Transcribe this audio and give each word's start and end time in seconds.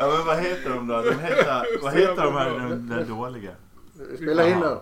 Ja 0.00 0.08
men 0.16 0.26
vad 0.26 0.36
heter 0.38 0.70
de 0.70 0.86
då? 0.86 1.02
De 1.02 1.18
heter, 1.18 1.66
vad 1.82 1.92
heter 1.92 2.24
de 2.24 2.34
här 2.34 2.50
den, 2.50 2.88
den 2.88 3.08
dåliga? 3.08 3.50
Spela 4.16 4.48
in 4.48 4.58
nu. 4.60 4.76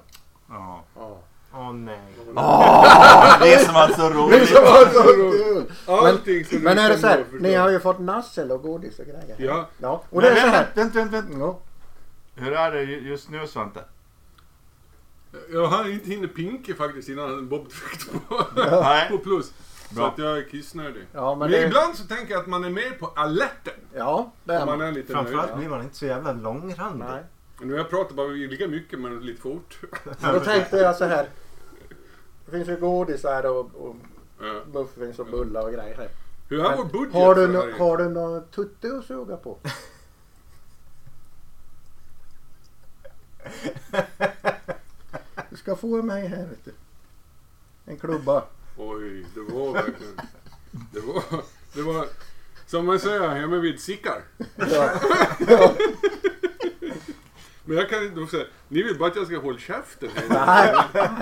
Ja. 0.49 0.85
Ja. 0.97 1.19
Åh 1.53 1.73
nej. 1.73 2.01
Åh, 2.35 3.39
det 3.41 3.59
som 3.65 3.75
var 3.75 3.89
så 3.89 4.09
Det 4.09 4.15
roligt! 4.15 4.49
som 4.49 4.65
var 4.65 4.85
så 4.93 5.03
kul! 5.03 5.73
Allting 5.87 6.45
som 6.45 6.59
Men 6.59 6.77
du 6.77 6.83
är 6.83 6.89
det 6.89 6.99
så 6.99 7.07
här, 7.07 7.17
förstå. 7.25 7.37
ni 7.43 7.55
har 7.55 7.71
ju 7.71 7.81
fått 7.81 7.99
nassel 7.99 8.53
och 8.53 8.63
godis 8.63 8.99
och 8.99 9.05
grejer. 9.05 9.37
Ja. 9.39 9.67
ja. 9.79 10.03
Och 10.11 10.23
det 10.23 10.29
är 10.29 10.33
Men 10.35 10.41
så 10.43 10.49
här. 10.49 10.65
vänt, 10.75 10.95
vänt, 10.95 11.13
vänt, 11.13 11.13
vänt. 11.31 11.37
Ja. 11.41 11.59
Hur 12.35 12.53
är 12.53 12.73
det 12.73 12.83
ju- 12.83 13.09
just 13.09 13.31
nu 13.31 13.47
Svante? 13.47 13.81
Jag 15.53 15.67
hann 15.67 15.93
inte 15.93 16.11
hinna 16.11 16.29
pinka 16.29 16.75
faktiskt 16.75 17.09
innan 17.09 17.49
Bob 17.49 17.69
tryckte 17.71 18.19
på, 18.29 18.45
Nej. 18.57 19.09
på 19.11 19.19
plus. 19.19 19.53
Så 19.89 19.95
Bra. 19.95 20.09
att 20.09 20.19
jag 20.19 20.39
är 20.39 20.43
kissnödig. 20.49 21.07
Ja, 21.13 21.31
men 21.35 21.39
Men, 21.39 21.51
det, 21.51 21.67
ibland 21.67 21.95
så 21.97 22.05
tänker 22.07 22.33
jag 22.33 22.41
att 22.41 22.47
man 22.47 22.65
är 22.65 22.71
mer 22.71 22.91
på 22.91 23.07
alerten. 23.07 23.75
ja, 23.95 24.33
det 24.45 24.55
är 24.55 24.67
man 24.67 24.79
man. 24.79 24.89
är 24.89 24.93
lite 24.93 25.13
Framförallt 25.13 25.47
nöjd. 25.49 25.59
blir 25.59 25.69
man 25.69 25.83
inte 25.83 25.97
så 25.97 26.07
jävla 26.07 26.33
långrandig. 26.33 27.07
Nej. 27.11 27.23
Nu 27.61 27.73
har 27.73 27.79
jag 27.79 27.91
pratat 27.91 28.17
bara 28.17 28.27
lika 28.29 28.69
mycket 28.69 29.01
men 29.01 29.21
lite 29.21 29.41
fort. 29.41 29.79
Men 30.05 30.15
då 30.35 30.41
tänkte 30.41 30.77
jag 30.77 30.97
så 30.97 31.05
här. 31.05 31.29
Det 32.45 32.51
finns 32.51 32.69
ju 32.69 32.77
godis 32.77 33.25
här 33.25 33.47
och, 33.47 33.75
och 33.75 33.97
Ja. 34.41 34.61
muffins 34.73 35.19
och 35.19 35.27
bullar 35.27 35.63
och 35.63 35.73
grejer 35.73 35.97
här. 35.97 36.09
Hur 36.49 36.61
är 36.65 36.77
vår 36.77 36.85
budget? 36.85 37.15
har, 37.15 37.35
du 37.35 37.47
no, 37.49 37.79
har 37.79 37.97
du 37.97 38.09
någon 38.09 38.45
tutte 38.49 38.97
att 38.99 39.05
suga 39.05 39.37
på? 39.37 39.59
Du 45.51 45.57
ska 45.57 45.77
få 45.77 46.03
mig 46.03 46.27
här 46.27 46.47
vet 46.47 46.65
du. 46.65 46.73
En 47.85 47.99
klubba. 47.99 48.45
Oj, 48.79 49.27
det 49.35 49.41
var 49.41 49.73
verkligen... 49.73 50.21
Det 50.93 51.01
var... 51.01 51.23
Det 51.73 51.83
var... 51.83 52.07
Som 52.67 52.87
man 52.87 52.99
säger 52.99 53.29
hemma 53.29 53.57
vid 53.57 53.81
Sickar. 53.81 54.23
Ja. 54.57 54.91
Ja. 55.49 55.75
Men 57.65 57.77
jag 57.77 57.89
kan 57.91 58.05
inte 58.05 58.27
säga... 58.31 58.45
Ni 58.69 58.83
vill 58.83 58.99
bara 58.99 59.09
att 59.11 59.17
jag 59.17 59.27
ska 59.27 59.39
hålla 59.39 59.59
käften. 59.59 60.09
Nej, 60.31 60.75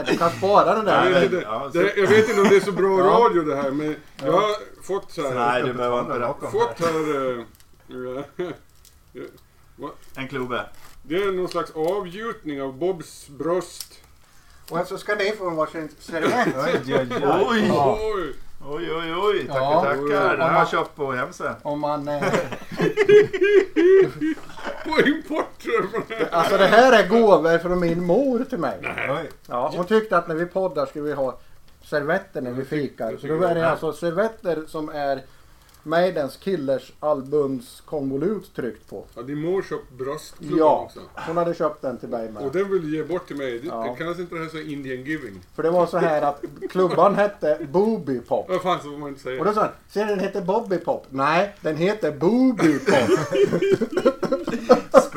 du 0.06 0.16
kan 0.16 0.30
spara 0.30 0.74
den 0.74 0.86
Jag 0.86 1.04
där. 1.04 1.10
vet, 1.10 1.22
inte, 1.24 1.36
Ja, 1.44 1.70
så- 1.72 1.78
jag 1.78 2.06
vet 2.06 2.28
inte 2.28 2.40
om 2.40 2.48
det 2.48 2.56
är 2.56 2.60
så 2.60 2.72
bra 2.72 2.98
Ja. 2.98 3.04
radio 3.06 3.42
det 3.42 3.56
här 3.56 3.70
men 3.70 3.96
jag 4.24 4.32
har 4.32 4.82
fått 4.82 5.12
så 5.12 5.22
här... 5.22 5.34
Nej, 5.34 5.62
du 5.62 5.72
behöver 5.72 6.00
inte 6.00 6.12
det. 6.12 6.18
Bakom 6.26 6.50
Fått 6.52 6.80
här. 6.80 6.92
här... 6.92 8.46
eh, 8.46 8.52
En 10.14 10.28
klubbe. 10.28 10.66
det 11.02 11.14
är 11.22 11.32
någon 11.32 11.48
slags 11.48 11.70
avgjutning 11.70 12.62
av 12.62 12.78
Bobs 12.78 13.28
bröst. 13.28 14.00
Och 14.70 14.86
så 14.86 14.98
ska 14.98 15.14
ni 15.14 15.32
få 15.32 15.50
varsin 15.50 15.88
servett. 15.98 16.48
Oj, 16.56 16.82
oj, 16.86 17.08
oj. 17.12 17.22
Oj! 17.50 17.66
Ja. 17.68 17.98
Oj! 18.00 18.32
Oj, 18.68 18.92
oj, 18.92 19.14
oj. 19.14 19.46
Tackar, 19.46 19.60
Ja. 19.60 19.80
tackar. 19.84 20.36
Den 20.36 20.40
har 20.50 20.58
jag 20.58 20.68
köpt 20.68 20.96
på 20.96 21.12
Hemsö. 21.12 21.54
Om 21.62 21.80
man... 21.80 22.08
Eh, 22.08 22.22
På 24.84 25.00
import 25.00 25.58
tror 25.62 25.74
jag 25.74 25.90
från 25.90 26.02
här. 26.18 26.28
alltså 26.30 26.56
det 26.56 26.66
här 26.66 26.92
är 27.04 27.08
gåvor 27.08 27.58
från 27.58 27.80
min 27.80 28.04
mor 28.04 28.44
till 28.44 28.58
mig. 28.58 28.78
Oj. 29.10 29.30
Ja, 29.48 29.72
hon 29.76 29.86
tyckte 29.86 30.16
att 30.18 30.28
när 30.28 30.34
vi 30.34 30.46
poddar 30.46 30.86
ska 30.86 31.02
vi 31.02 31.12
ha 31.12 31.38
servetter 31.84 32.40
när 32.40 32.50
vi 32.50 32.64
fikar. 32.64 33.16
Så 33.20 33.26
då 33.26 33.42
är 33.42 33.54
det 33.54 33.70
alltså 33.70 33.92
servetter 33.92 34.62
som 34.68 34.88
är 34.88 35.22
Maidens 35.86 36.36
Killers 36.36 36.92
albums 37.00 37.82
konvolut 37.84 38.54
tryckt 38.56 38.90
på. 38.90 39.04
Ja, 39.14 39.22
din 39.22 39.38
mor 39.40 39.62
köpt 39.62 39.90
bröstklubban 39.98 40.58
Ja, 40.58 40.80
också. 40.84 41.00
hon 41.26 41.36
hade 41.36 41.54
köpt 41.54 41.82
den 41.82 41.98
till 41.98 42.08
mig 42.08 42.26
Och 42.28 42.32
med. 42.34 42.52
den 42.52 42.72
vill 42.72 42.82
du 42.90 42.96
ge 42.96 43.02
bort 43.04 43.26
till 43.26 43.36
mig. 43.36 43.58
Det, 43.58 43.66
Ja. 43.66 43.82
det 43.90 43.96
kallas 44.04 44.18
inte 44.18 44.34
det 44.34 44.40
här 44.40 44.48
så 44.48 44.58
Indian 44.58 45.04
giving? 45.04 45.40
För 45.54 45.62
det 45.62 45.70
var 45.70 45.86
så 45.86 45.98
här 45.98 46.22
att 46.22 46.44
klubban 46.70 47.14
hette 47.14 47.58
Booby 47.72 48.20
Pop. 48.20 48.48
Vad 48.48 48.62
fan 48.62 48.78
så 48.82 48.90
får 48.90 48.98
man 48.98 49.08
inte 49.08 49.20
säga. 49.20 49.40
Och 49.40 49.46
då 49.46 49.52
sa 49.52 49.60
han, 49.60 49.70
ser 49.88 50.04
du 50.04 50.10
den 50.10 50.20
heter 50.20 50.40
Bobby 50.40 50.78
Pop? 50.78 51.06
Nej, 51.10 51.54
den 51.60 51.76
heter 51.76 52.12
Booby 52.12 52.78
Pop. 52.78 53.10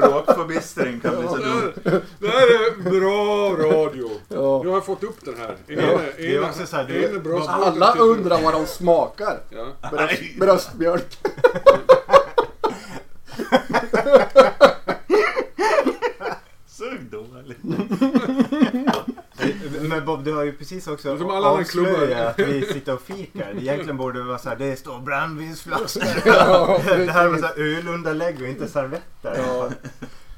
Språkförbistring 0.07 0.99
kan 0.99 1.15
bli 1.19 1.27
så 1.27 1.35
det, 1.37 1.43
dumt. 1.43 2.01
det 2.19 2.27
här 2.27 2.47
är 2.47 2.89
bra 2.99 3.49
radio. 3.69 4.09
Ja. 4.27 4.61
Nu 4.63 4.69
har 4.69 4.75
jag 4.75 4.85
fått 4.85 5.03
upp 5.03 5.25
den 5.25 5.35
här. 5.37 5.55
En, 5.67 5.75
Ja, 5.79 5.83
ena, 5.91 6.01
det 6.17 6.35
är 6.35 6.43
också 6.43 6.65
så 6.65 6.75
här, 6.75 6.83
det 6.83 7.05
är- 7.05 7.09
ena 7.09 7.19
bröstbågen 7.19 7.83
Alla 7.83 7.93
undrar 7.99 8.41
vad 8.41 8.53
de 8.53 8.65
smakar. 8.65 9.39
Ja. 9.49 9.89
Bröst, 9.91 10.21
bröstmjölk. 10.39 11.17
Så 16.67 16.83
dåligt. 17.11 17.57
Men 19.81 20.05
Bob, 20.05 20.23
du 20.23 20.33
har 20.33 20.43
ju 20.43 20.53
precis 20.53 20.87
också 20.87 21.17
Som 21.17 21.29
alla 21.29 21.47
andra 21.49 21.63
klubbar. 21.63 21.91
avslöjat 21.91 22.39
att 22.39 22.47
vi 22.47 22.61
sitter 22.65 22.93
och 22.93 23.01
fikar. 23.01 23.51
Egentligen 23.57 23.97
borde 23.97 24.19
det 24.19 24.25
vara 24.25 24.37
så 24.37 24.49
här, 24.49 24.55
det 24.55 24.75
står 24.75 24.99
brännvinsflaskor. 24.99 26.03
Ja, 26.25 26.81
det 26.85 27.11
här 27.11 27.27
var 27.27 27.37
så 27.37 27.45
här 27.45 27.59
ölunderlägg 27.59 28.41
och 28.41 28.47
inte 28.47 28.67
servetter. 28.67 29.33
Ja. 29.37 29.69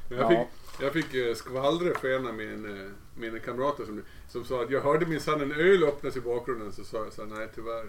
Jag 0.08 0.18
Ja. 0.20 0.28
fick, 0.28 0.38
jag 0.84 0.92
fick 0.92 1.14
eh, 1.14 1.34
skvallra 1.34 1.94
för 2.00 2.08
en 2.08 2.26
av 2.26 2.34
mina, 2.34 2.90
mina 3.16 3.38
kamrater 3.38 3.84
som, 3.84 4.02
som 4.28 4.44
sa 4.44 4.62
att 4.62 4.70
jag 4.70 4.80
hörde 4.80 5.06
minsann 5.06 5.40
en 5.40 5.52
öl 5.52 5.84
öppnas 5.84 6.16
i 6.16 6.20
bakgrunden. 6.20 6.72
Så 6.72 6.84
sa 6.84 6.96
jag 7.04 7.12
så 7.12 7.22
här, 7.22 7.30
nej 7.38 7.48
tyvärr. 7.54 7.84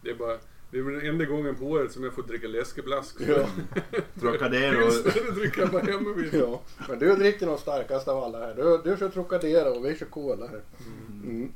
Det 0.00 0.10
är 0.10 0.14
bara 0.14 0.36
det 0.74 0.80
är 0.80 0.82
väl 0.82 0.94
den 0.94 1.06
enda 1.08 1.24
gången 1.24 1.54
på 1.54 1.64
året 1.64 1.92
som 1.92 2.04
jag 2.04 2.12
får 2.12 2.22
dricka 2.22 2.48
läskeblask. 2.48 3.16
Ja. 3.28 3.46
Trocadero. 4.20 4.76
Pilsner 4.90 5.32
dricker 5.32 5.60
jag 5.60 5.70
bara 5.70 5.82
hemma 5.82 6.10
vid. 6.16 6.34
Ja, 6.34 6.60
men 6.88 6.98
du 6.98 7.16
dricker 7.16 7.46
nog 7.46 7.58
starkast 7.58 8.08
av 8.08 8.24
alla 8.24 8.38
här. 8.38 8.54
Du, 8.54 8.80
du 8.84 8.96
kör 8.96 9.08
Trocadero 9.08 9.68
och 9.68 9.84
vi 9.84 9.96
kör 9.96 10.06
Cola 10.06 10.46
här. 10.46 10.60
Mm. 11.24 11.52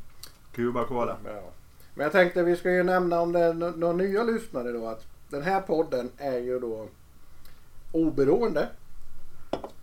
Cuba 0.54 0.84
Cola. 0.84 1.16
Ja. 1.24 1.50
Men 1.94 2.02
jag 2.04 2.12
tänkte 2.12 2.42
vi 2.42 2.56
ska 2.56 2.70
ju 2.70 2.82
nämna 2.82 3.20
om 3.20 3.32
det 3.32 3.40
är 3.40 3.54
nå- 3.54 3.70
några 3.76 3.92
nya 3.94 4.24
lyssnare 4.24 4.72
då 4.72 4.86
att 4.86 5.04
den 5.28 5.42
här 5.42 5.60
podden 5.60 6.10
är 6.18 6.38
ju 6.38 6.58
då 6.60 6.88
oberoende. 7.92 8.68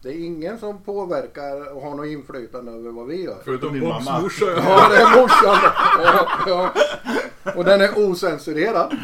Det 0.02 0.09
är 0.09 0.25
ingen 0.25 0.59
som 0.59 0.81
påverkar 0.81 1.73
och 1.75 1.81
har 1.81 1.96
något 1.96 2.07
inflytande 2.07 2.72
över 2.72 2.91
vad 2.91 3.07
vi 3.07 3.23
gör. 3.23 3.38
Förutom 3.46 3.73
Din 3.73 3.88
mamma. 3.88 4.19
morsa. 4.22 4.46
Ja. 4.46 4.57
Ja, 4.57 4.90
det 4.90 4.96
är 4.97 5.22
morsan. 5.22 5.72
Ja, 6.03 6.28
ja. 6.47 6.73
Och 7.56 7.66
den 7.66 7.82
är 7.82 7.98
osensurerad. 8.10 8.98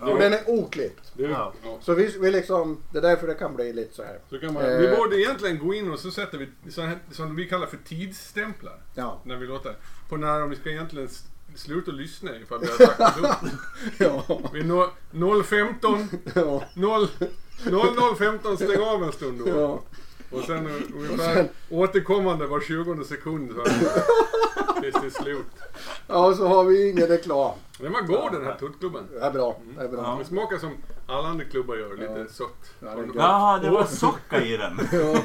Och 0.00 0.18
den 0.18 0.32
är 0.32 0.50
oklippt. 0.50 1.12
Ja. 1.16 1.52
Så 1.80 1.94
vi, 1.94 2.16
vi 2.20 2.30
liksom, 2.30 2.82
det 2.92 2.98
är 2.98 3.02
därför 3.02 3.26
det 3.26 3.34
kan 3.34 3.56
bli 3.56 3.72
lite 3.72 3.94
så 3.94 4.02
här. 4.02 4.18
Så 4.30 4.38
kan 4.38 4.54
man, 4.54 4.62
Eh. 4.64 4.78
Vi 4.78 4.96
borde 4.96 5.20
egentligen 5.20 5.58
gå 5.58 5.74
in 5.74 5.90
och 5.92 5.98
så 5.98 6.10
sätter 6.10 6.38
vi 6.38 6.70
sån 6.70 6.86
här, 6.86 6.98
som 7.10 7.36
vi 7.36 7.48
kallar 7.48 7.66
för 7.66 7.76
tidsstämplar. 7.76 8.80
Ja. 8.94 9.20
När 9.24 9.36
vi 9.36 9.46
låter. 9.46 9.76
På 10.08 10.16
när 10.16 10.46
vi 10.46 10.56
ska 10.56 10.70
egentligen 10.70 11.08
sluta 11.54 11.90
lyssna 11.90 12.30
ifall 12.36 12.60
vi 12.60 12.66
har 12.66 12.76
sagt 12.86 13.20
något. 13.22 13.52
Ja. 13.98 14.40
Vi 14.52 14.62
når 14.62 14.86
0.15, 15.12 16.06
Ja. 16.34 16.64
0 16.74 17.08
00.15 17.64 18.56
stäng 18.56 18.82
av 18.82 19.04
en 19.04 19.12
stund 19.12 19.38
då. 19.38 19.48
Ja. 19.48 19.80
Och 20.30 20.42
sen 20.44 20.66
ungefär 20.94 21.48
återkommande 21.70 22.46
var 22.46 22.60
20 22.60 23.04
sekund. 23.04 23.50
Tills 24.82 24.94
det 25.00 25.06
är 25.06 25.22
slut. 25.22 25.46
ja, 26.06 26.26
och 26.26 26.36
så 26.36 26.48
har 26.48 26.64
vi 26.64 26.90
ingen 26.90 27.06
reklam. 27.06 27.54
Den 27.78 27.92
var 27.92 28.02
god 28.02 28.32
den 28.32 28.44
här 28.44 28.54
tuttklubben. 28.54 29.04
Det 29.12 29.20
är 29.20 29.30
bra. 29.30 29.56
Det 29.78 29.84
är 29.84 29.88
bra. 29.88 30.16
Det 30.18 30.24
smakar 30.24 30.58
som 30.58 30.70
alla 31.06 31.28
andra 31.28 31.44
klubbar 31.44 31.76
gör, 31.76 31.96
lite 31.96 32.18
Ja. 32.20 32.26
sött. 32.30 32.70
Ja, 32.80 32.86
det 32.94 33.02
är 33.02 33.06
gott. 33.06 33.16
Jaha, 33.16 33.58
det 33.58 33.70
var 33.70 33.84
socka 33.84 34.42
i 34.42 34.56
den. 34.56 34.80
Ja. 34.92 35.20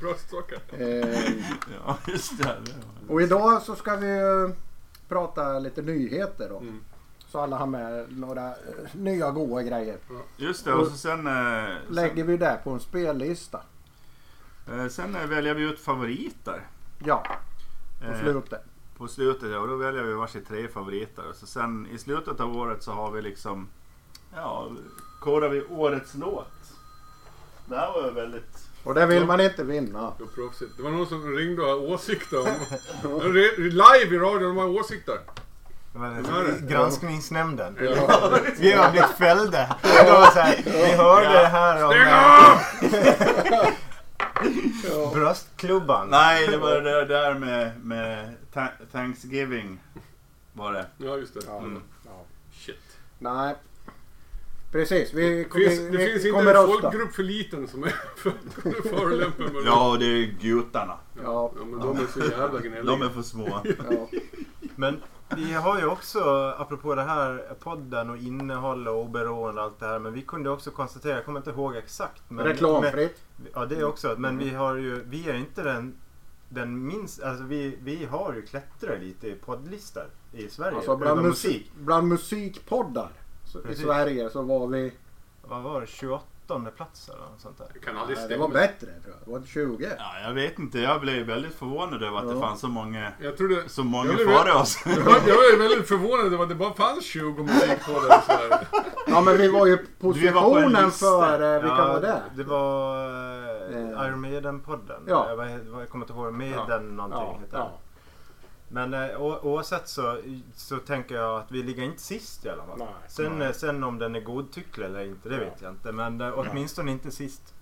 Bröstsocker. 0.00 0.58
Eh, 0.78 1.18
Ja, 1.86 1.96
just 2.08 2.42
det. 2.42 2.56
och 3.08 3.22
idag 3.22 3.62
så 3.62 3.74
ska 3.74 3.96
vi 3.96 4.06
ju 4.06 4.50
prata 5.08 5.58
lite 5.58 5.82
nyheter 5.82 6.48
då. 6.50 6.58
Mm. 6.58 6.80
Så 7.28 7.40
alla 7.40 7.56
har 7.56 7.66
med 7.66 8.06
några 8.18 8.46
eh, 8.48 8.54
nya 8.92 9.30
goda 9.30 9.62
grejer. 9.62 9.96
Just 10.36 10.64
det, 10.64 10.72
och 10.74 10.86
så 10.86 10.96
sen, 10.96 11.26
eh, 11.26 11.74
Lägger 11.90 12.24
vi 12.24 12.36
det 12.36 12.58
på 12.64 12.70
en 12.70 12.80
spellista. 12.80 13.60
Sen, 14.66 14.80
eh, 14.80 14.88
sen 14.88 15.16
eh, 15.16 15.26
väljer 15.26 15.54
vi 15.54 15.62
ut 15.62 15.80
favoriter. 15.80 16.60
Ja, 17.04 17.26
på 18.00 18.12
Eh, 18.12 18.20
slutet. 18.20 18.64
På 18.98 19.08
slutet 19.08 19.50
ja, 19.50 19.58
och 19.58 19.68
då 19.68 19.76
väljer 19.76 20.02
vi 20.02 20.12
varsitt 20.12 20.48
tre 20.48 20.68
favoriter. 20.68 21.24
Så 21.34 21.46
sen 21.46 21.86
i 21.94 21.98
slutet 21.98 22.40
av 22.40 22.56
året 22.56 22.82
så 22.82 22.92
har 22.92 23.10
vi 23.10 23.22
liksom, 23.22 23.68
ja, 24.34 24.68
kodar 25.20 25.48
vi 25.48 25.62
årets 25.62 26.14
låt. 26.14 26.46
Det 27.66 27.76
här 27.76 27.92
var 27.92 28.04
ju 28.04 28.10
väldigt... 28.10 28.68
Och 28.84 28.94
det 28.94 29.06
vill 29.06 29.24
man 29.26 29.40
inte 29.40 29.64
vinna. 29.64 30.12
Det 30.18 30.24
var 30.24 30.30
proffsigt. 30.34 30.76
Det 30.76 30.82
var 30.82 30.90
någon 30.90 31.06
som 31.06 31.36
ringde 31.36 31.62
och 31.62 31.68
hade 31.68 31.80
åsikter 31.94 32.40
om... 32.40 33.32
Live 33.58 34.16
i 34.16 34.18
radion, 34.18 34.42
de 34.42 34.56
har 34.56 34.68
åsikter. 34.68 35.18
Granskningsnämnden. 36.60 37.76
Ja. 37.80 38.38
Vi 38.58 38.72
har 38.72 38.90
blivit 38.90 39.10
fällda. 39.10 39.76
Vi 40.64 40.92
hörde 40.96 41.28
det 41.28 41.46
här 41.46 41.84
om 41.84 41.90
Stäng 42.88 43.72
bröstklubban. 45.12 46.08
Nej, 46.08 46.46
det 46.48 46.56
var 46.56 46.80
det 46.80 47.04
där 47.04 47.34
med, 47.34 47.84
med 47.84 48.34
ta- 48.52 48.72
Thanksgiving. 48.92 49.78
Var 50.52 50.72
det. 50.72 50.86
Ja, 50.98 51.16
just 51.16 51.34
det. 51.34 51.50
Mm. 51.50 51.80
Ja. 52.04 52.24
Shit. 52.52 52.76
Nej. 53.18 53.54
Precis, 54.72 55.14
vi, 55.14 55.44
Det 55.44 55.50
finns, 55.58 55.78
vi, 55.80 55.90
det 55.90 55.96
vi 55.98 56.06
finns 56.12 56.24
inte 56.24 56.38
en 56.40 56.46
rösta. 56.46 56.66
folkgrupp 56.66 57.14
för 57.14 57.22
liten 57.22 57.68
som 57.68 57.84
är 57.84 57.94
för 58.16 58.30
att 58.30 58.86
förolämpa 58.90 59.42
med 59.42 59.62
Ja, 59.66 59.96
det 60.00 60.06
är 60.06 60.34
gutarna. 60.40 60.96
Ja. 61.24 61.52
ja, 61.58 61.64
men 61.64 61.78
de 61.80 61.96
är 61.98 62.06
så 62.12 62.20
jävla 62.20 62.60
gnälliga. 62.60 62.82
De 62.82 63.02
är 63.02 63.08
för 63.08 63.22
små. 63.22 63.60
Ja. 63.90 64.08
Men 64.76 65.02
vi 65.28 65.52
har 65.52 65.78
ju 65.78 65.86
också, 65.86 66.54
apropå 66.58 66.94
det 66.94 67.02
här 67.02 67.54
podden 67.60 68.10
och 68.10 68.16
innehåll 68.16 68.88
och 68.88 69.02
oberoende 69.02 69.60
och 69.60 69.66
allt 69.66 69.80
det 69.80 69.86
här. 69.86 69.98
Men 69.98 70.12
vi 70.12 70.22
kunde 70.22 70.50
också 70.50 70.70
konstatera, 70.70 71.14
jag 71.14 71.24
kommer 71.24 71.40
inte 71.40 71.50
ihåg 71.50 71.76
exakt. 71.76 72.22
Men, 72.28 72.44
Reklamfritt. 72.44 73.20
Men, 73.36 73.50
ja 73.54 73.66
det 73.66 73.84
också. 73.84 74.14
Men 74.18 74.38
vi 74.38 74.50
har 74.50 74.76
ju, 74.76 75.04
vi 75.04 75.28
är 75.28 75.34
inte 75.34 75.62
den, 75.62 75.94
den 76.48 76.86
minst, 76.86 77.22
alltså 77.22 77.44
vi, 77.44 77.78
vi 77.82 78.04
har 78.04 78.34
ju 78.34 78.42
klättrat 78.42 79.00
lite 79.00 79.28
i 79.28 79.34
poddlistor 79.34 80.06
i 80.32 80.48
Sverige. 80.48 80.76
Alltså 80.76 80.96
bland, 80.96 81.22
musik, 81.22 81.72
bland 81.74 82.08
musikpoddar 82.08 83.10
så, 83.44 83.68
i. 83.68 83.74
Sverige 83.74 84.30
så 84.30 84.42
var 84.42 84.66
vi... 84.66 84.92
Vad 85.42 85.62
var 85.62 85.80
det? 85.80 85.86
28 85.86 86.24
plats 86.76 87.08
eller 87.08 87.18
något 87.20 87.40
sånt 87.40 87.58
där. 87.58 87.66
Det 87.74 87.78
kan 87.78 87.96
aldrig 87.98 88.18
det 88.28 88.36
var 88.36 88.48
bättre 88.48 88.86
tror 88.86 89.14
jag. 89.24 89.34
Det 89.34 89.40
var 89.40 89.46
20. 89.46 89.88
Ja, 89.98 90.20
jag 90.28 90.34
vet 90.34 90.58
inte. 90.58 90.78
Jag 90.78 91.00
blev 91.00 91.26
väldigt 91.26 91.54
förvånad 91.54 92.02
över 92.02 92.18
att 92.18 92.28
det 92.28 92.34
Ja. 92.34 92.40
fanns 92.40 92.60
så 92.60 92.68
många, 92.68 93.12
Jag 93.20 93.36
trodde... 93.36 93.68
så 93.68 93.84
många 93.84 94.06
Jag 94.06 94.16
blev- 94.16 94.26
före 94.26 94.52
oss. 94.52 94.82
Jag 94.86 95.04
var, 95.04 95.12
jag 95.26 95.34
var 95.36 95.58
väldigt 95.58 95.88
förvånad 95.88 96.26
över 96.32 96.42
att 96.42 96.48
det 96.48 96.54
bara 96.54 96.74
fanns 96.74 97.04
20 97.04 97.42
musikpoddar 97.42 98.18
i 98.18 98.22
Sverige. 98.26 98.58
Ja 99.06 99.20
men 99.20 99.36
vi 99.36 99.48
var 99.48 99.66
ju 99.66 99.76
Vi 99.76 100.28
var 100.30 100.42
positionen 100.42 100.84
lista. 100.84 101.06
för... 101.06 101.54
eh, 101.56 101.62
Vilka 101.62 101.88
var 101.88 102.00
det? 102.00 102.22
Det 102.36 102.44
var 102.44 103.06
uh, 103.72 104.06
Iron 104.08 104.20
Maiden-podden. 104.20 105.02
Ja. 105.08 105.26
Jag, 105.28 105.36
var- 105.36 105.46
jag 105.80 105.88
kommer 105.88 106.04
inte 106.04 106.12
ihåg, 106.12 106.32
Maiden 106.32 106.56
Ja. 106.68 106.78
någonting 106.78 107.20
Ja, 107.20 107.38
heter 107.40 107.58
ja. 107.58 107.70
Men 108.74 108.94
eh, 108.94 109.20
oavsett 109.22 109.88
så, 109.88 110.18
så 110.56 110.76
tänker 110.76 111.14
jag 111.14 111.40
att 111.40 111.52
vi 111.52 111.62
ligger 111.62 111.82
inte 111.82 112.02
sist 112.02 112.44
i 112.44 112.48
alla 112.48 112.62
fall. 112.64 112.78
Nej. 112.78 112.88
sen, 113.08 113.38
Nej. 113.38 113.48
eh, 113.48 113.52
sen 113.54 113.84
om 113.84 113.98
den 113.98 114.14
är 114.14 114.20
godtycklig 114.20 114.86
eller 114.86 115.04
inte, 115.04 115.28
det 115.28 115.34
Ja. 115.34 115.40
vet 115.40 115.62
jag 115.62 115.70
inte. 115.72 115.92
Men 115.92 116.20
eh, 116.20 116.32
åtminstone 116.38 116.90
inte 116.90 117.10
sist. 117.10 117.54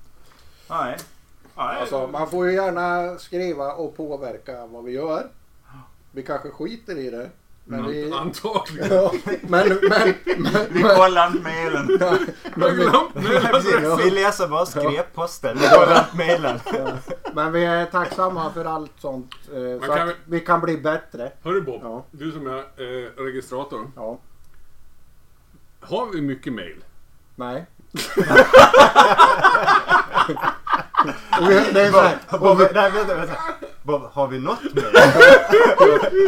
Nej. 0.70 0.96
Nej. 1.56 1.80
Alltså 1.80 2.06
man 2.06 2.30
får 2.30 2.46
ju 2.46 2.54
gärna 2.54 3.18
skriva 3.18 3.72
och 3.74 3.96
påverka 3.96 4.66
vad 4.66 4.84
vi 4.84 4.92
gör. 4.92 5.26
Vi 6.12 6.22
kanske 6.22 6.50
skiter 6.50 6.98
i 6.98 7.10
det. 7.10 7.30
Men 7.64 7.86
vi... 7.86 8.12
Antagligen. 8.12 8.94
Ja, 8.94 9.12
men, 9.42 9.68
men, 9.82 10.14
men, 10.38 10.52
Vi 10.70 10.82
kollar 10.82 11.26
inte 11.26 11.42
mejlen. 11.42 11.86
Vi 13.98 14.10
läser 14.10 14.48
bara 14.48 14.66
skräpposten. 14.66 15.58
Vi 15.58 15.66
har 15.66 15.86
glömt 15.86 16.14
mejlen. 16.14 16.60
men 17.34 17.52
vi 17.52 17.64
är 17.64 17.86
tacksamma 17.86 18.52
för 18.52 18.64
allt 18.64 18.92
sånt. 18.98 19.34
eh, 19.54 19.86
Så 19.86 19.92
kan 19.94 20.08
att 20.08 20.14
vi 20.24 20.40
kan 20.40 20.60
bli 20.60 20.76
bättre. 20.76 21.32
Hörru 21.42 21.60
Bob, 21.60 21.80
Ja. 21.84 22.04
du 22.10 22.32
som 22.32 22.46
är 22.46 22.58
eh, 22.58 23.24
registrator. 23.24 23.90
Ja. 23.96 24.18
Har 25.80 26.06
vi 26.12 26.20
mycket 26.20 26.52
mejl? 26.52 26.84
Nej. 27.36 27.66
Och 31.40 31.50
vi- 31.50 31.72
det, 31.72 31.82
är 31.86 31.90
så 31.92 32.00
här, 32.00 32.18
Bob, 32.38 32.58
nej, 32.74 32.90
vänta, 32.90 33.14
vänta. 33.14 33.34
Har 34.12 34.28
vi 34.28 34.38
något 34.38 34.62
med? 34.74 34.84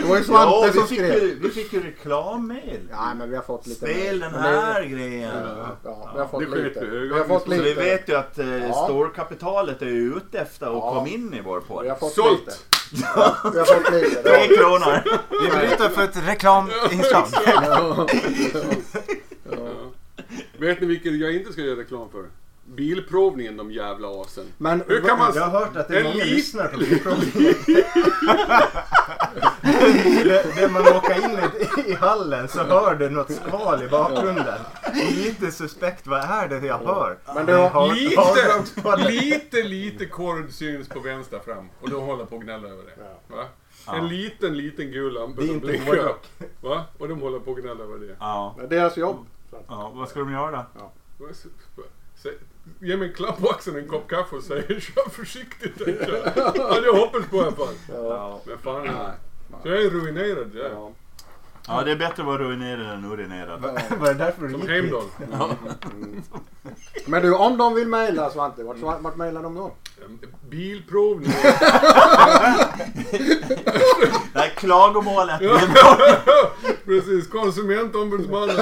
det 0.01 0.09
var 0.09 0.17
ju 0.17 0.25
Svante 0.25 0.67
Ja, 0.67 0.73
som 0.75 0.87
fick, 0.87 0.99
skrev. 0.99 1.23
ju, 1.23 1.39
vi 1.43 1.51
fick 1.51 1.73
ju 1.73 1.83
reklammail. 1.83 2.81
Ja 2.91 3.15
men 3.15 3.31
vi 3.31 3.37
har 3.37 3.43
fått 3.43 3.67
lite 3.67 3.87
Spel 3.87 4.19
mer. 4.19 4.25
den 4.27 4.33
Men 4.33 4.43
här 4.43 4.85
grejen. 4.85 5.31
Ja, 5.59 5.77
ja, 5.85 6.11
vi 6.15 6.21
har 6.21 6.27
fått 6.29 6.41
det 6.51 6.57
lite. 6.63 6.85
Vi 6.87 7.19
har 7.19 7.25
fått 7.25 7.43
Så 7.43 7.51
vi 7.51 7.59
lite. 7.59 7.81
vet 7.81 8.09
ju 8.09 8.17
att 8.17 8.39
eh, 8.39 8.67
Ja. 8.67 8.73
storkapitalet 8.85 9.83
är 9.83 9.87
ute 9.87 10.39
efter 10.39 10.67
att 10.67 10.73
Ja. 10.73 10.95
komma 10.95 11.09
in 11.09 11.35
i 11.35 11.41
vår 11.41 11.61
podd. 11.61 11.87
Sålt! 12.13 12.41
lite. 12.41 12.53
Ja, 13.17 13.37
vi 13.53 13.59
har 13.59 13.67
fått 13.67 13.93
lite. 13.93 14.23
Tre 14.23 14.57
kronor. 14.57 15.03
Vi 15.43 15.49
bryter 15.51 15.89
för 15.89 16.03
ett 16.05 16.29
reklaminslag. 16.29 17.27
Vet 20.59 20.81
ni 20.81 20.87
vilket 20.87 21.13
jag 21.21 21.35
inte 21.35 21.53
ska 21.53 21.63
göra 21.63 21.81
reklam 21.81 22.09
för? 22.13 22.25
Bilprovningen, 22.67 23.57
de 23.57 23.71
jävla 23.73 24.09
asen. 24.21 24.45
Men 24.59 24.83
Hur 24.89 25.01
kan 25.01 25.19
man... 25.19 25.33
Jag 25.35 25.43
har 25.43 25.61
hört 25.61 25.77
att 25.77 25.89
det 25.89 25.95
är 25.97 26.01
En 26.01 26.05
många 26.07 26.25
lit- 26.25 26.35
lyssnare 26.35 26.69
på 26.69 26.79
Bilprovningen. 26.79 27.55
det 30.57 30.69
man 30.73 30.83
åker 30.83 31.25
in 31.25 31.39
i, 31.87 31.91
i 31.91 31.95
hallen 31.95 32.49
så 32.49 32.63
hör 32.63 32.95
du 32.95 33.11
något 33.11 33.33
skval 33.33 33.83
i 33.83 33.89
bakgrunden. 33.89 34.61
Lite 34.95 35.51
suspekt, 35.53 36.07
vad 36.07 36.21
är 36.21 36.49
det 36.49 36.67
jag 36.67 36.79
hör? 36.79 37.19
Men 37.35 37.47
det 37.47 37.53
har- 37.53 37.95
Lite, 37.95 38.21
har- 38.89 39.11
lite, 39.11 39.63
lite 39.63 40.07
korv 40.07 40.51
syns 40.51 40.89
på 40.89 41.01
vänster 41.01 41.39
fram. 41.39 41.69
Och 41.81 41.91
de 41.91 42.03
håller 42.03 42.25
på 42.25 42.37
att 42.37 42.43
gnälla 42.43 42.69
över 42.69 42.83
det. 42.83 43.35
Va? 43.37 43.45
En 43.97 44.09
liten, 44.09 44.57
liten 44.57 44.91
gul 44.91 45.13
lampa 45.15 45.43
som 45.47 45.59
blinkar. 45.59 46.15
Va? 46.61 46.85
Och 46.99 47.09
de 47.09 47.21
håller 47.21 47.39
på 47.39 47.51
att 47.53 47.59
gnälla 47.59 47.85
över 47.85 47.99
det. 47.99 48.17
Ja. 48.21 48.55
Det 48.59 48.65
är 48.65 48.69
deras 48.69 48.97
jobb. 48.97 49.27
ja, 49.69 49.93
vad 49.95 50.09
ska 50.09 50.19
de 50.21 50.33
göra 50.33 50.51
då? 50.51 50.65
Va? 51.19 51.27
Ge 52.81 52.97
mig 52.97 53.09
en 53.09 53.15
klapp 53.15 53.41
på 53.41 53.49
axeln, 53.51 53.77
en 53.77 53.89
kopp 53.89 54.09
kaffe 54.11 54.37
och 54.37 54.43
säger 54.43 54.81
kör 54.81 55.11
försiktigt. 55.11 55.85
tänkte 55.85 56.21
jag. 56.35 56.53
Ja, 56.57 56.81
det 56.81 56.99
hoppas 56.99 57.27
på 57.31 57.37
i 57.37 57.41
alla 57.41 57.53
fall. 57.53 57.75
Ja. 57.89 58.41
Men 58.47 58.59
fan, 58.59 58.87
så 59.63 59.69
jag 59.69 59.83
är 59.83 59.91
ruinerad. 59.91 60.51
Ja. 60.55 60.69
Ja. 60.73 60.93
Ja, 61.69 61.83
det 61.83 61.91
är 61.91 61.97
bättre 61.97 62.23
att 62.23 62.27
vara 62.27 62.39
ruinerad 62.39 62.95
än 62.95 63.05
urinerad. 63.13 63.61
Var 64.01 64.09
det 64.09 64.15
därför 64.15 64.43
du 64.43 64.51
Som 64.51 64.61
gick 64.61 64.71
Heimdall. 64.71 65.05
Men 67.07 67.23
du, 67.23 67.35
om 67.35 67.57
de 67.57 67.75
vill 67.75 67.89
mejla 67.89 68.31
Svante, 68.31 68.63
vart, 68.63 68.77
vart 69.01 69.17
mejlar 69.17 69.43
de 69.43 69.55
då? 69.55 69.75
Bilprovning. 70.51 71.31
Det 74.33 74.39
här 74.39 74.49
klagomålet. 74.49 75.41
Precis, 76.85 77.29
konsumentombudsmannen. 77.29 78.57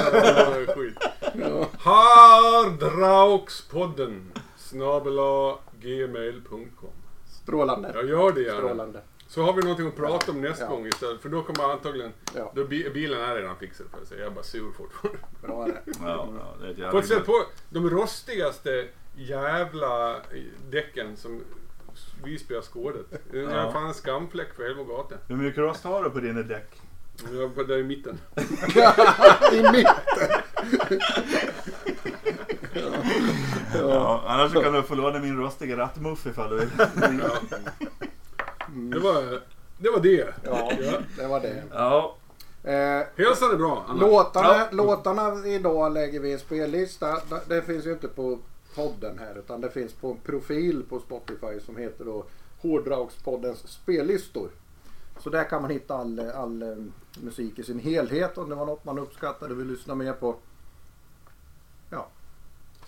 Ja. 1.39 1.67
Hardraukspodden 1.79 4.31
snabela 4.57 5.57
gmail.com 5.81 6.89
Strålande. 7.27 7.91
Jag 7.95 8.05
gör 8.09 8.31
det 8.31 8.41
gärna. 8.41 8.57
Strålande. 8.59 9.01
Så 9.27 9.41
har 9.41 9.53
vi 9.53 9.61
någonting 9.61 9.87
att 9.87 9.95
prata 9.95 10.31
om 10.31 10.41
nästa 10.41 10.63
Ja. 10.65 10.69
gång 10.69 10.87
istället. 10.87 11.21
För 11.21 11.29
då 11.29 11.43
kommer 11.43 11.71
antagligen... 11.73 12.13
Ja. 12.35 12.51
Då 12.55 12.63
bi- 12.65 12.89
bilen 12.93 13.21
är 13.21 13.35
redan 13.35 13.55
fixad 13.55 13.87
för 13.99 14.05
säga. 14.05 14.19
Jag 14.21 14.31
är 14.31 14.35
bara 14.35 14.43
sur 14.43 14.71
fortfarande. 14.77 15.19
Bra 15.41 15.65
det. 15.65 15.81
Ja, 16.01 16.27
ja, 16.39 16.53
det 16.61 16.67
är 16.83 16.85
ett 16.85 16.91
På 16.91 16.97
ett 16.97 17.07
sätt 17.07 17.25
på 17.25 17.43
de 17.69 17.89
rostigaste 17.89 18.87
jävla 19.15 20.15
däcken 20.69 21.17
som 21.17 21.41
Visby 22.23 22.55
har 22.55 22.61
skådat. 22.61 23.05
Det 23.31 23.39
är 23.39 23.57
Ja. 23.57 23.71
fan 23.71 23.87
en 23.87 23.93
skamfläck 23.93 24.53
för 24.55 24.63
hela 24.63 24.83
gatan. 24.83 25.17
Hur 25.27 25.35
mycket 25.35 25.57
rost 25.59 25.83
har 25.83 26.03
du 26.03 26.09
på 26.09 26.19
dina 26.19 26.41
däck? 26.41 26.81
Jag 27.33 27.47
var 27.47 27.63
där 27.63 27.77
i 27.77 27.83
mitten. 27.83 28.17
I 29.53 29.61
mitten. 29.71 29.95
Ja, 33.73 34.23
annars 34.27 34.51
så 34.51 34.61
kan 34.61 34.73
du 34.73 34.83
få 34.83 34.95
låna 34.95 35.19
min 35.19 35.37
rostiga 35.37 35.77
rattmuff 35.77 36.25
ifall 36.25 36.49
du 36.49 36.55
vill. 36.57 36.69
Det 38.91 38.99
var 38.99 39.13
det. 39.77 39.89
Var 39.91 39.99
det. 39.99 40.33
Ja, 40.45 40.71
det 41.17 41.27
var 41.27 41.39
det. 41.39 41.63
Ja, 41.73 42.15
Eh, 42.65 43.01
Hälsan 43.17 43.51
är 43.51 43.55
bra. 43.57 43.85
låtarna, 43.99 44.47
Ja. 44.57 44.67
låtarna 44.71 45.47
idag 45.47 45.93
lägger 45.93 46.19
vi 46.19 46.29
i 46.29 46.33
en 46.33 46.39
spellista. 46.39 47.17
Det 47.47 47.61
finns 47.61 47.85
ju 47.85 47.91
inte 47.91 48.07
på 48.07 48.39
podden 48.75 49.19
här 49.19 49.37
utan 49.39 49.61
det 49.61 49.69
finns 49.69 49.93
på 49.93 50.11
en 50.11 50.17
profil 50.17 50.83
på 50.89 50.99
Spotify 50.99 51.59
som 51.65 51.77
heter 51.77 52.05
då 52.05 52.25
Hårddragspoddens 52.61 53.67
spellistor. 53.67 54.49
Så 55.19 55.29
där 55.29 55.43
kan 55.43 55.61
man 55.61 55.71
hitta 55.71 55.95
all, 55.95 56.19
all 56.35 56.61
eh, 56.61 56.75
musik 57.23 57.59
i 57.59 57.63
sin 57.63 57.79
helhet 57.79 58.37
om 58.37 58.49
det 58.49 58.55
var 58.55 58.65
något 58.65 58.85
man 58.85 58.99
uppskattade 58.99 59.53
och 59.53 59.59
vill 59.59 59.67
lyssna 59.67 59.95
mer 59.95 60.13
på. 60.13 60.35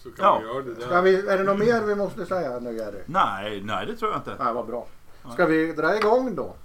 Ja. 0.06 0.12
Så 0.12 0.22
kan 0.22 0.26
Ja. 0.26 0.40
vi 0.40 0.46
göra 0.48 0.62
det 0.64 0.74
där. 0.74 0.82
Ska 0.88 1.02
vi, 1.02 1.28
är 1.28 1.38
det 1.38 1.44
något 1.44 1.60
mer 1.60 1.82
vi 1.82 1.96
måste 1.96 2.26
säga 2.26 2.60
nu 2.60 2.78
Jerry? 2.78 3.00
nej, 3.06 3.62
nej 3.66 3.86
det 3.86 3.96
tror 3.96 4.12
jag 4.12 4.20
inte. 4.20 4.44
Nej, 4.44 4.54
vad 4.54 4.66
bra. 4.68 4.88
Ska 5.34 5.46
vi 5.46 5.72
dra 5.74 5.96
igång 5.98 6.36
då? 6.36 6.56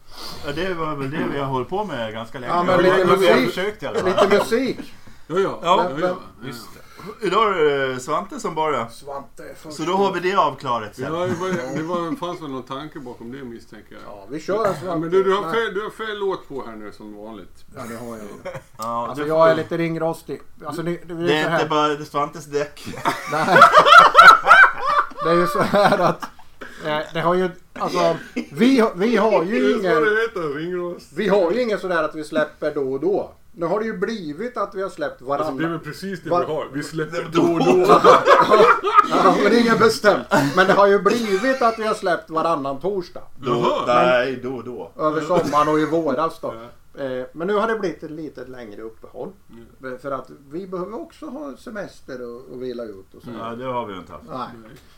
Ja, 0.46 0.52
Det 0.52 0.74
var 0.74 0.94
väl 0.96 1.10
det 1.10 1.24
vi 1.32 1.38
har 1.38 1.46
hållit 1.46 1.68
på 1.68 1.84
med 1.84 2.12
ganska 2.12 2.38
länge. 2.38 2.52
Ja, 2.52 2.62
men 2.62 2.84
Ja, 2.84 2.96
lite 2.96 3.06
musik. 3.06 3.46
försökt. 3.46 3.82
Lite 3.82 4.28
musik. 4.30 4.94
Ja, 5.26 5.38
ja. 5.38 5.58
Ja, 5.62 5.84
ja, 5.90 5.96
men- 5.96 6.08
ja. 6.08 6.16
Just 6.46 6.68
det. 6.74 6.80
Idag 7.22 7.48
är 7.60 7.88
det 7.88 8.00
Svante 8.00 8.40
som 8.40 8.54
börjar. 8.54 8.88
Svante 8.88 9.42
är 9.42 9.54
först. 9.54 9.76
Så 9.76 9.82
då 9.82 9.92
har 9.92 10.12
vi 10.12 10.20
det 10.20 10.34
avklarat 10.36 10.96
sen. 10.96 11.04
Ja, 11.04 11.10
det, 11.26 11.34
var, 11.34 11.76
det 11.76 11.82
var, 11.82 12.16
fanns 12.16 12.42
väl 12.42 12.50
någon 12.50 12.62
tanke 12.62 12.98
bakom 12.98 13.32
det 13.32 13.44
misstänker 13.44 13.92
jag. 13.94 14.00
Ja, 14.06 14.26
vi 14.30 14.40
kör 14.40 14.64
Svante. 14.64 14.80
Ja, 14.86 14.96
men 14.96 15.10
du, 15.10 15.22
du, 15.24 15.34
har 15.34 15.52
fel, 15.52 15.74
du 15.74 15.82
har 15.82 15.90
fel 15.90 16.18
låt 16.18 16.48
på 16.48 16.64
här 16.66 16.76
nu 16.76 16.92
som 16.92 17.16
vanligt. 17.16 17.64
Ja, 17.76 17.82
det 17.88 17.96
har 17.96 18.06
jag 18.16 18.24
ju. 18.26 18.58
Ja, 18.78 19.06
Alltså 19.08 19.22
det, 19.24 19.28
jag 19.28 19.50
är 19.50 19.54
lite 19.54 19.76
ringrostig. 19.78 20.40
Alltså 20.64 20.82
det, 20.82 20.90
det, 21.08 21.14
det 21.14 21.36
är 21.38 21.44
så 21.44 21.48
är 21.50 21.54
inte 21.54 21.68
bara 21.68 22.04
Svantes 22.04 22.44
däck. 22.46 22.84
Nej. 23.32 23.58
Det 25.24 25.30
är 25.30 25.34
ju 25.34 25.46
så 25.46 25.62
här 25.62 25.98
att 25.98 26.24
det 27.12 27.20
har 27.20 27.34
ju, 27.34 27.50
alltså 27.78 28.16
vi, 28.50 28.80
har- 28.80 28.92
vi 28.94 29.16
har 29.16 29.44
Det 29.44 29.50
ju 29.50 29.70
ingen, 29.78 29.82
det 29.82 30.28
vi 31.14 31.28
har 31.28 31.52
ju 31.52 31.62
ingen 31.62 31.78
sådär 31.78 32.02
att 32.02 32.14
vi 32.14 32.24
släpper 32.24 32.74
då 32.74 32.92
och 32.92 33.00
då. 33.00 33.32
Nu 33.52 33.66
har 33.66 33.80
det 33.80 33.86
ju 33.86 33.98
blivit 33.98 34.56
att 34.56 34.74
vi 34.74 34.82
har 34.82 34.88
släppt 34.88 35.12
Alltså, 35.22 35.24
det 35.26 35.34
är 35.34 35.38
varannan. 35.38 35.70
väl 35.70 35.78
precis 35.80 36.20
det 36.22 36.30
Va- 36.30 36.38
vi 36.48 36.52
har. 36.54 36.68
Vi 36.72 36.82
släpper 36.82 37.28
då 37.32 37.42
och 37.42 37.58
då. 37.58 37.86
Ja, 39.10 39.34
men 39.42 39.50
det 39.52 39.56
är 39.58 39.60
inget 39.60 39.78
bestämt. 39.78 40.26
Men 40.56 40.66
det 40.66 40.72
har 40.72 40.86
ju 40.86 40.98
blivit 40.98 41.62
att 41.62 41.78
vi 41.78 41.86
har 41.86 41.94
släppt 41.94 42.30
varannan 42.30 42.80
torsdag. 42.80 43.22
Då, 43.36 43.84
nej, 43.86 44.40
då 44.42 44.56
och 44.56 44.64
då. 44.64 44.90
Över 44.98 45.20
sommaren 45.20 45.68
och 45.68 45.80
i 45.80 45.84
våras 45.86 46.40
då. 46.40 46.54
Eh, 46.94 47.26
Men 47.32 47.46
nu 47.46 47.54
har 47.54 47.68
det 47.68 47.78
blivit 47.78 48.02
ett 48.02 48.10
lite 48.10 48.46
längre 48.46 48.82
uppehåll. 48.82 49.28
Mm. 49.82 49.98
För 49.98 50.10
att 50.10 50.30
vi 50.50 50.66
behöver 50.66 51.00
också 51.00 51.26
ha 51.26 51.56
semester 51.56 52.22
och, 52.22 52.52
och 52.52 52.62
vila 52.62 52.84
ut 52.84 53.14
och 53.14 53.22
så. 53.22 53.28
Ja, 53.38 53.54
det 53.54 53.64
har 53.64 53.86
vi 53.86 53.92
ju 53.92 53.98
inte 53.98 54.12
haft. 54.12 54.24
Nej. 54.28 54.48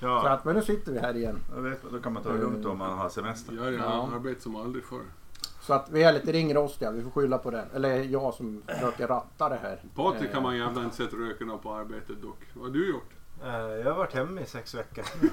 Så 0.01 0.07
Ja, 0.07 0.29
att, 0.29 0.45
men 0.45 0.55
nu 0.57 0.63
sitter 0.63 0.93
vi 0.93 0.99
här 0.99 1.17
igen. 1.17 1.37
jag 1.55 1.63
vet, 1.63 1.79
då 1.91 1.99
kan 1.99 2.13
man 2.13 2.23
ta 2.23 2.33
det 2.33 2.39
lugnt 2.39 2.67
om 2.67 2.79
man 2.79 2.99
har 2.99 3.09
semester. 3.09 3.55
Ja, 3.57 3.65
ja, 3.71 3.79
Ja. 3.85 4.09
arbete 4.15 4.41
som 4.43 4.57
aldrig 4.57 4.85
förr. 4.85 5.01
Så 5.63 5.75
att 5.75 5.91
vi 5.91 6.03
är 6.03 6.13
lite 6.13 6.33
ringrostiga, 6.33 6.91
vi 6.91 7.03
får 7.03 7.11
skylla 7.11 7.39
på 7.39 7.51
den. 7.51 7.67
Eller 7.75 7.91
jag 8.03 8.35
som 8.35 8.63
försöker 8.67 9.07
ratta 9.09 9.49
det 9.49 9.59
här. 9.63 9.83
Patrik 9.95 10.29
Eh, 10.29 10.33
kan 10.33 10.43
man 10.43 10.57
jävla 10.57 10.85
inte 10.85 10.97
sett 10.97 11.13
röken 11.13 11.51
av 11.51 11.59
på 11.59 11.73
arbetet 11.75 12.23
dock. 12.23 12.39
Vad 12.55 12.65
har 12.65 12.73
du 12.73 12.91
gjort? 12.91 13.11
Eh, 13.45 13.49
Jag 13.57 13.85
har 13.85 13.95
varit 13.99 14.15
hemma 14.15 14.41
i 14.41 14.47
sex 14.47 14.75
veckor. 14.75 15.05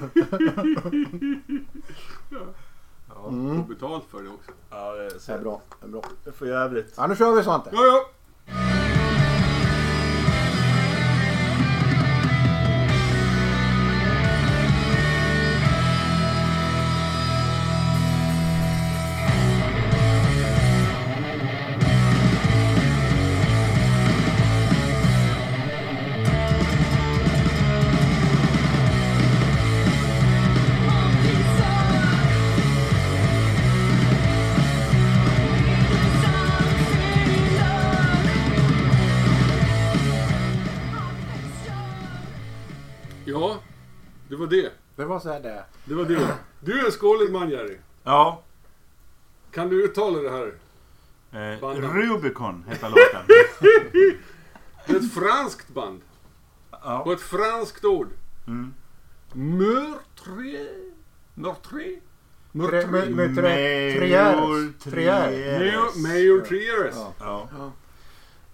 ja. 3.14 3.28
Mm. 3.28 3.56
Får 3.62 3.68
betalt 3.74 4.04
för 4.10 4.22
det 4.22 4.28
också. 4.28 4.50
Ja, 4.70 4.92
det 4.92 5.04
är, 5.06 5.10
Det 5.26 5.32
är 5.32 5.38
bra, 5.38 5.60
det 5.80 5.86
är 5.86 5.90
bra. 5.90 6.02
Det 6.24 6.30
är 6.30 6.34
för 6.34 6.46
jävligt. 6.46 6.94
Ja, 6.96 7.06
nu 7.06 7.16
kör 7.16 7.32
vi 7.36 7.42
Svante. 7.42 7.70
Ja, 7.72 7.78
ja. 7.86 7.92
Ja, 7.92 8.10
var 45.10 45.20
så 45.20 45.32
här 45.32 45.40
det. 45.40 45.64
Det 45.84 45.94
var 45.94 46.04
det. 46.04 46.34
Du 46.60 46.80
är 46.80 46.84
en 46.84 46.90
skålig 46.92 47.32
man 47.32 47.50
Jerry. 47.50 47.76
Ja. 48.04 48.42
Kan 49.50 49.68
du 49.68 49.84
uttala 49.84 50.18
det 50.18 50.30
här? 50.30 50.52
Eh. 51.32 51.68
Rubicon 51.74 52.64
heter 52.68 52.88
låten. 52.88 53.26
Det 54.86 54.92
är 54.92 54.96
ett 54.96 55.14
franskt 55.14 55.68
band. 55.68 56.00
Och 56.70 56.78
ja. 56.82 57.12
ett 57.12 57.20
franskt 57.20 57.84
ord. 57.84 58.08
Mm. 58.46 58.74
Meurtrier. 59.32 60.92
Meurtrier. 61.34 62.00
Tre, 62.52 62.86
med, 62.86 63.10
med. 63.10 64.10
Ja. 67.20 67.48
Ja. 67.50 67.72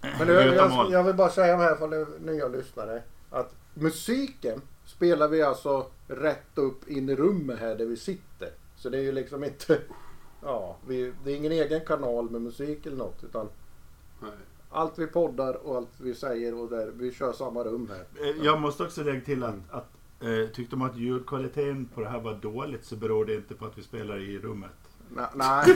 Men 0.01 0.27
du, 0.27 0.33
jag, 0.33 0.91
jag 0.91 1.03
vill 1.03 1.15
bara 1.15 1.29
säga 1.29 1.57
här 1.57 1.75
för 1.75 1.87
de 1.87 2.31
nya 2.31 2.47
lyssnare. 2.47 3.01
Att 3.29 3.55
musiken 3.73 4.61
spelar 4.97 5.27
vi 5.27 5.41
alltså 5.41 5.85
rätt 6.07 6.51
upp 6.57 6.89
in 6.89 7.09
i 7.09 7.15
rummet 7.15 7.59
här 7.59 7.75
där 7.75 7.85
vi 7.85 7.97
sitter. 7.97 8.49
Så 8.75 8.89
det 8.89 8.97
är 8.97 9.01
ju 9.01 9.11
liksom 9.11 9.43
inte... 9.43 9.79
Ja, 10.43 10.77
vi, 10.87 11.13
det 11.23 11.31
är 11.31 11.35
ingen 11.35 11.51
egen 11.51 11.81
kanal 11.85 12.29
med 12.29 12.41
musik 12.41 12.85
eller 12.85 12.97
något. 12.97 13.23
Utan 13.23 13.49
Nej. 14.21 14.31
allt 14.69 14.99
vi 14.99 15.07
poddar 15.07 15.53
och 15.67 15.75
allt 15.77 15.89
vi 15.97 16.15
säger 16.15 16.59
och 16.61 16.69
där, 16.69 16.91
vi 16.95 17.11
kör 17.11 17.33
samma 17.33 17.63
rum 17.63 17.89
här. 17.91 18.29
Eh, 18.29 18.35
Jag 18.45 18.61
måste 18.61 18.83
också 18.83 19.03
lägga 19.03 19.21
till 19.21 19.43
att, 19.43 19.55
att 19.69 19.89
eh, 20.21 20.47
tyckte 20.53 20.75
man 20.75 20.89
att 20.89 20.97
ljudkvaliteten 20.97 21.89
på 21.95 22.01
det 22.01 22.09
här 22.09 22.19
var 22.19 22.33
dåligt 22.33 22.85
så 22.85 22.95
beror 22.95 23.25
det 23.25 23.35
inte 23.35 23.55
på 23.55 23.65
att 23.65 23.77
vi 23.77 23.83
spelar 23.83 24.17
i 24.17 24.39
rummet. 24.39 24.71
Nej. 25.33 25.33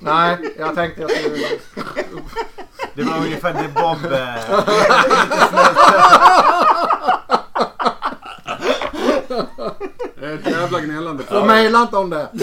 nej, 0.00 0.54
jag 0.58 0.74
tänkte 0.74 1.00
jag 1.00 1.10
skulle... 1.10 1.36
Det 2.94 3.02
var 3.02 3.16
ungefär 3.18 3.52
det 3.52 3.68
Bob... 3.74 3.98
ett 10.22 10.46
jävla 10.46 10.80
gnällande. 10.80 11.24
Så 11.28 11.44
mejla 11.44 11.82
inte 11.82 11.96
om 11.96 12.10
det. 12.10 12.28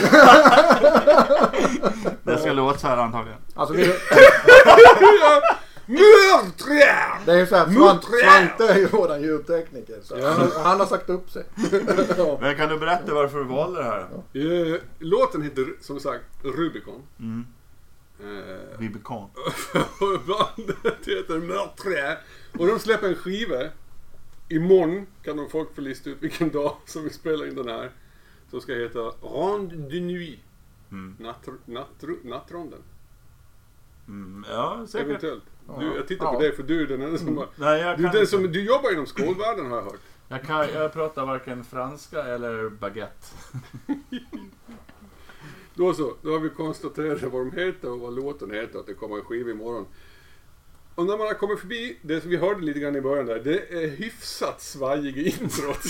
Det 2.23 2.37
ska 2.37 2.53
låta 2.53 2.77
så 2.79 2.87
här 2.87 2.97
antagligen. 2.97 3.39
Alltså, 3.55 3.75
vi, 3.75 3.93
Meurtrier! 5.85 7.25
det 7.25 7.31
är 7.31 7.37
ju 7.37 7.45
så 7.47 7.55
här, 7.55 7.65
Svante, 7.65 8.07
Svante 8.07 8.73
är 8.73 8.77
ju 8.77 8.87
våran 8.87 9.21
ljudtekniker. 9.21 9.95
Så 10.03 10.17
Ja. 10.17 10.29
han, 10.29 10.51
han 10.63 10.79
har 10.79 10.85
sagt 10.87 11.09
upp 11.09 11.29
sig. 11.31 11.43
Men 12.41 12.55
kan 12.57 12.69
du 12.69 12.77
berätta 12.79 13.13
varför 13.13 13.37
du 13.37 13.43
valde 13.43 13.79
det 13.79 13.85
här? 13.85 13.99
Eh, 14.33 14.79
Låten 14.99 15.41
heter 15.41 15.65
som 15.81 15.99
sagt 15.99 16.23
Rubicon. 16.43 17.01
Mm. 17.19 17.45
Eh, 18.19 18.79
Rubicon. 18.79 19.23
och 19.99 20.19
bandet 20.27 21.07
heter 21.07 21.39
Meurtrier. 21.39 22.17
Och 22.59 22.67
de 22.67 22.79
släpper 22.79 23.07
en 23.07 23.15
skiva. 23.15 23.55
Imorgon 24.55 25.05
kan 25.23 25.37
de 25.37 25.49
folk 25.49 25.75
få 25.75 25.81
lista 25.81 26.09
ut 26.09 26.17
vilken 26.21 26.49
dag 26.49 26.75
som 26.85 27.03
vi 27.03 27.09
spelar 27.09 27.47
in 27.47 27.55
den 27.55 27.67
här. 27.67 27.91
Som 28.49 28.61
ska 28.61 28.73
heta 28.73 28.99
Ronde 29.21 29.75
de 29.75 29.99
Nuit. 29.99 30.39
Mm. 30.91 31.15
Natt, 31.19 31.47
natt, 31.65 32.03
nattronden. 32.23 32.79
Mm. 34.07 34.45
Ja, 34.49 34.85
säkert. 34.87 35.07
Eventuellt. 35.07 35.43
Du, 35.79 35.85
jag 35.95 36.07
tittar 36.07 36.25
på 36.25 36.33
Ja. 36.35 36.39
dig 36.39 36.55
för 36.55 36.63
du 36.63 36.81
är 36.81 36.87
den 36.87 37.01
enda 37.01 37.17
som 37.17 37.37
har... 37.37 37.47
Nej, 37.55 37.81
jag, 37.81 37.97
Du, 37.97 38.03
den 38.09 38.27
som, 38.27 38.51
du 38.51 38.63
jobbar 38.65 38.93
inom 38.93 39.05
skolvärlden 39.05 39.65
har 39.65 39.77
jag 39.77 39.83
hört. 39.83 39.99
Jag, 40.27 40.43
kan, 40.43 40.67
jag 40.73 40.93
pratar 40.93 41.25
varken 41.25 41.63
franska 41.63 42.23
eller 42.23 42.69
baguette. 42.69 43.27
Då 45.75 45.93
så, 45.93 46.13
då 46.21 46.31
har 46.31 46.39
vi 46.39 46.49
konstaterat 46.49 47.21
vad 47.23 47.41
de 47.45 47.51
heter 47.51 47.91
och 47.91 47.99
vad 47.99 48.15
låten 48.15 48.51
heter 48.51 48.79
att 48.79 48.85
det 48.85 48.93
kommer 48.93 49.15
en 49.15 49.21
skiva 49.23 49.51
imorgon. 49.51 49.85
Och 50.95 51.05
när 51.05 51.17
man 51.17 51.27
har 51.27 51.33
kommit 51.33 51.59
förbi 51.59 51.97
det 52.01 52.21
som 52.21 52.29
vi 52.29 52.37
hörde 52.37 52.61
lite 52.61 52.79
grann 52.79 52.95
i 52.95 53.01
början 53.01 53.25
där, 53.25 53.39
det 53.39 53.83
är 53.83 53.87
hyfsat 53.87 54.61
svajiga 54.61 55.21
introt. 55.21 55.83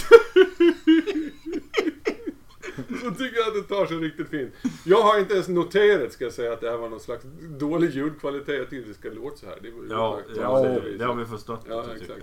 Så 3.02 3.12
tycker 3.12 3.38
jag 3.38 3.48
att 3.48 3.54
det 3.54 3.76
tar 3.76 3.86
sig 3.86 3.98
riktigt 3.98 4.30
fint. 4.30 4.54
Jag 4.86 5.02
har 5.02 5.20
inte 5.20 5.34
ens 5.34 5.48
noterat, 5.48 6.14
ska 6.14 6.24
jag 6.24 6.34
säga, 6.34 6.54
att 6.54 6.62
det 6.62 6.70
här 6.70 6.78
var 6.78 6.90
någon 6.90 7.00
slags 7.00 7.26
dålig 7.42 7.90
ljudkvalitet. 7.90 8.58
Jag 8.58 8.70
tyckte 8.70 8.90
det 8.90 8.94
ska 8.94 9.10
låta 9.10 9.38
så 9.38 9.46
här. 9.46 9.60
Det 9.62 9.72
Ja, 9.90 10.20
ja 10.36 10.60
det, 10.60 10.98
det 10.98 11.06
har 11.06 11.16
vi 11.16 11.26
förstått. 11.26 11.66
Ja, 11.70 11.86
exakt. 11.96 12.22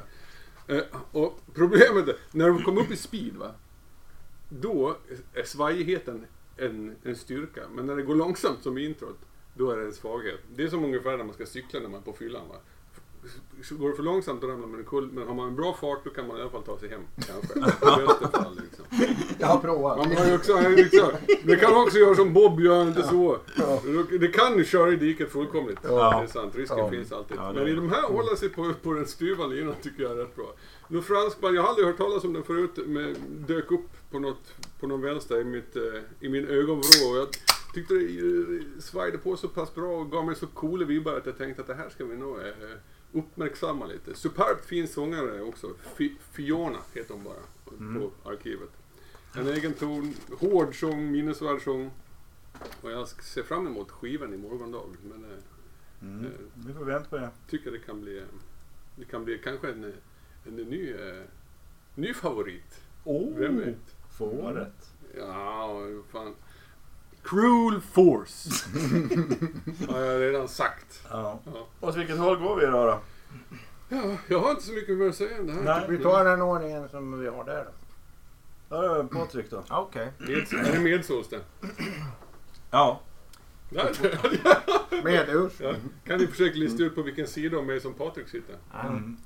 Eh, 0.66 0.82
och 1.12 1.40
problemet 1.54 2.08
är, 2.08 2.16
när 2.30 2.48
de 2.48 2.62
kom 2.62 2.78
upp 2.78 2.90
i 2.90 2.96
speed 2.96 3.36
va. 3.36 3.50
Då 4.48 4.96
är 5.34 5.42
svajigheten 5.42 6.26
en, 6.56 6.96
en 7.02 7.16
styrka. 7.16 7.60
Men 7.74 7.86
när 7.86 7.96
det 7.96 8.02
går 8.02 8.14
långsamt 8.14 8.62
som 8.62 8.78
i 8.78 8.84
introt, 8.84 9.18
då 9.54 9.70
är 9.70 9.76
det 9.76 9.84
en 9.84 9.92
svaghet. 9.92 10.40
Det 10.56 10.62
är 10.62 10.68
som 10.68 10.84
ungefär 10.84 11.16
när 11.16 11.24
man 11.24 11.34
ska 11.34 11.46
cykla 11.46 11.80
när 11.80 11.88
man 11.88 12.00
är 12.00 12.04
på 12.04 12.12
fyllan 12.12 12.48
va. 12.48 12.56
Går 13.70 13.88
det 13.88 13.94
för 13.96 14.02
långsamt 14.02 14.40
då 14.40 14.46
ramlar 14.46 14.66
man 14.66 14.80
omkull. 14.80 15.10
Men 15.12 15.26
har 15.28 15.34
man 15.34 15.48
en 15.48 15.56
bra 15.56 15.74
fart 15.80 16.04
då 16.04 16.10
kan 16.10 16.26
man 16.26 16.36
i 16.38 16.40
alla 16.40 16.50
fall 16.50 16.62
ta 16.62 16.78
sig 16.78 16.88
hem. 16.88 17.00
Kanske. 17.26 17.58
I 17.58 18.06
bästa 18.06 18.42
fall 18.42 18.60
liksom. 18.62 18.84
Jag 19.38 19.46
har 19.46 19.58
provat. 19.58 19.98
Man 19.98 20.16
har 20.16 20.26
ju 20.26 20.34
också, 20.34 20.60
liksom, 20.68 21.08
det 21.42 21.56
kan 21.56 21.72
man 21.72 21.82
också 21.82 21.98
göra 21.98 22.14
som 22.14 22.32
Bob 22.32 22.60
gör, 22.60 22.82
inte 22.82 23.02
så. 23.02 23.38
Ja. 23.58 23.82
Det 24.20 24.28
kan 24.28 24.64
köra 24.64 24.92
i 24.92 24.96
diket 24.96 25.32
fullkomligt. 25.32 25.78
Ja. 25.82 26.18
Det 26.20 26.24
är 26.24 26.26
sant, 26.26 26.56
risken 26.56 26.78
Ja. 26.78 26.90
finns 26.90 27.12
alltid. 27.12 27.36
Men 27.54 27.68
i 27.68 27.72
de 27.74 27.90
här 27.90 28.02
hålla 28.02 28.36
sig 28.36 28.48
på, 28.48 28.72
på 28.82 28.92
den 28.92 29.06
styva 29.06 29.46
linan 29.46 29.74
tycker 29.82 30.02
jag 30.02 30.12
är 30.12 30.16
rätt 30.16 30.36
bra. 30.36 30.54
Någon 30.88 31.02
fransk 31.02 31.40
band, 31.40 31.56
jag 31.56 31.62
har 31.62 31.68
aldrig 31.68 31.86
hört 31.86 31.96
talas 31.96 32.24
om 32.24 32.32
den 32.32 32.42
förut, 32.42 32.78
men 32.86 33.16
dök 33.46 33.70
upp 33.70 33.88
på, 34.10 34.18
något, 34.18 34.54
på 34.80 34.86
någon 34.86 35.00
vänster 35.00 35.40
i, 35.40 35.44
mitt, 35.44 35.76
eh, 35.76 35.82
i 36.20 36.28
min 36.28 36.48
ögonvrå. 36.48 37.26
Tyckte 37.74 37.94
det 37.94 38.18
eh, 38.18 38.80
svajade 38.80 39.18
på 39.18 39.36
så 39.36 39.48
pass 39.48 39.74
bra 39.74 40.00
och 40.00 40.10
gav 40.10 40.26
mig 40.26 40.34
så 40.36 40.46
coola 40.46 40.84
vibbar 40.86 41.14
att 41.16 41.26
jag 41.26 41.38
tänkte 41.38 41.60
att 41.62 41.68
det 41.68 41.74
här 41.74 41.88
ska 41.90 42.04
vi 42.04 42.16
nog 42.16 42.38
eh, 42.40 42.54
uppmärksamma 43.12 43.86
lite. 43.86 44.14
Superbt 44.14 44.64
fin 44.66 44.88
sångare 44.88 45.40
också. 45.42 45.66
Fi- 45.96 46.16
Fiona 46.32 46.78
heter 46.94 47.14
hon 47.14 47.24
bara 47.24 47.40
på 48.00 48.28
arkivet. 48.30 48.70
En 49.34 49.46
egen 49.48 49.72
ton, 49.72 50.14
hård 50.38 50.80
sång, 50.80 51.10
minnesvärd 51.12 51.62
sång. 51.62 51.90
Och 52.82 52.90
jag 52.90 53.08
ser 53.08 53.42
fram 53.42 53.66
emot 53.66 53.90
skivan 53.90 54.34
i 54.34 54.36
morgondag. 54.36 54.86
Men 55.10 55.24
eh, 55.24 55.30
Mm. 56.02 56.24
eh, 56.24 56.30
Vi 56.66 56.72
får 56.72 56.84
vänta 56.84 57.08
på 57.08 57.16
det. 57.16 57.30
tycker 57.50 57.70
det 57.70 57.78
kan 57.78 58.00
bli, 58.00 58.18
eh, 58.18 58.24
det 58.96 59.04
kan 59.04 59.24
bli 59.24 59.38
kanske 59.38 59.70
en, 59.70 59.84
eh, 59.84 59.90
en, 60.46 60.54
ny, 60.56 60.90
eh, 60.92 61.22
ny 61.94 62.14
favorit. 62.14 62.80
Oh, 63.04 63.36
Vem 63.38 63.58
vet? 63.58 63.94
för 64.18 64.24
året. 64.24 64.90
Ja, 65.16 65.80
fan. 66.12 66.34
Cruel 67.22 67.80
Force. 67.80 68.50
har 69.92 70.00
jag 70.00 70.20
redan 70.20 70.48
sagt. 70.48 71.02
Ja. 71.10 71.38
Ja. 71.44 71.66
Åt 71.80 71.96
vilket 71.96 72.18
håll 72.18 72.36
går 72.38 72.56
vi 72.56 72.62
idag 72.62 72.86
då? 72.88 72.98
Ja, 73.96 74.02
jag 74.28 74.40
har 74.40 74.50
inte 74.50 74.62
så 74.62 74.72
mycket 74.72 74.96
mer 74.96 75.08
att 75.08 75.14
säga 75.14 75.36
än 75.36 75.46
det 75.46 75.52
här. 75.52 75.62
Nej. 75.62 75.84
Vi 75.88 75.98
tar 76.02 76.24
den 76.24 76.42
ordningen 76.42 76.88
som 76.88 77.20
vi 77.20 77.28
har 77.28 77.44
där 77.44 77.64
då. 77.64 77.70
Ja, 78.76 78.82
det 78.82 78.98
är 79.00 79.04
Patrik 79.04 79.50
då. 79.50 79.62
ja, 79.68 79.80
Okej. 79.80 80.12
Med, 80.18 80.30
är 80.30 80.72
det 80.72 80.80
medsås 80.80 81.28
det? 81.28 81.40
Ja. 82.70 83.00
Där. 83.70 83.90
Medurs. 85.04 85.52
Ja. 85.60 85.74
Kan 86.04 86.18
ni 86.20 86.26
försöka 86.26 86.54
lista 86.58 86.82
ut 86.82 86.94
på 86.94 87.02
vilken 87.02 87.26
sida 87.26 87.56
av 87.58 87.64
mig 87.66 87.80
som 87.80 87.94
Patrik 87.94 88.28
sitter? 88.28 88.54
Mm. 88.84 89.16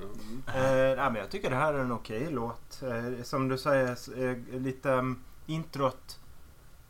Ja. 0.46 0.52
Eh, 0.54 0.96
nej, 0.96 0.96
men 0.96 1.14
jag 1.14 1.30
tycker 1.30 1.50
det 1.50 1.56
här 1.56 1.74
är 1.74 1.78
en 1.78 1.92
okej 1.92 2.28
låt. 2.30 2.82
Eh, 2.82 3.22
som 3.22 3.48
du 3.48 3.58
säger, 3.58 3.92
s- 3.92 4.08
eh, 4.08 4.36
lite 4.60 4.90
um, 4.90 5.18
introt 5.46 6.18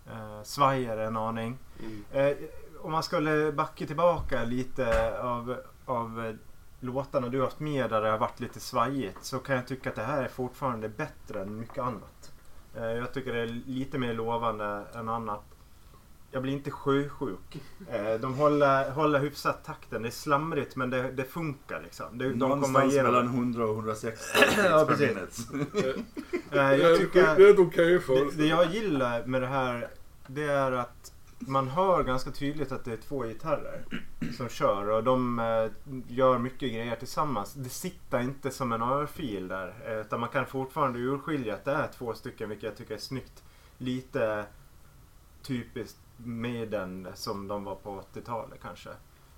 eh, 0.06 0.42
svajar 0.42 0.96
en 0.96 1.16
aning. 1.16 1.58
Mm. 1.80 2.04
Eh, 2.12 2.36
om 2.80 2.92
man 2.92 3.02
skulle 3.02 3.52
backa 3.52 3.86
tillbaka 3.86 4.44
lite 4.44 5.18
av, 5.20 5.56
av 5.84 6.26
eh, 6.26 6.34
låtarna 6.80 7.28
du 7.28 7.38
har 7.38 7.44
haft 7.44 7.60
med 7.60 7.90
där 7.90 8.00
det 8.00 8.10
har 8.10 8.18
varit 8.18 8.40
lite 8.40 8.60
svajigt 8.60 9.24
så 9.24 9.38
kan 9.38 9.56
jag 9.56 9.66
tycka 9.66 9.90
att 9.90 9.96
det 9.96 10.02
här 10.02 10.22
är 10.22 10.28
fortfarande 10.28 10.88
bättre 10.88 11.42
än 11.42 11.60
mycket 11.60 11.78
annat. 11.78 12.32
Eh, 12.76 12.84
jag 12.84 13.12
tycker 13.12 13.32
det 13.32 13.40
är 13.40 13.62
lite 13.66 13.98
mer 13.98 14.14
lovande 14.14 14.84
än 14.94 15.08
annat. 15.08 15.44
Jag 16.34 16.42
blir 16.42 16.52
inte 16.52 16.70
sjösjuk. 16.70 17.62
Eh, 17.88 18.20
de 18.20 18.34
håller, 18.34 18.90
håller 18.90 19.20
hyfsat 19.20 19.64
takten. 19.64 20.02
Det 20.02 20.08
är 20.08 20.10
slamrigt 20.10 20.76
men 20.76 20.90
det, 20.90 21.10
det 21.12 21.24
funkar 21.24 21.82
liksom. 21.82 22.18
Det, 22.18 22.24
de 22.24 22.30
kommer 22.40 22.48
Någonstans 22.48 22.92
igenom 22.92 23.12
mellan 23.12 23.26
det. 23.26 23.38
100 23.38 23.64
och 23.64 23.74
160 23.74 24.24
Ja, 24.64 24.84
per 24.88 24.96
precis. 24.96 25.50
Eh, 26.50 26.74
jag 26.74 26.98
tycker... 26.98 27.36
Det 27.36 27.48
är 27.48 27.50
ett 27.50 27.58
okej 27.58 28.00
för 28.00 28.14
Det, 28.14 28.36
det 28.36 28.46
jag 28.46 28.74
gillar 28.74 29.26
med 29.26 29.42
det 29.42 29.46
här 29.46 29.88
det 30.26 30.44
är 30.44 30.72
att 30.72 31.12
man 31.38 31.68
hör 31.68 32.02
ganska 32.02 32.30
tydligt 32.30 32.72
att 32.72 32.84
det 32.84 32.92
är 32.92 32.96
två 32.96 33.22
gitarrer 33.22 33.84
som 34.36 34.48
kör 34.48 34.88
och 34.88 35.04
de 35.04 35.38
eh, 35.38 35.94
gör 36.08 36.38
mycket 36.38 36.72
grejer 36.72 36.96
tillsammans. 36.96 37.54
Det 37.54 37.68
sitter 37.68 38.20
inte 38.20 38.50
som 38.50 38.72
en 38.72 38.82
örfil 38.82 39.48
där 39.48 39.74
eh, 39.86 40.00
utan 40.00 40.20
man 40.20 40.28
kan 40.28 40.46
fortfarande 40.46 40.98
urskilja 40.98 41.54
att 41.54 41.64
det 41.64 41.72
är 41.72 41.88
två 41.98 42.14
stycken 42.14 42.48
vilket 42.48 42.64
jag 42.64 42.76
tycker 42.76 42.94
är 42.94 42.98
snyggt. 42.98 43.42
Lite 43.78 44.44
typiskt 45.42 45.98
Maiden 46.16 47.08
som 47.14 47.48
de 47.48 47.64
var 47.64 47.74
på 47.74 48.02
80-talet 48.14 48.58
kanske. 48.62 48.90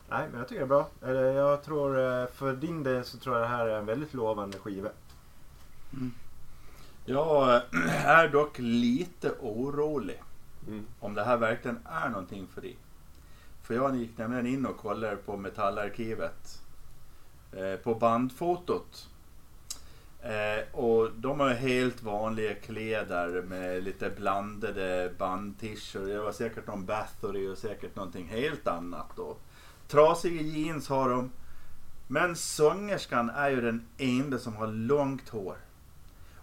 Nej 0.09 0.29
men 0.31 0.39
jag 0.39 0.49
tycker 0.49 0.61
det 0.61 0.65
är 0.65 0.69
bra. 0.69 0.89
Eller 1.03 1.23
jag 1.33 1.63
tror 1.63 1.99
eh, 1.99 2.27
för 2.27 2.53
din 2.53 2.83
del 2.83 3.05
så 3.05 3.19
tror 3.19 3.35
jag 3.37 3.45
det 3.45 3.49
här 3.57 3.67
är 3.67 3.79
en 3.79 3.87
väldigt 3.87 4.15
lovande 4.15 4.59
skiva. 4.59 4.89
Jag 7.05 7.55
eh, 7.55 8.07
är 8.07 8.29
dock 8.29 8.59
lite 8.59 9.31
orolig 9.41 10.23
Mm. 10.69 10.87
om 11.01 11.15
det 11.15 11.25
här 11.25 11.37
verkligen 11.37 11.79
är 11.85 12.09
någonting 12.09 12.47
för 12.47 12.61
dig. 12.61 12.77
För 13.63 13.75
jag 13.75 13.97
gick 13.97 14.19
nämligen 14.19 14.47
in 14.47 14.67
och 14.67 14.77
kollade 14.77 15.17
på 15.17 15.37
metallarkivet. 15.37 16.63
Eh, 17.53 17.77
på 17.77 17.95
bandfotot. 17.95 19.09
Eh, 20.27 20.79
och 20.81 21.11
de 21.17 21.41
har 21.41 21.51
helt 21.51 22.03
vanliga 22.03 22.55
kläder 22.55 23.43
med 23.43 23.85
lite 23.85 24.11
blandade 24.11 25.13
bandtischer. 25.19 26.01
Det 26.01 26.19
var 26.19 26.33
säkert 26.33 26.67
någon 26.67 26.87
Bathory 26.87 27.49
och 27.49 27.59
säkert 27.59 27.97
någonting 27.97 28.29
helt 28.29 28.67
annat. 28.67 29.07
då. 29.17 29.37
Trasiga 29.89 30.43
jeans 30.43 30.89
har 30.89 31.11
de. 31.11 31.31
Men 32.09 32.37
sångerskan 32.37 33.31
är 33.31 33.51
ju 33.51 33.61
den 33.61 33.87
enda 33.99 34.39
som 34.39 34.57
har 34.57 34.67
långt 34.67 35.29
hår. 35.29 35.57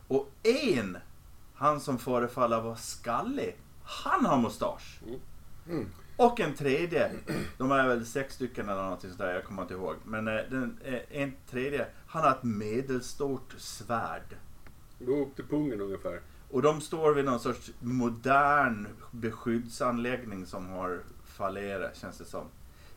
Och 0.07 0.31
en, 0.43 0.97
han 1.55 1.79
som 1.79 1.97
förefaller 1.97 2.61
vara 2.61 2.75
skallig, 2.75 3.57
han 3.83 4.25
har 4.25 4.37
mustasch. 4.37 4.99
Mm. 5.69 5.89
Och 6.17 6.39
en 6.39 6.53
tredje, 6.53 7.11
de 7.57 7.71
är 7.71 7.87
väl 7.87 8.05
sex 8.05 8.35
stycken 8.35 8.69
eller 8.69 8.83
någonting 8.83 9.11
sådär, 9.11 9.33
jag 9.33 9.43
kommer 9.43 9.61
inte 9.61 9.73
ihåg. 9.73 9.95
Men 10.03 10.27
eh, 10.27 10.43
den, 10.49 10.79
eh, 10.83 11.21
en 11.21 11.33
tredje, 11.49 11.85
han 12.13 12.23
har 12.23 12.31
ett 12.31 12.43
medelstort 12.43 13.55
svärd. 13.57 14.37
Gå 14.99 15.21
upp 15.21 15.35
till 15.35 15.45
pungen 15.45 15.81
ungefär. 15.81 16.21
Och 16.51 16.61
de 16.61 16.81
står 16.81 17.13
vid 17.13 17.25
någon 17.25 17.39
sorts 17.39 17.71
modern 17.79 18.87
beskyddsanläggning 19.11 20.45
som 20.45 20.69
har 20.69 21.01
fallerat 21.25 21.97
känns 21.97 22.17
det 22.17 22.25
som. 22.25 22.45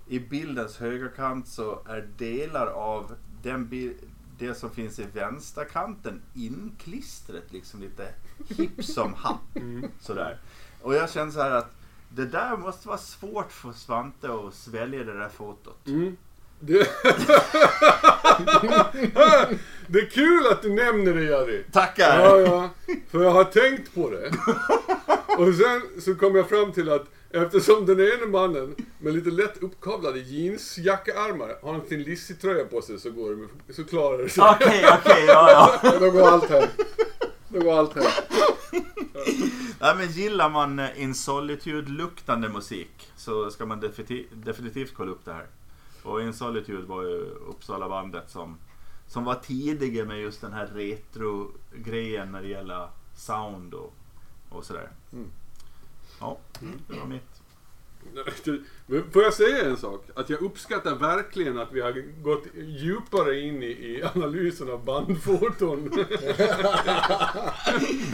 I 0.06 0.18
bildens 0.18 0.78
högerkant 0.78 1.48
så 1.48 1.82
är 1.86 2.08
delar 2.16 2.66
av 2.66 3.14
den 3.42 3.94
det 4.38 4.54
som 4.54 4.70
finns 4.70 4.98
i 4.98 5.06
vänsterkanten 5.12 6.22
inklistret 6.34 7.52
liksom 7.52 7.80
lite 7.80 8.14
hipp 8.48 8.84
som 8.84 9.14
happ. 9.14 9.58
Sådär. 10.00 10.38
Och 10.82 10.94
jag 10.94 11.10
känner 11.10 11.32
så 11.32 11.40
här 11.40 11.50
att 11.50 11.70
det 12.08 12.26
där 12.26 12.56
måste 12.56 12.88
vara 12.88 12.98
svårt 12.98 13.52
för 13.52 13.72
Svante 13.72 14.34
att 14.34 14.54
svälja 14.54 15.04
det 15.04 15.18
där 15.18 15.28
fotot. 15.28 15.86
Mm. 15.86 16.16
Det... 16.60 16.78
det 19.86 19.98
är 19.98 20.10
kul 20.10 20.46
att 20.46 20.62
du 20.62 20.68
nämner 20.68 21.14
det 21.14 21.24
Jerry. 21.24 21.62
Tackar! 21.72 22.20
Ja, 22.20 22.40
ja. 22.40 22.70
För 23.10 23.22
jag 23.22 23.30
har 23.30 23.44
tänkt 23.44 23.94
på 23.94 24.10
det. 24.10 24.32
Och 25.38 25.54
sen 25.54 26.00
så 26.00 26.14
kom 26.14 26.36
jag 26.36 26.48
fram 26.48 26.72
till 26.72 26.88
att 26.88 27.06
eftersom 27.30 27.86
den 27.86 28.00
ene 28.00 28.26
mannen 28.26 28.74
med 28.98 29.14
lite 29.14 29.30
lätt 29.30 29.62
uppkavlade 29.62 30.18
jeansjackearmar 30.18 31.58
har 31.62 31.74
en 31.74 31.80
Thin 31.80 32.02
Lizzy-tröja 32.02 32.64
på 32.64 32.82
sig 32.82 33.00
så, 33.00 33.10
går 33.10 33.30
det 33.30 33.36
med, 33.36 33.48
så 33.70 33.84
klarar 33.84 34.18
det 34.18 34.28
sig. 34.28 34.44
Okej, 34.44 34.84
okej, 34.98 35.24
ja, 35.26 35.50
ja. 35.82 35.92
Då 36.00 36.10
går 36.10 36.28
allt 36.28 36.50
hem. 36.50 36.68
Då 37.48 37.60
går 37.60 37.78
allt 37.78 37.94
hem. 37.94 38.04
Nej, 39.80 39.94
men 39.96 40.10
gillar 40.10 40.50
man 40.50 40.78
eh, 40.78 41.02
In 41.02 41.14
Solitude-luktande 41.14 42.48
musik 42.48 43.08
så 43.16 43.50
ska 43.50 43.66
man 43.66 43.92
definitivt 44.44 44.94
kolla 44.94 45.12
upp 45.12 45.24
det 45.24 45.32
här. 45.32 45.46
Och 46.06 46.22
In 46.22 46.34
Solitude 46.34 46.86
var 46.86 47.02
ju 47.02 47.20
Uppsala 47.48 47.88
bandet 47.88 48.30
som, 48.30 48.58
som 49.06 49.24
var 49.24 49.34
tidiga 49.34 50.04
med 50.04 50.20
just 50.20 50.40
den 50.40 50.52
här 50.52 50.66
retro-grejen 50.66 52.32
när 52.32 52.42
det 52.42 52.48
gäller 52.48 52.88
sound 53.14 53.74
och, 53.74 53.94
och 54.48 54.64
sådär. 54.64 54.90
Mm. 55.12 55.30
Ja, 56.20 56.38
det 56.88 56.98
var 56.98 57.06
mitt. 57.06 57.35
Men 58.86 59.10
får 59.12 59.22
jag 59.22 59.34
säga 59.34 59.64
en 59.64 59.76
sak? 59.76 60.04
Att 60.14 60.30
jag 60.30 60.42
uppskattar 60.42 60.94
verkligen 60.94 61.58
att 61.58 61.72
vi 61.72 61.80
har 61.80 62.22
gått 62.22 62.44
djupare 62.54 63.40
in 63.40 63.62
i, 63.62 63.66
i 63.66 64.02
analysen 64.14 64.70
av 64.70 64.84
bandfoton. 64.84 65.90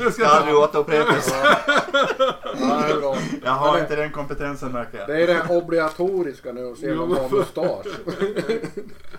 jag 0.01 0.13
ska 0.13 0.23
Jag 0.23 0.31
aldrig 0.31 0.57
återupprepas. 0.57 1.35
Ja, 2.61 2.85
det 2.87 2.93
är 2.93 3.01
bra. 3.01 3.17
Jag 3.45 3.51
har 3.53 3.79
inte 3.79 3.97
den 3.97 4.11
kompetensen 4.13 4.73
märker 4.73 4.99
jag. 4.99 5.09
Det 5.09 5.23
är 5.23 5.27
det 5.27 5.47
obligatoriska 5.57 6.53
nu 6.53 6.73
att 6.73 6.79
se 6.79 6.93
om 6.93 7.09
man 7.09 7.19
har 7.19 7.29
mustasch. 7.29 7.87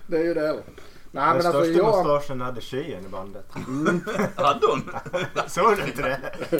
Det 0.07 0.17
är 0.17 0.23
ju 0.23 0.33
det. 0.33 0.41
Nej 0.51 0.63
Den 1.11 1.37
men 1.37 1.45
alltså 1.45 1.51
största 1.51 1.71
jag... 1.71 2.05
mustaschen 2.05 2.41
hade 2.41 2.61
tjejen 2.61 3.05
i 3.05 3.09
bandet. 3.09 3.45
Hade 4.35 4.67
hon? 4.67 4.91
Såg 5.47 5.77
du 5.77 5.83
inte 5.83 6.01
det? 6.01 6.19
Ja, 6.51 6.59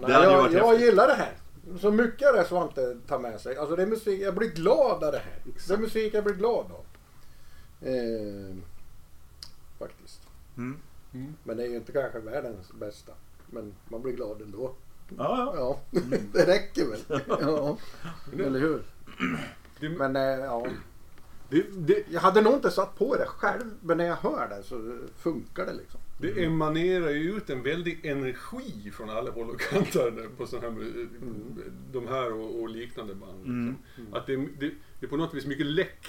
Det 0.00 0.08
nej, 0.08 0.12
jag, 0.22 0.52
jag 0.52 0.66
häftigt. 0.68 0.80
gillar 0.86 1.06
det 1.08 1.14
här. 1.14 1.32
Så 1.80 1.90
mycket 1.90 2.28
av 2.28 2.34
det 2.34 2.44
Svante 2.44 2.96
tar 3.06 3.18
med 3.18 3.40
sig. 3.40 3.56
Alltså 3.56 3.76
det 3.76 3.82
är 3.82 3.86
musik, 3.86 4.20
jag 4.20 4.34
blir 4.34 4.48
glad 4.48 5.04
av 5.04 5.12
det 5.12 5.18
här. 5.18 5.42
Det 5.68 5.74
är 5.74 5.78
musik 5.78 6.14
jag 6.14 6.24
blir 6.24 6.34
glad 6.34 6.66
av. 6.72 6.84
Eh, 7.88 8.56
faktiskt. 9.78 10.20
Mm. 10.56 10.78
Men 11.42 11.56
det 11.56 11.62
är 11.62 11.68
ju 11.68 11.76
inte 11.76 11.92
kanske 11.92 12.18
världens 12.18 12.72
bästa. 12.72 13.12
Men 13.46 13.74
man 13.88 14.02
blir 14.02 14.12
glad 14.12 14.42
ändå. 14.42 14.74
Ja, 15.16 15.52
ja. 15.56 15.78
Ja, 15.90 16.00
det 16.32 16.46
räcker 16.46 16.86
väl. 16.90 17.00
Ja, 17.28 17.78
eller 18.32 18.60
hur? 18.60 18.82
Men 19.98 20.16
eh, 20.16 20.22
ja, 20.22 20.66
det, 21.50 21.66
det, 21.76 22.04
jag 22.10 22.20
hade 22.20 22.40
nog 22.40 22.54
inte 22.54 22.70
satt 22.70 22.98
på 22.98 23.16
det 23.16 23.26
själv. 23.26 23.64
Men 23.80 23.96
när 23.96 24.04
jag 24.04 24.16
hör 24.16 24.48
det 24.48 24.62
så 24.62 24.98
funkar 25.18 25.66
det 25.66 25.72
liksom. 25.72 26.00
det 26.20 26.44
emanerar 26.44 27.10
ju 27.10 27.36
ut 27.36 27.50
en 27.50 27.62
väldig 27.62 28.06
energi 28.06 28.90
från 28.94 29.10
alla 29.10 29.30
håll 29.30 29.50
och 29.50 29.60
kanter 29.60 30.28
på 30.36 30.46
sån 30.46 30.60
här, 30.60 30.68
eh, 30.68 31.06
de 31.92 32.06
här 32.08 32.32
och, 32.32 32.60
och 32.62 32.68
liknande 32.68 33.14
band. 33.14 33.44
Mm. 33.46 33.76
Liksom. 33.96 34.14
Att 34.14 34.26
det, 34.26 34.36
det, 34.36 34.70
det 35.00 35.06
är 35.06 35.10
på 35.10 35.16
något 35.16 35.34
vis 35.34 35.46
mycket 35.46 35.66
läck. 35.66 36.06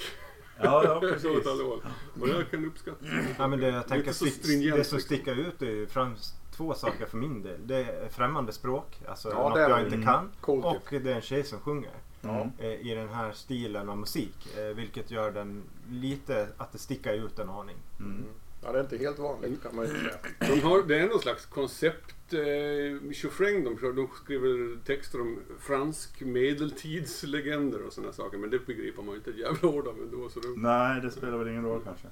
Ja, 0.61 0.83
ja, 0.83 0.99
precis. 1.11 1.25
åt 1.25 1.47
alla 1.47 1.63
håll. 1.63 1.81
Och 2.21 2.27
det 2.27 2.45
kan 2.51 2.65
uppskatta. 2.65 3.05
Ja, 3.37 3.47
men 3.47 3.59
det, 3.59 3.67
jag 3.67 3.87
tänker, 3.87 4.11
så 4.11 4.25
stick, 4.25 4.43
det 4.43 4.69
som 4.69 4.77
liksom. 4.77 4.99
sticker 4.99 5.35
ut 5.35 5.61
är 5.61 5.85
främst 5.85 6.35
två 6.57 6.73
saker 6.73 7.05
för 7.05 7.17
min 7.17 7.41
del. 7.41 7.67
Det 7.67 7.75
är 7.75 8.09
främmande 8.09 8.51
språk, 8.51 9.01
alltså 9.07 9.29
Ja, 9.29 9.49
något 9.49 9.59
jag 9.59 9.79
inte 9.81 9.95
Mm. 9.95 10.05
kan. 10.07 10.31
Coolt 10.41 10.65
ju. 10.65 10.69
Och 10.97 11.03
det 11.03 11.11
är 11.11 11.15
en 11.15 11.21
tjej 11.21 11.43
som 11.43 11.59
sjunger 11.59 11.91
Mm. 12.23 12.49
eh, 12.57 12.87
i 12.87 12.95
den 12.95 13.09
här 13.09 13.31
stilen 13.31 13.89
av 13.89 13.97
musik. 13.97 14.57
Eh, 14.57 14.75
vilket 14.75 15.11
gör 15.11 15.31
den 15.31 15.63
lite 15.91 16.47
att 16.57 16.71
det 16.71 16.77
sticker 16.77 17.13
ut 17.13 17.39
en 17.39 17.49
aning. 17.49 17.75
Mm. 17.99 18.23
Ja, 18.63 18.71
det 18.71 18.79
är 18.79 18.83
inte 18.83 18.97
helt 18.97 19.19
vanligt 19.19 19.63
kan 19.63 19.75
man 19.75 19.85
ju 19.85 19.91
säga. 19.91 20.13
De 20.39 20.61
har, 20.61 20.83
det 20.83 20.99
är 20.99 21.07
någon 21.07 21.19
slags 21.19 21.45
koncept 21.45 22.33
eh, 22.33 23.11
tjofräng 23.11 23.63
de 23.63 23.77
kör. 23.79 23.93
De 23.93 24.07
skriver 24.23 24.77
texter 24.85 25.21
om 25.21 25.39
fransk 25.59 26.21
medeltidslegender 26.21 27.81
och 27.81 27.93
sådana 27.93 28.13
saker. 28.13 28.37
Men 28.37 28.49
det 28.49 28.65
begriper 28.65 29.01
man 29.03 29.11
ju 29.11 29.17
inte 29.17 29.29
ett 29.29 29.37
jävla 29.37 29.69
ord 29.69 29.87
av 29.87 29.97
ändå. 30.01 30.29
Så 30.29 30.39
det, 30.39 30.47
Nej, 30.57 31.01
det 31.01 31.11
spelar 31.11 31.37
väl 31.37 31.47
ingen 31.47 31.65
roll 31.65 31.81
kanske. 31.83 32.07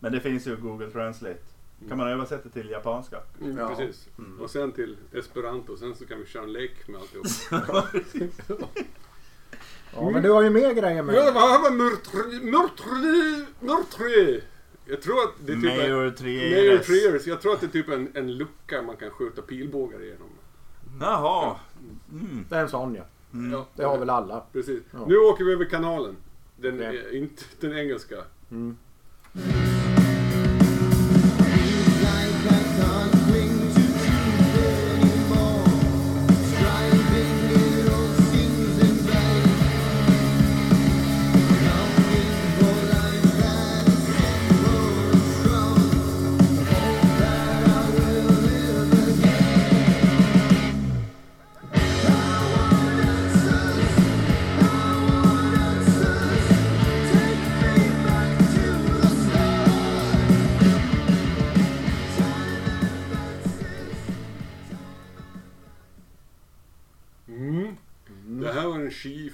Men 0.00 0.12
det 0.12 0.20
finns 0.20 0.46
ju 0.46 0.56
Google 0.56 0.90
Translate. 0.90 1.38
Kan 1.88 1.98
man 1.98 2.08
översätta 2.08 2.48
till 2.48 2.70
japanska? 2.70 3.20
mm, 3.40 3.58
Ja. 3.58 3.68
Precis. 3.68 4.08
Mm. 4.18 4.40
Och 4.40 4.50
sen 4.50 4.72
till 4.72 4.96
esperanto. 5.12 5.76
Sen 5.76 5.94
så 5.94 6.06
kan 6.06 6.18
vi 6.20 6.26
köra 6.26 6.42
en 6.42 6.52
lek 6.52 6.88
med 6.88 7.00
alltihop. 7.00 7.26
Ja, 7.50 8.68
men 10.00 10.22
du 10.22 10.30
har 10.30 10.42
ju 10.42 10.50
mer 10.50 10.72
grejer 10.72 11.02
med 11.02 11.14
Ja, 11.14 11.30
har 11.30 11.70
vi? 11.70 11.76
Murtri... 11.76 12.50
Murtri... 12.50 13.44
Murtri... 13.60 14.42
Jag 14.84 15.02
tror 15.02 15.22
att 15.22 15.34
det 15.46 15.52
är 15.52 15.56
typ 15.56 15.70
en... 15.70 15.76
Mayor. 15.76 16.10
Triers. 16.78 17.26
Jag 17.26 17.40
tror 17.40 17.52
att 17.52 17.60
det 17.60 17.66
är 17.66 17.70
typ 17.70 17.88
en, 17.88 18.08
en 18.14 18.36
lucka 18.36 18.82
man 18.82 18.96
kan 18.96 19.10
skjuta 19.10 19.42
pilbågar 19.42 20.02
igenom. 20.02 20.28
Jaha. 21.00 21.56
Mm. 22.12 22.46
Det 22.48 22.56
är 22.56 22.60
en 22.60 22.68
sån 22.68 22.94
ja. 22.94 23.02
Mm. 23.32 23.52
Ja, 23.52 23.66
Det 23.74 23.84
har 23.84 23.98
väl 23.98 24.10
alla. 24.10 24.42
Precis. 24.52 24.82
Ja. 24.90 24.98
Nu 25.08 25.16
åker 25.16 25.44
vi 25.44 25.52
över 25.52 25.64
kanalen. 25.64 26.16
Den, 26.56 26.80
är 26.80 27.14
inte 27.14 27.44
den 27.60 27.78
engelska. 27.78 28.16
Mm. 28.50 28.76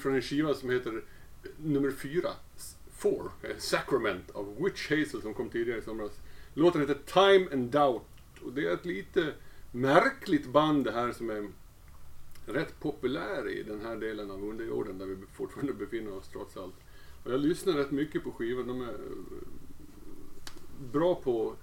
Från 0.08 0.14
en 0.16 0.22
skiva 0.22 0.54
som 0.54 0.70
heter 0.70 1.02
nummer 1.56 1.90
fyra, 1.90 2.28
S- 2.56 2.76
Four, 2.92 3.30
eh, 3.42 3.56
Sacrament 3.58 4.30
av 4.30 4.56
Witch 4.64 4.90
Hazel 4.90 5.22
som 5.22 5.34
kom 5.34 5.48
tidigare 5.50 5.78
i 5.78 5.82
somras. 5.82 6.12
Låten 6.54 6.80
heter 6.80 6.98
Time 7.06 7.48
and 7.52 7.70
Doubt 7.70 8.02
och 8.42 8.52
det 8.52 8.66
är 8.66 8.74
ett 8.74 8.84
lite 8.84 9.32
märkligt 9.72 10.46
band 10.48 10.84
det 10.84 10.92
här 10.92 11.12
som 11.12 11.30
är 11.30 11.48
rätt 12.46 12.80
populär 12.80 13.48
i 13.48 13.62
den 13.62 13.80
här 13.80 13.96
delen 13.96 14.30
av 14.30 14.44
underjorden 14.44 14.98
där 14.98 15.06
vi 15.06 15.16
fortfarande 15.34 15.72
befinner 15.72 16.12
oss 16.12 16.28
trots 16.28 16.56
allt. 16.56 16.74
Och 17.24 17.32
jag 17.32 17.40
lyssnar 17.40 17.72
rätt 17.72 17.90
mycket 17.90 18.24
på 18.24 18.30
skivan. 18.32 18.66
De 18.66 18.80
är 18.80 18.88
eh, 18.88 18.94
bra 20.92 21.14
på, 21.14 21.54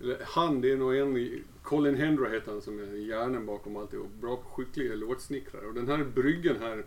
eller 0.00 0.18
han 0.24 0.60
det 0.60 0.72
är 0.72 0.76
nog 0.76 0.96
en, 0.96 1.42
Colin 1.62 1.94
Hendra 1.94 2.28
heter 2.28 2.52
han 2.52 2.60
som 2.62 2.78
är 2.78 2.96
hjärnan 2.96 3.46
bakom 3.46 3.76
alltihop. 3.76 4.10
Bra 4.20 4.36
på 4.36 4.48
skickliga 4.48 4.94
låtsnickrare. 4.94 5.66
Och 5.66 5.74
den 5.74 5.88
här 5.88 6.04
bryggen 6.04 6.56
här 6.60 6.84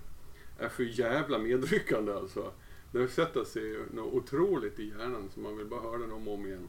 är 0.60 0.70
för 0.70 0.84
jävla 0.84 1.38
medryckande 1.38 2.14
alltså. 2.14 2.52
Det 2.92 3.08
sätter 3.08 3.44
sig 3.44 3.78
något 3.94 4.14
otroligt 4.14 4.80
i 4.80 4.88
hjärnan 4.88 5.30
så 5.34 5.40
man 5.40 5.58
vill 5.58 5.68
bara 5.68 5.82
höra 5.82 5.98
den 5.98 6.12
om 6.12 6.28
och 6.28 6.34
om 6.34 6.46
igen. 6.46 6.68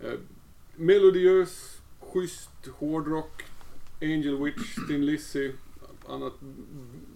Eh, 0.00 0.18
melodiös, 0.76 1.80
schysst 2.00 2.66
hårdrock, 2.66 3.42
Angel 4.00 4.44
Witch, 4.44 4.74
Thin 4.88 5.06
Lizzy, 5.06 5.52
annat, 6.08 6.32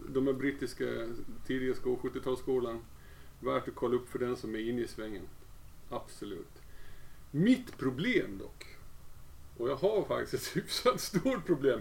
de 0.09 0.29
är 0.29 0.33
brittiska 0.33 0.85
tidiga 1.47 1.75
70-talsskolan. 1.75 2.79
Värt 3.41 3.69
att 3.69 3.75
kolla 3.75 3.97
upp 3.97 4.09
för 4.09 4.19
den 4.19 4.37
som 4.37 4.55
är 4.55 4.59
inne 4.59 4.83
i 4.83 4.89
svängen. 4.89 5.29
Absolut. 5.91 6.63
Mitt 7.31 7.79
problem 7.79 8.39
dock, 8.39 8.67
och 9.57 9.69
jag 9.69 9.77
har 9.77 10.05
faktiskt 10.05 10.35
ett 10.35 10.57
hyfsat 10.57 11.01
stort 11.01 11.47
problem. 11.47 11.81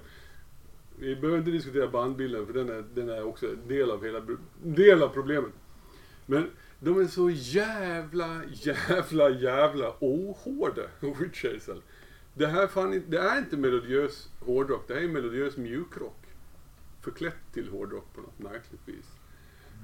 Vi 1.00 1.16
behöver 1.16 1.40
inte 1.40 1.52
diskutera 1.52 1.88
bandbilden 1.88 2.46
för 2.46 2.54
den 2.54 2.70
är, 2.70 2.84
den 2.94 3.10
är 3.10 3.24
också 3.24 3.48
del 3.68 3.92
av, 3.92 4.04
hela, 4.06 4.22
del 4.64 5.04
av 5.04 5.08
problemet. 5.10 5.52
Men 6.26 6.50
de 6.80 7.00
är 7.00 7.06
så 7.08 7.30
jävla, 7.30 8.42
jävla, 8.54 9.30
jävla 9.30 9.94
ohårda, 10.00 10.82
Hazel. 11.02 11.82
Det 12.34 12.48
här 12.48 12.68
fan, 12.68 13.04
det 13.08 13.18
är 13.18 13.38
inte 13.38 13.58
melodiös 13.58 14.30
hårdrock, 14.40 14.88
det 14.88 14.94
här 14.94 15.02
är 15.02 15.08
melodiös 15.08 15.58
mjukrock. 15.58 16.20
Förklätt 17.02 17.36
till 17.54 17.70
hårdrock 17.70 18.14
på 18.16 18.22
något 18.22 18.40
märkligt 18.40 18.82
vis. 18.86 19.06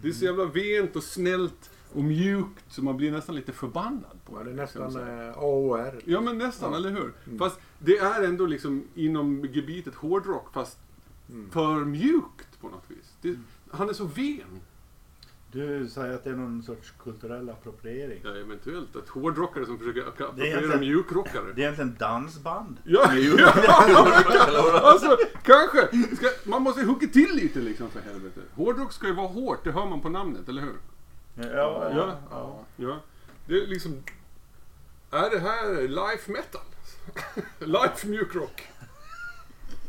Det 0.01 0.07
är 0.09 0.11
så 0.11 0.25
jävla 0.25 0.45
vent 0.45 0.95
och 0.95 1.03
snällt 1.03 1.69
och 1.93 2.03
mjukt 2.03 2.65
så 2.67 2.83
man 2.83 2.97
blir 2.97 3.11
nästan 3.11 3.35
lite 3.35 3.51
förbannad 3.51 4.19
på 4.25 4.37
Ja, 4.37 4.43
det 4.43 4.51
är 4.51 4.55
nästan 4.55 4.91
säga. 4.91 5.27
eh, 5.29 5.37
AOR. 5.37 6.01
Ja 6.05 6.21
men 6.21 6.37
nästan, 6.37 6.71
Ja. 6.71 6.77
eller 6.77 6.89
hur? 6.89 7.37
Fast 7.37 7.59
det 7.79 7.97
är 7.97 8.23
ändå 8.23 8.45
liksom 8.45 8.83
inom 8.95 9.45
gebitet 9.51 9.95
hårdrock 9.95 10.53
fast 10.53 10.77
Mm. 11.29 11.51
för 11.51 11.85
mjukt 11.85 12.61
på 12.61 12.69
något 12.69 12.83
vis. 12.87 13.13
Det, 13.21 13.35
han 13.71 13.89
är 13.89 13.93
så 13.93 14.05
ven. 14.05 14.61
Du 15.51 15.89
säger 15.89 16.15
att 16.15 16.23
det 16.23 16.29
är 16.29 16.35
någon 16.35 16.63
sorts 16.63 16.93
kulturell 17.03 17.49
appropriering. 17.49 18.21
Ja, 18.23 18.29
eventuellt. 18.35 18.95
Att 18.95 19.09
hårdrockare 19.09 19.65
som 19.65 19.77
försöker 19.77 20.07
appropriera 20.07 20.77
mjukrockare. 20.77 21.53
Det 21.55 21.61
är 21.61 21.63
egentligen 21.63 21.95
dansband. 21.99 22.77
Ja, 22.83 23.13
ja, 23.15 23.51
alltså 24.83 25.17
kanske. 25.43 25.87
Ska, 26.15 26.27
man 26.43 26.61
måste 26.61 26.83
hugga 26.83 27.07
till 27.07 27.35
lite 27.35 27.59
liksom 27.59 27.89
för 27.89 27.99
helvete. 27.99 28.41
Hårdrock 28.55 28.93
ska 28.93 29.07
ju 29.07 29.13
vara 29.13 29.27
hårt, 29.27 29.63
det 29.63 29.71
hör 29.71 29.85
man 29.85 30.01
på 30.01 30.09
namnet, 30.09 30.49
eller 30.49 30.61
hur? 30.61 30.75
Ja, 31.35 31.43
ja, 31.53 31.91
Ja. 31.95 32.17
ja. 32.29 32.65
Ja. 32.75 32.99
Det 33.45 33.53
är 33.63 33.67
liksom... 33.67 34.03
Är 35.11 35.29
det 35.29 35.39
här 35.39 35.87
life 35.87 36.31
metal? 36.31 36.61
life 37.59 38.07
mjukrock? 38.07 38.61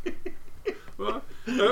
Va? 0.97 1.21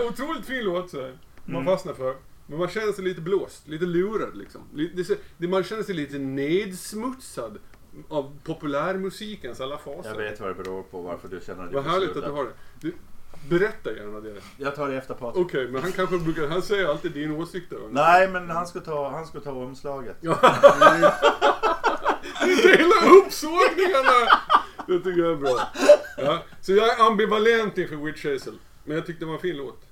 Otroligt 0.10 0.46
fin 0.46 0.64
låt 0.64 0.90
så 0.90 1.02
här. 1.02 1.18
Man 1.46 1.62
Mm. 1.62 1.66
fastnar 1.74 1.94
för. 1.94 2.16
Men 2.48 2.60
man 2.60 2.70
känner 2.70 2.92
sig 2.94 3.04
lite 3.04 3.22
blåst, 3.22 3.68
lite 3.68 3.86
lurad 3.86 4.38
liksom. 4.38 4.62
Man 5.38 5.64
känner 5.64 5.84
sig 5.84 5.96
lite 5.96 6.18
nedsmutsad 6.18 7.58
av 8.10 8.38
populärmusikens 8.44 9.62
alla 9.62 9.78
faser. 9.78 10.10
Jag 10.10 10.16
vet 10.18 10.40
vad 10.40 10.50
det 10.50 10.64
beror 10.64 10.84
på 10.84 11.02
varför 11.02 11.28
du 11.28 11.40
känner 11.46 11.64
dig 11.64 11.74
Vad 11.74 11.84
härligt 11.86 12.18
att 12.18 12.26
du 12.26 12.32
har 12.32 12.44
det. 12.44 12.52
Du, 12.82 12.94
berätta 13.50 13.92
gärna 13.96 14.20
det. 14.20 14.36
Jag 14.58 14.76
tar 14.76 14.90
det 14.90 14.96
efter 14.98 15.14
Patrik. 15.14 15.46
Okej, 15.46 15.68
men 15.68 15.82
han 15.82 15.92
kanske 15.92 16.18
brukar... 16.18 16.48
Han 16.48 16.62
säger 16.62 16.88
alltid 16.88 17.12
din 17.12 17.32
åsikt. 17.32 17.74
Nej, 17.90 18.28
men 18.28 18.50
han 18.50 18.68
ska 18.68 18.80
ta, 18.80 19.10
han 19.10 19.26
ska 19.26 19.40
ta 19.40 19.52
omslaget. 19.52 20.18
Dela 22.64 23.12
upp 23.18 23.32
sågningarna! 23.34 24.28
Det 24.88 24.98
tycker 25.00 25.22
jag 25.22 25.32
är 25.32 25.36
bra. 25.36 25.60
Ja, 26.18 26.44
så 26.62 26.74
jag 26.74 27.00
är 27.00 27.08
ambivalent 27.08 27.78
inför 27.78 27.96
Witch 27.96 28.26
Hazel. 28.26 28.60
Men 28.84 28.96
jag 28.96 29.06
tyckte 29.06 29.26
det 29.26 29.28
var 29.28 29.34
en 29.36 29.42
fin 29.42 29.58
låt. 29.58 29.86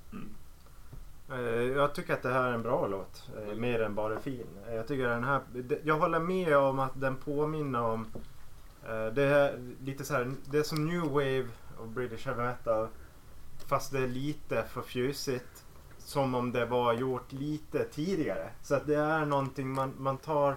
Eh, 1.32 1.38
Jag 1.62 1.94
tycker 1.94 2.12
att 2.14 2.22
det 2.22 2.32
här 2.32 2.44
är 2.48 2.52
en 2.52 2.62
bra 2.62 2.86
låt. 2.86 3.30
eh, 3.36 3.54
Mer 3.54 3.82
än 3.82 3.94
bara 3.94 4.20
fin. 4.20 4.46
Eh, 4.68 4.74
Jag 4.74 4.88
tycker 4.88 5.08
den 5.08 5.24
här... 5.24 5.40
Jag 5.84 5.98
håller 5.98 6.20
med 6.20 6.56
om 6.56 6.78
att 6.78 7.00
den 7.00 7.16
påminner 7.16 7.80
om... 7.82 8.06
Det 9.14 9.22
är 9.22 9.74
lite 9.84 10.04
så 10.04 10.14
här, 10.14 10.32
det 10.50 10.58
är 10.58 10.62
som 10.62 10.86
new 10.86 11.00
wave 11.02 11.48
och 11.78 11.88
British 11.88 12.26
heavy 12.26 12.42
metal. 12.42 12.88
Fast 13.66 13.92
det 13.92 13.98
är 13.98 14.08
lite 14.08 14.62
för 14.62 14.82
fjusigt. 14.82 15.64
Som 15.98 16.34
om 16.34 16.52
det 16.52 16.64
var 16.66 16.92
gjort 16.92 17.32
lite 17.32 17.84
tidigare. 17.84 18.50
Så 18.62 18.74
att 18.74 18.86
det 18.86 18.94
är 18.96 19.26
någonting 19.26 19.68
man, 19.68 19.92
man 19.98 20.16
tar 20.18 20.56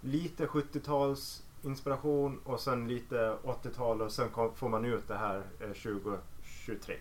lite 0.00 0.46
70-tals 0.46 1.42
inspiration 1.62 2.40
och 2.44 2.60
sen 2.60 2.88
lite 2.88 3.36
80-tal 3.44 4.02
och 4.02 4.12
sen 4.12 4.28
kom, 4.28 4.54
får 4.54 4.68
man 4.68 4.84
ut 4.84 5.08
det 5.08 5.16
här 5.16 5.42
eh, 5.60 5.66
2023. 5.72 6.96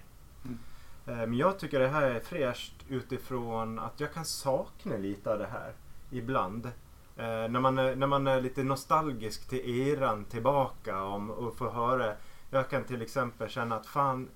Eh, 1.09 1.17
men 1.17 1.33
jag 1.33 1.59
tycker 1.59 1.79
det 1.79 1.87
här 1.87 2.01
är 2.01 2.19
fräscht 2.19 2.73
utifrån 2.89 3.79
att 3.79 3.99
jag 3.99 4.13
kan 4.13 4.25
sakna 4.25 4.97
lite 4.97 5.31
av 5.31 5.39
det 5.39 5.47
här 5.47 5.73
ibland. 6.11 6.65
Eh, 7.17 7.25
när, 7.25 7.59
man 7.59 7.77
är, 7.77 7.95
när 7.95 8.07
man 8.07 8.27
är 8.27 8.41
lite 8.41 8.63
nostalgisk 8.63 9.49
till 9.49 9.87
eran 9.87 10.25
tillbaka 10.25 11.03
om, 11.03 11.29
och 11.29 11.57
får 11.57 11.69
höra. 11.69 12.13
Jag 12.49 12.69
kan 12.69 12.83
till 12.83 13.01
exempel 13.01 13.49
känna 13.49 13.75
att 13.75 13.85
fan 13.85 14.29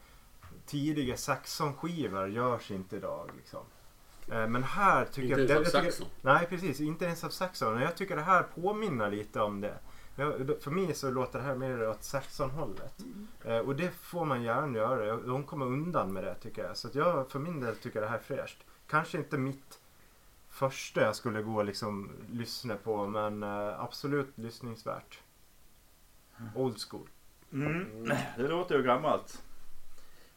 tidiga 0.66 1.18
Saxon-skivor 1.18 2.30
görs 2.30 2.72
inte 2.72 2.96
idag. 2.96 3.30
Liksom. 3.38 3.60
Eh, 4.32 4.48
men 4.48 4.64
här 4.64 5.06
tycker 5.06 5.40
Inte 5.40 5.42
jag... 5.42 5.50
ens 5.62 5.76
av 5.76 5.84
jag 5.84 5.94
tycker- 5.94 6.04
Saxon. 6.04 6.08
Nej 6.22 6.46
precis, 6.50 6.80
inte 6.82 7.06
ens 7.06 7.24
av 7.24 7.30
Saxon. 7.30 7.82
Jag 7.82 7.96
tycker 7.96 8.16
det 8.16 8.22
här 8.22 8.44
påminner 8.44 9.12
lite 9.12 9.42
om 9.42 9.62
det. 9.62 9.78
Jag, 10.16 10.56
för 10.62 10.72
mig 10.72 10.94
så 10.94 11.12
låter 11.12 11.40
det 11.40 11.46
här 11.46 11.56
mer 11.56 11.88
åt 11.90 12.04
Saxon-hållet. 12.04 12.96
Eh, 13.46 13.58
och 13.58 13.76
det 13.76 13.92
får 13.92 14.26
man 14.26 14.44
gärna 14.44 14.78
göra. 14.78 15.16
De 15.18 15.44
kommer 15.44 15.66
undan 15.66 16.14
med 16.14 16.24
det 16.24 16.36
tycker 16.36 16.64
jag. 16.64 16.78
Så 16.78 16.88
att 16.88 16.96
jag 16.96 17.32
för 17.32 17.40
min 17.40 17.60
del 17.60 17.76
tycker 17.76 18.02
det 18.02 18.08
här 18.08 18.18
är 18.18 18.22
fräscht. 18.22 18.58
Kanske 18.88 19.18
inte 19.18 19.38
mitt 19.38 19.80
första 20.50 21.02
jag 21.02 21.16
skulle 21.16 21.42
gå 21.42 21.56
och 21.56 21.66
liksom 21.66 22.12
lyssna 22.32 22.76
på 22.76 23.08
men 23.08 23.44
eh, 23.44 23.80
absolut 23.80 24.38
lyssningsvärt. 24.38 25.20
Old 26.56 26.78
school. 26.90 27.08
Mm. 27.54 28.10
Det 28.38 28.48
låter 28.48 28.76
ju 28.76 28.84
gammalt. 28.84 29.42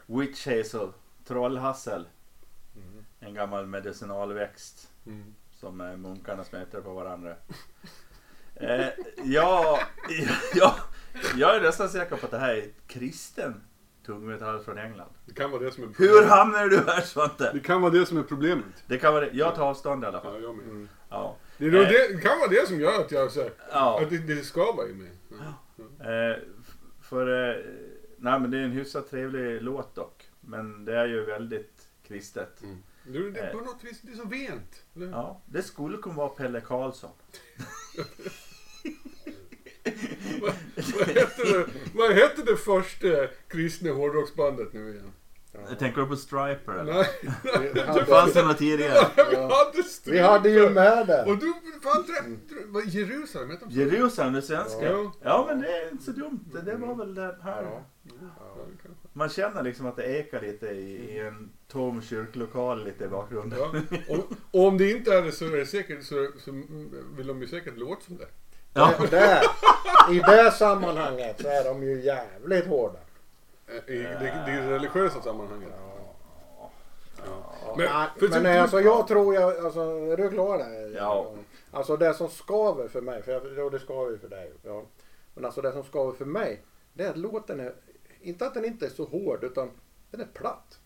Witch 0.06 0.46
hazel, 0.46 0.88
trollhassel. 1.24 2.08
En 3.20 3.34
gammal 3.34 3.66
medicinalväxt 3.66 4.90
Mm. 5.06 5.34
som 5.52 5.80
eh, 5.80 5.96
munkarna 5.96 6.44
smetar 6.44 6.80
på 6.80 6.94
varandra. 6.94 7.34
Eh, 8.60 8.86
ja, 9.24 9.80
ja, 10.54 10.76
jag 11.36 11.56
är 11.56 11.60
nästan 11.60 11.88
säker 11.88 12.16
på 12.16 12.24
att 12.26 12.30
det 12.30 12.38
här 12.38 12.54
är 12.54 12.64
kristen 12.86 13.60
tungmetall 14.06 14.60
från 14.64 14.78
England. 14.78 15.08
Det 15.26 15.34
kan 15.34 15.50
vara 15.50 15.62
det 15.62 15.70
som 15.70 15.84
är 15.84 15.88
Hur 15.98 16.24
hamnar 16.26 16.66
du 16.66 16.76
här 16.76 17.00
Svante? 17.00 17.50
Det 17.52 17.60
kan 17.60 17.80
vara 17.82 17.92
det 17.92 18.06
som 18.06 18.18
är 18.18 18.22
problemet. 18.22 18.64
Det 18.86 18.98
kan 18.98 19.14
vara 19.14 19.24
det. 19.24 19.30
Jag 19.36 19.54
tar 19.54 19.62
avstånd 19.62 20.04
i 20.04 20.06
alla 20.06 20.18
Ja, 20.18 20.22
fall. 20.30 20.42
jag 20.42 20.56
med. 20.56 20.88
Ja. 21.08 21.36
Det, 21.58 21.66
Eh. 21.66 21.72
det, 21.72 22.20
kan 22.22 22.38
vara 22.38 22.48
det 22.50 22.68
som 22.68 22.80
gör 22.80 23.00
att 23.00 23.10
jag 23.12 23.32
säger 23.32 23.52
Ja. 23.72 24.00
att 24.02 24.10
det, 24.10 24.18
det 24.18 24.42
skavar 24.44 24.90
i 24.90 24.94
mig. 24.94 25.10
Ja. 25.30 26.10
Eh, 26.10 26.36
f- 26.60 26.76
för, 27.02 27.50
eh, 27.50 27.64
nej 28.16 28.40
men 28.40 28.50
det 28.50 28.58
är 28.58 28.62
en 28.62 28.72
hyfsat 28.72 29.10
trevlig 29.10 29.62
låt 29.62 29.94
dock. 29.94 30.24
Men 30.40 30.84
det 30.84 30.96
är 30.96 31.06
ju 31.06 31.24
väldigt 31.24 31.88
kristet. 32.06 32.62
Mm. 32.62 32.82
Det, 33.06 33.30
det, 33.30 33.52
på 33.52 33.58
något 33.58 33.84
vis, 33.84 34.00
det 34.02 34.12
är 34.12 34.16
så 34.16 34.28
vent. 34.28 34.82
eller? 34.96 35.06
Ja, 35.06 35.42
det 35.46 35.62
skulle 35.62 35.96
kunna 35.98 36.14
vara 36.14 36.28
Pelle 36.28 36.60
Karlsson. 36.60 37.10
vad, 40.40 40.52
vad, 40.98 41.08
hette 41.08 41.42
det, 41.44 41.66
vad 41.94 42.12
hette 42.12 42.42
det 42.42 42.56
första 42.56 43.26
kristna 43.48 43.90
hårdrocksbandet 43.92 44.72
nu 44.72 44.90
igen? 44.90 45.12
Tänker 45.78 46.00
du 46.00 46.06
på 46.06 46.16
Striper 46.16 46.72
eller? 46.72 46.94
Nej, 46.94 47.06
Det 47.94 48.04
fanns 48.06 48.32
det 48.32 48.42
något 48.42 48.58
tidigare? 48.58 49.08
vi 49.30 49.36
hade 49.36 49.82
Vi 50.04 50.18
hade 50.18 50.50
ju 50.50 50.70
med 50.70 51.00
Och 51.26 51.36
det. 51.38 51.44
du, 51.46 51.52
fan, 51.82 52.04
trä, 52.04 52.14
trä, 52.48 52.64
vad, 52.66 52.84
Jerusalem, 52.86 53.50
hette 53.50 53.64
de? 53.64 53.74
Jerusalem, 53.74 54.32
det 54.32 54.42
svenska. 54.42 54.84
Ja. 54.84 55.12
Ja 55.22 55.44
men 55.48 55.60
det 55.60 55.68
är 55.82 55.90
inte 55.92 56.04
så 56.04 56.10
dumt. 56.10 56.40
Det, 56.52 56.62
det 56.62 56.76
var 56.76 56.94
väl 56.94 57.14
det 57.14 57.38
här. 57.42 57.62
Ja. 57.62 57.84
Ja. 58.20 58.56
Man 59.12 59.28
känner 59.28 59.62
liksom 59.62 59.86
att 59.86 59.96
det 59.96 60.04
ekar 60.04 60.40
lite 60.40 60.66
i, 60.66 61.14
i 61.14 61.18
en 61.18 61.50
tom 61.68 62.02
kyrklokal 62.02 62.84
lite 62.84 63.04
i 63.04 63.08
bakgrunden. 63.08 63.58
Ja. 63.58 63.98
Och, 64.08 64.24
och 64.60 64.66
om 64.68 64.78
det 64.78 64.90
inte 64.90 65.14
är 65.14 65.22
det 65.22 65.32
så 65.32 65.44
är 65.44 65.50
det 65.56 65.66
säkert 65.66 66.04
så, 66.04 66.28
så 66.44 66.50
vill 67.16 67.26
de 67.26 67.40
ju 67.40 67.46
säkert 67.48 67.76
låta 67.76 68.00
som 68.00 68.16
det. 68.16 68.26
Ja. 68.74 68.92
Det- 69.00 69.06
Där, 69.10 69.42
I 70.12 70.18
det 70.18 70.50
sammanhanget 70.50 71.40
så 71.42 71.48
är 71.48 71.64
de 71.64 71.82
ju 71.82 72.00
jävligt 72.02 72.66
hårda. 72.66 72.98
Eh, 73.66 73.94
I 73.94 73.98
det, 73.98 74.42
det 74.46 74.70
religiösa 74.70 75.22
sammanhanget. 75.22 75.68
Ja. 77.26 77.74
Men- 77.76 77.86
nej, 77.86 78.08
för 78.18 78.28
men 78.28 78.42
typ- 78.42 78.62
alltså 78.62 78.80
jag 78.80 79.08
tror 79.08 79.34
jag, 79.34 79.64
alltså 79.64 79.80
är 79.80 80.16
du 80.16 80.30
klar 80.30 80.58
där? 80.58 80.96
Ja. 80.96 81.32
Alltså 81.70 81.96
det 81.96 82.14
som 82.14 82.28
skaver 82.28 82.88
för 82.88 83.00
mig, 83.00 83.22
för 83.22 83.32
jag, 83.32 83.42
ja, 83.56 83.70
det 83.70 83.78
skaver 83.78 84.10
ju 84.10 84.18
för 84.18 84.28
dig. 84.28 84.52
Ja. 84.62 84.82
Men 85.34 85.44
alltså 85.44 85.62
det 85.62 85.72
som 85.72 85.82
skaver 85.84 86.12
för 86.12 86.24
mig, 86.24 86.62
det 86.92 87.04
är 87.04 87.10
att 87.10 87.16
låten 87.16 87.60
är, 87.60 87.74
inte 88.20 88.46
att 88.46 88.54
den 88.54 88.64
inte 88.64 88.86
är 88.86 88.90
så 88.90 89.04
hård 89.04 89.44
utan 89.44 89.70
den 90.10 90.20
är 90.20 90.26
platt. 90.34 90.78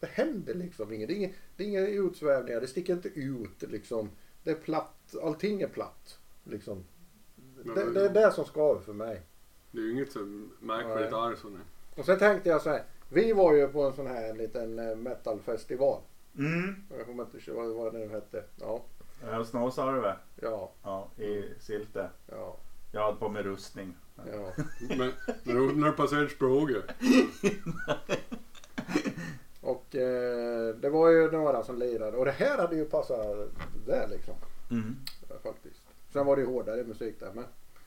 Det 0.00 0.06
händer 0.06 0.54
liksom 0.54 0.92
inget. 0.92 1.08
Det 1.08 1.14
är 1.14 1.16
inga, 1.18 1.30
det 1.56 1.64
är 1.64 1.68
inga 1.68 1.80
utsvävningar, 1.86 2.60
det 2.60 2.66
sticker 2.66 2.92
inte 2.92 3.08
ut 3.08 3.62
liksom. 3.62 4.10
Det 4.42 4.50
är 4.50 4.54
platt, 4.54 5.14
allting 5.22 5.62
är 5.62 5.68
platt. 5.68 6.18
Liksom. 6.44 6.84
Men- 7.64 7.74
Det, 7.74 7.90
det 7.92 8.04
är 8.04 8.14
det 8.14 8.32
som 8.32 8.44
skaver 8.44 8.80
för 8.80 8.92
mig. 8.92 9.22
Det 9.70 9.78
är 9.78 9.82
ju 9.82 9.92
inget 9.92 10.12
så 10.12 10.18
märkvärdigt 10.60 11.12
nej. 11.44 11.60
Och 11.96 12.04
sen 12.04 12.18
tänkte 12.18 12.48
jag 12.48 12.62
så 12.62 12.70
här, 12.70 12.82
vi 13.08 13.32
var 13.32 13.54
ju 13.54 13.68
på 13.68 13.82
en 13.82 13.92
sån 13.92 14.06
här 14.06 14.34
liten 14.34 14.78
eh, 14.78 14.96
metalfestival. 14.96 16.00
Mm. 16.38 16.74
Jag 16.96 17.06
kommer 17.06 17.24
inte 17.24 17.50
ihåg 17.50 17.56
vad, 17.56 17.74
vad 17.74 17.92
den 17.94 18.10
hette. 18.10 18.44
Ja, 18.60 18.84
Ja, 19.26 19.44
Snåsarve. 19.44 20.16
ja, 20.42 20.72
Ja, 20.82 21.10
i 21.24 21.44
Silte. 21.60 22.10
ja, 22.26 22.56
Jag 22.92 23.02
hade 23.04 23.16
på 23.16 23.28
mig 23.28 23.42
rustning. 23.42 23.94
ja. 24.32 24.52
Men 24.98 25.12
när 25.42 25.54
du, 25.54 25.72
när 25.76 25.86
du 25.90 25.92
passerade 25.92 26.28
Språge. 26.28 26.82
Och 29.68 29.94
eh, 29.96 30.74
det 30.74 30.90
var 30.90 31.08
ju 31.08 31.30
några 31.30 31.64
som 31.64 31.78
lirade 31.78 32.16
och 32.16 32.24
det 32.24 32.30
här 32.30 32.58
hade 32.58 32.76
ju 32.76 32.84
passat 32.84 33.26
där 33.86 34.08
liksom. 34.08 34.34
Mm. 34.70 34.96
eh, 35.30 35.36
Faktiskt. 35.42 35.82
Sen 36.12 36.26
var 36.26 36.36
det 36.36 36.42
ju 36.42 36.48
hårdare 36.48 36.84
musik 36.84 37.20
där 37.20 37.32
med. 37.32 37.44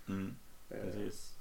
Mm. 0.09 0.33
Eh, 0.69 0.77
Precis. 0.83 1.33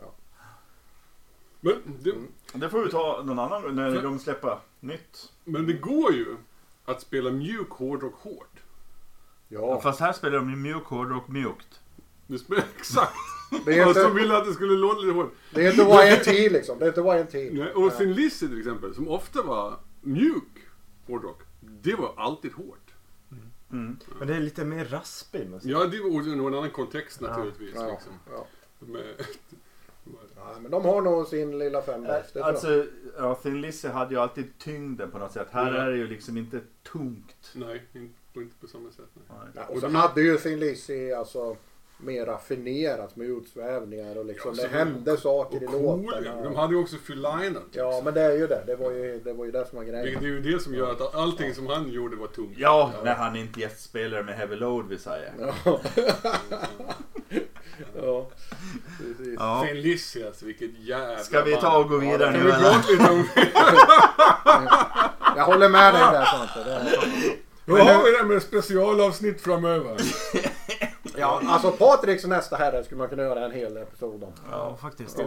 Men 1.61 1.75
det, 2.03 2.11
Mm. 2.11 2.29
Det 2.55 2.71
får 2.71 2.85
vi 2.85 2.91
ta 2.91 3.23
någon 3.25 3.39
annan 3.39 3.75
när 3.77 4.03
de 4.03 4.19
släpper 4.19 4.59
nytt. 4.81 5.33
men 5.45 5.67
det 5.67 5.73
går 5.73 6.13
ju 6.13 6.37
att 6.85 7.01
spela 7.01 7.31
mjuk 7.31 7.71
hårdrock 7.71 8.15
hårt. 8.15 8.61
Ja, 9.49 9.81
Fast 9.81 10.01
här 10.01 10.13
spelar 10.13 10.37
de 10.39 10.51
ju 10.51 10.57
mjuk 10.57 10.85
hårdrock 10.85 11.29
mjukt. 11.29 11.81
Du 12.27 12.39
spelar 12.39 12.65
exakt. 12.79 13.13
det 13.65 13.79
är 13.79 13.89
Och 13.89 13.95
som 13.95 14.03
inte, 14.07 14.15
ville 14.15 14.37
att 14.37 14.47
det 14.47 14.53
skulle 14.55 14.75
låta 14.75 15.01
lite 15.01 15.13
hårt. 15.15 15.33
det 15.55 15.67
är 15.67 15.71
inte 15.71 16.31
YNT 16.33 16.53
liksom. 16.53 16.79
Det 16.79 16.85
är 16.85 17.19
inte 17.19 17.37
YNT. 17.41 17.53
Nej, 17.55 17.73
Och 17.73 17.93
sin 17.93 18.13
Lizzy 18.13 18.49
till 18.49 18.59
exempel, 18.59 18.95
som 18.95 19.09
ofta 19.09 19.43
var 19.43 19.77
mjuk 20.01 20.59
hårdrock. 21.07 21.43
Det 21.61 21.95
var 21.95 22.15
alltid 22.17 22.53
hårt. 22.53 22.95
Mm. 23.73 23.97
Men 24.19 24.29
det 24.29 24.35
är 24.37 24.41
lite 24.41 24.65
mer 24.65 24.85
raspig 24.85 25.51
musik. 25.51 25.71
Ja, 25.71 25.85
det 25.85 26.01
var 26.01 26.37
nog 26.37 26.47
en 26.49 26.55
annan 26.55 26.71
kontext 26.71 27.21
naturligtvis. 27.21 27.75
Ja, 27.75 27.91
Liksom. 27.91 28.13
ja. 28.31 28.47
Men, 28.79 29.03
ja, 30.37 30.57
men 30.61 30.71
de 30.71 30.85
har 30.85 31.03
nog 31.03 31.27
sin 31.27 31.59
lilla 31.59 31.83
fem 31.83 32.03
bäst. 32.03 32.35
det 32.35 32.41
tror 32.41 32.47
jag. 32.47 32.55
Alltså, 32.55 32.87
ja, 33.19 33.35
Thin 33.35 33.61
Lizzy 33.61 33.89
hade 33.89 34.15
ju 34.15 34.21
alltid 34.21 34.59
tyngden 34.59 35.11
på 35.11 35.19
något 35.19 35.33
sätt. 35.33 35.49
Här 35.51 35.73
är 35.73 35.91
det 35.91 35.97
ju 35.97 36.07
liksom 36.07 36.37
inte 36.37 36.61
tungt. 36.83 37.51
nej, 37.55 37.83
inte, 37.93 38.41
inte 38.41 38.57
på 38.61 38.67
samma 38.67 38.91
sätt. 38.91 39.05
Nej. 39.15 39.49
Nej. 39.55 39.65
Och 39.69 39.81
så 39.81 39.89
hade 39.89 40.23
ju 40.23 40.39
sin 40.39 40.61
Lizzy 40.61 41.13
alltså 41.13 41.57
mer 42.03 42.27
raffinerat 42.27 43.17
med 43.17 43.27
utsvävningar 43.27 44.19
och 44.19 44.25
liksom 44.25 44.55
Ja, 44.57 44.63
det 44.63 44.69
så- 44.71 44.77
hände 44.77 45.17
saker 45.17 45.63
i 45.63 45.67
Och 45.67 45.71
cool, 45.71 46.03
låtarna. 46.05 46.43
de 46.43 46.57
hade 46.57 46.75
ju 46.75 46.81
också 46.81 46.97
Fylinat. 47.07 47.63
Ja 47.73 48.01
men 48.05 48.15
det 48.15 48.21
är 48.23 48.33
ju 48.37 48.47
det. 48.47 48.63
Det 48.67 48.77
var 48.77 48.91
ju 48.91 49.21
det, 49.25 49.33
var 49.33 49.45
ju 49.45 49.51
det 49.51 49.67
som 49.69 49.79
var 49.79 49.85
grejen. 49.85 50.19
det 50.21 50.27
är 50.27 50.31
ju 50.31 50.41
det 50.41 50.63
som 50.63 50.75
gör 50.75 50.91
att 50.93 51.15
allting 51.15 51.55
som 51.55 51.67
han 51.67 51.91
gjorde 51.93 52.17
var 52.17 52.27
tungt. 52.27 52.55
Ja, 52.57 52.93
när 53.05 53.15
han 53.15 53.37
inte 53.37 53.61
gästspelar 53.61 54.23
med 54.23 54.35
Heavy 54.35 54.57
Load 54.57 54.89
vill 54.89 54.99
säga. 54.99 55.31
Ja. 55.65 55.65
ja. 58.03 58.29
Precis. 58.99 59.35
Ja. 59.39 59.67
Alltså, 60.27 60.47
vilket 60.47 60.71
jävla 60.79 61.19
Ska 61.19 61.43
vi 61.45 61.57
ta 61.57 61.79
och 61.79 61.89
gå 61.89 61.97
vidare 61.99 62.31
nu 62.31 62.39
eller? 62.39 62.57
Jag 65.37 65.45
håller 65.45 65.69
med 65.69 65.95
dig 65.95 66.03
där 66.13 66.25
Svante. 66.25 66.91
Då 67.67 67.77
har 67.77 68.05
vi 68.05 68.11
det 68.19 68.25
med 68.25 68.43
specialavsnitt 68.43 69.41
framöver. 69.41 69.97
Ja, 71.17 71.43
alltså 71.47 71.71
Patriks 71.71 72.25
nästa 72.25 72.57
herre 72.57 72.85
skulle 72.85 72.99
man 72.99 73.09
kunna 73.09 73.23
göra 73.23 73.45
en 73.45 73.51
hel 73.53 73.77
episod 73.77 74.25
om. 74.25 74.33
Ja, 74.51 74.77
faktiskt. 74.81 75.19
Ja, 75.19 75.25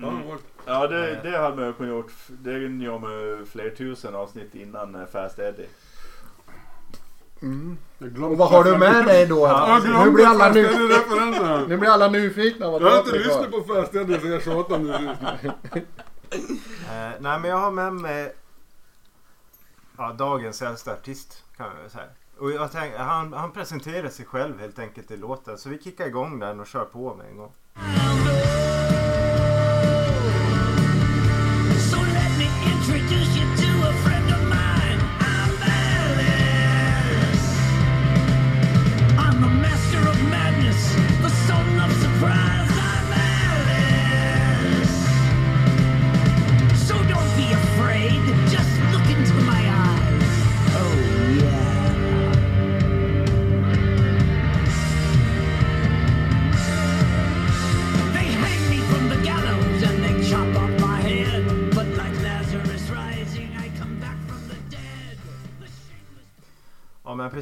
vad- 0.00 0.38
Ja, 0.66 0.86
det, 0.86 1.20
det 1.22 1.38
hade 1.38 1.56
man 1.56 1.66
ju 1.66 1.72
kunnat 1.72 1.90
gjort. 1.92 2.12
Det 2.28 2.52
gör 2.52 2.98
man 2.98 3.12
ju 3.12 3.44
fler 3.50 3.70
tusen 3.70 4.14
avsnitt 4.14 4.54
innan 4.54 4.94
eh, 4.94 5.06
Fast 5.12 5.38
Eddie. 5.38 5.66
glömde 7.98 8.26
Och 8.26 8.38
vad 8.38 8.50
har 8.50 8.64
du 8.64 8.76
med 8.78 9.04
dig 9.06 9.26
då? 9.26 9.46
Ja, 9.46 9.80
nu, 10.04 10.10
blir 10.10 10.26
alla 10.26 10.48
nu, 10.52 10.68
nu 11.68 11.76
blir 11.76 11.88
alla 11.90 12.08
nyfikna 12.08 12.70
vad 12.70 12.82
Jag 12.82 12.90
har 12.90 12.98
inte 12.98 13.12
lyssnat 13.12 13.50
på 13.50 13.60
Fast 13.74 13.94
Eddie 13.94 14.20
så 14.20 14.26
jag 14.26 14.42
tjatar 14.42 14.78
nu. 14.78 14.94
Eh, 16.90 17.10
nej 17.20 17.38
men 17.40 17.44
jag 17.44 17.56
har 17.56 17.70
med 17.70 17.92
mig 17.92 18.32
ja, 19.98 20.12
dagens 20.12 20.62
äldsta 20.62 20.92
artist 20.92 21.44
kan 21.56 21.66
man 21.66 21.76
väl 21.82 21.90
säga. 21.90 22.04
Och 22.42 22.52
jag 22.52 22.72
tänkte, 22.72 23.02
han, 23.02 23.32
han 23.32 23.52
presenterar 23.52 24.08
sig 24.08 24.26
själv 24.26 24.60
helt 24.60 24.78
enkelt 24.78 25.10
i 25.10 25.16
låten. 25.16 25.58
Så 25.58 25.68
vi 25.68 25.78
kickar 25.78 26.06
igång 26.06 26.38
den 26.38 26.60
och 26.60 26.66
kör 26.66 26.84
på 26.84 27.14
med 27.14 27.26
en 27.26 27.36
gång. 27.36 27.52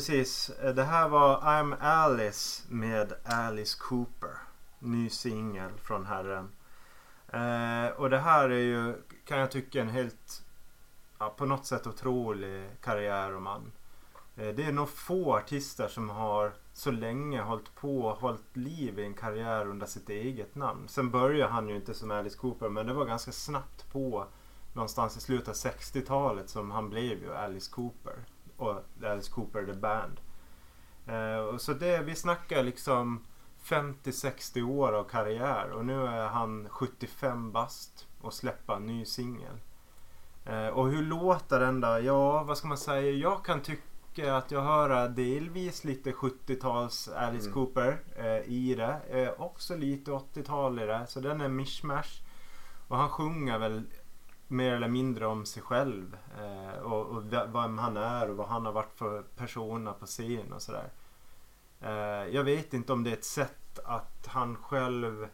Precis. 0.00 0.50
Eh, 0.50 0.74
det 0.74 0.84
här 0.84 1.08
var 1.08 1.40
I'm 1.40 1.76
Alice 1.80 2.62
med 2.68 3.12
Alice 3.24 3.78
Cooper. 3.80 4.36
Ny 4.78 5.10
singel 5.10 5.70
från 5.82 6.06
herren. 6.06 6.48
Eh, 7.28 7.90
och 7.96 8.10
det 8.10 8.18
här 8.18 8.50
är 8.50 8.60
ju, 8.60 8.94
kan 9.24 9.38
jag 9.38 9.50
tycka, 9.50 9.80
en 9.80 9.88
helt, 9.88 10.42
ja, 11.18 11.34
på 11.36 11.46
något 11.46 11.66
sätt 11.66 11.86
otrolig 11.86 12.70
karriär 12.80 13.34
och 13.34 13.42
man. 13.42 13.72
Eh, 14.36 14.48
det 14.48 14.64
är 14.64 14.72
nog 14.72 14.88
få 14.88 15.36
artister 15.36 15.88
som 15.88 16.10
har 16.10 16.52
så 16.72 16.90
länge 16.90 17.40
hållit 17.40 17.74
på 17.74 18.00
och 18.00 18.20
hållit 18.20 18.56
liv 18.56 18.98
i 18.98 19.04
en 19.04 19.14
karriär 19.14 19.66
under 19.66 19.86
sitt 19.86 20.08
eget 20.08 20.54
namn. 20.54 20.88
Sen 20.88 21.10
började 21.10 21.52
han 21.52 21.68
ju 21.68 21.76
inte 21.76 21.94
som 21.94 22.10
Alice 22.10 22.38
Cooper 22.38 22.68
men 22.68 22.86
det 22.86 22.92
var 22.92 23.04
ganska 23.04 23.32
snabbt 23.32 23.92
på 23.92 24.26
någonstans 24.72 25.16
i 25.16 25.20
slutet 25.20 25.48
av 25.48 25.54
60-talet 25.54 26.48
som 26.48 26.70
han 26.70 26.90
blev 26.90 27.22
ju 27.22 27.34
Alice 27.34 27.70
Cooper 27.70 28.24
och 28.61 28.83
Alice 29.05 29.31
Cooper 29.31 29.66
The 29.66 29.73
Band. 29.73 30.20
Eh, 31.07 31.57
så 31.57 31.73
det, 31.73 32.03
vi 32.03 32.14
snackar 32.14 32.62
liksom 32.62 33.25
50-60 33.64 34.62
år 34.62 34.92
av 34.92 35.05
karriär 35.05 35.70
och 35.70 35.85
nu 35.87 36.07
är 36.07 36.27
han 36.27 36.68
75 36.70 37.53
bast 37.53 38.07
och 38.20 38.35
släpper 38.35 38.75
en 38.75 38.87
ny 38.87 39.05
singel. 39.05 39.57
Eh, 40.46 40.66
och 40.66 40.88
hur 40.90 41.03
låter 41.03 41.61
den 41.61 41.81
då? 41.81 42.01
Ja, 42.03 42.42
vad 42.42 42.59
ska 42.59 42.68
man 42.68 42.79
säga? 42.79 43.11
Jag 43.11 43.44
kan 43.44 43.61
tycka 43.61 44.37
att 44.37 44.51
jag 44.51 44.62
hör 44.62 45.09
delvis 45.09 45.85
lite 45.85 46.12
70-tals 46.12 47.09
Alice 47.09 47.49
Mm. 47.49 47.55
Cooper 47.55 48.01
eh, 48.16 48.53
i 48.53 48.75
det. 48.75 49.01
Eh, 49.11 49.40
också 49.40 49.77
lite 49.77 50.11
80-tal 50.11 50.79
i 50.79 50.87
det. 50.87 51.07
Så 51.09 51.20
den 51.20 51.40
är 51.40 51.49
mishmash. 51.49 52.23
Och 52.88 52.96
han 52.96 53.09
sjunger 53.09 53.59
väl 53.59 53.83
mer 54.50 54.72
eller 54.74 54.88
mindre 54.88 55.26
om 55.26 55.46
sig 55.46 55.62
själv. 55.62 56.16
Eh, 56.38 56.82
och, 56.82 57.06
och 57.06 57.32
vem 57.32 57.78
han 57.78 57.96
är 57.96 58.30
och 58.30 58.36
vad 58.36 58.48
han 58.48 58.66
har 58.66 58.72
varit 58.72 58.94
för 58.94 59.22
persona 59.22 59.92
på 59.92 60.06
scen 60.06 60.52
och 60.52 60.62
sådär. 60.62 60.90
Eh, 61.80 62.34
jag 62.34 62.44
vet 62.44 62.74
inte 62.74 62.92
om 62.92 63.04
det 63.04 63.10
är 63.10 63.14
ett 63.14 63.24
sätt 63.24 63.78
att 63.84 64.26
han 64.26 64.56
själv 64.56 65.28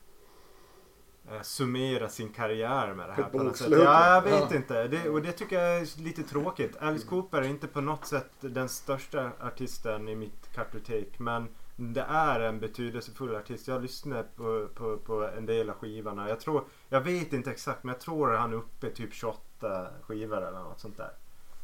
eh, 1.30 1.42
summerar 1.42 2.08
sin 2.08 2.32
karriär 2.32 2.94
med 2.94 3.08
det 3.08 3.12
här. 3.12 3.22
På 3.22 3.42
något 3.42 3.56
sätt. 3.56 3.68
Ja, 3.70 4.14
jag 4.14 4.22
vet 4.22 4.50
ja. 4.50 4.56
inte. 4.56 4.88
Det, 4.88 5.08
och 5.08 5.22
det 5.22 5.32
tycker 5.32 5.62
jag 5.62 5.78
är 5.78 6.02
lite 6.02 6.22
tråkigt. 6.22 6.76
Alice 6.76 7.06
Cooper 7.06 7.42
är 7.42 7.48
inte 7.48 7.66
på 7.66 7.80
något 7.80 8.06
sätt 8.06 8.30
den 8.40 8.68
största 8.68 9.30
artisten 9.40 10.08
i 10.08 10.16
mitt 10.16 10.54
kartotek. 10.54 11.18
Men 11.18 11.48
det 11.76 12.00
är 12.00 12.40
en 12.40 12.60
betydelsefull 12.60 13.36
artist. 13.36 13.68
Jag 13.68 13.82
lyssnar 13.82 14.22
på, 14.22 14.68
på, 14.74 14.96
på 14.96 15.28
en 15.28 15.46
del 15.46 15.70
av 15.70 15.76
skivorna. 15.76 16.28
Jag, 16.28 16.40
tror, 16.40 16.64
jag 16.88 17.00
vet 17.00 17.32
inte 17.32 17.50
exakt 17.50 17.84
men 17.84 17.92
jag 17.92 18.00
tror 18.00 18.34
att 18.34 18.40
han 18.40 18.52
är 18.52 18.56
uppe 18.56 18.86
i 18.86 18.90
typ 18.90 19.14
28 19.14 19.86
skivor 20.02 20.48
eller 20.48 20.60
något 20.60 20.80
sånt 20.80 20.96
där. 20.96 21.10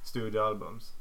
Studioalbums. 0.03 0.93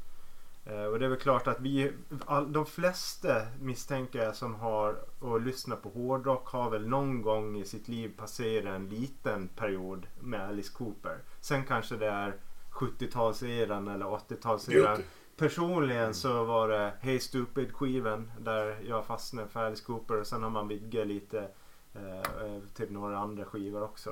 Eh, 0.64 0.84
och 0.84 0.98
det 0.98 1.04
är 1.04 1.08
väl 1.08 1.18
klart 1.18 1.46
att 1.46 1.60
vi, 1.60 1.92
all, 2.26 2.52
de 2.52 2.66
flesta 2.66 3.42
misstänker 3.60 4.22
jag 4.22 4.36
som 4.36 4.54
har 4.54 4.96
och 5.18 5.40
lyssnar 5.40 5.76
på 5.76 5.88
hårdrock 5.88 6.48
har 6.48 6.70
väl 6.70 6.88
någon 6.88 7.22
gång 7.22 7.56
i 7.56 7.64
sitt 7.64 7.88
liv 7.88 8.12
passerat 8.16 8.74
en 8.74 8.88
liten 8.88 9.48
period 9.48 10.06
med 10.20 10.40
Alice 10.40 10.72
Cooper. 10.72 11.18
Sen 11.40 11.64
kanske 11.64 11.96
det 11.96 12.08
är 12.08 12.36
70-talseran 12.70 13.94
eller 13.94 14.06
80-talseran. 14.06 15.02
Personligen 15.42 16.14
så 16.14 16.44
var 16.44 16.68
det 16.68 16.92
Hey 17.00 17.20
Stupid 17.20 17.72
skivan 17.72 18.32
där 18.38 18.78
jag 18.88 19.06
fastnade 19.06 19.48
för 19.48 19.64
Alice 19.64 19.84
Cooper 19.84 20.20
och 20.20 20.26
sen 20.26 20.42
har 20.42 20.50
man 20.50 20.68
vidgat 20.68 21.06
lite 21.06 21.48
eh, 21.94 22.60
till 22.74 22.92
några 22.92 23.18
andra 23.18 23.44
skivor 23.44 23.82
också. 23.82 24.10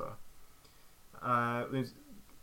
Eh, 1.25 1.83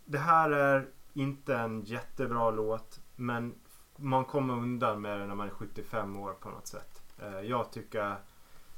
det 0.05 0.17
här 0.17 0.49
är 0.51 0.87
inte 1.13 1.55
en 1.55 1.81
jättebra 1.81 2.51
låt 2.51 2.99
men 3.15 3.55
man 3.95 4.25
kommer 4.25 4.53
undan 4.53 5.01
med 5.01 5.19
det 5.19 5.27
när 5.27 5.35
man 5.35 5.47
är 5.47 5.51
75 5.51 6.17
år 6.17 6.33
på 6.33 6.49
något 6.49 6.67
sätt. 6.67 7.01
Eh, 7.21 7.41
jag 7.41 7.71
tycker, 7.71 8.15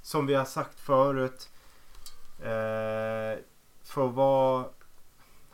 som 0.02 0.26
vi 0.26 0.34
har 0.34 0.46
sagt 0.46 0.80
förut, 0.80 1.50
eh, 2.40 3.44
för 3.84 4.08
att 4.08 4.14
vara, 4.14 4.66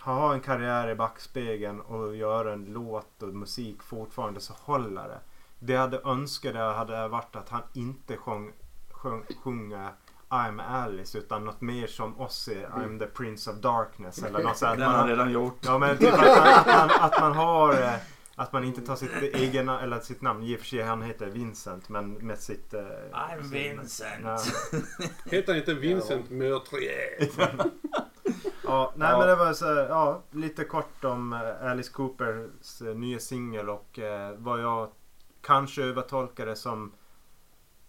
ha 0.06 0.34
en 0.34 0.42
karriär 0.42 0.88
i 0.88 0.96
backspegeln 0.96 1.82
och 1.82 2.16
göra 2.16 2.54
en 2.54 2.66
låt 2.66 3.24
och 3.24 3.34
musik 3.34 3.84
fortfarande 3.84 4.40
så 4.40 4.54
håller 4.54 5.08
det. 5.08 5.20
Det 5.60 5.74
jag 5.74 5.82
hade 5.82 6.02
önskat 6.06 6.56
hade 6.56 7.08
varit 7.08 7.36
att 7.36 7.50
han 7.50 7.62
inte 7.74 8.18
sjöng, 8.18 8.52
sjöng, 8.92 9.24
sjunger 9.44 9.92
I'm 10.30 10.62
Alice 10.62 11.18
utan 11.18 11.46
något 11.46 11.62
mer 11.62 11.88
som 11.88 12.20
Ozzy, 12.20 12.66
I'm 12.66 13.00
the 13.00 13.06
Prince 13.06 13.52
of 13.52 13.58
Darkness 13.58 14.24
eller 14.24 14.44
något 14.44 14.58
sånt. 14.58 14.72
Den 14.80 14.88
har 14.88 14.98
han 14.98 15.08
redan 15.08 15.32
gjort. 15.32 15.58
Ja 15.62 15.78
men 15.78 15.98
typ 15.98 16.14
att 16.14 16.20
man, 16.20 16.54
att 16.54 16.68
man, 16.68 16.90
att 17.02 17.20
man 17.20 17.34
har 17.34 17.74
eh, 17.74 17.94
att 18.36 18.54
man 18.54 18.64
inte 18.64 18.82
tar 18.82 18.96
sitt 18.96 19.24
egna 19.36 19.82
eller 19.82 20.00
sitt 20.00 20.22
namn. 20.22 20.44
I 20.44 20.56
och 20.56 20.60
för 20.60 20.66
sig 20.66 20.82
han 20.82 21.02
heter 21.02 21.26
Vincent 21.26 21.90
men 21.90 22.14
med 22.14 22.40
sitt... 22.40 22.74
eh, 22.74 22.82
I'm 23.12 23.42
sin- 23.42 23.52
Vincent. 23.78 24.22
Ja, 24.24 24.40
Heter 25.32 25.48
han 25.54 25.58
inte 25.60 25.74
Vincent 25.74 26.30
Meurtrier? 26.30 27.30
ja 28.64 28.94
nej 28.96 29.10
Ja. 29.12 29.18
men 29.20 29.28
det 29.28 29.36
var 29.36 29.54
så 29.54 29.66
ja 29.66 30.22
lite 30.32 30.64
kort 30.64 31.04
om 31.04 31.34
eh, 31.34 31.72
Alice 31.72 31.92
Coopers 31.92 32.82
eh, 32.82 32.96
nya 32.96 33.20
singel 33.20 33.70
och 33.70 34.00
eh, 34.00 34.32
vad 34.38 34.62
jag 34.62 34.90
kanske 35.42 35.84
övertolkade 35.84 36.56
som 36.56 36.92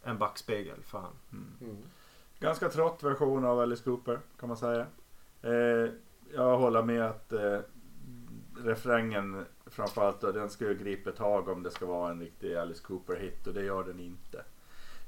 en 0.03 0.19
backspegel 0.19 0.83
för 0.83 0.99
han. 0.99 1.13
Mm. 1.61 1.77
Ganska 2.41 2.69
trött 2.69 3.03
version 3.03 3.45
av 3.45 3.61
Alice 3.61 3.85
Cooper 3.85 4.19
kan 4.41 4.49
man 4.49 4.57
säga. 4.59 4.87
Eh, 5.43 5.91
jag 6.35 6.59
håller 6.59 6.83
med 6.83 7.03
att 7.07 7.33
eh, 7.33 7.59
refrängen 8.67 9.45
framförallt 9.67 10.21
då, 10.21 10.33
den 10.33 10.51
ska 10.51 10.65
ju 10.65 10.75
gripa 10.75 11.13
tag 11.13 11.49
om 11.49 11.63
det 11.63 11.71
ska 11.71 11.87
vara 11.87 12.11
en 12.11 12.21
riktig 12.21 12.55
Alice 12.57 12.83
Cooper-hit 12.83 13.47
och 13.47 13.55
det 13.55 13.63
gör 13.65 13.85
den 13.85 14.01
inte. 14.01 14.45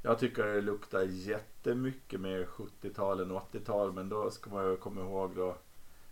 Jag 0.03 0.19
tycker 0.19 0.45
det 0.47 0.61
luktar 0.61 1.03
jättemycket 1.03 2.21
mer 2.21 2.45
70-tal 2.45 3.21
än 3.21 3.33
80-tal 3.33 3.93
men 3.93 4.09
då 4.09 4.31
ska 4.31 4.51
man 4.51 4.65
ju 4.71 4.77
komma 4.77 5.01
ihåg 5.01 5.37
då, 5.37 5.57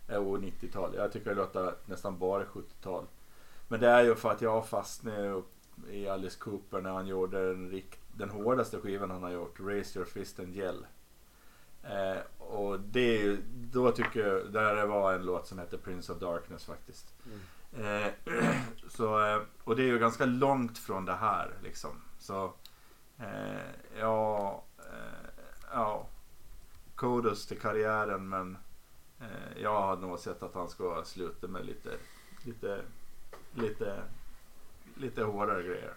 eh, 0.07 0.17
och 0.27 0.39
90-tal. 0.39 0.95
Jag 0.95 1.11
tycker 1.11 1.29
det 1.29 1.35
låter 1.35 1.73
nästan 1.85 2.17
bara 2.19 2.45
70-tal. 2.45 3.05
Men 3.67 3.79
det 3.79 3.87
är 3.87 4.03
ju 4.03 4.15
för 4.15 4.31
att 4.31 4.41
jag 4.41 4.67
fastnade 4.67 5.41
i 5.89 6.07
Alice 6.07 6.39
Cooper 6.39 6.81
när 6.81 6.89
han 6.91 7.07
gjorde 7.07 7.47
den, 7.47 7.69
rikt- 7.69 7.99
den 8.15 8.29
hårdaste 8.29 8.79
skivan 8.79 9.11
han 9.11 9.23
har 9.23 9.31
gjort, 9.31 9.59
Raise 9.59 9.99
Your 9.99 10.05
Fist 10.07 10.39
and 10.39 10.55
Yell. 10.55 10.85
Eh, 11.83 12.19
och 12.37 12.79
det 12.79 13.37
då 13.71 13.91
tycker 13.91 14.27
jag, 14.27 14.51
där 14.53 14.75
det 14.75 14.85
var 14.85 15.13
en 15.13 15.25
låt 15.25 15.47
som 15.47 15.59
heter 15.59 15.77
Prince 15.77 16.13
of 16.13 16.19
Darkness 16.19 16.65
faktiskt. 16.65 17.13
Eh, 17.77 18.07
så, 18.89 19.25
eh, 19.25 19.41
och 19.63 19.75
det 19.75 19.83
är 19.83 19.87
ju 19.87 19.99
ganska 19.99 20.25
långt 20.25 20.77
från 20.77 21.05
det 21.05 21.15
här 21.15 21.53
liksom. 21.63 22.01
Så 22.19 22.53
eh, 23.19 23.99
ja, 23.99 24.63
eh, 24.79 25.29
ja, 25.71 26.07
Kodos 26.95 27.47
till 27.47 27.59
karriären 27.59 28.29
men 28.29 28.57
eh, 29.19 29.61
jag 29.61 29.81
hade 29.81 30.01
nog 30.01 30.19
sett 30.19 30.43
att 30.43 30.53
han 30.53 30.69
ska 30.69 31.03
sluta 31.05 31.47
med 31.47 31.65
lite, 31.65 31.89
lite, 32.45 32.81
lite, 33.53 34.03
lite 34.95 35.23
hårdare 35.23 35.63
grejer. 35.63 35.93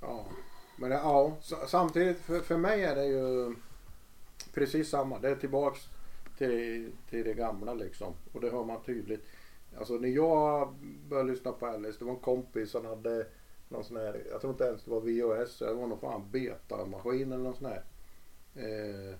Ja, 0.00 0.26
men 0.76 0.90
det, 0.90 0.96
ja, 0.96 1.36
samtidigt 1.66 2.20
för, 2.20 2.40
för 2.40 2.56
mig 2.56 2.84
är 2.84 2.94
det 2.94 3.06
ju 3.06 3.54
precis 4.54 4.88
samma. 4.90 5.18
Det 5.18 5.28
är 5.28 5.36
tillbaks 5.36 5.80
till, 6.38 6.92
till 7.10 7.24
det 7.24 7.34
gamla 7.34 7.74
liksom. 7.74 8.14
Och 8.32 8.40
det 8.40 8.50
hör 8.50 8.64
man 8.64 8.82
tydligt. 8.82 9.26
Alltså 9.78 9.94
när 9.94 10.08
jag 10.08 10.74
började 11.08 11.30
lyssna 11.30 11.52
på 11.52 11.66
Alice, 11.66 11.98
det 11.98 12.04
var 12.04 12.12
en 12.12 12.18
kompis 12.20 12.70
som 12.70 12.86
hade 12.86 13.26
någon 13.68 13.84
sån 13.84 13.96
här, 13.96 14.22
jag 14.30 14.40
tror 14.40 14.52
inte 14.52 14.64
ens 14.64 14.84
det 14.84 14.90
var 14.90 15.00
VHS, 15.00 15.58
det 15.58 15.72
var 15.72 15.86
någon 15.86 16.00
fan 16.00 16.30
betamaskin 16.30 17.32
eller 17.32 17.44
någon 17.44 17.54
sån 17.56 17.66
här. 17.66 17.84
Eh, 18.54 19.14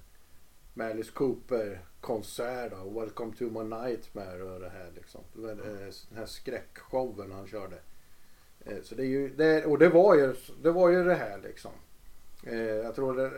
med 0.75 0.91
Alice 0.91 1.13
Cooper 1.13 1.81
konsert 2.01 2.71
då, 2.73 3.01
Welcome 3.01 3.37
to 3.37 3.45
my 3.45 3.77
nightmare 3.77 4.43
och 4.43 4.61
det 4.61 4.69
här 4.69 4.93
liksom. 4.95 5.21
Det 5.33 5.41
var, 5.41 5.51
eh, 5.51 5.57
den 6.09 6.19
här 6.19 6.27
skräckshowen 6.27 7.33
han 7.33 7.47
körde. 7.47 7.79
Eh, 8.65 8.83
Så 8.83 8.95
det 8.95 9.03
är 9.03 9.07
ju, 9.07 9.29
det, 9.29 9.65
och 9.65 9.79
det 9.79 9.89
var 9.89 10.15
ju, 10.15 10.35
det 10.63 10.71
var 10.71 10.91
ju 10.91 11.05
det 11.05 11.15
här 11.15 11.39
liksom. 11.39 11.73
Eh, 12.47 12.57
jag 12.59 12.95
tror 12.95 13.17
det, 13.17 13.33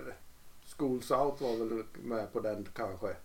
Schools 0.78 1.10
Out 1.10 1.40
var 1.40 1.56
väl 1.56 1.82
med 2.02 2.32
på 2.32 2.40
den 2.40 2.68
kanske. 2.74 3.16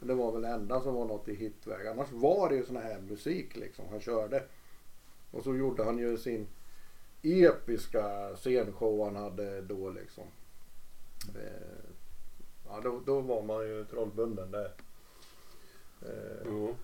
Det 0.00 0.14
var 0.14 0.32
väl 0.32 0.42
det 0.42 0.48
enda 0.48 0.80
som 0.80 0.94
var 0.94 1.04
något 1.04 1.28
i 1.28 1.34
hitväg. 1.34 1.86
Annars 1.86 2.12
var 2.12 2.48
det 2.48 2.54
ju 2.56 2.64
sån 2.64 2.76
här 2.76 3.00
musik 3.00 3.56
liksom 3.56 3.84
han 3.90 4.00
körde. 4.00 4.42
Och 5.30 5.42
så 5.44 5.56
gjorde 5.56 5.84
han 5.84 5.98
ju 5.98 6.16
sin 6.18 6.46
episka 7.22 8.36
scenshow 8.36 9.04
han 9.04 9.16
hade 9.16 9.60
då 9.60 9.90
liksom. 9.90 10.24
Eh, 11.34 11.90
ja 12.68 12.80
då, 12.82 13.00
då 13.06 13.20
var 13.20 13.42
man 13.42 13.66
ju 13.68 13.84
trollbunden 13.84 14.50
där. 14.50 14.72
Eh, 16.02 16.46
Ja. 16.46 16.74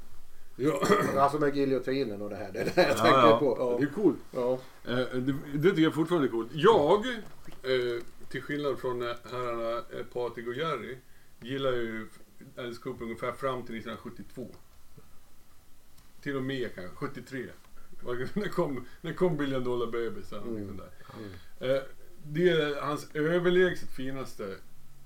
Ja, 0.57 0.81
alltså 1.19 1.39
med 1.39 1.57
giljotinen 1.57 2.23
och 2.23 2.31
det 2.31 2.37
här. 2.37 2.53
Det 2.53 2.61
är 2.61 2.65
det 2.65 2.83
jag 2.83 2.91
Ja, 2.91 2.95
tänker 2.97 3.19
ja. 3.19 3.39
på. 3.57 3.77
det 3.79 3.85
är 3.85 3.91
coolt. 3.91 4.19
Ja. 4.35 4.53
Eh, 4.89 4.97
det, 4.97 5.35
det 5.55 5.69
tycker 5.71 5.83
jag 5.83 5.95
fortfarande 5.95 6.29
är 6.29 6.31
coolt. 6.31 6.51
Jag, 6.53 7.07
eh, 7.63 8.03
till 8.35 8.43
skillnad 8.43 8.79
från 8.79 9.03
herrarna 9.03 9.77
eh, 9.99 10.05
Patrik 10.13 10.47
och 10.47 10.55
Jerry, 10.55 10.97
gillar 11.41 11.73
ju 11.73 12.09
Alice 12.57 12.81
Cooper 12.83 13.05
ungefär 13.05 13.33
fram 13.33 13.67
till 13.67 13.75
1972. 13.77 14.55
Till 16.21 16.37
och 16.37 16.43
med 16.43 16.75
kanske, 16.75 16.97
73. 16.97 17.47
Vad- 18.03 18.19
När 18.37 18.49
kom, 18.49 18.87
när 19.01 19.13
kom 19.13 19.37
Billion 19.37 19.65
Dollar 19.65 19.87
Baby? 19.87 20.23
Så 20.23 20.37
Mm. 20.37 20.77
där. 20.77 21.77
Eh, 21.77 21.83
det 22.27 22.49
är 22.49 22.81
hans 22.83 23.15
överlägset 23.15 23.91
finaste 23.91 24.57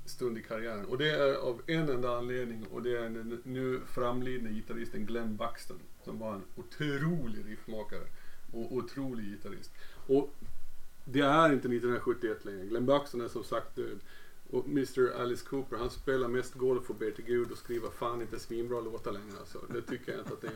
stund 0.05 0.39
i 0.39 0.43
karriären. 0.43 0.85
Och 0.85 0.99
det 0.99 1.11
är 1.11 1.35
av 1.35 1.63
en 1.67 1.89
enda 1.89 2.17
anledning 2.19 2.67
och 2.67 2.83
det 2.83 2.99
är 2.99 3.03
den 3.03 3.41
nu 3.45 3.81
framlidne 3.87 4.51
gitarristen 4.51 5.07
Glenn 5.07 5.37
Buxton. 5.37 5.79
Som 6.05 6.19
var 6.19 6.35
en 6.35 6.43
otrolig 6.57 7.45
riffmakare 7.51 8.05
och 8.53 8.73
otrolig 8.73 9.25
gitarrist. 9.25 9.73
Och 10.07 10.35
det 11.13 11.21
är 11.21 11.53
inte 11.53 11.69
1971 11.69 12.45
längre. 12.45 12.67
Glenn 12.67 12.87
Buxton 12.87 13.21
är 13.21 13.29
som 13.29 13.45
sagt 13.45 13.77
död. 13.77 13.99
Och 14.51 14.67
Mr 14.67 15.21
Alice 15.21 15.47
Cooper, 15.47 15.77
han 15.77 15.91
spelar 15.91 16.29
mest 16.29 16.55
golf 16.55 16.91
och 16.91 16.97
ber 16.97 17.11
till 17.11 17.25
Gud 17.25 17.51
och 17.53 17.59
skriver 17.59 17.91
fan 17.91 18.21
inte 18.21 18.39
svinbra 18.39 18.81
låtar 18.81 19.13
längre. 19.13 19.39
Alltså. 19.39 19.59
Det 19.73 19.83
tycker 19.83 20.13
jag 20.13 20.21
inte 20.21 20.33
att 20.33 20.41
det 20.41 20.51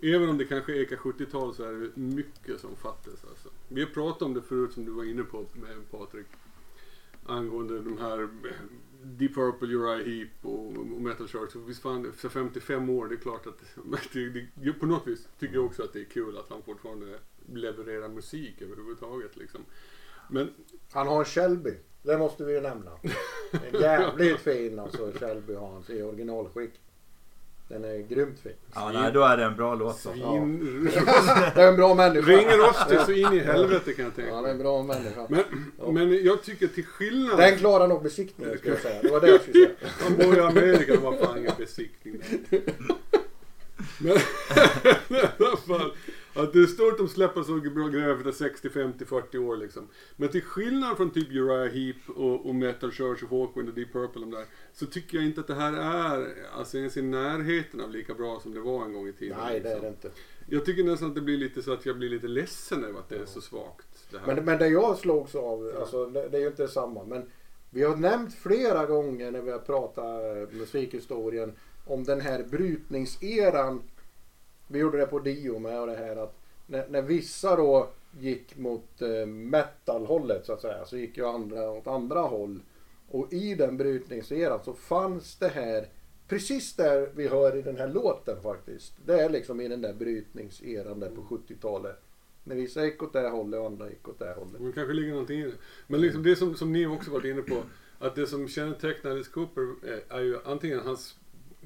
gör. 0.00 0.14
Även 0.16 0.28
om 0.28 0.38
det 0.38 0.44
kanske 0.44 0.72
ekar 0.72 0.96
70-tal 0.96 1.54
så 1.54 1.64
är 1.64 1.72
det 1.72 1.96
mycket 1.96 2.60
som 2.60 2.76
fattas. 2.76 3.24
Alltså. 3.28 3.48
Vi 3.68 3.80
har 3.80 3.88
pratat 3.88 4.22
om 4.22 4.34
det 4.34 4.42
förut 4.42 4.72
som 4.72 4.84
du 4.84 4.90
var 4.90 5.04
inne 5.04 5.22
på 5.22 5.46
med 5.52 5.90
Patrik. 5.90 6.26
Angående 7.26 7.80
de 7.80 7.98
här 7.98 8.22
eh, 8.22 8.28
Deep 9.02 9.34
Purple, 9.34 9.68
Uriah 9.68 10.06
Heep 10.06 10.30
och, 10.42 10.66
och 10.76 10.86
Metal 10.86 11.28
Sharks. 11.28 11.54
Visst 11.56 11.82
fan, 11.82 12.12
för 12.12 12.28
55 12.28 12.90
år, 12.90 13.08
det 13.08 13.14
är 13.14 13.16
klart 13.16 13.46
att 13.46 13.60
det, 14.12 14.46
det, 14.54 14.72
på 14.72 14.86
något 14.86 15.06
vis 15.06 15.28
tycker 15.38 15.54
jag 15.54 15.64
också 15.64 15.82
att 15.82 15.92
det 15.92 16.00
är 16.00 16.04
kul 16.04 16.38
att 16.38 16.50
han 16.50 16.62
fortfarande 16.62 17.18
levererar 17.52 18.08
musik 18.08 18.62
överhuvudtaget. 18.62 19.36
Liksom. 19.36 19.64
Men 20.28 20.50
Han 20.92 21.06
har 21.06 21.18
en 21.18 21.24
Shelby. 21.24 21.74
Det 22.02 22.18
måste 22.18 22.44
vi 22.44 22.52
ju 22.52 22.60
nämna. 22.60 22.90
En 23.72 23.80
jävligt 23.80 24.40
fin 24.44 24.78
alltså 24.78 25.12
Shelby 25.12 25.54
har 25.54 25.72
han 25.72 25.84
i 25.88 26.02
originalskick. 26.02 26.70
Den 27.70 27.84
är 27.84 27.98
grymt 27.98 28.40
fin. 28.40 28.52
Ja, 28.74 28.90
nej, 28.92 29.12
då 29.12 29.22
är 29.22 29.36
det 29.36 29.44
en 29.44 29.56
bra 29.56 29.74
låt. 29.74 29.98
Svin... 29.98 30.90
Det 31.54 31.62
är 31.62 31.68
en 31.68 31.76
bra 31.76 31.94
människa. 31.94 32.30
ringer 32.30 32.56
rostig 32.56 33.00
så 33.00 33.12
in 33.12 33.32
i 33.32 33.38
helvete 33.38 33.92
kan 33.92 34.04
jag 34.04 34.14
tänka 34.14 34.30
Ja, 34.30 34.40
det 34.40 34.48
är 34.48 34.52
en 34.52 34.58
bra 34.58 34.82
människa. 34.82 35.26
Men, 35.28 35.44
men 35.94 36.24
jag 36.24 36.42
tycker 36.42 36.66
till 36.66 36.86
skillnad... 36.86 37.38
Den 37.38 37.58
klarar 37.58 37.88
nog 37.88 38.02
besiktningen 38.02 38.58
ska 38.58 38.68
jag 38.68 38.78
säga. 38.78 39.02
Det 39.02 39.10
var 39.10 39.20
det 39.20 39.28
jag 39.28 39.40
skulle 39.40 39.64
säga. 39.64 39.90
Han 40.00 40.16
bor 40.16 40.36
i 40.36 40.40
Amerika, 40.40 40.92
det 40.92 40.98
var 40.98 41.16
fan 41.16 41.38
ingen 41.38 41.52
besiktning 41.58 42.18
där. 42.18 42.60
Men 43.98 44.16
i 45.18 45.24
alla 45.38 45.56
fall. 45.56 45.92
Att 46.34 46.52
det 46.52 46.58
är 46.58 46.66
stort 46.66 47.00
att 47.00 47.10
släppa 47.10 47.44
så 47.44 47.52
bra 47.56 47.88
grejer 47.88 48.16
efter 48.16 48.32
60, 48.32 48.70
50, 48.70 49.04
40 49.04 49.38
år 49.38 49.56
liksom. 49.56 49.88
Men 50.16 50.28
till 50.28 50.42
skillnad 50.42 50.96
från 50.96 51.10
typ 51.10 51.30
Uriah 51.30 51.72
Heep 51.72 51.96
och, 52.16 52.46
och 52.46 52.54
Metal 52.54 52.92
Church 52.92 53.22
och 53.22 53.30
Hawkwind 53.30 53.68
och 53.68 53.74
Deep 53.74 53.92
Purple 53.92 54.20
de 54.20 54.30
där. 54.30 54.44
Så 54.72 54.86
tycker 54.86 55.16
jag 55.16 55.26
inte 55.26 55.40
att 55.40 55.46
det 55.46 55.54
här 55.54 55.72
är 55.72 56.34
alltså 56.58 56.78
ens 56.78 56.96
i 56.96 57.02
närheten 57.02 57.80
av 57.80 57.90
lika 57.90 58.14
bra 58.14 58.40
som 58.40 58.54
det 58.54 58.60
var 58.60 58.84
en 58.84 58.92
gång 58.92 59.08
i 59.08 59.12
tiden. 59.12 59.38
Nej, 59.44 59.60
det 59.60 59.68
är 59.68 59.74
liksom. 59.74 59.82
det 59.82 59.88
inte. 59.88 60.10
Jag 60.46 60.64
tycker 60.64 60.84
nästan 60.84 61.08
att 61.08 61.14
det 61.14 61.20
blir 61.20 61.36
lite 61.36 61.62
så 61.62 61.72
att 61.72 61.86
jag 61.86 61.98
blir 61.98 62.10
lite 62.10 62.28
ledsen 62.28 62.84
över 62.84 62.98
att 62.98 63.08
det 63.08 63.16
är 63.16 63.26
så 63.26 63.40
svagt. 63.40 64.06
Det 64.10 64.18
här. 64.18 64.34
Men, 64.34 64.44
men 64.44 64.58
det 64.58 64.68
jag 64.68 64.98
slogs 64.98 65.34
av, 65.34 65.72
alltså, 65.80 66.06
det, 66.06 66.28
det 66.28 66.36
är 66.36 66.40
ju 66.40 66.46
inte 66.46 66.68
samma. 66.68 67.04
Men 67.04 67.30
vi 67.70 67.82
har 67.82 67.96
nämnt 67.96 68.34
flera 68.34 68.86
gånger 68.86 69.30
när 69.30 69.40
vi 69.40 69.50
har 69.50 69.58
pratat 69.58 70.04
eh, 70.04 70.58
musikhistorien 70.58 71.52
om 71.86 72.04
den 72.04 72.20
här 72.20 72.42
brytningseran 72.42 73.82
Vi 74.72 74.78
gjorde 74.78 74.98
det 74.98 75.06
på 75.06 75.18
Dio 75.18 75.58
med 75.58 75.80
och 75.80 75.86
det 75.86 75.96
här 75.96 76.16
att 76.16 76.36
när, 76.66 76.88
när 76.88 77.02
vissa 77.02 77.56
då 77.56 77.88
gick 78.18 78.56
mot 78.56 79.02
eh, 79.02 79.26
metal-hållet 79.26 80.46
så 80.46 80.52
att 80.52 80.60
säga 80.60 80.84
så 80.84 80.96
gick 80.96 81.16
ju 81.16 81.26
andra 81.26 81.70
åt 81.70 81.86
andra 81.86 82.20
håll. 82.20 82.60
Och 83.08 83.32
i 83.32 83.54
den 83.54 83.76
brytningseran 83.76 84.60
så 84.64 84.72
fanns 84.72 85.36
det 85.36 85.48
här 85.48 85.88
precis 86.28 86.76
där 86.76 87.10
vi 87.14 87.28
hör 87.28 87.56
i 87.56 87.62
den 87.62 87.76
här 87.76 87.88
låten 87.88 88.42
faktiskt. 88.42 88.92
Det 89.06 89.20
är 89.20 89.28
liksom 89.28 89.60
i 89.60 89.68
den 89.68 89.80
där 89.80 89.92
brytningseran 89.92 91.00
där 91.00 91.10
på 91.10 91.22
70-talet. 91.22 92.00
När 92.44 92.56
vissa 92.56 92.84
gick 92.84 93.02
åt 93.02 93.12
det 93.12 93.20
här 93.20 93.30
hållet 93.30 93.60
och 93.60 93.66
andra 93.66 93.88
gick 93.88 94.08
åt 94.08 94.18
det 94.18 94.34
hållet. 94.38 94.60
Det 94.60 94.72
kanske 94.72 94.92
ligger 94.92 95.12
någonting 95.12 95.40
i 95.40 95.44
det. 95.44 95.52
Men 95.86 96.00
liksom 96.00 96.22
det 96.22 96.36
som, 96.36 96.54
som 96.54 96.72
ni 96.72 96.86
också 96.86 97.10
varit 97.10 97.24
inne 97.24 97.42
på. 97.42 97.62
Att 97.98 98.14
det 98.14 98.26
som 98.26 98.48
kännetecknar 98.48 99.10
Alice 99.10 99.30
Cooper 99.30 99.88
är, 99.88 100.16
är 100.16 100.20
ju 100.20 100.38
antingen 100.44 100.80
hans 100.80 101.16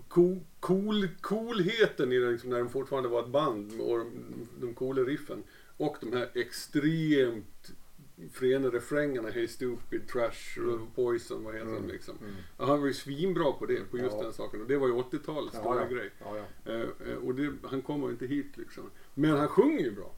cool, 0.08 0.40
cool, 0.60 1.08
coolheten 1.20 2.12
i 2.12 2.18
det, 2.18 2.30
liksom, 2.30 2.50
när 2.50 2.58
de 2.58 2.68
fortfarande 2.70 3.08
var 3.08 3.22
ett 3.22 3.28
band 3.28 3.80
och 3.80 3.98
de, 3.98 4.10
de 4.60 4.74
coola 4.74 5.02
riffen. 5.02 5.42
Och 5.76 5.96
de 6.00 6.12
här 6.12 6.30
extremt 6.34 7.72
fräna 8.32 8.68
refrängerna. 8.68 9.30
Hey 9.30 9.48
stupid, 9.48 10.08
trash, 10.08 10.60
poison, 10.94 11.44
vad 11.44 11.54
heter 11.54 11.72
de 11.72 11.88
liksom. 11.88 12.14
Ja, 12.58 12.64
han 12.66 12.80
var 12.80 12.86
ju 12.86 12.94
svinbra 12.94 13.52
på 13.52 13.66
det, 13.66 13.90
på 13.90 13.98
just 13.98 14.16
Ja. 14.16 14.22
den 14.22 14.32
saken. 14.32 14.60
Och 14.60 14.66
det 14.66 14.76
var 14.76 14.86
ju 14.86 14.94
80-talets 14.94 15.56
stora 15.56 15.82
ja. 15.82 15.88
grej. 15.88 16.10
Ja, 16.20 16.36
ja. 16.36 16.72
Eh, 16.72 16.80
eh, 17.10 17.16
och 17.16 17.34
det, 17.34 17.52
han 17.62 17.82
kommer 17.82 18.10
inte 18.10 18.26
hit 18.26 18.56
liksom. 18.56 18.90
Men 19.14 19.30
han 19.30 19.48
sjunger 19.48 19.80
ju 19.80 19.90
bra. 19.90 20.14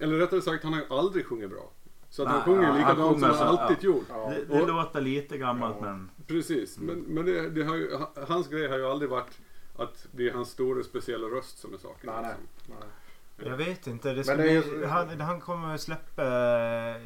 Eller 0.00 0.18
rättare 0.18 0.42
sagt, 0.42 0.64
han 0.64 0.72
har 0.72 0.80
ju 0.80 0.86
aldrig 0.88 1.26
sjungit 1.26 1.50
bra. 1.50 1.72
Så 2.10 2.22
att 2.22 2.28
han 2.28 2.42
sjunger 2.42 2.66
han 2.66 2.78
likadant 2.78 3.18
som 3.20 3.28
han 3.28 3.38
så- 3.38 3.44
alltid 3.44 3.76
ja. 3.80 3.84
gjort. 3.86 4.04
Ja. 4.08 4.30
Det, 4.30 4.44
det 4.54 4.62
Och- 4.62 4.68
låter 4.68 5.00
lite 5.00 5.38
gammalt 5.38 5.76
Ja. 5.80 5.84
men 5.86 6.10
Precis, 6.26 6.78
men, 6.78 6.98
men 7.00 7.24
det, 7.26 7.50
det 7.50 7.62
har 7.64 7.76
ju, 7.76 7.94
ha- 7.96 8.12
hans 8.28 8.48
grej 8.48 8.68
har 8.68 8.76
ju 8.78 8.86
aldrig 8.86 9.10
varit 9.10 9.38
att 9.76 10.06
det 10.12 10.28
är 10.28 10.32
hans 10.32 10.50
stora 10.50 10.82
speciella 10.82 11.26
röst 11.26 11.58
som 11.58 11.74
är 11.74 11.78
saken. 11.78 12.10
Nej, 12.12 12.22
nej. 12.22 12.34
liksom. 12.56 12.74
nej. 12.80 13.48
Jag 13.50 13.56
vet 13.56 13.86
inte. 13.86 14.12
Det 14.12 14.22
det 14.36 14.50
är 14.56 14.86
han, 14.86 15.20
han 15.20 15.40
kommer 15.40 15.76
släppa... 15.76 16.22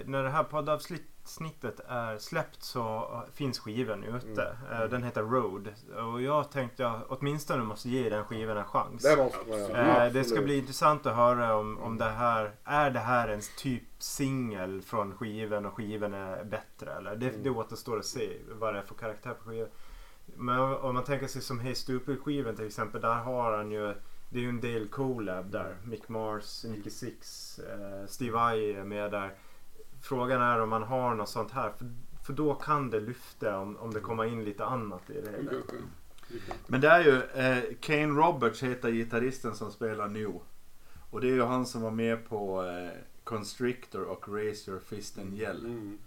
När 0.04 0.22
det 0.22 0.30
här 0.30 0.44
poddavsnittet 0.44 1.06
är 1.88 2.18
släppt 2.18 2.62
så 2.62 3.08
finns 3.34 3.58
skivan 3.58 4.04
ute. 4.04 4.56
Mm. 4.70 4.82
Eh, 4.82 4.88
Den 4.88 5.02
heter 5.02 5.22
Road. 5.22 5.68
Och 6.12 6.22
jag 6.22 6.50
tänkte 6.50 6.82
jag 6.82 7.00
åtminstone 7.08 7.64
måste 7.64 7.88
ge 7.88 8.08
den 8.08 8.24
skivan 8.24 8.56
en 8.56 8.64
chans. 8.64 9.02
Det 9.02 9.16
måste. 9.16 9.72
Eh, 9.78 10.12
det 10.12 10.24
ska 10.24 10.40
bli 10.42 10.58
intressant 10.58 11.06
att 11.06 11.16
höra 11.16 11.56
om, 11.56 11.78
om 11.78 11.98
det 11.98 12.04
här 12.04 12.52
är 12.64 12.90
det 12.90 12.98
här 12.98 13.28
en 13.28 13.40
typ 13.58 13.82
singel 13.98 14.82
från 14.82 15.14
skivan 15.16 15.66
och 15.66 15.74
skivan 15.74 16.14
är 16.14 16.44
bättre 16.44 16.92
eller? 16.92 17.16
Det, 17.16 17.28
Mm. 17.28 17.42
det 17.42 17.50
återstår 17.50 17.98
att 17.98 18.04
se 18.04 18.32
vad 18.52 18.74
det 18.74 18.78
är 18.78 18.84
för 18.84 18.94
karaktär 18.94 19.34
på 19.34 19.50
skivan. 19.50 19.68
Men 20.36 20.58
om- 20.58 20.94
man 20.94 21.04
tänker 21.04 21.26
sig 21.26 21.42
som 21.42 21.60
Hey 21.60 21.74
Stupid 21.74 22.20
skivan 22.22 22.56
till 22.56 22.66
exempel. 22.66 23.00
Där 23.00 23.14
har 23.14 23.56
han 23.56 23.70
ju 23.70 23.94
det 24.30 24.38
är 24.38 24.42
ju 24.42 24.48
en 24.48 24.60
del 24.60 24.88
collab 24.88 25.50
där. 25.50 25.76
Mick 25.84 26.08
Mars, 26.08 26.64
Nicky 26.64 26.90
Six, 26.90 27.58
eh, 27.58 28.06
Steve 28.06 28.32
Vai 28.32 28.72
är 28.74 28.84
med 28.84 29.10
där. 29.10 29.34
Frågan 30.04 30.42
är 30.42 30.60
om 30.60 30.68
man 30.68 30.82
har 30.82 31.14
något 31.14 31.28
sånt 31.28 31.50
här. 31.50 31.70
För, 31.78 31.86
för 32.24 32.32
då 32.32 32.54
kan 32.54 32.90
det 32.90 33.00
lyfta 33.00 33.58
om, 33.58 33.76
om 33.76 33.94
det 33.94 34.00
kommer 34.00 34.24
in 34.24 34.44
lite 34.44 34.64
annat 34.64 35.10
i 35.10 35.20
det 35.20 35.30
hela. 35.30 35.50
Men 36.66 36.80
det 36.80 36.88
är 36.88 37.04
ju 37.04 37.22
eh, 37.40 37.64
Kane 37.80 38.06
Roberts 38.20 38.62
heter 38.62 38.90
gitarristen 38.90 39.54
som 39.54 39.70
spelar 39.72 40.08
nu. 40.08 40.32
Och 41.10 41.20
det 41.20 41.26
är 41.28 41.32
ju 41.32 41.42
han 41.42 41.66
som 41.66 41.82
var 41.82 41.90
med 41.90 42.28
på 42.28 42.62
eh, 42.62 42.98
Constrictor 43.24 44.02
och 44.04 44.28
Raise 44.28 44.70
Your 44.70 44.80
Fist 44.80 45.18
and 45.18 45.38
Yell. 45.38 45.64
Mm. 45.64 45.98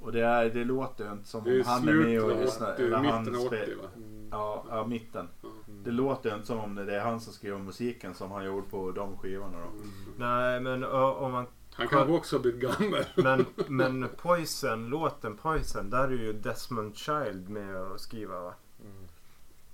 Och 0.00 0.12
det, 0.12 0.24
är, 0.24 0.50
det 0.50 0.64
låter 0.64 1.04
ju 1.04 1.12
inte 1.12 1.28
som 1.28 1.44
Det 1.44 1.50
är 1.50 1.58
om 1.60 1.64
han 1.66 1.88
är 1.88 1.92
med 1.92 2.22
och 2.22 2.40
lyssnar. 2.40 2.72
80, 2.74 2.82
Eller 2.82 2.96
han 2.96 3.22
mitten 3.24 3.34
av 3.40 3.46
80 3.46 3.46
spel- 3.46 3.78
va? 3.82 3.88
Mm. 3.96 4.28
Ja, 4.30 4.64
ja, 4.68 4.86
mitten. 4.86 5.28
Ja. 5.42 5.48
Det 5.84 5.90
låter 5.90 6.30
ju 6.30 6.34
inte 6.34 6.46
som 6.46 6.58
om 6.58 6.74
det 6.74 6.96
är 6.96 7.00
han 7.00 7.20
som 7.20 7.32
skriver 7.32 7.58
musiken 7.58 8.14
som 8.14 8.30
han 8.30 8.44
gjorde 8.44 8.66
på 8.70 8.90
de 8.90 9.18
skivorna 9.18 9.58
då. 9.58 9.66
Mm. 9.66 9.90
Nej 10.16 10.60
men 10.60 10.84
om 10.84 11.32
man 11.32 11.46
Han 11.74 11.88
kanske 11.88 12.12
också 12.12 12.38
blivit 12.38 12.60
gammal. 12.60 13.04
Men, 13.16 13.46
men 13.68 14.08
Poison, 14.16 14.86
låten 14.88 15.36
Poison, 15.36 15.90
där 15.90 16.04
är 16.04 16.10
ju 16.10 16.32
Desmond 16.32 16.96
Child 16.96 17.48
med 17.48 17.76
och 17.76 18.00
skriva 18.00 18.40
va? 18.40 18.54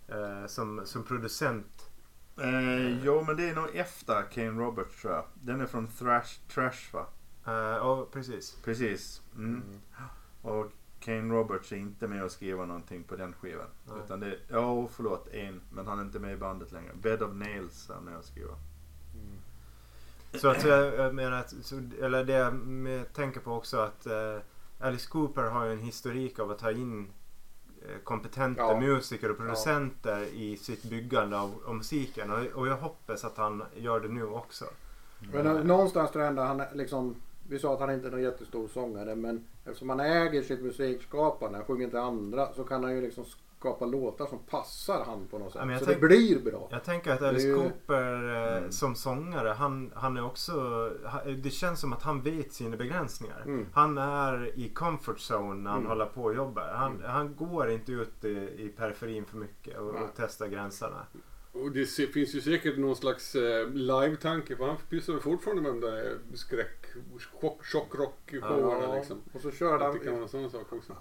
Eh, 0.08 0.46
som, 0.46 0.80
som 0.84 1.02
producent. 1.02 1.90
Eh, 2.36 3.04
jo 3.04 3.24
men 3.26 3.36
det 3.36 3.48
är 3.48 3.54
nog 3.54 3.76
efter 3.76 4.22
Kane 4.22 4.50
Roberts 4.50 5.02
tror 5.02 5.14
jag. 5.14 5.24
Den 5.34 5.60
är 5.60 5.66
från 5.66 5.86
Thrash, 5.86 6.40
Trash 6.54 6.92
va? 6.92 7.06
Eh, 7.46 7.52
Ja, 7.52 8.06
precis. 8.12 8.58
Precis. 8.64 9.22
Mm. 9.36 9.62
Och 10.42 10.72
Kane 11.00 11.34
Roberts 11.34 11.72
är 11.72 11.76
inte 11.76 12.08
med 12.08 12.24
och 12.24 12.30
skriver 12.30 12.66
någonting 12.66 13.04
på 13.04 13.16
den 13.16 13.32
skivan. 13.32 13.66
Nej. 13.84 13.96
Utan 14.04 14.20
det 14.20 14.38
ja 14.48 14.88
förlåt 14.92 15.28
en. 15.28 15.60
Men 15.72 15.86
han 15.86 15.98
är 15.98 16.02
inte 16.02 16.18
med 16.18 16.32
i 16.32 16.36
bandet 16.36 16.72
längre. 16.72 16.92
Bed 17.02 17.22
of 17.22 17.34
Nails 17.34 17.90
är 17.90 18.00
med 18.00 18.16
och 18.16 18.24
skriver. 18.24 18.54
Så 20.34 20.48
att 20.48 20.64
jag, 20.64 21.14
menar 21.14 21.38
att, 21.38 21.54
så, 21.62 21.80
eller 22.02 22.24
det 22.24 22.32
jag 22.32 22.54
med, 22.54 23.12
tänker 23.12 23.40
på 23.40 23.52
också 23.52 23.76
att 23.78 24.06
eh, 24.06 24.36
Alice 24.80 25.08
Cooper 25.10 25.42
har 25.42 25.64
ju 25.64 25.72
en 25.72 25.78
historik 25.78 26.38
av 26.38 26.50
att 26.50 26.58
ta 26.58 26.70
in 26.70 27.10
eh, 27.82 27.98
kompetenta 28.04 28.62
Ja. 28.62 28.80
musiker 28.80 29.30
och 29.30 29.36
producenter 29.36 30.22
i 30.22 30.56
sitt 30.56 30.82
byggande 30.82 31.38
av, 31.38 31.54
av 31.66 31.74
musiken. 31.74 32.30
Och, 32.30 32.38
och 32.38 32.68
jag 32.68 32.76
hoppas 32.76 33.24
att 33.24 33.36
han 33.36 33.62
gör 33.76 34.00
det 34.00 34.08
nu 34.08 34.24
också. 34.24 34.64
Men 35.32 35.46
eh, 35.46 35.64
någonstans 35.64 36.10
tror 36.10 36.24
jag 36.24 36.28
ändå 36.30 36.42
han 36.42 36.62
liksom 36.74 37.16
vi 37.48 37.58
sa 37.58 37.74
att 37.74 37.80
han 37.80 37.90
inte 37.94 38.06
är 38.06 38.10
någon 38.10 38.22
jättestor 38.22 38.68
sångare 38.68 39.16
men 39.16 39.44
eftersom 39.64 39.88
han 39.90 40.00
äger 40.00 40.42
sitt 40.42 40.60
musikskapande, 40.60 41.58
han 41.58 41.66
sjunger 41.66 41.84
inte 41.84 42.00
andra, 42.00 42.52
så 42.52 42.64
kan 42.64 42.84
han 42.84 42.94
ju 42.94 43.00
liksom 43.00 43.24
skapa 43.60 43.86
låtar 43.86 44.26
som 44.26 44.38
passar 44.38 45.04
han 45.06 45.28
på 45.28 45.38
något 45.38 45.52
sätt. 45.52 45.58
Ja, 45.60 45.64
men 45.64 45.72
jag 45.72 45.80
så 45.80 45.86
tänk- 45.86 46.00
det 46.00 46.06
blir 46.06 46.40
bra. 46.40 46.68
Jag 46.70 46.84
tänker 46.84 47.12
att 47.12 47.22
Alice 47.22 47.46
ju- 47.46 47.54
Cooper 47.56 48.34
eh, 48.36 48.56
Mm. 48.58 48.72
som 48.72 48.94
sångare, 48.94 49.48
han, 49.48 49.92
han 49.94 50.16
är 50.16 50.24
också... 50.26 50.52
Det 51.42 51.50
känns 51.50 51.80
som 51.80 51.92
att 51.92 52.02
han 52.02 52.22
vet 52.22 52.52
sina 52.52 52.76
begränsningar. 52.76 53.42
Mm. 53.46 53.66
Han 53.72 53.98
är 53.98 54.58
i 54.58 54.68
comfort 54.68 55.16
zone 55.30 55.54
när 55.62 55.70
han 55.70 55.78
Mm. 55.78 55.88
håller 55.90 56.06
på 56.06 56.22
och 56.22 56.34
jobbar. 56.34 56.72
Han, 56.74 57.02
han 57.06 57.36
går 57.36 57.70
inte 57.70 57.92
ut 57.92 58.24
i, 58.24 58.28
i 58.58 58.72
periferin 58.76 59.24
för 59.24 59.36
mycket 59.36 59.78
och, 59.78 59.88
och 59.88 60.08
testar 60.16 60.46
gränserna. 60.46 61.06
Och 61.52 61.72
det 61.72 61.86
finns 61.86 62.34
ju 62.34 62.40
säkert 62.40 62.78
någon 62.78 62.96
slags 62.96 63.34
eh, 63.34 63.68
live-tanke 63.68 64.56
för 64.56 64.66
han 64.66 64.76
pysslar 64.90 65.14
väl 65.14 65.22
fortfarande 65.22 65.62
med 65.62 65.72
de 65.72 65.80
där 65.80 66.18
skräck, 66.34 66.86
chock, 67.40 67.64
chockrock-showerna 67.64 68.94
liksom. 68.96 69.20
och 69.32 69.40
så 69.40 69.50
körde 69.50 69.86
Att 69.86 69.92
det 69.92 69.98
kan 69.98 70.06
vara 70.06 70.14
han, 70.14 70.22
en 70.22 70.28
sån 70.28 70.50
sak 70.50 70.72
också. 70.72 70.92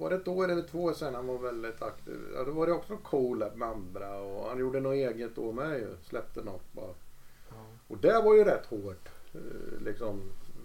Var 0.00 0.10
det 0.10 0.16
ett 0.16 0.28
år 0.28 0.48
eller 0.50 0.62
två 0.62 0.82
år 0.84 0.92
sedan 0.92 1.14
han 1.14 1.26
var 1.26 1.38
väldigt 1.38 1.82
aktiv. 1.82 2.18
Ja, 2.34 2.44
då 2.44 2.52
var 2.52 2.66
det 2.66 2.72
också 2.72 2.92
en 2.92 2.98
collab 2.98 3.56
med 3.56 3.68
andra 3.68 4.20
och 4.20 4.48
han 4.48 4.58
gjorde 4.58 4.80
något 4.80 4.94
eget 4.94 5.36
då 5.36 5.52
med 5.52 5.78
ju. 5.78 5.96
Släppte 6.02 6.42
något 6.42 6.72
bara. 6.72 6.94
Och 7.88 7.98
det 7.98 8.22
var 8.24 8.34
ju 8.34 8.44
rätt 8.44 8.66
hårt. 8.66 9.08
eh, 9.32 9.40
Liksom. 9.84 10.20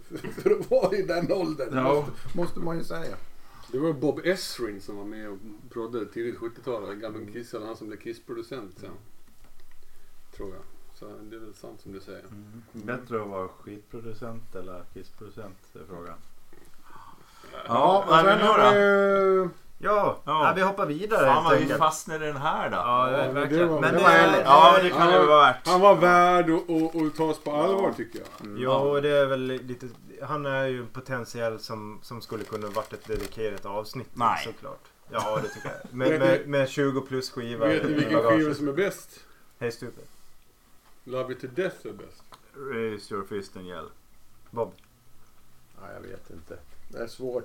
För 0.42 0.50
att 0.50 0.70
vara 0.70 0.96
i 0.96 1.02
den 1.02 1.32
åldern. 1.32 1.76
Ja. 1.76 1.94
Måste, 1.94 2.36
måste 2.38 2.60
man 2.60 2.78
ju 2.78 2.84
säga. 2.84 3.16
Det 3.72 3.78
var 3.78 3.92
Bob 3.92 4.20
Esrin 4.24 4.80
som 4.80 4.96
var 4.96 5.04
med 5.04 5.28
och 5.30 5.38
proddade 5.70 6.06
tidigt 6.06 6.38
70-tal. 6.38 6.94
Gammal 6.94 7.26
Kiss, 7.32 7.54
eller 7.54 7.66
han 7.66 7.76
som 7.76 7.86
blev 7.86 7.98
Kiss-producent 7.98 8.78
sen. 8.78 8.90
Tror 10.36 10.50
jag. 10.54 10.62
Så 10.94 11.04
det 11.30 11.36
är 11.36 11.40
väl 11.40 11.54
sant 11.54 11.80
som 11.80 11.92
du 11.92 12.00
säger. 12.00 12.20
Mm. 12.24 12.62
Bättre 12.72 13.22
att 13.22 13.28
vara 13.28 13.48
skitproducent 13.48 14.54
eller 14.54 14.84
kissproducent 14.94 15.56
är 15.74 15.84
frågan. 15.88 16.18
Ja, 17.68 18.04
och 18.08 18.14
sen 18.14 18.24
men 18.26 18.38
nu 18.38 18.44
har 18.44 18.72
vi 18.72 18.78
ju- 18.78 19.48
Ja, 19.78 20.16
Ja. 20.24 20.46
ja. 20.46 20.52
vi 20.56 20.62
hoppar 20.62 20.86
vidare 20.86 21.26
Fan 21.26 21.44
vad 21.44 21.58
vi 21.58 21.66
fastnade 21.68 22.24
i 22.24 22.28
den 22.28 22.36
här 22.42 22.70
då. 22.70 22.76
Ja, 22.76 23.10
Ja, 23.10 23.16
men 23.16 23.34
det 23.34 23.40
verkligen. 23.40 23.68
var- 23.68 23.80
Men 23.80 23.92
det 23.94 23.98
det, 23.98 24.04
var. 24.04 24.40
Ja, 24.44 24.78
det 24.82 24.90
kan 24.90 25.06
det 25.06 25.12
Ja. 25.12 25.26
vara 25.26 25.46
värt. 25.46 25.66
Han 25.66 25.80
var 25.80 25.94
värd 25.94 26.50
att, 26.50 27.16
tas 27.16 27.38
på 27.38 27.52
allvar 27.52 27.92
tycker 27.96 28.18
jag. 28.18 28.58
Jo, 28.58 29.00
det 29.00 29.08
är 29.10 29.26
väl 29.26 29.40
lite... 29.40 29.86
Han 30.22 30.46
är 30.46 30.66
ju 30.66 30.86
potentiell 30.86 31.58
som, 31.58 31.98
som 32.02 32.20
skulle 32.20 32.44
kunna 32.44 32.66
varit 32.68 32.92
ett 32.92 33.06
dedikerat 33.06 33.66
avsnitt. 33.66 34.08
Nej. 34.14 34.44
Såklart. 34.44 34.80
Ja, 35.10 35.38
det 35.42 35.48
tycker 35.48 35.68
jag. 35.68 35.78
Med, 35.94 36.18
med, 36.20 36.48
med 36.48 36.68
20 36.68 37.00
plus 37.00 37.30
skiva 37.30 37.66
Vet 37.66 37.82
ni 37.84 37.90
i 37.90 37.94
vilken 37.94 38.22
skiva 38.22 38.54
som 38.54 38.68
är 38.68 38.72
bäst? 38.72 39.20
Hej 39.58 39.72
Stupid. 39.72 40.04
Love 41.04 41.32
It 41.32 41.40
To 41.40 41.46
Death 41.46 41.76
är 41.86 41.92
bäst. 41.92 42.22
Raise 42.72 43.14
your 43.14 43.26
fist 43.26 43.56
and 43.56 43.66
yell. 43.66 43.88
Bob. 44.50 44.72
Ja, 45.80 45.86
jag 45.94 46.00
vet 46.00 46.30
inte. 46.30 46.58
Det 46.88 46.98
är 46.98 47.06
svårt. 47.06 47.44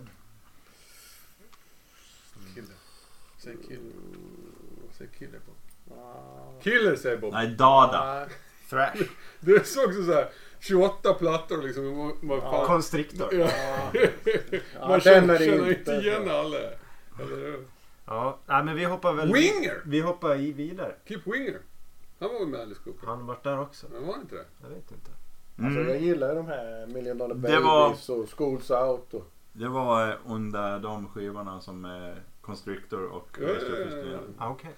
Killer. 2.54 2.76
Säg 3.38 3.58
killer. 3.68 3.94
Säg 4.98 5.08
killer 5.20 5.40
på. 5.40 5.52
Ah. 5.94 6.62
Killer 6.62 6.96
säger 6.96 7.18
Bob. 7.18 7.34
Nej, 7.34 7.48
Dada. 7.48 8.16
Nej. 8.16 8.28
Thrash. 8.70 9.04
Det 9.40 9.52
är 9.52 9.64
så 9.64 9.86
också 9.86 10.04
så 10.04 10.14
här 10.14 10.30
28 10.60 11.14
plattor 11.14 11.62
liksom. 11.62 11.98
Vad, 11.98 12.14
vad 12.22 12.42
fan. 12.42 12.66
Constrictor. 12.68 13.34
Ja. 13.34 13.50
Man 14.80 14.90
den 14.90 15.02
känner, 15.02 15.36
är 15.36 15.40
det 15.40 15.46
känner 15.46 15.70
inte. 15.70 15.80
inte 15.80 15.92
igen 15.92 16.30
alla. 16.30 16.58
Eller 17.20 17.36
hur? 17.36 17.68
Ja, 18.06 18.40
nej, 18.46 18.64
men 18.64 18.76
vi 18.76 18.84
hoppar 18.86 19.14
väl... 19.14 19.34
Winger! 19.34 19.82
Vi 19.86 20.00
hoppar 20.00 20.40
i 20.40 20.52
vidare. 20.52 20.96
Kip 21.06 21.28
Winger. 21.28 21.60
Han 22.20 22.34
var 22.34 22.40
väl 22.40 22.48
med 22.48 22.60
i 22.60 22.64
Alice 22.64 22.82
Cooper? 22.84 23.08
Han 23.08 23.26
varit 23.26 23.44
där 23.44 23.60
också. 23.60 23.88
Men 23.92 24.06
var 24.06 24.14
han 24.14 24.22
inte 24.22 24.36
det? 24.36 24.46
Jag 24.62 24.70
vet 24.70 24.92
inte. 24.92 25.12
Alltså, 25.58 25.80
jag 25.80 25.90
Mm. 25.90 26.04
gillar 26.04 26.30
ju 26.30 26.36
de 26.36 26.48
här 26.48 26.86
Million 26.88 27.18
Dollar 27.18 27.36
Det 27.36 27.42
Babies 27.42 28.10
var- 28.10 28.18
och 28.20 28.30
Schools 28.38 28.72
Out. 28.72 29.14
Och, 29.14 29.28
Det 29.54 29.68
var 29.68 30.08
eh, 30.10 30.14
under 30.28 30.80
de 30.80 31.08
skivorna 31.08 31.62
som 31.62 31.86
eh, 31.86 32.14
Constrictor 32.42 33.06
och 33.06 33.38
Ja, 33.42 33.48
ja, 33.48 33.54
ja, 33.70 33.98
yell. 33.98 34.08
ja. 34.12 34.18
Ah, 34.46 34.50
Okej. 34.50 34.72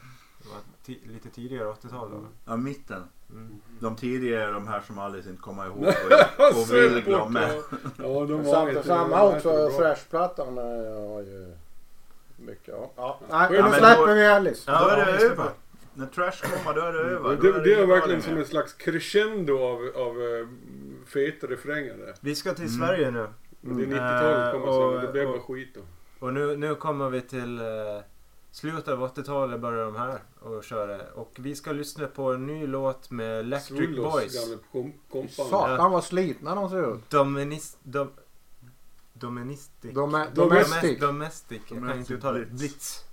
Det 0.43 0.49
var 0.49 1.13
lite 1.13 1.29
tidigare 1.29 1.67
80-tal 1.67 2.09
då. 2.11 2.17
Ja, 2.45 2.55
mitten. 2.57 3.03
De 3.79 3.95
tidigare 3.95 4.43
är 4.43 4.51
de 4.53 4.67
här 4.67 4.81
som 4.81 4.99
Alice 4.99 5.29
inte 5.29 5.41
kommer 5.41 5.65
ihåg 5.65 5.77
och, 6.37 6.61
och 6.61 6.73
vill 6.73 7.03
glömma. 7.03 7.41
ja. 7.41 7.61
Ja, 7.97 8.25
de 8.25 8.43
var 8.43 8.83
Samma, 8.83 9.23
också, 9.23 9.49
inte 9.49 9.77
bra. 9.77 9.77
Thrash-plattan 9.77 10.57
eh, 10.57 10.63
har 11.09 11.21
ju 11.21 11.55
mycket. 12.37 12.67
Ja. 12.67 12.91
Ja. 12.95 13.19
Nej, 13.29 13.47
Ja, 13.53 13.65
nu 13.69 13.71
släpper 13.77 14.15
vi 14.15 14.25
Alice. 14.27 14.71
Då 14.71 14.77
är 14.77 14.97
Ja, 14.97 15.05
det 15.05 15.25
över. 15.25 15.49
När 15.95 16.07
trash 16.07 16.31
kommer 16.41 16.75
då 16.75 16.81
är 16.87 16.93
det 16.93 16.99
över. 16.99 17.29
Det, 17.29 17.35
Då 17.35 17.51
det, 17.51 17.63
det 17.63 17.73
är 17.73 17.85
verkligen 17.85 18.21
som 18.21 18.37
en 18.37 18.45
slags 18.45 18.73
crescendo 18.73 19.59
av, 19.59 19.91
av 19.95 20.17
uh, 20.17 20.47
feta 21.05 21.47
refränger 21.47 21.97
där. 21.97 22.15
Vi 22.21 22.35
ska 22.35 22.53
till 22.53 22.65
Mm. 22.65 22.77
Sverige 22.79 23.11
nu. 23.11 23.27
Men 23.61 23.77
det 23.77 23.83
är 23.83 23.87
Mm. 23.87 23.97
90-talet 23.99 24.53
kommer 24.53 24.67
Eh, 24.67 24.93
sen 24.93 25.05
det 25.05 25.11
blev 25.11 25.27
bara 25.27 25.39
skit 25.39 25.69
då. 25.75 25.81
Och 26.25 26.33
nu, 26.33 26.57
nu 26.57 26.75
kommer 26.75 27.09
vi 27.09 27.21
till 27.21 27.59
eh, 27.59 27.65
slutet 28.51 28.87
av 28.87 29.15
80-talet 29.15 29.59
börjar 29.59 29.85
de 29.85 29.95
här 29.95 30.19
och 30.39 30.63
köra. 30.63 31.01
Och 31.15 31.31
vi 31.39 31.55
ska 31.55 31.71
lyssna 31.71 32.07
på 32.07 32.33
en 32.33 32.47
ny 32.47 32.67
låt 32.67 33.11
med 33.11 33.39
Electric 33.39 33.77
Swillos 33.77 34.13
Boys. 34.13 34.49
gamla 34.49 34.63
kom- 34.71 34.93
kompan. 35.11 35.45
Satan 35.49 35.91
vad 35.91 36.03
slitna 36.03 36.55
de 36.55 36.69
ser 36.69 36.93
ut. 36.95 37.09
Dominis... 37.09 37.77
Dom, 37.83 38.09
Doministic. 39.13 39.91
De 39.93 40.15
är 40.15 40.27
Domestic. 40.35 40.69
domestic. 40.69 40.99
Domestic. 40.99 41.61
Jag 41.69 41.79
kan 41.79 41.99
inte 41.99 42.13
uttala 42.13 42.39
det. 42.39 42.45
Blitz. 42.45 43.03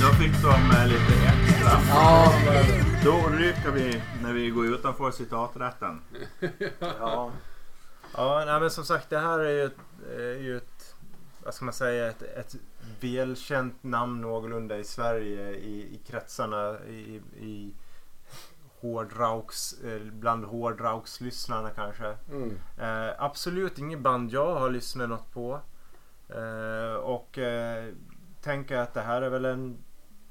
Då 0.00 0.12
fick 0.14 0.42
de 0.42 0.70
eh, 0.76 0.86
lite 0.86 1.14
extra. 1.26 1.70
Ja, 1.88 2.32
Då 3.04 3.28
ryker 3.38 3.70
vi 3.70 4.02
när 4.22 4.32
vi 4.32 4.50
går 4.50 4.66
utanför 4.66 5.10
citaträtten. 5.10 6.00
ja. 7.00 7.30
Ja, 8.16 8.42
nej, 8.46 8.60
men 8.60 8.70
som 8.70 8.84
sagt 8.84 9.10
det 9.10 9.18
här 9.18 9.38
är 9.38 9.50
ju, 9.50 9.62
ett- 9.64 10.10
är 10.18 10.38
ju 10.38 10.56
ett, 10.56 10.94
vad 11.44 11.54
ska 11.54 11.64
man 11.64 11.74
säga, 11.74 12.08
ett, 12.10 12.22
ett 12.22 12.54
välkänt 13.00 13.82
namn 13.82 14.20
någorlunda 14.20 14.78
i 14.78 14.84
Sverige 14.84 15.50
i, 15.50 15.94
i 15.94 16.00
kretsarna 16.06 16.78
i, 16.88 17.22
i 17.40 17.74
hårdrauks, 18.80 19.72
eh, 19.84 20.00
bland 20.02 20.44
hårdraukslyssnarna 20.44 21.70
kanske. 21.70 22.16
Mm. 22.30 22.58
Eh, 22.78 23.14
absolut 23.18 23.78
inget 23.78 24.00
band 24.00 24.30
jag 24.32 24.54
har 24.54 24.70
lyssnat 24.70 25.08
något 25.08 25.32
på. 25.32 25.60
Eh, 26.28 26.94
och 26.94 27.38
eh, 27.38 27.92
tänker 28.42 28.76
att 28.76 28.94
det 28.94 29.00
här 29.00 29.22
är 29.22 29.28
väl 29.28 29.44
en, 29.44 29.76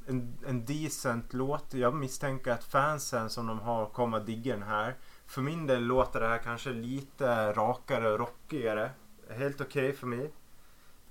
en, 0.08 0.38
en 0.48 0.66
decent 0.66 1.34
låt. 1.34 1.74
Jag 1.74 1.94
misstänker 1.96 2.52
att 2.52 2.64
fansen 2.64 3.30
som 3.30 3.48
de 3.48 3.60
har 3.60 3.86
kommer 3.86 4.20
digga 4.20 4.54
den 4.54 4.64
här. 4.64 4.96
För 5.26 5.42
min 5.42 5.68
del 5.68 5.84
låter 5.84 6.20
det 6.20 6.28
här 6.28 6.38
kanske 6.38 6.70
lite 6.70 7.54
rakare 7.54 8.12
och 8.12 8.20
rockigare. 8.20 8.92
Helt 9.30 9.62
okej 9.62 9.94
för 9.94 10.08
mig. 10.08 10.32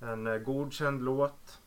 En 0.00 0.26
eh, 0.26 0.36
godkänd 0.36 1.02
låt. 1.02 1.60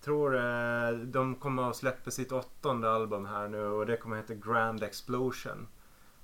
Tror 0.00 0.36
eh, 0.36 0.90
de 0.90 1.34
kommer 1.34 1.70
att 1.70 1.76
släppa 1.76 2.10
sitt 2.10 2.32
åttonde 2.32 2.90
album 2.90 3.26
här 3.26 3.48
nu 3.48 3.66
och 3.66 3.86
det 3.86 3.96
kommer 3.96 4.16
att 4.18 4.30
heta 4.30 4.50
Grand 4.50 4.82
Explosion. 4.82 5.68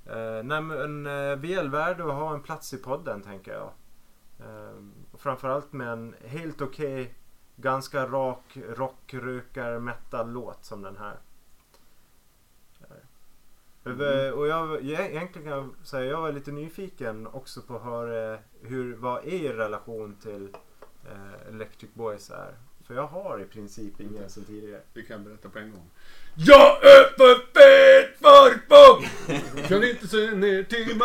Eh, 0.06 0.42
nej 0.44 0.60
men 0.60 1.04
väl 1.40 1.70
värd 1.70 2.00
att 2.00 2.14
ha 2.14 2.34
en 2.34 2.42
plats 2.42 2.74
i 2.74 2.76
podden 2.76 3.22
tänker 3.22 3.52
jag. 3.52 3.70
Ehm, 4.40 4.92
framförallt 5.18 5.72
med 5.72 5.88
en 5.88 6.14
helt 6.24 6.62
okej, 6.62 7.14
ganska 7.56 8.06
rak 8.06 8.58
rockrökar 8.76 9.78
metal-låt 9.78 10.64
som 10.64 10.82
den 10.82 10.96
här. 10.96 11.18
Eh, 13.86 14.30
Och 14.30 14.46
jag, 14.46 14.84
jag, 14.84 15.06
egentligen 15.06 15.48
kan 15.48 15.58
jag 15.58 15.70
säga 15.82 16.04
jag 16.10 16.20
var 16.20 16.32
lite 16.32 16.52
nyfiken 16.52 17.26
också 17.26 17.60
på 17.62 17.78
höra 17.78 18.38
hur, 18.62 18.94
vad 18.96 19.26
er 19.26 19.52
relation 19.54 20.16
till 20.22 20.48
eh, 21.10 21.48
Electric 21.48 21.90
Boys 21.94 22.30
är. 22.30 22.54
För 22.86 22.94
jag 22.94 23.06
har 23.06 23.40
i 23.40 23.44
princip 23.44 24.00
ingen 24.00 24.30
sen 24.30 24.44
tidigare. 24.44 24.80
Det 24.92 25.02
kan 25.02 25.16
jag 25.16 25.26
berätta 25.26 25.48
på 25.48 25.58
en 25.58 25.70
gång. 25.70 25.90
Jag 26.34 26.84
är 26.84 27.16
för 27.16 27.34
fet 27.34 28.20
för! 28.20 29.68
Kan 29.68 29.84
inte 29.90 30.08
se 30.08 30.30
ner 30.30 30.62
till 30.62 30.98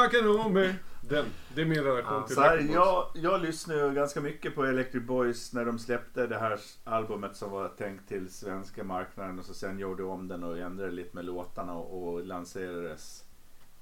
mer. 0.53 0.75
Den. 1.09 1.25
Det 1.55 1.61
är 1.61 1.65
min 1.65 1.83
relation 1.83 2.13
Ja, 2.13 2.27
till 2.27 2.35
Så 2.35 2.41
här, 2.41 2.57
Electric 2.57 2.75
Boys. 2.75 2.85
jag, 3.13 3.33
jag 3.33 3.41
lyssnade 3.41 3.87
ju 3.87 3.93
ganska 3.93 4.21
mycket 4.21 4.55
på 4.55 4.65
Electric 4.65 5.03
Boys 5.03 5.53
när 5.53 5.65
de 5.65 5.79
släppte 5.79 6.27
det 6.27 6.39
här 6.39 6.59
albumet 6.83 7.35
som 7.35 7.51
var 7.51 7.67
tänkt 7.69 8.07
till 8.07 8.29
svenska 8.33 8.83
marknaden 8.83 9.39
och 9.39 9.45
så 9.45 9.53
sen 9.53 9.79
gjorde 9.79 10.03
de 10.03 10.09
om 10.09 10.27
den 10.27 10.43
och 10.43 10.57
ändrade 10.57 10.91
lite 10.91 11.15
med 11.15 11.25
låtarna 11.25 11.73
och, 11.73 12.07
och 12.13 12.25
lanserades 12.25 13.23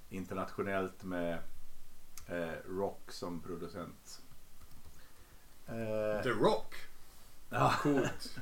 internationellt 0.10 1.04
med 1.04 1.38
eh, 2.28 2.70
Rock 2.70 3.12
som 3.12 3.40
producent. 3.42 4.22
Eh, 5.68 6.24
The 6.24 6.30
Rock. 6.30 6.76
ja, 7.50 7.74
Coolt. 7.82 8.40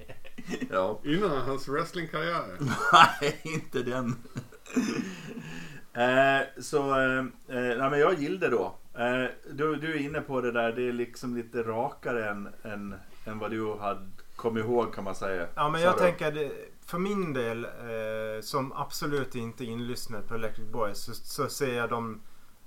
ja. 0.70 1.00
Innan 1.04 1.30
hans 1.30 1.68
wrestlingkarriär. 1.68 2.58
Nej, 2.92 3.40
inte 3.44 3.82
den. 3.82 4.16
Eh, 5.92 6.62
så, 6.62 6.90
eh, 7.00 7.18
eh, 7.18 7.24
nej, 7.78 7.90
men 7.90 7.98
jag 8.00 8.14
gillade 8.14 8.48
då. 8.48 8.74
Eh, 8.94 9.24
du, 9.52 9.76
du 9.76 9.94
är 9.94 9.98
inne 10.00 10.20
på 10.20 10.40
det 10.40 10.52
där, 10.52 10.72
det 10.72 10.88
är 10.88 10.92
liksom 10.92 11.36
lite 11.36 11.62
rakare 11.62 12.30
än, 12.30 12.48
än, 12.62 12.94
än 13.24 13.38
vad 13.38 13.50
du 13.50 13.74
hade 13.78 14.06
kommit 14.36 14.64
ihåg 14.64 14.94
kan 14.94 15.04
man 15.04 15.14
säga. 15.14 15.46
Ja 15.54 15.68
men 15.68 15.80
jag 15.80 15.98
tänker 15.98 16.32
det- 16.32 16.52
för 16.86 16.98
min 16.98 17.32
del 17.32 17.64
eh, 17.64 18.40
som 18.42 18.72
absolut 18.72 19.34
inte 19.34 19.64
är 19.64 19.66
inlyssnad 19.66 20.28
på 20.28 20.34
Electric 20.34 20.68
Boys 20.68 20.98
så, 21.04 21.14
så 21.14 21.48
ser 21.48 21.74
jag 21.74 21.88
dem 21.90 22.20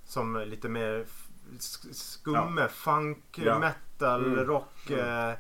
som 0.06 0.38
lite 0.38 0.70
mer 0.70 1.02
f- 1.08 1.28
sk- 1.60 1.94
skumme, 1.94 2.68
funk, 2.68 3.24
Ja. 3.46 3.60
metal, 3.60 4.26
Mm. 4.26 4.46
rock. 4.46 4.90
Eh, 4.90 5.30
eh, 5.30 5.36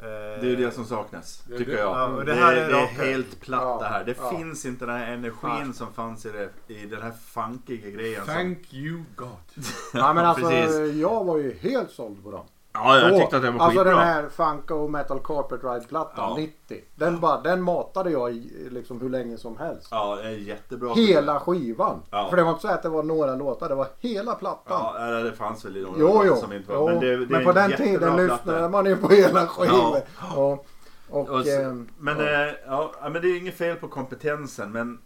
Det 0.00 0.46
är 0.46 0.50
ju 0.50 0.56
det 0.56 0.72
som 0.72 0.84
saknas, 0.84 1.42
Det 1.46 1.54
är 1.54 1.58
tycker 1.58 1.78
jag. 1.78 2.18
Ja, 2.18 2.22
det 2.26 2.34
här 2.34 2.56
är, 2.56 2.64
är 2.64 2.68
det 2.68 2.76
är 2.76 2.86
helt 2.86 3.40
platt 3.40 3.62
Ja, 3.62 3.78
det 3.80 3.88
här. 3.88 4.04
Det 4.04 4.16
ja. 4.18 4.30
finns 4.30 4.66
inte 4.66 4.86
den 4.86 4.96
här 4.96 5.12
energin 5.12 5.74
som 5.74 5.92
fanns 5.92 6.26
i, 6.26 6.30
det, 6.32 6.74
i 6.74 6.86
den 6.86 7.02
här 7.02 7.12
funkiga 7.26 7.90
grejen. 7.90 8.24
Som, 8.24 8.34
Thank 8.34 8.74
you 8.74 9.02
God. 9.16 9.28
Ja, 9.92 10.12
men 10.12 10.24
alltså, 10.24 10.52
jag 10.86 11.24
var 11.24 11.38
ju 11.38 11.58
helt 11.60 11.90
såld 11.90 12.24
på 12.24 12.30
dem. 12.30 12.46
Ja, 12.72 12.98
jag 12.98 13.16
tyckte 13.20 13.36
att 13.36 13.42
det 13.42 13.50
var 13.50 13.60
Alltså 13.60 13.78
skitbra. 13.80 13.96
den 13.98 14.06
här 14.06 14.28
Funko 14.28 14.88
Metal 14.88 15.20
Carpet 15.24 15.64
Ride-plattan, 15.64 16.30
Ja. 16.30 16.36
90. 16.36 16.84
Den, 16.94 17.20
bara, 17.20 17.40
den 17.40 17.62
matade 17.62 18.10
jag 18.10 18.32
i 18.32 18.68
liksom 18.70 19.00
hur 19.00 19.10
länge 19.10 19.38
som 19.38 19.56
helst. 19.56 19.88
Ja, 19.90 20.16
det 20.16 20.22
är 20.28 20.30
jättebra. 20.30 20.94
Hela 20.94 21.40
skivan. 21.40 22.02
Ja. 22.10 22.26
För 22.30 22.36
det 22.36 22.42
var 22.42 22.50
inte 22.50 22.62
så 22.62 22.68
att 22.68 22.82
det 22.82 22.88
var 22.88 23.02
några 23.02 23.34
låtar, 23.36 23.68
det 23.68 23.74
var 23.74 23.88
hela 23.98 24.34
plattan. 24.34 24.80
Ja, 24.94 24.98
eller 25.06 25.24
det 25.24 25.32
fanns 25.32 25.64
väl 25.64 25.76
i 25.76 25.82
några 25.82 25.96
Jo, 25.98 26.06
låtar 26.06 26.24
jo. 26.26 26.36
som 26.36 26.52
inte 26.52 26.72
var. 26.72 26.78
jo. 26.78 26.86
Men, 26.86 27.00
det, 27.00 27.26
det 27.26 27.36
är 27.36 27.44
på 27.44 27.48
en 27.50 27.54
den 27.56 27.70
jättebra 27.70 27.86
tiden 27.98 28.26
platta. 28.26 28.34
lyssnade 28.34 28.68
man 28.68 28.86
ju 28.86 28.96
på 28.96 29.08
hela 29.08 29.46
skivor. 29.46 29.98
Ja. 30.20 30.36
Och, 30.36 30.66
och, 31.10 31.28
Och 31.28 31.44
så, 31.44 31.60
ehm, 31.60 31.88
men, 31.98 32.18
ja. 32.18 32.24
eh, 32.46 32.54
ja, 32.66 32.92
ja, 33.02 33.08
men 33.08 33.22
det 33.22 33.28
är 33.28 33.36
inget 33.38 33.54
fel 33.56 33.76
på 33.76 33.88
kompetensen 33.88 34.72
men 34.72 34.98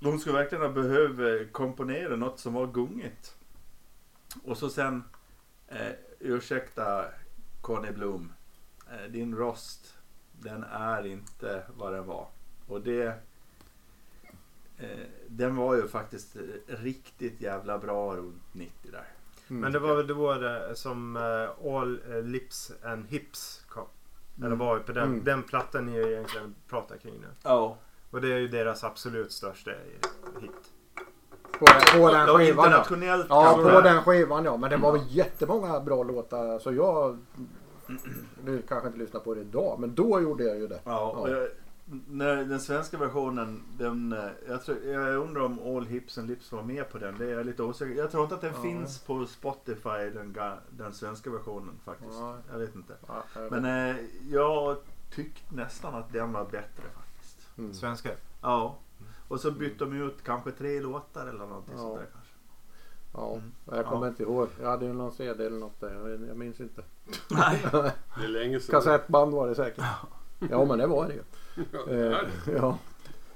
de 0.00 0.18
skulle 0.18 0.38
verkligen 0.38 0.62
ha 0.64 0.70
behövt 0.72 1.52
komponera 1.52 2.16
något 2.16 2.38
som 2.40 2.54
var 2.54 2.66
gungigt. 2.66 3.34
Och 4.44 4.56
så 4.56 4.68
sen, 4.68 5.04
eh, 5.68 5.92
ursäkta 6.18 7.04
Conny 7.60 7.90
Blom, 7.92 8.32
eh, 8.90 9.10
din 9.10 9.36
röst 9.36 9.94
den 10.32 10.64
är 10.64 11.06
inte 11.06 11.62
vad 11.76 11.92
den 11.92 12.06
var. 12.06 12.28
Och 12.66 12.80
det 12.80 13.14
eh, 14.78 15.06
den 15.28 15.56
var 15.56 15.74
ju 15.74 15.88
faktiskt 15.88 16.36
eh, 16.36 16.42
riktigt 16.66 17.40
jävla 17.40 17.78
bra 17.78 18.16
runt 18.16 18.42
90 18.54 18.90
där. 18.92 19.04
Men 19.48 19.72
det 19.72 19.78
var 19.78 19.96
väl 19.96 20.06
då 20.06 20.34
det 20.34 20.76
som 20.76 21.16
eh, 21.16 21.66
All 21.74 22.00
eh, 22.10 22.22
Lips 22.22 22.72
and 22.84 23.06
Hips 23.06 23.64
kom. 23.68 23.86
Eller 24.44 24.56
var 24.56 24.76
ju 24.76 24.82
på 24.82 24.92
den, 24.92 25.08
Mm. 25.12 25.24
den 25.24 25.42
plattan 25.42 25.86
ni 25.86 25.96
egentligen 25.98 26.54
pratar 26.68 26.96
kring 26.96 27.20
nu. 27.20 27.26
Ja. 27.42 27.78
Och 28.10 28.20
det 28.20 28.32
är 28.32 28.38
ju 28.38 28.48
deras 28.48 28.84
absolut 28.84 29.32
största 29.32 29.70
hit. 30.40 30.72
På, 31.58 31.66
på 31.98 32.10
den 32.10 32.26
skivan 32.26 32.70
ja. 32.70 33.24
Ja, 33.28 33.58
på 33.62 33.80
den 33.80 34.02
skivan 34.02 34.44
ja. 34.44 34.56
Men 34.56 34.70
det 34.70 34.76
var 34.76 34.92
väl 34.92 35.02
jättemånga 35.08 35.80
bra 35.80 36.02
låtar. 36.02 36.58
Så 36.58 36.72
jag... 36.72 37.18
Du 38.44 38.62
kanske 38.62 38.86
inte 38.86 38.98
lyssnar 38.98 39.20
på 39.20 39.34
det 39.34 39.40
idag, 39.40 39.76
men 39.80 39.94
då 39.94 40.20
gjorde 40.20 40.44
jag 40.44 40.56
ju 40.58 40.66
det. 40.66 40.80
Ja, 40.84 41.28
jag, 41.28 41.48
när 42.08 42.36
den 42.36 42.60
svenska 42.60 42.98
versionen, 42.98 43.62
den, 43.78 44.16
jag, 44.48 44.62
tror, 44.64 44.84
jag 44.84 45.16
undrar 45.16 45.42
om 45.42 45.58
All 45.76 45.86
Hips 45.86 46.18
and 46.18 46.28
Lips 46.28 46.52
var 46.52 46.62
med 46.62 46.90
på 46.90 46.98
den. 46.98 47.18
Det 47.18 47.24
är 47.24 47.30
jag 47.36 47.46
lite 47.46 47.62
osäker. 47.62 47.94
Jag 47.94 48.10
tror 48.10 48.22
inte 48.22 48.34
att 48.34 48.40
den 48.40 48.52
Ja. 48.56 48.62
finns 48.62 48.98
på 48.98 49.26
Spotify, 49.26 50.10
den, 50.14 50.36
den 50.70 50.92
svenska 50.92 51.30
versionen 51.30 51.74
faktiskt. 51.84 52.18
Ja. 52.18 52.36
Jag 52.52 52.58
vet 52.58 52.74
inte. 52.74 52.92
Ja, 53.06 53.22
jag 53.34 53.50
Men 53.50 53.62
vet. 53.62 53.96
eh, 53.98 54.04
jag 54.30 54.76
tyckte 55.14 55.54
nästan 55.54 55.94
att 55.94 56.12
den 56.12 56.32
var 56.32 56.44
bättre 56.44 56.82
faktiskt. 56.96 57.58
Mm. 57.58 57.74
Svenska. 57.74 58.08
Ja. 58.42 58.76
Och 59.28 59.40
så 59.40 59.50
bytte 59.50 59.84
de 59.84 60.02
ut 60.02 60.24
kanske 60.24 60.50
tre 60.52 60.80
låtar 60.80 61.26
eller 61.26 61.46
någonting 61.46 61.74
Ja. 61.76 61.80
sånt 61.80 61.98
där 61.98 62.06
kanske. 62.12 62.32
Ja, 63.14 63.32
Mm. 63.32 63.52
jag 63.78 63.86
kommer 63.86 64.06
Ja. 64.06 64.10
inte 64.10 64.22
ihåg. 64.22 64.48
Jag 64.60 64.68
hade 64.68 64.86
ju 64.86 64.92
någon 64.92 65.12
CD 65.12 65.46
eller 65.46 65.58
något 65.58 65.80
där. 65.80 66.18
Jag, 66.28 66.36
minns 66.36 66.60
inte. 66.60 66.82
Nej. 67.30 67.62
Det 68.18 68.24
är 68.24 68.28
länge 68.28 68.60
sedan. 68.60 68.72
Kassettband 68.72 69.32
var 69.32 69.48
det 69.48 69.54
säkert. 69.54 69.84
Ja 70.50 70.64
men 70.64 70.78
det 70.78 70.86
var 70.86 71.08
det 71.08 71.14
ju. 71.14 71.22
Ja, 71.72 71.78
det, 71.86 71.94
Eh, 72.06 72.12
är 72.18 72.30
det. 72.44 72.52
ja. 72.56 72.78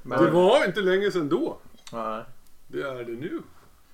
Men, 0.03 0.25
det 0.25 0.31
var 0.31 0.67
inte 0.67 0.81
länge 0.81 1.11
sedan 1.11 1.29
då. 1.29 1.57
nej. 1.93 2.25
Det 2.69 2.83
är 2.83 2.95
det 3.05 3.13
nu. 3.13 3.43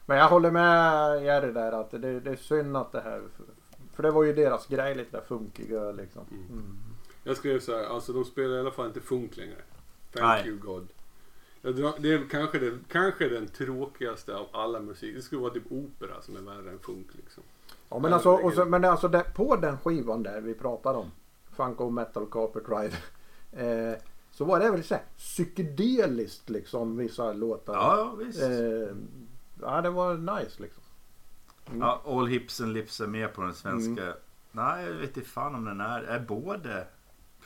men 0.07 0.17
jag 0.19 0.29
håller 0.29 0.51
med 0.51 1.23
Jerry 1.25 1.53
där 1.53 1.73
att 1.73 1.91
det, 1.91 2.21
det 2.21 2.31
är 2.31 2.37
synd 2.37 2.77
att 2.77 2.93
det 2.93 3.01
här. 3.01 3.23
För 3.95 4.03
det 4.03 4.11
var 4.11 4.25
ju 4.25 4.33
deras 4.33 4.67
grej 4.67 4.95
lite 4.95 5.17
där 5.17 5.25
funkiga 5.25 5.93
liksom. 5.93 6.23
Mm. 6.31 6.77
Jag 7.25 7.37
skrev 7.37 7.61
så 7.61 7.77
här, 7.77 7.85
alltså 7.85 8.13
de 8.13 8.25
spelar 8.25 8.57
i 8.57 8.61
alla 8.61 8.71
fall 8.71 8.87
inte 8.87 9.01
funk 9.01 9.37
längre. 9.37 9.57
Thank 10.13 10.25
Nej. 10.45 10.49
you 10.49 10.59
God. 10.59 10.89
Drar, 11.63 11.95
det 11.99 12.13
är 12.13 12.29
kanske 12.31 12.59
den, 12.59 12.85
kanske 12.89 13.29
den 13.29 13.49
tråkigaste 13.49 14.37
av 14.37 14.47
alla 14.53 14.81
musik. 14.81 15.15
Det 15.15 15.23
skulle 15.23 15.41
vara 15.41 15.53
typ 15.53 15.73
opera 15.73 16.23
som 16.23 16.37
är 16.37 16.41
värre 16.41 16.71
än 16.71 16.79
funk 16.79 17.07
liksom. 17.13 17.43
Ja 17.89 17.99
men 17.99 18.13
alltså, 18.13 18.31
och 18.31 18.53
så, 18.53 18.65
men 18.65 18.85
alltså 18.85 19.09
det, 19.09 19.25
på 19.35 19.57
den 19.57 19.79
skivan 19.79 20.23
där 20.23 20.41
vi 20.41 20.55
pratar 20.55 20.95
om. 20.95 21.11
Funko 21.57 21.91
Metal 21.91 22.27
Carpet 22.31 22.69
Ride. 22.69 22.97
Eh, 23.53 23.95
så 24.31 24.45
var 24.45 24.61
det 24.61 24.71
väl 24.71 24.85
så 24.85 24.95
här 24.95 25.03
psykedeliskt 25.17 26.51
liksom 26.51 26.97
vissa 26.97 27.33
låtar. 27.33 27.75
Ja, 27.75 28.15
visst. 28.19 28.43
Eh, 28.43 28.97
ja 29.61 29.81
det 29.83 29.91
var 29.91 30.15
nice 30.15 30.63
liksom. 30.63 30.83
Mm. 31.67 31.81
Ja, 31.81 32.03
All 32.07 32.27
Hips 32.27 32.61
and 32.61 32.73
Lips 32.73 33.01
är 33.01 33.07
med 33.07 33.35
på 33.35 33.43
den 33.43 33.55
svenska. 33.55 34.15
Nej, 34.53 34.85
jag 34.85 34.93
vet 34.93 35.17
inte 35.17 35.29
fan 35.29 35.55
om 35.55 35.65
den 35.65 35.81
är. 35.81 36.03
Är 36.03 36.21
både 36.21 36.87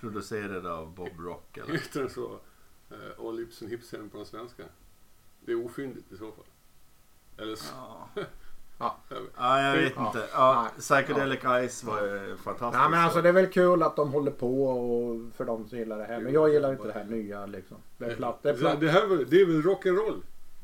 producerad 0.00 0.66
av 0.66 0.94
Bob 0.94 1.20
Rock 1.20 1.56
eller? 1.56 1.82
Den 1.92 2.10
så? 2.10 2.38
Uh, 2.92 3.26
All 3.26 3.36
Lips 3.36 3.62
and 3.62 3.70
Hips 3.70 3.94
även 3.94 4.08
på 4.10 4.16
den 4.16 4.26
svenska. 4.26 4.62
Det 5.40 5.52
är 5.52 5.64
ofyndigt 5.64 6.12
i 6.12 6.16
så 6.16 6.32
fall. 6.32 6.44
Eller 7.38 7.56
så. 7.56 7.74
Ja. 7.76 8.08
Ja. 8.78 8.96
Ja, 9.36 9.62
jag 9.62 9.76
vet 9.76 9.92
Ja. 9.96 10.06
inte. 10.06 10.28
Ja. 10.32 10.68
Psychedelic 10.78 11.40
Ice 11.70 11.84
var 11.84 12.02
ju 12.02 12.36
fantastiskt. 12.36 12.82
Ja 12.82 12.88
men 12.88 13.00
alltså 13.00 13.22
det 13.22 13.28
är 13.28 13.32
väl 13.32 13.46
kul 13.46 13.82
att 13.82 13.96
de 13.96 14.12
håller 14.12 14.30
på 14.30 14.64
och 14.66 15.32
för 15.36 15.44
de 15.44 15.68
som 15.68 15.78
gillar 15.78 15.98
det 15.98 16.04
här. 16.04 16.20
Men 16.20 16.32
jag 16.32 16.52
gillar 16.52 16.72
inte 16.72 16.86
det 16.86 16.92
här 16.92 17.04
nya 17.04 17.46
liksom. 17.46 17.76
Det 17.98 18.04
är 18.04 18.16
platt. 18.16 18.38
Det 18.42 18.48
är 18.48 18.52
det, 18.52 18.58
platt. 18.58 18.80
det, 18.80 18.88
här, 18.88 19.24
det 19.30 19.40
är 19.40 19.46
väl 19.46 19.62
rock'n'roll? 19.62 20.22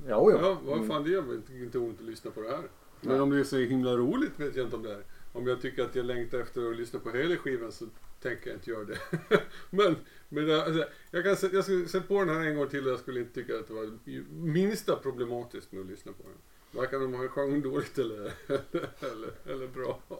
Jo, 0.09 0.31
jo. 0.33 0.39
Ja, 0.43 0.57
vad 0.65 0.77
Mm. 0.77 0.89
fan 0.89 1.05
det 1.05 1.11
gör 1.11 1.35
inte, 1.35 1.53
inte 1.55 1.79
ont 1.79 1.99
att 2.01 2.05
lyssna 2.07 2.31
på 2.31 2.41
det 2.41 2.49
här. 2.51 2.61
Men 3.01 3.21
om 3.21 3.31
det 3.31 3.41
är 3.41 3.45
så 3.45 3.57
himla 3.57 3.97
roligt 3.97 4.41
vet 4.41 4.57
jag 4.57 4.67
inte 4.67 4.77
om 4.77 4.83
det 4.83 4.93
är. 4.93 5.03
Om 5.33 5.47
jag 5.47 5.63
tycker 5.63 5.85
att 5.85 5.95
jag 5.95 6.07
längtar 6.07 6.39
efter 6.39 6.71
att 6.71 6.77
lyssna 6.77 7.01
på 7.01 7.11
hela 7.11 7.37
skivan 7.37 7.73
så 7.73 7.85
tänker 8.23 8.51
jag 8.51 8.57
inte 8.57 8.71
göra 8.71 8.85
det. 8.85 8.99
men 9.71 9.97
men 10.29 10.47
det, 10.47 10.65
alltså, 10.65 10.85
jag, 11.11 11.25
kan, 11.25 11.51
jag 11.53 11.65
skulle 11.65 11.89
sätta 11.89 12.07
på 12.07 12.25
den 12.25 12.37
här 12.37 12.47
en 12.47 12.57
gång 12.57 12.69
till 12.69 12.87
och 12.87 12.93
jag 12.93 12.99
skulle 12.99 13.21
inte 13.21 13.35
tycka 13.35 13.59
att 13.59 13.69
det 13.69 13.75
var 13.75 13.91
minsta 14.31 14.97
problematiskt 14.97 15.73
med 15.73 15.81
att 15.81 15.87
lyssna 15.87 16.13
på 16.13 16.23
den. 16.23 16.39
Varken 16.81 17.03
om 17.03 17.13
man 17.13 17.29
sjöng 17.29 17.63
dåligt 17.63 17.99
eller, 17.99 18.17
eller, 19.13 19.31
eller 19.47 19.67
bra. 19.69 19.99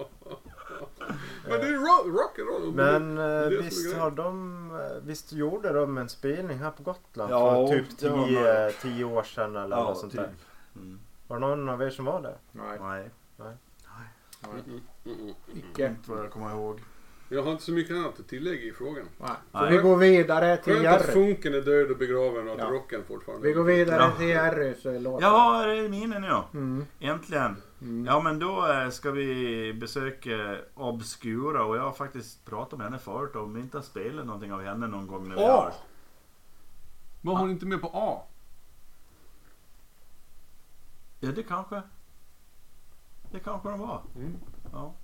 men 1.49 1.61
det 1.61 1.67
är 1.69 1.73
rock, 1.73 2.07
rock'n'roll. 2.07 2.75
Men 2.75 3.19
eh, 3.19 3.63
visst 3.63 3.97
har 3.97 4.11
de, 4.11 4.71
eh, 4.71 5.03
visst 5.07 5.33
gjorde 5.33 5.73
de 5.73 5.99
en 5.99 6.09
spelning 6.09 6.59
här 6.59 6.71
på 6.71 6.83
Gotland 6.83 7.33
Ja, 7.33 7.69
för 7.69 7.79
typ 7.79 7.99
tio, 7.99 8.73
tio 8.73 9.05
år 9.05 9.23
sedan 9.23 9.57
eller 9.57 9.77
Ja, 9.77 9.83
något 9.83 9.99
sånt 9.99 10.13
typ. 10.13 10.21
där. 10.21 10.35
Mm. 10.77 11.01
Var 11.27 11.41
det 11.41 11.47
någon 11.47 11.69
av 11.69 11.83
er 11.83 11.91
som 11.91 12.05
var 12.05 12.23
där? 12.23 12.39
Nej. 12.53 12.79
Nej, 12.81 13.11
Mm, 13.39 13.53
mm, 14.45 14.61
mm, 15.05 15.19
mm. 15.21 15.35
Icke. 15.55 15.87
inte 15.87 16.11
vad 16.11 16.19
jag 16.25 16.31
kommer 16.31 16.51
ihåg. 16.51 16.81
Jag 17.31 17.43
har 17.43 17.53
inte 17.53 17.65
så 17.65 17.73
mycket 17.73 17.97
annat 17.97 18.21
att 18.21 18.29
tillägga 18.29 18.63
i 18.63 18.73
frågan. 18.73 19.05
Nej. 19.19 19.31
Så 19.53 19.61
Nej. 19.61 19.71
vi 19.71 19.77
går 19.83 19.97
vidare 19.97 20.57
till 20.57 20.73
Skönt 20.75 20.87
att 20.87 21.01
Jerry. 21.01 21.13
funken 21.13 21.55
är 21.55 21.61
död 21.61 21.91
och 21.91 21.97
begraven 21.99 22.49
och 22.49 22.53
att 22.55 22.59
Ja. 22.61 22.71
rocken 22.71 23.05
fortfarande 23.09 23.47
Vi 23.49 23.53
går 23.55 23.65
vidare 23.65 24.03
Ja. 24.03 24.11
till 24.19 24.29
Jerrys 24.29 24.87
eh, 24.87 25.01
låt. 25.01 25.23
Ja, 25.23 25.63
är 25.65 25.83
det 25.83 25.89
min 25.89 26.11
nu 26.11 26.27
ja. 26.27 26.49
Mm. 26.55 26.87
Äntligen. 27.01 27.57
Mm. 27.81 28.07
Ja 28.07 28.21
men 28.21 28.39
då 28.39 28.73
eh, 28.73 28.91
ska 28.91 29.11
vi 29.11 29.73
besöka 29.75 30.57
Obscura 30.75 31.65
och 31.65 31.77
jag 31.77 31.83
har 31.83 31.93
faktiskt 31.93 32.45
pratat 32.45 32.79
med 32.79 32.87
henne 32.87 32.99
förut 32.99 33.37
om 33.37 33.55
vi 33.55 33.61
inte 33.61 33.77
har 33.77 33.83
spelat 33.83 34.27
någonting 34.27 34.53
av 34.53 34.63
henne 34.63 34.87
någon 34.87 35.07
gång 35.07 35.29
när 35.29 35.37
vi 35.37 35.43
har. 35.43 35.73
Var 37.23 37.35
hon 37.37 37.51
inte 37.51 37.67
med 37.67 37.81
på 37.81 37.91
A? 37.95 38.23
Ja 41.21 41.31
det 41.33 41.43
kanske. 41.43 41.83
Det 43.33 43.39
kanske 43.39 43.69
de 43.69 43.81
var. 43.81 44.03
Mm. 44.17 44.37
Ja. 44.73 44.95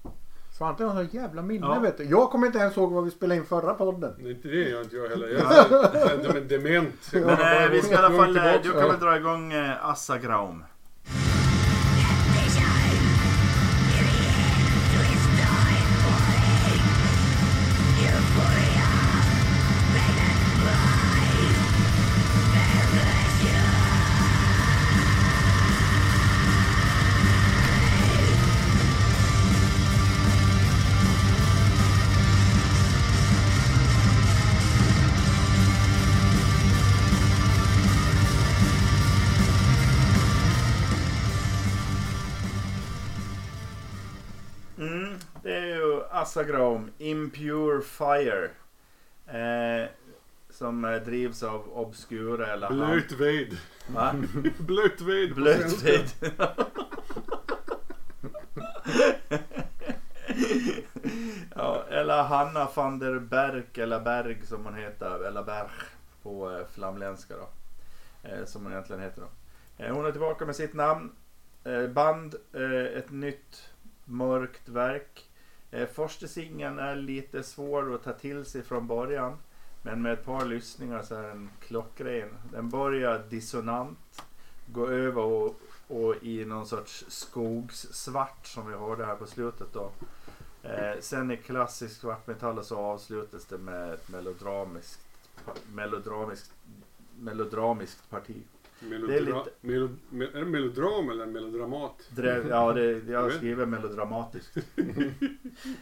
Svante 0.58 0.84
har 0.84 1.04
så 1.04 1.16
jävla 1.16 1.42
minne 1.42 1.66
Ja. 1.66 1.78
vet 1.80 1.98
du. 1.98 2.04
Jag 2.04 2.30
kommer 2.30 2.46
inte 2.46 2.58
ens 2.58 2.76
ihåg 2.76 2.92
vad 2.92 3.04
vi 3.04 3.10
spelade 3.10 3.40
in 3.40 3.46
förra 3.46 3.74
podden. 3.74 4.14
Det 4.18 4.24
är 4.24 4.30
inte 4.30 4.48
det 4.48 4.68
jag 4.68 4.82
inte 4.82 4.96
jag 4.96 5.08
heller. 5.08 5.28
Jag 5.28 6.36
är, 6.36 6.40
dement. 6.48 7.12
Men 7.12 7.62
eh, 7.62 7.70
vi 7.70 7.82
ska 7.82 7.92
i 7.92 7.96
alla 7.96 8.16
fall, 8.16 8.36
eh, 8.36 8.42
du 8.62 8.72
kan 8.72 8.88
väl 8.88 9.00
dra 9.00 9.16
igång 9.16 9.52
eh, 9.52 9.86
Assagraum. 9.88 10.64
Ju 46.36 46.40
Assagraum 46.40 46.90
Impure 46.98 47.82
Fire. 47.82 48.50
Eh, 49.26 49.88
som 50.50 50.84
eh, 50.84 51.02
drivs 51.02 51.42
av 51.42 51.78
Obscura 51.78 52.46
eller 52.46 52.66
han- 52.68 52.76
Blöt 52.76 53.12
ved. 53.12 53.56
Va? 53.86 54.14
Blöt 54.58 55.00
ved 55.00 55.28
på 55.28 55.34
Blöt 55.34 55.70
svenska. 55.70 55.90
vid. 56.20 56.32
ja, 61.54 61.84
eller 61.88 62.22
Hanna 62.22 62.68
van 62.74 62.98
der 62.98 63.18
Berg 63.18 63.64
eller 63.74 64.00
Berg 64.00 64.46
som 64.46 64.64
hon 64.64 64.74
heter. 64.74 65.24
Eller 65.28 65.42
Berg 65.42 65.68
på 66.22 66.50
eh, 66.50 66.66
flamländska 66.74 67.34
då. 67.36 67.48
Eh, 68.28 68.44
som 68.44 68.62
hon 68.62 68.72
egentligen 68.72 69.02
heter 69.02 69.22
då. 69.22 69.28
Eh, 69.84 69.94
hon 69.94 70.06
är 70.06 70.10
tillbaka 70.12 70.46
med 70.46 70.56
sitt 70.56 70.74
namn. 70.74 71.12
Eh, 71.64 71.86
band, 71.86 72.34
eh, 72.52 72.98
ett 72.98 73.10
nytt 73.10 73.70
mörkt 74.04 74.68
verk. 74.68 75.24
Eh, 75.74 75.86
första 75.86 76.26
singeln 76.26 76.78
är 76.78 76.96
lite 76.96 77.42
svår 77.42 77.94
att 77.94 78.02
ta 78.04 78.12
till 78.12 78.44
sig 78.44 78.62
från 78.62 78.86
början. 78.86 79.36
Men 79.82 80.02
med 80.02 80.12
ett 80.12 80.24
par 80.24 80.44
lyssningar 80.44 81.02
så 81.02 81.14
är 81.14 81.22
den 81.22 81.50
klockren. 81.60 82.28
Den 82.52 82.70
börjar 82.70 83.24
dissonant. 83.30 84.22
Går 84.66 84.92
över 84.92 85.22
och, 85.22 85.60
och 85.88 86.22
i 86.22 86.44
någon 86.44 86.66
sorts 86.66 87.04
skogssvart 87.08 88.46
som 88.46 88.68
vi 88.68 88.74
hörde 88.74 89.04
här 89.06 89.14
på 89.14 89.26
slutet 89.26 89.72
då. 89.72 89.90
Eh, 90.62 91.00
sen 91.00 91.30
i 91.30 91.36
klassisk 91.36 92.00
svartmetall 92.00 92.64
så 92.64 92.76
avslutas 92.76 93.44
det 93.44 93.58
med 93.58 93.94
ett 93.94 94.08
melodramiskt, 94.08 95.00
melodramiskt, 95.72 96.52
melodramiskt 97.18 98.10
parti. 98.10 98.42
Melodra- 98.88 99.06
Det 99.06 99.16
är 99.16 99.20
lite- 99.20 99.50
melo- 99.60 99.96
me- 100.10 100.36
är 100.36 100.40
det 100.40 100.46
melodram 100.46 101.10
eller 101.10 101.26
melodramat? 101.26 102.08
Drev, 102.10 102.48
ja, 102.48 102.72
det, 102.72 102.90
jag 103.08 103.32
skrivit 103.32 103.68
melodramatiskt. 103.68 104.56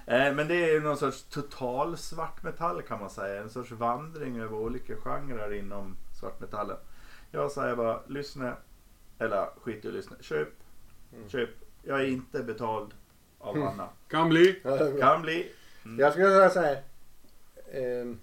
eh, 0.07 0.35
men 0.35 0.49
det 0.49 0.71
är 0.75 0.81
någon 0.81 0.97
sorts 0.97 1.23
total 1.23 1.97
svartmetall 1.97 2.83
kan 2.83 3.01
man 3.01 3.11
säga. 3.11 3.43
En 3.43 3.51
sorts 3.51 3.71
vandring 3.71 4.39
över 4.41 4.57
olika 4.57 4.97
genrer 4.97 5.53
inom 5.55 5.97
svartmetallen. 6.21 6.77
Jag 7.31 7.53
säger 7.53 7.77
bara 7.77 8.01
lyssna. 8.07 8.57
Eller 9.19 9.47
skit 9.63 9.85
i 9.85 9.89
att 9.89 9.95
lyssna. 9.95 10.17
Köp. 10.21 10.49
Mm. 11.17 11.29
Köp. 11.29 11.51
Jag 11.83 12.01
är 12.01 12.07
inte 12.07 12.43
betald 12.43 12.95
av 13.39 13.57
Anna. 13.63 13.89
Kan 14.09 14.29
bli. 14.29 14.61
Kan 15.01 15.23
bli. 15.23 15.53
Mm. 15.85 15.99
Jag 15.99 16.13
skulle 16.13 16.29
säga 16.29 16.51
så 16.51 16.61
här. 16.61 16.83
ehm, 17.73 18.19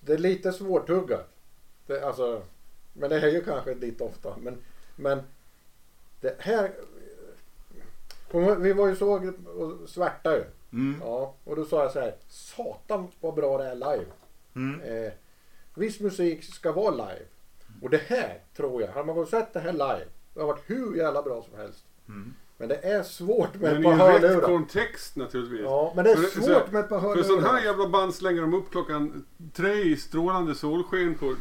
det 0.00 0.12
är 0.12 0.18
lite 0.18 0.52
svårtuggat. 0.52 1.28
Det, 1.86 2.02
alltså, 2.06 2.42
men 2.92 3.10
det 3.10 3.20
är 3.20 3.28
ju 3.28 3.44
kanske 3.44 3.74
ditt 3.74 4.00
ofta. 4.00 4.36
Men, 4.36 4.58
men 4.96 5.22
det 6.20 6.36
här. 6.38 6.72
Vi 8.58 8.72
var 8.72 8.88
ju 8.88 8.96
så 8.96 9.32
och 9.46 9.88
svärta 9.88 10.36
ju. 10.36 10.44
Mm. 10.72 11.00
Ja, 11.00 11.34
och 11.44 11.56
då 11.56 11.64
sa 11.64 11.82
jag 11.82 11.92
så 11.92 12.00
här. 12.00 12.14
Satan 12.28 13.08
vad 13.20 13.34
bra 13.34 13.58
det 13.58 13.64
är 13.64 13.74
live. 13.74 14.06
Mm. 14.54 14.80
Eh, 14.80 15.12
viss 15.74 16.00
musik 16.00 16.44
ska 16.44 16.72
vara 16.72 16.90
live. 16.90 17.26
Och 17.82 17.90
det 17.90 18.02
här 18.06 18.38
tror 18.56 18.82
jag, 18.82 18.88
hade 18.88 19.14
man 19.14 19.26
sett 19.26 19.52
det 19.52 19.60
här 19.60 19.72
live, 19.72 20.06
det 20.34 20.40
har 20.40 20.46
varit 20.46 20.70
hur 20.70 20.96
jävla 20.96 21.22
bra 21.22 21.42
som 21.42 21.58
helst. 21.58 21.84
Mm. 22.08 22.34
Men 22.60 22.68
det 22.68 22.76
är 22.76 23.02
svårt 23.02 23.54
med 23.54 23.72
ett 23.72 23.80
Men 23.80 23.98
par 23.98 24.10
i 24.10 24.14
rätt 24.14 24.22
hörlurar. 24.22 24.40
kontext 24.46 25.16
naturligtvis. 25.16 25.60
Ja, 25.64 25.92
men 25.96 26.04
det 26.04 26.10
är 26.10 26.16
För- 26.16 26.40
svårt 26.40 26.66
så- 26.66 26.72
med 26.72 26.80
ett 26.80 26.88
par 26.88 27.00
För 27.00 27.22
sån 27.22 27.38
här 27.38 27.46
hörlurar. 27.48 27.64
jävla 27.64 27.88
band 27.88 28.14
slänger 28.14 28.40
de 28.40 28.54
upp 28.54 28.70
klockan 28.70 29.24
tre 29.52 29.72
i 29.82 29.96
strålande 29.96 30.54
solsken 30.54 31.14
på 31.14 31.34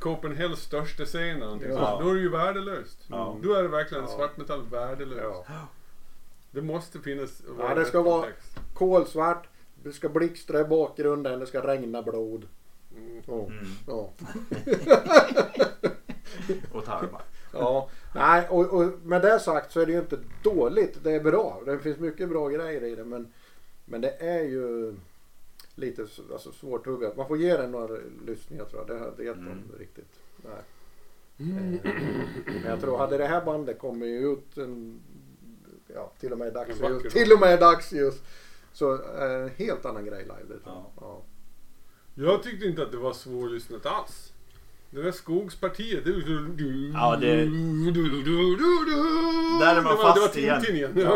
Copenhagens 0.00 0.60
största 0.60 1.04
scen 1.04 1.20
eller 1.36 1.44
någonting 1.44 1.70
Ja. 1.70 1.90
sånt. 1.90 2.04
Då 2.04 2.10
är 2.10 2.14
det 2.14 2.20
ju 2.20 2.28
värdelöst. 2.30 2.98
Ja. 3.10 3.36
Då 3.42 3.52
är 3.54 3.62
det 3.62 3.68
verkligen 3.68 4.04
Ja. 4.04 4.10
svartmetall 4.16 4.62
värdelöst. 4.70 5.40
Ja. 5.48 5.66
Det 6.50 6.62
måste 6.62 6.98
finnas 6.98 7.42
Ja, 7.58 7.74
det 7.74 7.84
ska 7.84 8.02
vara- 8.02 8.22
kontext. 8.22 8.56
Kolsvart, 8.74 9.46
det 9.82 9.92
ska 9.92 10.08
blixtra 10.08 10.60
i 10.60 10.64
bakgrunden, 10.64 11.40
det 11.40 11.46
ska 11.46 11.66
regna 11.66 12.02
blod. 12.02 12.46
Mm. 12.96 13.22
Ja. 13.26 13.46
Mm. 13.46 13.66
Ja. 13.86 14.10
Och 16.72 16.84
tarmar. 16.84 17.22
Ja, 17.52 17.88
nej 18.14 18.48
och, 18.48 18.72
och 18.72 18.92
med 19.04 19.22
det 19.22 19.40
sagt 19.40 19.72
så 19.72 19.80
är 19.80 19.86
det 19.86 19.92
ju 19.92 19.98
inte 19.98 20.18
dåligt. 20.42 20.98
Det 21.04 21.12
är 21.12 21.20
bra. 21.20 21.62
Det 21.66 21.78
finns 21.78 21.98
mycket 21.98 22.28
bra 22.28 22.48
grejer 22.48 22.84
i 22.84 22.94
det 22.94 23.04
men, 23.04 23.32
men 23.84 24.00
det 24.00 24.10
är 24.10 24.42
ju 24.42 24.94
lite 25.74 26.06
alltså, 26.32 26.52
svårtuggat. 26.52 27.16
Man 27.16 27.28
får 27.28 27.36
ge 27.38 27.56
den 27.56 27.70
några 27.72 27.98
lyssningar 28.26 28.64
tror 28.64 28.80
jag. 28.88 28.96
Det 28.96 29.04
hade 29.04 29.24
gett 29.24 29.36
dem 29.36 29.46
Mm. 29.46 29.78
riktigt. 29.78 30.20
Nej. 30.36 30.62
Men 31.36 32.64
jag 32.66 32.80
tror 32.80 32.98
hade 32.98 33.18
det 33.18 33.26
här 33.26 33.44
bandet 33.44 33.78
kommit 33.78 34.22
ut 34.22 34.56
en, 34.58 35.00
ja, 35.94 36.12
till 36.20 36.32
och 36.32 36.38
med 36.38 36.52
dagsljus. 36.52 37.02
dag. 37.02 37.10
Till 37.10 37.32
och 37.32 37.40
med 37.40 37.60
dagsljus. 37.60 38.22
Så 38.72 38.92
är 38.92 39.28
det 39.28 39.34
en 39.44 39.48
helt 39.50 39.84
annan 39.84 40.04
grej 40.04 40.22
live. 40.22 40.60
Jag. 40.64 40.84
Ja. 41.00 41.22
Jag 42.14 42.42
tyckte 42.42 42.66
inte 42.66 42.82
att 42.82 42.90
det 42.90 42.96
var 42.96 43.12
svårlyssnat 43.12 43.86
alls. 43.86 44.32
Det 44.94 45.02
där 45.02 45.12
skogspartiet. 45.12 46.04
Det, 46.04 46.12
du, 46.12 46.48
du, 46.48 46.90
Ja, 46.94 47.16
det- 47.20 47.44
du, 47.44 47.90
du, 47.92 48.22
du, 48.22 48.56
du, 48.56 48.56
Där 49.60 49.76
är 49.76 49.82
man 49.82 49.92
det 49.92 50.02
var, 50.02 50.02
fast 50.02 50.14
det 50.14 50.20
var 50.20 50.58
Tintin 50.58 50.76
igen. 50.76 50.98
igen. 50.98 51.10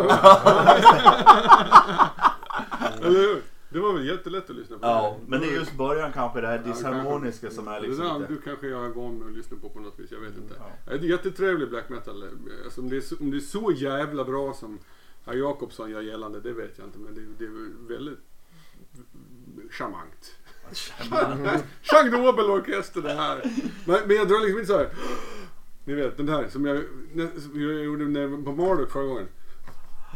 Eller 3.02 3.18
hur? 3.20 3.42
Det 3.70 3.80
var 3.80 3.92
väl 3.92 4.06
jättelätt 4.06 4.50
att 4.50 4.56
lyssna 4.56 4.78
på. 4.78 4.86
Ja, 4.86 5.16
det. 5.20 5.30
men 5.30 5.40
det 5.40 5.46
är 5.46 5.52
just 5.52 5.72
början 5.76 6.12
kanske, 6.12 6.40
det 6.40 6.46
här 6.46 6.58
det 6.58 6.64
disharmoniska 6.64 7.50
som 7.50 7.68
är 7.68 7.80
det 7.80 7.86
liksom 7.86 8.04
där, 8.06 8.18
lite... 8.18 8.32
Du 8.32 8.40
kanske 8.40 8.66
jag 8.68 8.84
är 8.84 8.88
van 8.88 9.14
med 9.18 9.26
att 9.26 9.32
lyssna 9.36 9.56
på 9.62 9.68
på 9.68 9.80
något 9.80 9.98
vis, 10.00 10.10
jag 10.12 10.20
vet 10.20 10.36
inte. 10.36 10.54
Ja. 10.58 10.92
Det 10.98 11.06
är 11.06 11.10
jättetrevlig 11.10 11.68
black 11.68 11.88
metal. 11.88 12.24
Alltså, 12.64 12.80
om, 12.80 12.88
det 12.90 12.96
är 12.96 13.00
så, 13.00 13.16
om 13.20 13.30
det 13.30 13.36
är 13.36 13.40
så 13.40 13.72
jävla 13.76 14.24
bra 14.24 14.52
som 14.54 14.78
herr 15.26 15.34
Jakobsson 15.34 15.90
gör 15.90 16.00
gällande, 16.00 16.40
det 16.40 16.52
vet 16.52 16.78
jag 16.78 16.86
inte. 16.86 16.98
Men 16.98 17.14
det, 17.14 17.20
det 17.38 17.44
är 17.44 17.48
väl 17.54 17.98
väldigt 17.98 18.18
charmant. 19.70 20.34
Jean 21.82 22.10
Nobel-orkester 22.10 23.02
det 23.02 23.12
här. 23.14 23.42
Men, 23.86 23.98
men 24.06 24.16
jag 24.16 24.28
drar 24.28 24.40
liksom 24.40 24.58
inte 24.60 24.72
så 24.72 24.78
här. 24.78 24.88
Ni 25.84 25.94
vet 25.94 26.16
den 26.16 26.26
där 26.26 26.48
som 26.48 26.64
jag, 26.64 26.82
som 27.42 27.62
jag 27.62 27.84
gjorde 27.84 28.04
när 28.04 28.42
på 28.44 28.52
Marduk 28.52 28.90
förra 28.90 29.04
gången. 29.04 29.28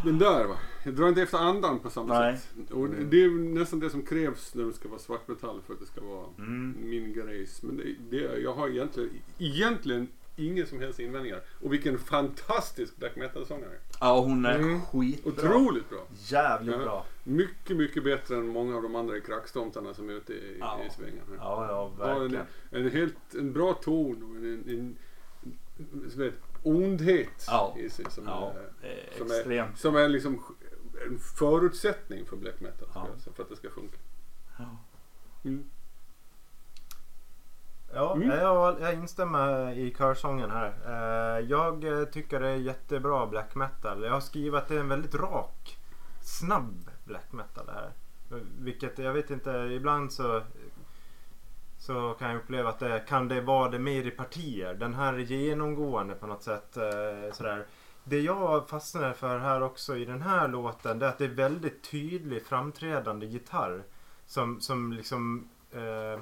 Den 0.05 0.19
där 0.19 0.45
va. 0.45 0.57
Jag 0.85 0.95
drar 0.95 1.09
inte 1.09 1.23
efter 1.23 1.39
andan 1.39 1.79
på 1.79 1.91
samma 1.91 2.21
Nej. 2.21 2.37
sätt. 2.39 2.71
Och 2.71 2.89
det- 2.89 3.05
det 3.05 3.25
är 3.25 3.29
nästan 3.31 3.81
det 3.81 3.91
som 3.91 4.03
krävs 4.03 4.55
när 4.55 4.65
det 4.65 4.73
ska 4.73 4.89
vara 4.89 4.99
svartmetall 4.99 5.61
för 5.67 5.75
att 5.75 5.81
det 5.81 5.87
ska 5.87 6.01
vara 6.01 6.27
Mm. 6.39 6.75
min 6.81 7.13
grejs. 7.13 7.63
Men 7.63 7.77
det, 7.77 7.95
det, 8.11 8.39
jag 8.41 8.53
har 8.55 8.69
egentligen, 8.69 9.11
egentligen 9.39 10.09
ingen 10.37 10.67
som 10.67 10.81
helst 10.81 11.01
invändningar. 11.01 11.41
Och 11.63 11.73
vilken 11.73 11.99
fantastisk 11.99 12.97
black 12.97 13.17
metal-sångare. 13.17 13.79
Ja, 14.01 14.21
hon 14.21 14.47
är 14.47 14.59
Mm. 14.59 14.81
skitbra. 14.83 15.33
Otroligt 15.33 15.91
bra. 15.91 16.07
Jävligt 16.27 16.75
Ja. 16.75 16.83
bra. 16.83 17.07
Mycket, 17.25 17.77
mycket 17.77 18.05
bättre 18.05 18.37
än 18.37 18.47
många 18.49 18.77
av 18.77 18.83
de 18.83 18.97
andra 18.97 19.21
krackstomtarna 19.21 19.95
som 19.95 20.09
är 20.11 20.13
ute 20.13 20.33
i, 20.33 20.57
Ja. 20.61 20.81
i 20.87 20.91
svängen. 20.91 21.23
här. 21.29 21.37
Ja, 21.37 21.67
ja, 21.69 21.93
Ja, 21.99 22.15
en, 22.15 22.21
verkligen. 22.21 22.47
en, 22.71 22.91
helt, 22.91 23.35
en 23.35 23.53
bra 23.53 23.75
ton 23.75 24.23
och 24.23 24.37
en, 24.37 24.65
en, 24.69 24.97
en, 25.79 26.09
vet, 26.17 26.35
ondhet 26.63 27.45
Ja. 27.47 27.77
i 27.79 27.91
sig. 27.91 28.05
Som, 28.11 28.25
Ja, 28.27 28.53
är, 28.83 29.19
som, 29.19 29.31
är, 29.31 29.73
som 29.77 29.97
är 29.97 30.09
liksom 30.09 30.43
en 31.07 31.19
förutsättning 31.19 32.27
för 32.27 32.37
black 32.37 32.61
metal. 32.61 32.89
Ja. 32.95 33.01
ska 33.05 33.13
jag 33.13 33.21
säga, 33.21 33.35
För 33.35 33.43
att 33.43 33.49
det 33.49 33.57
ska 33.57 33.71
funka. 33.71 33.97
Ja. 34.59 34.65
Mm. 35.45 35.65
Mm. 38.17 38.29
Ja, 38.29 38.35
Mm. 38.35 38.45
jag, 38.45 38.81
jag 38.81 38.95
instämmer 38.95 39.71
i 39.79 39.95
körsången 39.99 40.51
här. 40.51 40.75
Eh, 40.87 41.41
jag 41.51 41.85
tycker 42.13 42.41
det 42.41 42.49
är 42.49 42.57
jättebra 42.57 43.27
black 43.27 43.55
metal. 43.55 44.03
Jag 44.05 44.13
har 44.13 44.21
skrivit 44.21 44.55
att 44.55 44.69
det 44.69 44.75
är 44.77 44.81
en 44.81 44.89
väldigt 44.89 45.15
rak, 45.15 45.79
snabb 46.23 46.91
black 47.05 47.33
metal 47.33 47.67
det 47.67 47.73
här. 47.73 47.91
Vilket 48.59 48.99
jag 48.99 49.13
vet 49.13 49.31
inte, 49.31 49.51
ibland 49.51 50.13
så 50.13 50.43
så 51.79 52.15
kan 52.19 52.29
jag 52.31 52.37
uppleva 52.39 52.69
att 52.69 52.79
det 52.79 53.05
kan 53.09 53.29
det 53.29 53.41
vara 53.41 53.69
det 53.71 53.79
mer 53.79 54.07
i 54.07 54.11
partier. 54.11 54.75
Den 54.75 54.95
här 54.95 55.13
är 55.15 55.19
genomgående 55.19 56.15
på 56.15 56.27
något 56.27 56.43
sätt. 56.43 56.77
Eh, 56.77 57.33
sådär. 57.33 57.67
Det 58.05 58.21
jag 58.21 58.69
fastnar 58.69 59.13
för 59.13 59.39
här 59.39 59.63
också 59.63 59.97
i 59.97 60.05
den 60.05 60.23
här 60.23 60.49
låten 60.49 60.99
det 60.99 61.07
är 61.07 61.11
att 61.11 61.19
det 61.19 61.25
är 61.25 61.29
väldigt 61.29 61.91
tydlig 61.91 62.47
framträdande 62.47 63.27
gitarr. 63.27 63.83
Som, 64.27 64.61
som 64.61 64.93
liksom 64.93 65.49
eh, 65.73 66.21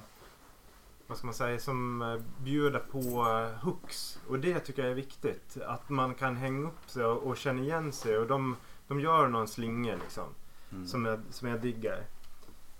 vad 1.11 1.19
ska 1.19 1.27
man 1.27 1.35
säga, 1.35 1.59
som 1.59 2.03
eh, 2.03 2.17
bjuder 2.45 2.79
på 2.79 2.99
eh, 3.29 3.65
hooks. 3.65 4.19
Och 4.29 4.39
det 4.39 4.61
tycker 4.61 4.83
jag 4.83 4.91
är 4.91 4.95
viktigt. 4.95 5.57
Att 5.67 5.89
man 5.89 6.15
kan 6.15 6.37
hänga 6.37 6.69
upp 6.69 6.91
sig 6.91 7.05
och, 7.05 7.23
och 7.23 7.37
känna 7.37 7.63
igen 7.63 7.93
sig. 7.93 8.19
Och 8.19 8.27
de, 8.27 8.57
de 8.89 9.01
gör 9.01 9.29
någon 9.29 9.49
slinga 9.49 9.95
liksom. 9.97 10.25
Mm. 10.73 10.87
Som, 10.87 11.05
jag, 11.05 11.21
som 11.31 11.49
jag 11.49 11.61
diggar. 11.61 12.03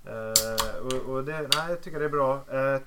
Eh, 0.05 0.79
och, 0.85 0.93
och 1.15 1.25
det, 1.25 1.33
nej, 1.57 1.69
jag 1.69 1.83
tycker 1.83 1.99
det 1.99 2.05
är 2.05 2.09
bra. 2.09 2.35
Eh, 2.49 2.81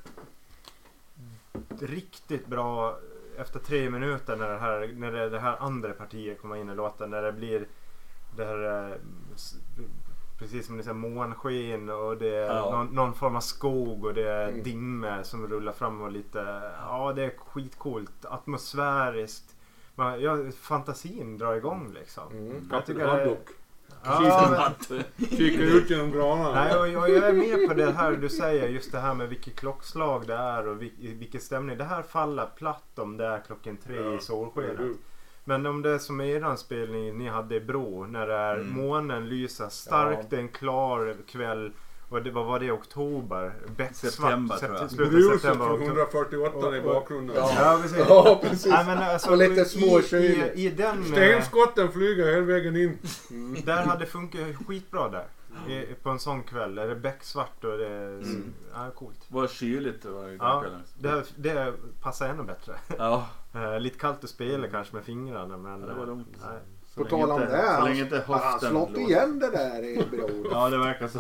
riktigt 1.79 2.47
bra 2.47 2.99
efter 3.37 3.59
tre 3.59 3.89
minuter 3.89 4.35
när 4.35 4.49
det 4.49 4.57
här, 4.59 4.91
när 4.95 5.11
det, 5.11 5.29
det 5.29 5.39
här 5.39 5.57
andra 5.59 5.93
partiet 5.93 6.41
kommer 6.41 6.55
in 6.55 6.69
i 6.69 6.75
låten. 6.75 7.09
När 7.09 7.21
det 7.21 7.31
blir 7.31 7.67
det 8.35 8.45
här 8.45 8.97
s- 9.35 9.55
precis 10.43 10.65
som 10.65 10.77
ni 10.77 10.83
säger 10.83 10.93
månsken 10.95 11.89
och 11.89 12.17
det 12.17 12.35
är 12.35 12.55
Ja. 12.55 12.71
någon, 12.71 12.87
någon 12.95 13.13
form 13.13 13.35
av 13.35 13.39
skog 13.41 14.05
och 14.05 14.13
det 14.13 14.29
är 14.29 14.47
Mm. 14.47 14.63
dimmer 14.63 15.23
som 15.23 15.47
rullar 15.47 15.73
fram 15.73 16.01
och 16.01 16.11
lite 16.11 16.61
ja 16.81 17.13
det 17.15 17.23
är 17.23 17.33
skitcoolt 17.37 18.25
atmosfäriskt. 18.25 19.55
Man, 19.95 20.21
ja, 20.21 20.37
fantasin 20.61 21.37
drar 21.37 21.53
igång 21.55 21.93
liksom. 21.93 22.23
Mm. 22.31 22.69
Jag 22.71 22.85
tycker 22.85 22.99
det 22.99 23.05
är, 23.05 23.09
Hardrock. 23.09 23.47
ja, 24.03 24.73
men, 24.89 25.03
Kikar 25.29 25.63
ut 25.63 25.89
genom 25.89 26.11
granarna. 26.11 26.53
Nej, 26.63 26.77
och 26.79 26.87
jag, 26.89 27.09
jag 27.09 27.23
är 27.29 27.33
med 27.33 27.67
på 27.69 27.73
det 27.73 27.91
här 27.91 28.11
du 28.11 28.29
säger, 28.29 28.67
just 28.67 28.91
det 28.91 28.99
här 28.99 29.13
med 29.13 29.29
vilket 29.29 29.55
klockslag 29.55 30.27
det 30.27 30.33
är 30.35 30.67
och 30.67 30.81
vil, 30.81 30.91
vilken 31.19 31.41
stämning. 31.41 31.77
Det 31.77 31.83
här 31.83 32.01
faller 32.01 32.45
platt 32.55 32.99
om 32.99 33.17
det 33.17 33.25
är 33.25 33.39
klockan 33.39 33.77
tre 33.77 33.95
Ja, 33.95 34.13
i 34.13 34.19
solskenet. 34.19 34.79
Men 35.45 35.65
om 35.65 35.81
det 35.81 35.89
är 35.89 35.97
som 35.97 36.21
eran 36.21 36.57
spelning 36.57 37.17
ni 37.17 37.27
hade 37.27 37.55
i 37.55 37.59
Bro, 37.59 38.05
när 38.05 38.27
det 38.27 38.33
är 38.35 38.55
Mm. 38.55 38.69
månen 38.73 39.29
lyser 39.29 39.69
starkt, 39.69 40.33
är 40.33 40.37
en 40.37 40.47
klar 40.47 41.15
kväll 41.31 41.71
och 42.09 42.21
det, 42.23 42.31
vad 42.31 42.45
var 42.45 42.59
det, 42.59 42.71
oktober? 42.71 43.53
Becksvart. 43.77 44.11
September, 44.11 44.57
tror 44.57 44.75
jag. 44.75 45.09
Bruset 45.09 45.41
från 45.41 45.61
oktober. 45.61 45.85
148 45.85 46.57
i 46.57 46.61
Och- 46.61 46.73
och- 46.75 46.83
bakgrunden. 46.83 47.35
Ja. 47.39 47.51
Ja, 47.59 47.79
precis. 47.81 47.97
Ja, 48.09 48.39
precis. 48.43 48.65
Nej, 48.71 48.85
men 48.85 48.97
alltså, 48.97 49.31
Och 49.31 49.37
lite 49.37 49.61
i, 49.61 49.65
småkyligt. 49.65 50.55
i, 50.57 50.65
i 50.65 50.69
den... 50.69 50.99
eh, 50.99 51.03
Stenskotten 51.05 51.91
flyger 51.91 52.25
hela 52.25 52.41
vägen 52.45 52.75
in. 52.77 52.97
Där 53.65 53.83
hade 53.85 54.05
funkat 54.05 54.41
skitbra 54.67 55.09
där. 55.09 55.25
I, 55.69 55.95
på 56.03 56.09
en 56.09 56.19
sån 56.19 56.43
kväll. 56.43 56.77
Är 56.77 56.87
det 56.87 56.95
becksvart 56.95 57.63
och 57.63 57.77
det 57.77 57.87
är... 57.87 58.07
Mm. 58.07 58.53
Ja, 58.73 58.91
coolt. 58.95 59.19
Vad 59.27 59.49
kyligt 59.49 60.03
det 60.03 60.09
var 60.09 60.23
i 60.27 60.27
den 60.27 60.37
Ja, 60.41 60.61
kvällen. 60.61 60.81
det, 60.99 61.23
det 61.35 61.73
passar 62.01 62.27
ännu 62.29 62.43
bättre. 62.43 62.73
Ja, 62.97 63.27
Eh, 63.55 63.79
lite 63.79 63.99
kallt 63.99 64.23
att 64.23 64.29
spela 64.29 64.67
kanske 64.67 64.95
med 64.95 65.05
fingrarna 65.05 65.57
men... 65.57 65.81
Ja, 65.81 65.87
det 65.87 65.93
var 65.93 66.01
eh, 66.01 66.07
lugnt. 66.07 66.27
nej. 66.41 66.59
så 66.95 67.03
På 67.03 67.09
tal 67.09 67.31
om 67.31 67.41
inte- 67.41 67.55
det. 67.55 68.23
Har 68.27 68.37
han 68.39 68.51
höften 68.51 68.69
slått 68.69 68.97
igen 68.97 69.39
det 69.39 69.49
där 69.49 69.83
i 69.83 70.05
bron? 70.11 70.47
Ja, 70.51 70.69
det 70.69 70.77
verkar 70.77 71.07
så. 71.07 71.19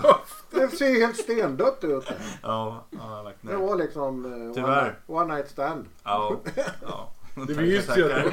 Det 0.51 0.67
ser 0.67 0.99
helt 0.99 1.17
stendött 1.17 1.83
ut. 1.83 2.05
där. 2.07 2.17
Ja, 2.43 2.85
ja, 2.89 2.97
jag 2.99 2.99
har 2.99 3.23
lagt 3.23 3.37
Det 3.41 3.47
ner. 3.47 3.55
var 3.67 3.75
liksom 3.75 4.25
eh, 4.47 4.53
Tyvärr. 4.53 4.99
one, 5.07 5.21
one 5.23 5.35
night 5.35 5.49
stand. 5.49 5.85
Ja, 6.03 6.39
ja. 6.81 7.11
Det 7.35 7.53
visste 7.53 7.99
ju 7.99 8.11
att 8.11 8.23
det 8.23 8.29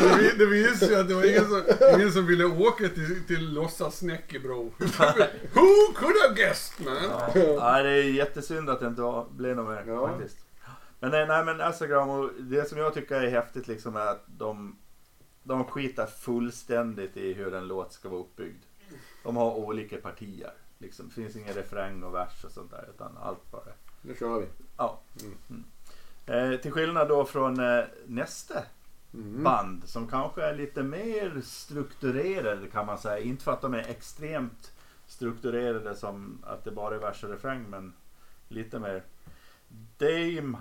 det, 0.00 0.16
vi- 0.18 0.38
det 0.38 0.46
visste 0.46 0.86
ju 0.86 0.94
att 0.96 1.08
det 1.08 1.14
var 1.14 1.24
ingen 1.24 1.48
som, 1.48 1.62
ingen 1.94 2.12
som 2.12 2.26
ville 2.26 2.44
åka 2.44 2.88
till, 2.88 3.24
till 3.26 3.52
låtsas 3.54 3.98
Snäckebro. 3.98 4.72
Who 5.52 5.92
could 5.94 6.16
have 6.22 6.34
guessed 6.36 6.86
man? 6.86 6.96
Ja. 7.34 7.58
Nej, 7.60 7.82
det 7.82 7.90
är 7.90 8.02
jättesynd 8.02 8.70
att 8.70 8.80
det 8.80 8.86
inte 8.86 9.02
var, 9.02 9.26
blev 9.36 9.56
något 9.56 9.68
mer 9.68 9.84
Ja. 9.94 10.08
faktiskt. 10.08 10.36
Men 11.00 11.10
nej, 11.10 11.26
nej 11.26 11.44
men 11.44 11.60
Instagram 11.60 12.08
och 12.10 12.30
det 12.38 12.68
som 12.68 12.78
jag 12.78 12.94
tycker 12.94 13.20
är 13.20 13.30
häftigt 13.30 13.68
liksom 13.68 13.96
är 13.96 14.06
att 14.06 14.24
de, 14.26 14.76
de 15.42 15.64
skitar 15.64 16.06
fullständigt 16.06 17.16
i 17.16 17.32
hur 17.32 17.54
en 17.54 17.66
låt 17.68 17.92
ska 17.92 18.08
vara 18.08 18.20
uppbyggd. 18.20 18.62
De 19.24 19.36
har 19.36 19.54
olika 19.54 19.96
partier. 19.96 20.50
Liksom. 20.78 21.08
Det 21.08 21.14
finns 21.14 21.36
ingen 21.36 21.54
refräng 21.54 22.02
och 22.02 22.14
vers 22.14 22.44
och 22.44 22.50
sånt 22.50 22.70
där 22.70 22.88
utan 22.94 23.16
allt 23.22 23.50
bara. 23.52 23.62
Nu 24.02 24.14
kör 24.18 24.40
vi. 24.40 24.46
Ja. 24.76 25.00
Mm. 25.22 25.34
Mm. 25.50 25.64
Eh, 26.26 26.56
till 26.60 26.72
skillnad 26.72 27.08
då 27.08 27.24
från 27.24 27.60
eh, 27.60 27.84
nästa 28.06 28.62
Mm. 29.14 29.42
band 29.42 29.88
som 29.88 30.08
kanske 30.08 30.42
är 30.42 30.56
lite 30.56 30.82
mer 30.82 31.40
strukturerade 31.44 32.66
kan 32.66 32.86
man 32.86 32.98
säga. 32.98 33.18
Inte 33.18 33.44
för 33.44 33.52
att 33.52 33.60
de 33.60 33.74
är 33.74 33.88
extremt 33.88 34.72
strukturerade 35.06 35.94
som 35.96 36.44
att 36.46 36.64
det 36.64 36.70
bara 36.70 36.94
är 36.94 36.98
vers 36.98 37.24
och 37.24 37.30
refräng 37.30 37.64
men 37.70 37.92
lite 38.48 38.78
mer. 38.78 39.02
Dame 39.98 40.58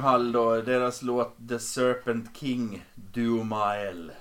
Dame 0.00 0.12
Hall 0.12 0.32
då. 0.32 0.60
Deras 0.60 1.02
låt 1.02 1.48
The 1.48 1.58
Serpent 1.58 2.36
King 2.36 2.86
Do 2.94 3.44
Mile. 3.44 4.12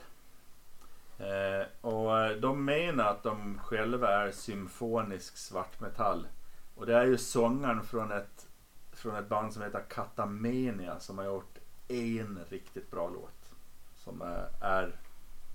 Eh, 1.18 1.68
och 1.82 2.20
eh, 2.20 2.38
de 2.38 2.66
menar 2.66 3.04
att 3.04 3.24
de 3.24 3.60
själva 3.60 4.10
är 4.10 4.32
symfonisk 4.32 5.38
svartmetall. 5.38 6.28
Och 6.76 6.86
det 6.86 6.96
är 6.96 7.06
ju 7.06 7.18
sångaren 7.18 7.84
från 7.84 8.12
ett, 8.12 8.48
från 8.92 9.16
ett 9.16 9.30
band 9.30 9.54
som 9.54 9.64
heter 9.64 9.84
Katamenia 9.90 11.00
som 11.00 11.18
har 11.18 11.26
gjort 11.26 11.58
en 11.88 12.40
riktigt 12.50 12.92
bra 12.92 13.10
låt. 13.10 13.54
Som 13.98 14.22
eh, 14.22 14.64
är 14.64 14.96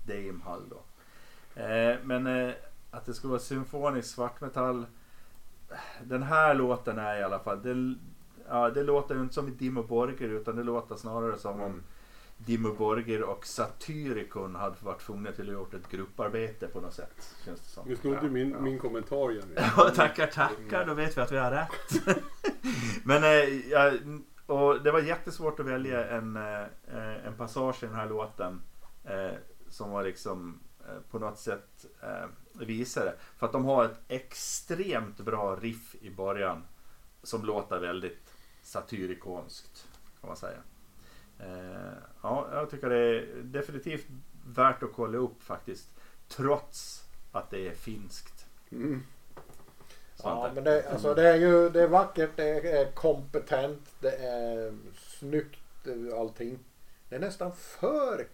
Dame 0.05 0.43
Hall 0.45 0.69
då. 0.69 0.81
Eh, 1.61 1.97
men 2.03 2.27
eh, 2.27 2.53
att 2.91 3.05
det 3.05 3.13
skulle 3.13 3.31
vara 3.31 3.41
symfonisk 3.41 4.15
svartmetall. 4.15 4.85
Den 6.03 6.23
här 6.23 6.55
låten 6.55 6.99
är 6.99 7.19
i 7.19 7.23
alla 7.23 7.39
fall. 7.39 7.61
den, 7.61 7.99
ja, 8.49 8.69
det 8.69 8.83
låter 8.83 9.15
ju 9.15 9.21
inte 9.21 9.33
som 9.33 9.47
i 9.47 9.51
Dimmu 9.51 9.83
Borgir 9.83 10.29
utan 10.29 10.55
det 10.55 10.63
låter 10.63 10.95
snarare 10.95 11.37
som 11.37 11.61
om 11.61 11.81
Dimmu 12.37 12.73
Borgir 12.73 13.21
och 13.21 13.45
Satyricon 13.45 14.55
hade 14.55 14.75
varit 14.79 15.01
tvungna 15.01 15.31
till 15.31 15.47
att 15.47 15.53
gjort 15.53 15.73
ett 15.73 15.89
grupparbete 15.89 16.67
på 16.67 16.81
något 16.81 16.93
sätt. 16.93 17.35
Känns 17.45 17.59
det 17.59 17.69
som. 17.69 17.87
Nu 17.87 17.95
snodde 17.95 18.19
du 18.21 18.29
min, 18.29 18.63
min 18.63 18.79
kommentar 18.79 19.31
Jenny. 19.31 19.53
Ja, 19.77 19.91
tackar, 19.95 20.27
tackar. 20.27 20.85
Då 20.85 20.93
vet 20.93 21.17
vi 21.17 21.21
att 21.21 21.31
vi 21.31 21.37
har 21.37 21.51
rätt. 21.51 22.17
Men 23.03 23.23
eh, 23.23 23.69
ja, 23.69 23.91
och 24.45 24.83
det 24.83 24.91
var 24.91 24.99
jättesvårt 24.99 25.59
att 25.59 25.65
välja 25.65 26.09
en, 26.09 26.35
eh, 26.35 27.25
en 27.25 27.33
passage 27.37 27.83
i 27.83 27.85
den 27.85 27.95
här 27.95 28.09
låten 28.09 28.61
eh, 29.03 29.31
som 29.69 29.91
var 29.91 30.03
liksom 30.03 30.59
på 31.11 31.19
något 31.19 31.39
sätt 31.39 31.85
visade. 32.53 33.15
För 33.37 33.45
att 33.45 33.51
de 33.51 33.65
har 33.65 33.85
ett 33.85 33.99
extremt 34.07 35.17
bra 35.19 35.55
riff 35.55 35.95
i 36.01 36.09
början 36.09 36.63
som 37.23 37.45
låter 37.45 37.79
väldigt 37.79 38.34
satyrikonskt 38.65 39.87
kan 40.21 40.27
man 40.27 40.37
säga. 40.37 40.57
Eh, 41.39 41.93
ja, 42.21 42.47
jag 42.51 42.69
tycker 42.69 42.89
det 42.89 42.97
är 42.97 43.25
definitivt 43.43 44.07
värt 44.45 44.83
att 44.83 44.93
kolla 44.93 45.17
upp 45.17 45.43
faktiskt. 45.43 45.87
Trots 46.27 47.03
att 47.31 47.49
det 47.49 47.67
är 47.67 47.75
finskt. 47.75 48.45
Mm. 48.71 49.03
Ja, 50.23 50.51
men 50.55 50.63
det, 50.63 50.89
alltså, 50.89 51.13
det 51.13 51.29
är 51.29 51.35
ju 51.35 51.69
det 51.69 51.83
är 51.83 51.87
vackert, 51.87 52.31
det 52.35 52.69
är 52.79 52.91
kompetent, 52.91 53.89
det 53.99 54.15
är 54.15 54.77
snyggt 54.97 55.87
eh, 55.87 56.19
allting. 56.19 56.59
Det 57.09 57.15
är 57.15 57.19
nästan 57.19 57.55
för 57.55 58.27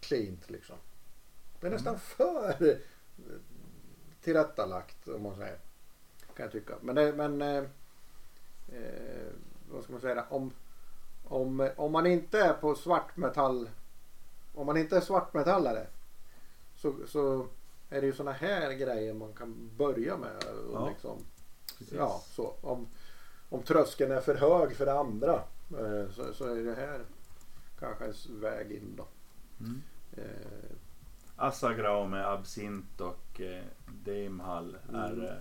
cleant 0.00 0.50
liksom. 0.50 0.76
Det 1.60 1.66
är 1.66 1.70
nästan 1.70 1.98
för 1.98 2.68
eh, 2.68 2.76
tillrättalagt 4.22 5.08
om 5.08 5.22
man 5.22 5.36
säger. 5.36 5.58
Kan 6.36 6.44
jag 6.44 6.52
tycka. 6.52 6.74
Men, 6.80 6.94
det, 6.94 7.12
men 7.12 7.42
eh, 8.72 9.32
vad 9.70 9.84
ska 9.84 9.92
man 9.92 10.00
säga? 10.02 10.24
Om, 10.28 10.50
om, 11.24 11.70
om 11.76 11.92
man 11.92 12.06
inte 12.06 12.40
är 12.40 12.52
på 12.52 12.74
svartmetall. 12.74 13.68
Om 14.54 14.66
man 14.66 14.76
inte 14.76 14.96
är 14.96 15.00
svartmetallare. 15.00 15.86
Så, 16.76 16.94
så 17.06 17.46
är 17.90 18.00
det 18.00 18.06
ju 18.06 18.12
såna 18.12 18.32
här 18.32 18.72
grejer 18.72 19.14
man 19.14 19.32
kan 19.32 19.70
börja 19.76 20.16
med. 20.16 20.36
Och 20.68 20.74
Ja, 20.74 20.88
liksom, 20.88 21.18
Precis. 21.78 21.94
ja, 21.94 22.22
så. 22.26 22.54
Om, 22.60 22.86
om 23.48 23.62
tröskeln 23.62 24.12
är 24.12 24.20
för 24.20 24.34
hög 24.34 24.76
för 24.76 24.86
det 24.86 24.98
andra. 24.98 25.34
eh, 25.78 26.10
Så, 26.10 26.34
så 26.34 26.44
är 26.54 26.62
det 26.64 26.74
här 26.74 27.00
kanske 27.78 28.04
en 28.04 28.40
väg 28.40 28.72
in 28.72 28.96
då. 28.96 29.06
Mm. 29.60 29.82
Eh, 30.16 30.76
Assagrau 31.36 32.08
med 32.08 32.28
absint 32.32 33.00
och 33.00 33.40
eh, 33.40 33.64
Damehall 34.04 34.76
är 34.92 35.12
Mm. 35.12 35.24
eh, 35.26 35.32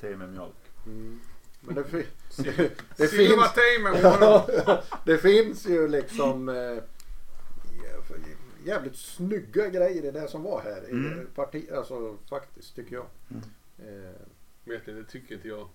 te 0.00 0.16
med 0.16 0.28
mjölk. 0.28 0.54
mm. 0.86 1.20
Men 1.60 1.74
det, 1.74 1.84
fi- 1.84 2.06
det, 2.36 2.70
det 2.96 3.08
finns 3.08 3.54
det 5.04 5.18
finns 5.18 5.66
ju 5.66 5.88
liksom 5.88 6.48
eh, 6.48 6.78
jävligt 8.64 8.96
snygga 8.96 9.68
grejer 9.68 10.04
i 10.04 10.10
det 10.10 10.28
som 10.28 10.42
var 10.42 10.60
här. 10.62 10.88
I 10.88 10.90
Mm. 10.90 11.26
parti, 11.34 11.68
alltså 11.72 12.16
faktiskt 12.28 12.76
tycker 12.76 12.94
jag. 12.96 13.06
Mm. 13.30 13.42
Eh, 14.04 14.10
Vet 14.64 14.86
ni, 14.86 14.92
det 14.92 15.04
tycker 15.04 15.34
inte 15.34 15.48
jag. 15.48 15.68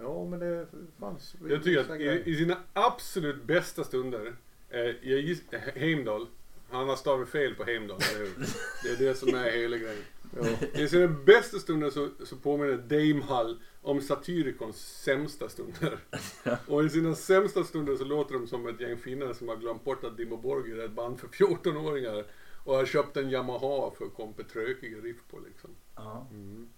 ja 0.00 0.24
men 0.24 0.38
det 0.38 0.66
fanns 1.00 1.34
Jag 1.48 1.62
tycker 1.64 1.80
att 1.94 2.00
i, 2.00 2.22
i 2.30 2.36
sina 2.36 2.56
absolut 2.72 3.44
bästa 3.44 3.84
stunder, 3.84 4.36
eh, 4.70 4.80
jag 4.80 5.20
giss, 5.20 5.40
eh, 5.50 5.60
Heimdall, 5.74 6.26
han 6.70 6.88
har 6.88 6.96
stavat 6.96 7.28
fel 7.28 7.54
på 7.54 7.64
Heimdall, 7.64 7.98
eller 8.10 8.20
hur? 8.26 8.34
Det 8.82 8.88
är 9.04 9.08
det 9.08 9.14
som 9.14 9.34
är 9.34 9.50
hela 9.50 9.76
grejen. 9.76 10.04
Ja. 10.42 10.66
I 10.80 10.88
sina 10.88 11.08
bästa 11.08 11.58
stunder 11.58 11.90
så, 11.90 12.08
så 12.24 12.36
påminner 12.36 12.76
Dame 12.76 13.22
Hall 13.22 13.58
om 13.82 14.00
Satyricons 14.00 14.76
sämsta 14.76 15.48
stunder. 15.48 15.98
Och 16.66 16.84
i 16.84 16.88
sina 16.88 17.14
sämsta 17.14 17.64
stunder 17.64 17.96
så 17.96 18.04
låter 18.04 18.34
de 18.34 18.46
som 18.46 18.68
ett 18.68 18.80
gäng 18.80 18.96
finnar 18.96 19.32
som 19.32 19.48
har 19.48 19.56
glömt 19.56 19.84
bort 19.84 20.04
att 20.04 20.16
Dimmu 20.16 20.36
Borgir 20.36 20.78
är 20.78 20.84
ett 20.84 20.90
band 20.90 21.20
för 21.20 21.28
14-åringar. 21.28 22.24
Och 22.64 22.74
har 22.74 22.86
köpt 22.86 23.16
en 23.16 23.30
Yamaha 23.30 23.90
för 23.90 24.04
att 24.04 24.14
komma 24.14 24.32
på 24.32 24.42
trökiga 24.42 24.98
riff 24.98 25.16
på 25.30 25.38
liksom. 25.38 25.70
Ja. 25.96 26.26
Mm. 26.30 26.68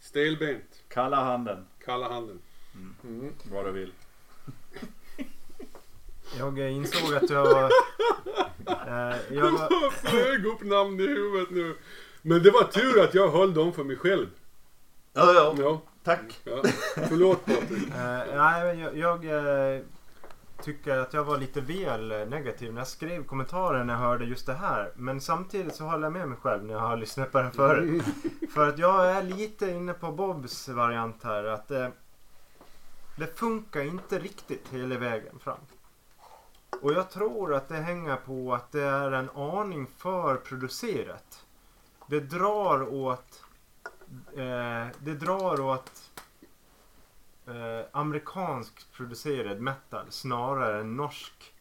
Stelbent, 0.00 0.82
Kalla 0.88 1.24
handen, 1.24 1.66
kalla 1.84 2.08
handen. 2.08 2.38
Mm. 3.04 3.32
vad 3.50 3.64
du 3.64 3.72
vill. 3.72 3.92
Jag 6.38 6.70
insåg 6.70 7.14
att 7.14 7.30
jag 7.30 7.44
var... 7.44 7.70
Eh, 8.66 9.16
jag 9.30 9.50
var 9.50 9.90
flög 9.90 10.46
upp 10.46 10.64
namn 10.64 11.00
i 11.00 11.06
huvudet 11.06 11.50
nu. 11.50 11.76
Men 12.22 12.42
det 12.42 12.50
var 12.50 12.64
tur 12.64 13.04
att 13.04 13.14
jag 13.14 13.30
höll 13.30 13.54
dem 13.54 13.72
för 13.72 13.84
mig 13.84 13.96
själv. 13.96 14.26
Ja, 15.12 15.32
ja. 15.32 15.54
Ja, 15.58 15.80
Tack. 16.04 16.40
ja. 16.44 16.62
Förlåt 17.08 17.44
Patrik. 17.44 17.88
Eh, 17.88 18.36
nej, 18.36 18.64
men 18.64 18.78
jag, 18.78 18.96
jag 18.96 19.74
eh, 19.74 19.80
tycker 20.62 20.98
att 20.98 21.12
jag 21.14 21.24
var 21.24 21.38
lite 21.38 21.60
väl 21.60 22.28
negativ 22.28 22.72
när 22.72 22.80
jag 22.80 22.88
skrev 22.88 23.24
kommentarer 23.24 23.84
när 23.84 23.94
jag 23.94 24.00
hörde 24.00 24.24
just 24.24 24.46
det 24.46 24.54
här. 24.54 24.92
Men 24.96 25.20
samtidigt 25.20 25.74
så 25.74 25.84
håller 25.84 26.02
jag 26.02 26.12
med 26.12 26.28
mig 26.28 26.38
själv 26.42 26.64
när 26.64 26.74
jag 26.74 26.80
har 26.80 26.96
lyssnat 26.96 27.32
på 27.32 27.38
den 27.38 27.52
förut. 27.52 28.04
För 28.54 28.68
att 28.68 28.78
jag 28.78 29.10
är 29.10 29.22
lite 29.22 29.70
inne 29.70 29.92
på 29.92 30.12
Bobs 30.12 30.68
variant 30.68 31.22
här. 31.24 31.44
Att 31.44 31.70
eh, 31.70 31.88
det 33.16 33.38
funkar 33.38 33.80
inte 33.80 34.18
riktigt 34.18 34.68
hela 34.70 34.98
vägen 34.98 35.38
fram. 35.38 35.58
Och 36.80 36.92
jag 36.92 37.10
tror 37.10 37.54
att 37.54 37.68
det 37.68 37.76
hänger 37.76 38.16
på 38.16 38.54
att 38.54 38.72
det 38.72 38.82
är 38.82 39.12
en 39.12 39.30
aning 39.30 39.86
för 39.98 40.36
producerat. 40.36 41.41
Det 42.12 42.20
drar 42.20 42.94
åt 42.94 43.44
eh, 44.36 44.86
det 44.98 45.14
drar 45.14 45.60
åt 45.60 46.10
eh, 47.46 47.86
amerikansk 47.92 48.92
producerad 48.92 49.60
metal 49.60 50.06
snarare 50.10 50.80
än 50.80 50.96
norsk 50.96 51.54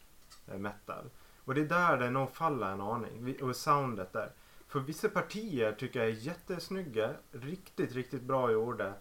eh, 0.47 0.57
metal. 0.57 1.09
Och 1.45 1.55
det 1.55 1.61
är 1.61 1.65
där 1.65 1.97
det 1.97 2.09
nog 2.09 2.31
faller 2.31 2.67
en 2.67 2.81
aning. 2.81 3.41
Och 3.41 3.55
soundet 3.55 4.13
där. 4.13 4.31
För 4.67 4.79
vissa 4.79 5.09
partier 5.09 5.71
tycker 5.71 5.99
jag 5.99 6.09
är 6.09 6.13
jättesnygga. 6.13 7.09
Riktigt, 7.31 7.95
riktigt 7.95 8.23
bra 8.23 8.51
gjorda. 8.51 8.93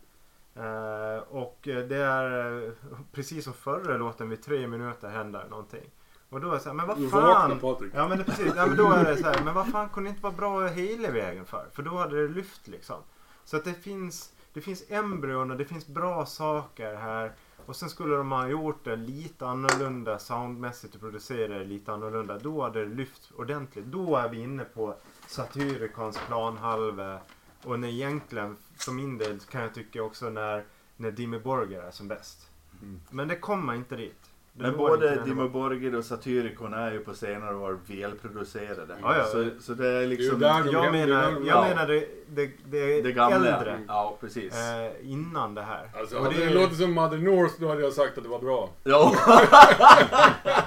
Eh, 0.54 1.18
och 1.28 1.58
det 1.62 1.96
är 1.96 2.62
eh, 2.66 2.72
precis 3.12 3.44
som 3.44 3.52
förra 3.52 3.96
låten 3.96 4.28
vid 4.28 4.42
tre 4.42 4.66
minuter 4.66 5.08
händer 5.08 5.46
någonting. 5.50 5.90
Och 6.30 6.40
då 6.40 6.48
är 6.48 6.54
det 6.54 6.60
så 6.60 6.68
här, 6.68 6.76
men 6.76 7.00
Du 7.00 7.06
vad 7.06 7.22
fan. 7.22 7.58
Patrik. 7.58 7.92
Ja 7.94 8.08
men 8.08 8.18
det, 8.18 8.24
precis, 8.24 8.52
ja, 8.56 8.66
men 8.66 8.76
då 8.76 8.92
är 8.92 9.04
det 9.04 9.16
så 9.16 9.26
här, 9.26 9.44
men 9.44 9.54
vad 9.54 9.68
fan 9.68 9.88
kunde 9.88 10.08
det 10.08 10.10
inte 10.10 10.22
vara 10.22 10.32
bra 10.32 10.66
hela 10.66 11.10
vägen 11.10 11.44
för? 11.44 11.66
För 11.72 11.82
då 11.82 11.96
hade 11.96 12.22
det 12.22 12.34
lyft 12.34 12.68
liksom. 12.68 12.96
Så 13.44 13.56
att 13.56 13.64
det 13.64 13.74
finns, 13.74 14.32
det 14.52 14.60
finns 14.60 14.90
embryon 14.90 15.50
och 15.50 15.56
det 15.56 15.64
finns 15.64 15.86
bra 15.86 16.26
saker 16.26 16.94
här. 16.94 17.32
Och 17.66 17.76
sen 17.76 17.90
skulle 17.90 18.16
de 18.16 18.32
ha 18.32 18.48
gjort 18.48 18.84
det 18.84 18.96
lite 18.96 19.46
annorlunda 19.46 20.18
soundmässigt 20.18 20.94
och 20.94 21.00
producera 21.00 21.58
det 21.58 21.64
lite 21.64 21.92
annorlunda. 21.92 22.38
Då 22.38 22.62
hade 22.62 22.84
det 22.84 22.94
lyft 22.94 23.32
ordentligt. 23.36 23.84
Då 23.84 24.16
är 24.16 24.28
vi 24.28 24.40
inne 24.40 24.64
på 24.64 24.94
Satyricons 25.26 26.18
planhalva. 26.26 27.18
Och 27.64 27.80
när 27.80 27.88
egentligen, 27.88 28.56
för 28.76 28.92
min 28.92 29.18
del, 29.18 29.40
kan 29.40 29.62
jag 29.62 29.74
tycka 29.74 30.02
också 30.02 30.30
när, 30.30 30.64
när 30.96 31.10
Dimmy 31.10 31.38
Borger 31.38 31.82
är 31.82 31.90
som 31.90 32.08
bäst. 32.08 32.50
Mm. 32.82 33.00
Men 33.10 33.28
det 33.28 33.36
kommer 33.36 33.74
inte 33.74 33.96
dit. 33.96 34.29
Men 34.52 34.76
både 34.76 35.24
nivån. 35.24 35.52
Borgir 35.52 35.94
och 35.94 36.04
Satyricon 36.04 36.74
är 36.74 36.92
ju 36.92 36.98
på 36.98 37.14
senare 37.14 37.54
år 37.56 37.78
välproducerade. 37.86 38.96
Ja, 39.02 39.16
ja. 39.16 39.24
Så, 39.24 39.50
så 39.60 39.74
det 39.74 39.88
är 39.88 40.06
liksom 40.06 40.38
Det 40.40 40.48
är 40.48 40.64
de- 40.64 40.72
Jag 40.72 40.92
menar, 40.92 41.22
jag 41.32 41.42
Ja. 41.46 41.62
menar 41.68 41.86
det, 41.86 42.04
det, 42.28 42.50
det, 42.64 43.02
det 43.02 43.12
gamla. 43.12 43.36
äldre. 43.36 43.80
Ja, 43.88 44.16
precis. 44.20 44.54
Eh, 44.56 44.92
innan 45.12 45.54
det 45.54 45.62
här. 45.62 45.90
Alltså, 45.98 46.18
Och 46.18 46.24
det 46.32 46.38
det 46.38 46.44
är- 46.44 46.54
låtit 46.54 46.78
som 46.78 46.92
Mother 46.92 47.18
North 47.18 47.54
då 47.58 47.68
hade 47.68 47.82
jag 47.82 47.92
sagt 47.92 48.18
att 48.18 48.24
det 48.24 48.30
var 48.30 48.38
bra. 48.38 48.70
Ja, 48.84 49.14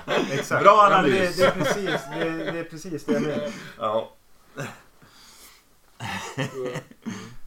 Exakt. 0.32 0.64
Bra 0.64 0.80
analys. 0.92 1.38
det, 1.38 1.44
det, 1.44 1.48
är 1.48 1.52
precis, 1.52 2.02
det, 2.14 2.30
det 2.52 2.60
är 2.60 2.64
precis 2.64 3.06
det 3.06 3.14
jag 3.14 3.22
menar. 3.22 3.50
ja. 3.80 4.12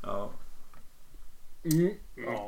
ja. 0.03 0.31
Mm. 1.65 1.91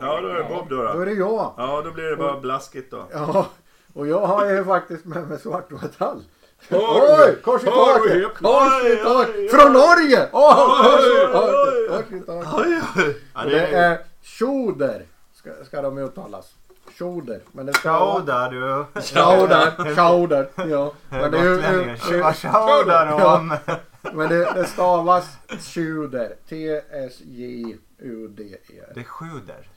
Ja, 0.01 0.21
då 0.21 0.29
är 0.29 0.35
det 0.35 0.45
Bob 0.45 0.69
då. 0.69 0.77
Då 0.77 0.93
då. 0.93 1.01
är 1.01 1.07
det 1.07 1.13
jag. 1.13 1.55
Ja, 1.57 1.83
då 1.85 1.91
blir 1.91 2.05
det 2.05 2.17
bara 2.17 2.41
blaskigt 2.41 2.91
då. 2.91 3.09
Ja, 3.13 3.47
och 3.99 4.07
jag 4.07 4.27
har 4.27 4.51
ju 4.51 4.65
faktiskt 4.65 5.05
med 5.05 5.29
mig 5.29 5.39
svart 5.39 5.71
metall. 5.71 6.23
Hör 6.69 6.79
Oj, 6.81 7.37
kors 7.45 7.63
i 7.63 7.67
taket! 7.67 8.35
Kors 8.35 8.85
i 8.85 8.97
taket! 8.97 9.51
Från 9.51 9.73
Norge! 9.73 10.29
Kors 10.33 11.05
i 11.05 11.33
taket! 11.33 12.27
Kors 12.27 12.67
i 12.67 13.51
det 13.51 13.67
är, 13.67 13.99
Schoder, 14.23 15.03
ska, 15.35 15.51
ska 15.65 15.83
de 15.83 15.99
uttalas. 15.99 16.47
Schoder. 16.99 17.41
Men 17.53 17.67
det 17.67 17.73
ska. 17.73 17.89
Tjauda 17.89 18.49
du. 18.51 18.85
Schauder, 19.03 19.95
Schauder, 19.95 20.49
ja. 20.57 20.93
Men 21.09 21.31
det, 21.31 21.39
är 21.39 21.45
ju- 21.45 21.97
om? 23.25 23.57
Men 24.15 24.29
det, 24.29 24.53
det 24.55 24.65
stavas 24.67 25.37
Schuder. 25.61 26.35
T-S-J-U-D-E-R. 27.69 28.93
Det 28.95 29.05
sjuder. 29.05 29.69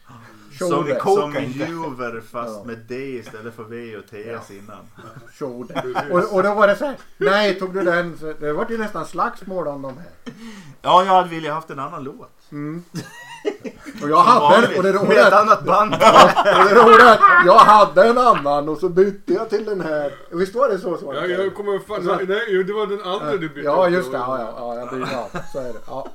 som, 0.57 0.69
Schoder. 0.71 0.99
som 0.99 1.37
inte. 1.37 1.59
Juver 1.59 2.21
fast 2.21 2.57
Ja. 2.57 2.63
med 2.63 2.77
D 2.77 2.95
istället 2.95 3.53
för 3.55 3.63
V 3.63 3.97
och 3.97 4.05
TS 4.07 4.51
innan. 4.51 4.85
Schoder. 5.33 5.95
Och, 6.11 6.33
och 6.35 6.43
då 6.43 6.53
var 6.53 6.67
det 6.67 6.75
så 6.75 6.85
här. 6.85 6.97
Nej, 7.17 7.59
tog 7.59 7.73
du 7.73 7.81
den? 7.83 8.17
Så 8.17 8.33
det 8.33 8.53
var 8.53 8.67
ju 8.69 8.77
nästan 8.77 9.05
slagsmål 9.05 9.67
om 9.67 9.81
de 9.81 9.97
här. 9.97 10.11
Ja, 10.81 11.03
jag 11.05 11.13
hade 11.13 11.29
velat 11.29 11.53
haft 11.53 11.69
en 11.69 11.79
annan 11.79 12.03
låt. 12.03 12.51
Mm. 12.51 12.83
Och 14.03 14.09
jag 14.09 14.17
hade, 14.17 14.77
och 14.77 14.83
det 14.83 14.91
roliga 14.91 15.27
ett 15.27 15.33
annat 15.33 15.63
band. 15.63 15.93
Och 15.93 15.99
det 16.69 16.75
roliga 16.75 17.11
att 17.11 17.45
jag 17.45 17.57
hade 17.57 18.03
en 18.07 18.17
annan 18.17 18.69
och 18.69 18.77
så 18.77 18.89
bytte 18.89 19.33
jag 19.33 19.49
till 19.49 19.65
den 19.65 19.81
här. 19.81 20.13
Visst 20.29 20.55
var 20.55 20.69
det 20.69 20.79
så? 20.79 20.97
så 20.97 21.13
Ja, 21.13 21.25
jag 21.25 21.55
kommer 21.55 21.79
fan... 21.79 22.03
Nej, 22.03 22.25
nej, 22.27 22.63
det 22.63 22.73
var 22.73 22.87
den 22.87 23.01
andra 23.03 23.31
du 23.31 23.49
bytte. 23.49 23.61
Ja, 23.61 23.89
just 23.89 24.11
det. 24.11 24.17
Ja, 24.17 24.39
ja, 24.39 24.53
ja, 24.57 24.79
jag 24.79 24.89
bytte. 24.89 25.09
Ja, 25.33 25.41
så 25.53 25.59
är 25.59 25.63
det. 25.63 25.79
Ja. 25.87 26.07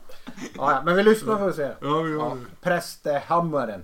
Ja, 0.57 0.83
men 0.85 0.97
vi 0.97 1.03
lyssnar 1.03 1.39
får 1.39 1.47
vi 1.47 1.53
se. 1.53 1.69
Ja, 1.81 2.01
vi 2.03 2.11
gör 2.11 2.19
Ja, 2.19 2.37
det. 3.67 3.81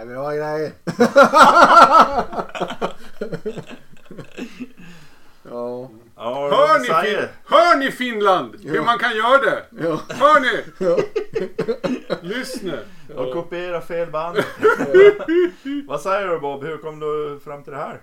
Nej, 0.00 0.06
bra 0.14 0.30
grejer. 0.32 0.72
ja, 5.50 5.90
Ja, 6.16 6.48
Hör 6.50 6.78
ni, 6.78 6.86
fin- 7.08 7.28
hör 7.46 7.76
ni 7.78 7.90
Finland? 7.90 8.56
Hur 8.64 8.76
Ja. 8.76 8.82
man 8.84 8.98
kan 8.98 9.16
göra 9.16 9.38
det? 9.38 9.64
ja, 9.82 10.00
Hör 10.08 10.40
ni? 10.40 10.64
ja. 10.78 10.98
Lyssna. 12.20 12.72
Och 13.16 13.32
kopiera 13.32 13.80
fel 13.80 14.10
band. 14.10 14.38
Vad 15.88 16.00
säger 16.00 16.28
du 16.28 16.38
Bob? 16.38 16.64
Hur 16.64 16.76
kom 16.78 17.00
du 17.00 17.40
fram 17.44 17.62
till 17.62 17.72
det 17.72 17.78
här? 17.78 18.00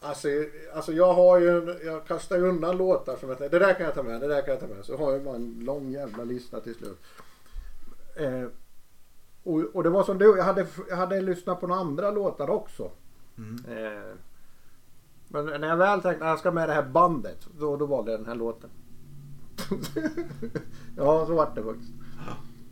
Alltså, 0.00 0.28
alltså 0.74 0.92
jag 0.92 1.12
har 1.14 1.38
ju, 1.38 1.48
en- 1.58 1.78
jag 1.84 2.06
kastar 2.06 2.36
ju 2.36 2.42
undan 2.48 2.76
låtar 2.76 3.16
som 3.16 3.28
jag 3.28 3.38
tänker, 3.38 3.58
det 3.58 3.66
där 3.66 3.74
kan 3.74 3.84
jag 3.86 3.94
ta 3.94 4.02
med, 4.02 4.20
det 4.20 4.28
där 4.28 4.40
kan 4.42 4.50
jag 4.50 4.60
ta 4.60 4.66
med. 4.66 4.84
Så 4.84 4.96
har 4.96 5.12
jag 5.12 5.22
bara 5.22 5.34
en 5.36 5.60
lång 5.64 5.90
jävla 5.90 6.24
lista 6.24 6.60
till 6.60 6.74
slut. 6.74 6.98
Eh, 8.16 8.44
och, 9.48 9.76
och 9.76 9.82
det 9.82 9.90
var 9.90 10.04
som 10.04 10.18
du, 10.18 10.36
jag 10.36 10.44
hade, 10.44 10.66
jag 10.88 10.96
hade 10.96 11.20
lyssnat 11.20 11.60
på 11.60 11.66
några 11.66 11.80
andra 11.80 12.10
låtar 12.10 12.50
också. 12.50 12.90
Mm. 13.38 13.64
Eh, 13.68 14.14
men 15.28 15.60
när 15.60 15.68
jag 15.68 15.76
väl 15.76 16.02
tänkte 16.02 16.24
att 16.24 16.30
jag 16.30 16.38
ska 16.38 16.50
med 16.50 16.68
det 16.68 16.72
här 16.72 16.82
bandet, 16.82 17.48
då, 17.58 17.76
då 17.76 17.86
valde 17.86 18.10
jag 18.10 18.20
den 18.20 18.26
här 18.26 18.34
låten. 18.34 18.70
ja, 20.96 21.26
så 21.26 21.34
vart 21.34 21.54
det 21.54 21.62
faktiskt. 21.62 21.92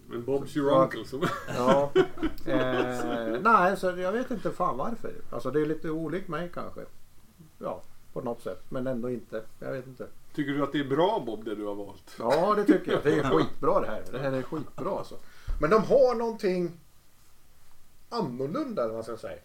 Men 0.09 0.25
Bob's 0.25 0.57
your 0.57 0.83
uncle 0.83 1.05
som... 1.05 1.27
Ja. 1.57 1.93
Eh, 2.47 3.41
nej, 3.43 3.77
så 3.77 3.87
jag 3.87 4.13
vet 4.13 4.31
inte 4.31 4.51
fan 4.51 4.77
varför. 4.77 5.13
Alltså 5.31 5.51
det 5.51 5.61
är 5.61 5.67
lite 5.67 5.91
olikt 5.91 6.29
mig 6.29 6.51
kanske. 6.55 6.81
Ja, 7.59 7.83
på 8.13 8.21
något 8.21 8.43
sätt. 8.43 8.65
Men 8.69 8.87
ändå 8.87 9.11
inte. 9.11 9.43
Jag 9.59 9.73
vet 9.73 9.87
inte. 9.87 10.07
Tycker 10.35 10.53
du 10.53 10.63
att 10.63 10.73
det 10.73 10.81
är 10.81 10.89
bra 10.89 11.23
Bob 11.27 11.45
det 11.45 11.55
du 11.55 11.65
har 11.65 11.75
valt? 11.75 12.17
Ja, 12.19 12.55
det 12.55 12.65
tycker 12.65 12.93
jag. 12.93 13.01
Det 13.03 13.19
är 13.19 13.23
skitbra 13.23 13.81
det 13.81 13.87
här. 13.87 14.03
Det 14.13 14.19
här 14.19 14.33
är 14.33 14.43
skitbra 14.43 14.99
alltså. 14.99 15.15
Men 15.61 15.71
de 15.71 15.83
har 15.85 16.15
någonting 16.15 16.81
annorlunda 18.09 18.83
eller 18.83 18.95
vad 18.95 19.09
man 19.09 19.17
ska 19.19 19.29
säga. 19.29 19.39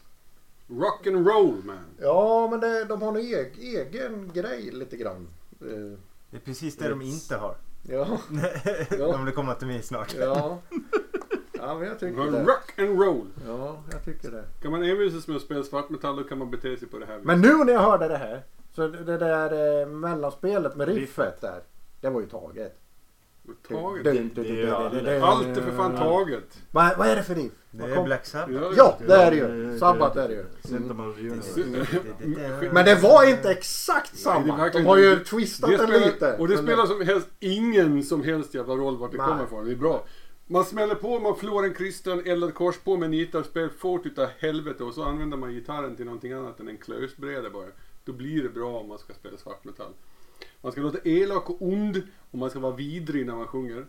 Rock 0.68 1.07
and 1.07 1.28
roll 1.28 1.62
man. 1.64 1.86
Ja, 2.01 2.47
men 2.51 2.59
det, 2.59 2.86
de 2.86 3.01
har 3.01 3.09
en 3.09 3.18
eg, 3.18 3.53
egen 3.59 4.32
grej 4.34 4.72
lite 4.72 4.97
grann. 4.97 5.28
Eh, 5.62 5.97
Det 6.30 6.38
är 6.38 6.41
precis 6.45 6.78
det 6.78 6.89
de 6.89 7.01
inte 7.01 7.36
har. 7.36 7.55
ja, 7.89 8.18
De 8.89 9.26
vill 9.26 9.34
komma 9.34 9.53
till 9.53 9.68
mig 9.68 9.84
snart. 9.84 10.16
ja. 10.20 10.57
Ja, 11.64 11.78
men 11.80 11.88
jag 11.88 11.99
tycker 11.99 12.32
det. 12.32 12.43
rock 12.43 12.80
and 12.80 12.99
roll. 13.01 13.28
Ja, 13.47 13.84
jag 13.91 14.05
tycker 14.05 14.32
det. 14.32 14.43
Kan 14.62 14.72
man 14.72 14.84
envisas 14.84 15.28
med 15.28 15.38
att 15.38 15.43
spela 15.43 15.64
svartmetall 15.64 16.16
då 16.16 16.24
kan 16.24 16.38
man 16.38 16.51
bete 16.51 16.78
sig 16.78 16.88
på 16.88 16.97
det 16.99 17.05
här 17.05 17.14
viset. 17.14 17.28
Men 17.28 17.41
nu 17.41 17.57
när 17.64 17.74
jag 17.74 17.80
hörde 17.80 18.07
det 18.07 18.18
här. 18.18 18.43
Så 18.76 18.88
det 18.88 19.18
där 19.18 19.82
eh, 19.82 19.88
mellanspelet 19.88 20.76
med 20.76 20.88
riffet 20.88 21.41
där. 21.41 21.64
Det 22.01 22.09
var 22.09 22.22
ju 22.22 22.28
taget. 22.30 22.78
Taget. 23.69 24.07
Allt 25.23 25.47
är 25.47 25.61
för 25.61 25.71
fan 25.71 25.95
taget. 25.95 26.59
Vad, 26.71 26.97
vad 26.97 27.07
är 27.07 27.15
det 27.15 27.23
för 27.23 27.35
riff? 27.35 27.51
Det 27.71 27.83
är 27.83 28.03
Black 28.03 28.25
Sabbath. 28.25 28.73
Ja, 28.77 28.97
det 29.07 29.13
är 29.15 29.31
det 29.31 29.37
ju. 29.37 29.77
Sabbat 29.79 30.17
är 30.17 30.27
det 30.27 30.33
ju. 30.33 30.45
Mm. 31.63 32.73
Men 32.73 32.85
det 32.85 32.95
var 32.95 33.29
inte 33.29 33.51
exakt 33.51 34.17
samma. 34.17 34.69
De 34.69 34.85
har 34.85 34.97
ju 34.97 35.19
twistat 35.19 35.69
Det 35.69 35.77
den 35.77 35.87
spelar, 35.87 36.05
lite. 36.05 36.37
och 36.37 36.47
det 36.47 36.57
spelar 36.57 36.85
som 36.85 37.01
helst 37.01 37.27
ingen 37.39 38.03
som 38.03 38.23
helst 38.23 38.53
jävla 38.53 38.73
roll 38.73 38.97
vart 38.97 39.11
det 39.11 39.17
Nej. 39.17 39.27
kommer 39.27 39.43
ifrån. 39.43 39.65
Det 39.65 39.71
är 39.71 39.75
bra. 39.75 40.05
Man 40.47 40.65
smäller 40.65 40.95
på, 40.95 41.19
man 41.19 41.35
förlorar 41.35 41.67
en 41.67 41.73
kristen, 41.73 42.23
eldar 42.25 42.51
kors 42.51 42.77
på 42.77 42.97
med 42.97 43.09
nitar, 43.09 43.43
spelar 43.43 43.69
fort 43.69 44.05
utav 44.05 44.27
helvete 44.39 44.83
och 44.83 44.93
så 44.93 45.03
använder 45.03 45.37
man 45.37 45.53
gitarren 45.53 45.95
till 45.95 46.05
någonting 46.05 46.33
annat 46.33 46.59
än 46.59 46.67
en 46.67 46.77
klösbräda 46.77 47.49
bara. 47.49 47.67
Då 48.05 48.13
blir 48.13 48.43
det 48.43 48.49
bra 48.49 48.79
om 48.79 48.87
man 48.87 48.97
ska 48.97 49.13
spela 49.13 49.37
svartmetall. 49.37 49.93
Man 50.62 50.72
ska 50.72 50.82
låta 50.82 50.99
elak 51.03 51.49
och 51.49 51.62
ond 51.62 52.01
och 52.32 52.38
man 52.38 52.49
ska 52.49 52.59
vara 52.59 52.76
vidrig 52.76 53.26
när 53.26 53.36
man 53.36 53.47
sjunger. 53.47 53.86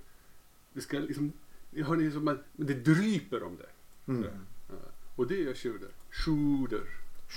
Det 0.73 0.81
ska 0.81 0.99
liksom, 0.99 1.33
hör 1.77 1.97
det 1.97 2.11
som 2.11 2.25
men 2.25 2.39
det 2.53 2.75
dryper 2.75 3.43
om 3.43 3.57
det. 3.57 4.13
Mm. 4.13 4.25
Ja. 4.69 4.75
Och 5.17 5.27
det 5.27 5.37
gör. 5.37 5.55
Schuder. 5.55 5.89
Och 5.89 6.15
Schuder. 6.15 6.81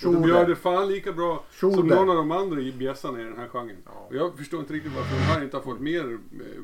de 0.02 0.30
gör 0.30 0.48
det 0.48 0.56
fan 0.56 0.88
lika 0.88 1.14
bra 1.14 1.46
som 1.52 1.76
Schuder. 1.76 1.96
någon 1.96 2.10
av 2.10 2.16
de 2.16 2.32
andra 2.32 2.62
i 2.62 2.72
bjässarna 2.72 3.22
i 3.22 3.24
den 3.24 3.38
här 3.38 3.48
genren. 3.48 3.78
Ja. 3.86 3.92
Och 4.10 4.16
jag 4.16 4.38
förstår 4.38 4.60
inte 4.60 4.74
riktigt 4.74 4.94
varför 4.96 5.16
de 5.16 5.22
här 5.22 5.44
inte 5.44 5.58
har 5.58 5.64
fått 5.64 5.80
mer 5.80 6.14
eh, 6.14 6.62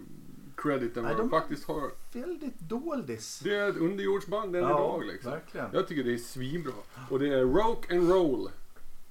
credit 0.56 0.98
än 0.98 1.04
vad 1.04 1.18
de 1.18 1.30
faktiskt 1.30 1.68
har. 1.68 1.92
Väldigt 2.14 2.60
doldis. 2.60 3.40
Det 3.44 3.56
är 3.56 3.70
ett 3.70 3.78
underjordsband 3.78 4.56
än 4.56 4.64
idag 4.64 5.04
liksom. 5.06 5.32
verkligen. 5.32 5.68
Jag 5.74 5.88
tycker 5.88 6.04
det 6.04 6.14
är 6.14 6.18
svinbra. 6.18 6.74
Och 7.10 7.20
det 7.20 7.28
är 7.28 7.46
rock 7.46 7.92
and 7.92 8.10
roll 8.10 8.50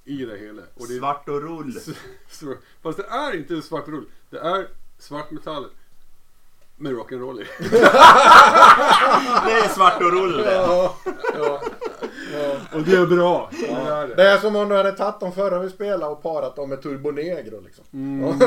i 0.05 0.25
det 0.25 0.37
hela. 0.37 0.61
Och 0.75 0.87
det 0.87 0.93
är 0.95 0.99
Svart 0.99 1.29
och 1.29 1.41
rull. 1.41 1.73
Fast 2.83 2.97
det 2.97 3.05
är 3.09 3.35
inte 3.35 3.61
svart 3.61 3.87
rull. 3.87 4.05
Det 4.29 4.37
är 4.39 4.67
svartmetall 4.99 5.65
med 6.77 6.91
rock'n'roll 6.93 7.41
i. 7.41 7.45
Det 9.45 9.51
är 9.51 9.67
svart 9.69 10.01
och 10.01 10.11
rull 10.11 10.37
det. 10.37 10.53
Ja, 10.53 10.95
ja, 11.33 11.61
ja. 12.33 12.55
Och 12.73 12.81
det 12.81 12.95
är 12.95 13.05
bra. 13.05 13.49
Det 13.51 13.67
är 13.71 14.07
Det 14.07 14.15
det. 14.15 14.29
är 14.29 14.37
som 14.37 14.55
om 14.55 14.69
du 14.69 14.75
hade 14.75 14.91
tagit 14.91 15.19
dem 15.19 15.31
förra 15.31 15.59
vi 15.59 15.69
spelade 15.69 16.11
och 16.11 16.23
parat 16.23 16.55
dem 16.55 16.69
med 16.69 16.81
Turbo 16.81 17.11
Negro 17.11 17.61
liksom. 17.65 17.83
Mm. 17.93 18.39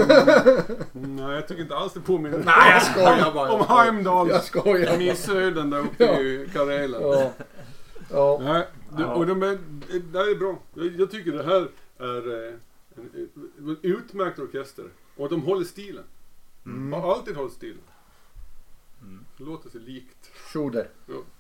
Nej, 0.93 1.35
jag 1.35 1.49
tycker 1.49 1.63
inte 1.63 1.77
alls 1.77 1.93
det 1.93 2.01
påminner. 2.01 2.39
Nej, 2.45 2.71
jag 2.73 2.83
skojar 2.83 3.33
bara. 3.35 3.51
Om 3.53 3.59
Jag 3.59 3.65
skojar. 3.67 3.83
Heimdall. 3.85 4.29
Jag 4.29 4.45
skojar. 4.45 4.97
Missöden 4.99 5.71
där 5.71 5.79
uppe 5.81 6.05
i 6.05 6.49
Karelen. 6.55 7.31
Ja. 8.15 8.39
Ja. 8.41 8.53
Nej, 8.53 8.67
det, 8.97 9.03
Ja. 9.03 9.15
och 9.15 9.27
de 9.27 9.43
är, 9.43 9.59
det 10.13 10.19
här 10.19 10.31
är 10.31 10.39
bra. 10.39 10.59
Jag, 10.75 10.87
jag 10.87 11.11
tycker 11.11 11.33
det 11.33 11.45
här 11.45 11.69
är 11.99 12.49
eh, 12.49 12.55
en, 12.97 13.29
en 13.59 13.77
utmärkt 13.83 14.39
orkester. 14.39 14.85
Och 15.17 15.29
de 15.29 15.43
håller 15.43 15.65
stilen. 15.65 16.05
Mm. 16.67 16.93
Har 17.03 17.13
alltid 17.15 17.37
hållit 17.37 17.53
stilen. 17.53 17.83
Mm. 19.03 19.25
Det 19.39 19.45
låter 19.45 19.71
så 19.71 19.79
likt. 19.79 20.31
Schuder. 20.53 20.89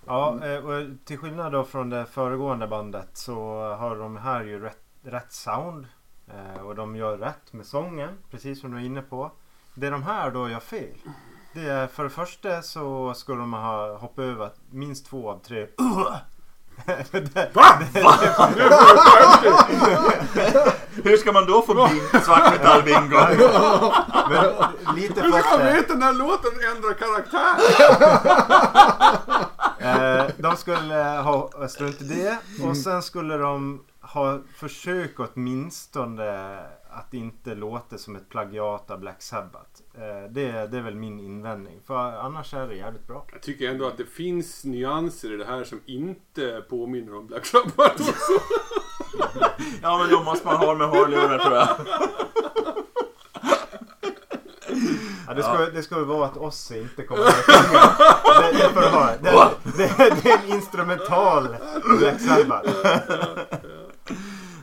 Ja, 0.06 0.44
eh, 0.46 0.66
och 0.66 0.86
till 1.04 1.18
skillnad 1.18 1.52
då 1.52 1.64
från 1.64 1.90
det 1.90 2.06
föregående 2.06 2.66
bandet 2.66 3.08
så 3.12 3.34
har 3.74 3.96
de 3.96 4.16
här 4.16 4.44
ju 4.44 4.60
rätt, 4.60 4.84
rätt 5.02 5.32
sound. 5.32 5.86
Eh, 6.28 6.60
Och 6.66 6.74
de 6.74 6.96
gör 6.96 7.18
rätt 7.18 7.52
med 7.52 7.66
sången, 7.66 8.10
precis 8.30 8.60
som 8.60 8.70
du 8.72 8.76
är 8.78 8.84
inne 8.84 9.02
på. 9.02 9.30
Det 9.74 9.90
de 9.90 10.02
här 10.02 10.30
då 10.30 10.48
gör 10.48 10.60
fel. 10.60 10.96
Det 11.52 11.60
är 11.68 11.86
för 11.86 12.04
det 12.04 12.10
första 12.10 12.62
så 12.62 13.14
skulle 13.14 13.38
de 13.40 13.52
ha 13.52 13.96
hoppat 13.96 14.22
över 14.24 14.50
minst 14.70 15.06
två 15.06 15.30
av 15.30 15.38
tre 15.38 15.66
Va? 17.52 17.64
Hur 21.04 21.16
ska 21.16 21.32
man 21.32 21.46
då 21.46 21.62
få 21.62 21.74
bing- 21.74 22.20
svartmetall-bingo? 22.20 23.36
Men 24.30 24.44
lite 24.96 25.20
Hur 25.22 25.32
ska 25.32 25.56
man 25.58 25.66
veta 25.66 25.94
när 25.94 26.12
låten 26.12 26.52
ändrar 26.76 26.92
karaktär? 26.92 27.54
Eh, 29.78 30.24
de 30.36 30.56
skulle 30.56 30.94
ha 30.94 31.50
strunt 31.68 32.00
i 32.00 32.04
det 32.04 32.38
och 32.64 32.76
sen 32.76 33.02
skulle 33.02 33.36
de 33.36 33.80
ha 34.00 34.38
försökt 34.56 35.14
åtminstone 35.18 36.58
att 36.94 37.14
inte 37.14 37.54
låta 37.54 37.98
som 37.98 38.16
ett 38.16 38.28
plagiat 38.28 38.90
av 38.90 39.00
Black 39.00 39.22
Sabbath. 39.22 39.80
Eh, 39.94 40.30
det, 40.30 40.66
det 40.66 40.78
är 40.78 40.82
väl 40.82 40.94
min 40.94 41.20
invändning. 41.20 41.80
För 41.86 41.96
annars 41.96 42.54
är 42.54 42.68
det 42.68 42.74
jävligt 42.74 43.06
bra. 43.06 43.26
Jag 43.32 43.42
tycker 43.42 43.70
ändå 43.70 43.86
att 43.86 43.96
det 43.96 44.06
finns 44.06 44.64
nyanser 44.64 45.32
i 45.32 45.36
det 45.36 45.44
här 45.44 45.64
som 45.64 45.80
inte 45.86 46.64
påminner 46.68 47.14
om 47.14 47.26
Black 47.26 47.46
Sabbath 47.46 48.08
också. 48.08 48.32
Ja 49.82 49.98
men 49.98 50.10
då 50.10 50.22
måste 50.22 50.46
man 50.46 50.56
ha 50.56 50.74
med 50.74 50.88
hörlurar 50.88 51.38
tror 51.38 51.54
jag. 51.54 51.68
Ja, 55.26 55.34
det, 55.34 55.42
ska, 55.42 55.58
det 55.58 55.82
ska 55.82 55.96
väl 55.96 56.04
vara 56.04 56.26
att 56.26 56.36
Ozzy 56.36 56.78
inte 56.78 57.02
kommer 57.02 57.24
att 57.24 57.34
sjunga. 57.34 57.80
Det, 58.42 58.58
det 58.58 58.68
får 58.68 58.80
det. 58.80 59.18
Det, 59.22 59.96
det, 59.98 60.22
det 60.22 60.30
är 60.30 60.38
en 60.38 60.54
instrumental 60.54 61.56
Black 61.98 62.20
Sabbath. 62.20 62.70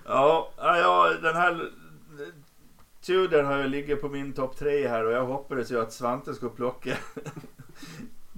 Ja, 0.05 0.51
ja, 0.57 0.77
ja 0.77 1.09
den 1.21 1.35
här 1.35 1.69
Tudor 3.01 3.43
har 3.43 3.57
ju 3.57 3.67
ligger 3.67 3.95
på 3.95 4.09
min 4.09 4.33
topp 4.33 4.57
tre 4.57 4.87
här 4.87 5.05
och 5.05 5.11
jag 5.11 5.25
hoppades 5.25 5.71
ju 5.71 5.81
att 5.81 5.93
Svante 5.93 6.33
skulle 6.33 6.51
plocka 6.51 6.97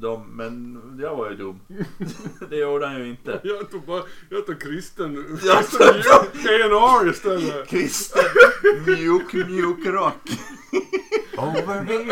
dem. 0.03 0.25
Men 0.35 0.79
jag 1.01 1.15
var 1.15 1.29
ju 1.29 1.35
dum. 1.35 1.59
Det 2.49 2.55
gjorde 2.57 2.87
han 2.87 2.99
ju 2.99 3.09
inte. 3.09 3.39
Jag 3.43 3.71
tog 3.71 3.81
bara, 3.85 4.03
jag 4.29 4.45
tog 4.45 4.61
kristen, 4.61 5.37
kristen 5.41 6.73
A&R 6.73 7.09
istället. 7.09 7.67
Kristen 7.67 8.23
mjuk 8.87 9.33
mjuk 9.33 9.85
rock. 9.85 10.29
Over 11.37 11.61
here, 11.61 11.85
baby. 11.85 12.11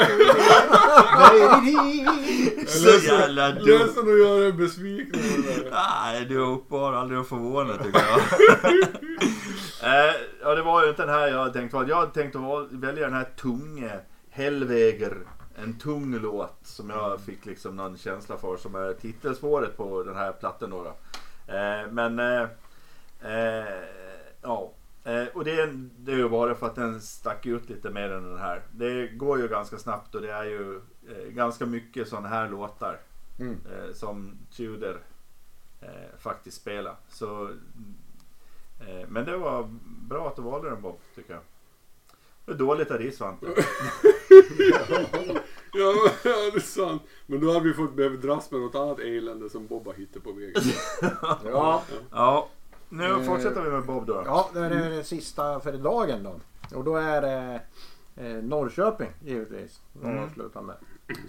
Så 2.68 2.90
jävla 3.08 3.52
dum. 3.52 3.66
Ledsen 3.68 4.04
att 4.04 4.20
göra 4.20 4.40
det 4.40 4.52
där. 4.52 5.72
Nej, 5.72 6.26
du 6.30 6.38
uppbar 6.38 6.94
aldrig 6.94 7.20
att 7.20 7.28
förvåna 7.30 7.78
tycker 7.78 8.02
jag. 8.10 8.20
eh, 9.84 10.14
ja, 10.42 10.56
det 10.56 10.62
var 10.62 10.84
ju 10.84 10.90
inte 10.90 11.02
den 11.02 11.16
här 11.16 11.28
jag 11.28 11.38
hade 11.40 11.54
tänkt 11.54 11.74
vara. 11.74 11.88
Jag 11.88 11.96
hade 11.96 12.12
tänkt 12.12 12.36
att 12.36 12.42
val- 12.42 12.68
välja 12.72 13.04
den 13.06 13.14
här 13.14 13.28
tunga 13.42 13.92
Hellweger. 14.32 15.18
En 15.56 15.80
tung 15.80 16.16
låt 16.16 16.58
som 16.64 16.90
jag 16.90 17.22
fick 17.22 17.46
liksom 17.46 17.76
någon 17.76 17.98
känsla 17.98 18.38
för 18.38 18.58
som 18.58 18.76
är 18.76 18.94
titelspåret 18.94 19.78
på 19.78 20.04
den 20.04 20.16
här 20.16 20.32
plattan 20.32 20.70
då. 20.70 20.84
då. 20.84 20.90
Eh, 21.54 21.92
men 21.92 22.20
eh, 22.20 22.48
eh, 23.22 23.84
ja. 24.42 24.72
Eh, 25.04 25.26
och 25.34 25.44
det 25.44 25.52
är, 25.62 25.90
det 25.98 26.12
är 26.12 26.16
ju 26.16 26.30
bara 26.30 26.56
för 26.56 26.68
att 26.68 26.76
den 26.76 27.02
stack 27.02 27.46
ut 27.46 27.70
lite 27.70 27.90
mer 27.90 28.12
än 28.12 28.24
den 28.30 28.40
här. 28.40 28.62
Det 28.72 29.08
går 29.08 29.40
ju 29.40 29.48
ganska 29.48 29.78
snabbt 29.78 30.16
och 30.16 30.22
det 30.22 30.32
är 30.32 30.44
ju 30.44 30.82
eh, 31.10 31.28
ganska 31.30 31.66
mycket 31.66 32.08
sådana 32.08 32.28
här 32.28 32.50
låtar 32.50 33.00
Mm. 33.40 33.58
som 33.94 34.38
Tudor 34.56 35.00
faktiskt 36.18 36.58
spela. 36.62 36.96
Så, 37.10 37.50
men 39.08 39.26
det 39.26 39.38
var 39.38 39.70
bra 40.10 40.28
att 40.28 40.36
du 40.36 40.42
valde 40.42 40.70
den 40.70 40.82
Bob, 40.82 40.98
tycker 41.16 41.34
jag. 41.34 41.42
Det 42.52 42.56
är 42.56 42.68
dåligt 42.68 42.92
av 42.92 42.98
dig 42.98 43.12
Svante. 43.12 43.46
Ja, 45.74 45.94
ja, 46.24 46.26
det 46.26 46.30
är 46.30 46.60
sant. 46.60 47.02
Men 47.26 47.40
då 47.40 47.54
hade 47.54 47.66
vi 47.66 47.74
fått 47.74 47.94
behövt 47.96 48.22
dras 48.22 48.52
med 48.52 48.62
något 48.62 48.76
annat 48.76 49.00
elände 49.00 49.50
som 49.50 49.68
Bob 49.68 49.86
har 49.88 49.94
hittat 49.94 50.24
på 50.24 50.32
vägen. 50.32 50.62
Ja, 51.46 51.84
Ja, 52.12 52.48
nu 52.90 53.06
Eh, 53.10 53.22
fortsätter 53.22 53.62
vi 53.62 53.70
med 53.70 53.86
Bob 53.86 54.06
då. 54.06 54.24
ja, 54.26 54.50
det 54.54 54.60
är 54.60 54.90
det 54.90 55.04
sista 55.04 55.60
för 55.60 55.72
dagen 55.74 56.24
då. 56.24 56.40
Och 56.78 56.84
då 56.84 56.96
är 56.96 57.22
det 57.22 57.62
eh, 58.16 58.44
Norrköping 58.44 59.12
givetvis. 59.26 59.82
De 59.94 60.06
Mm. 60.10 60.24
avslutar 60.24 60.62
med. 60.62 60.76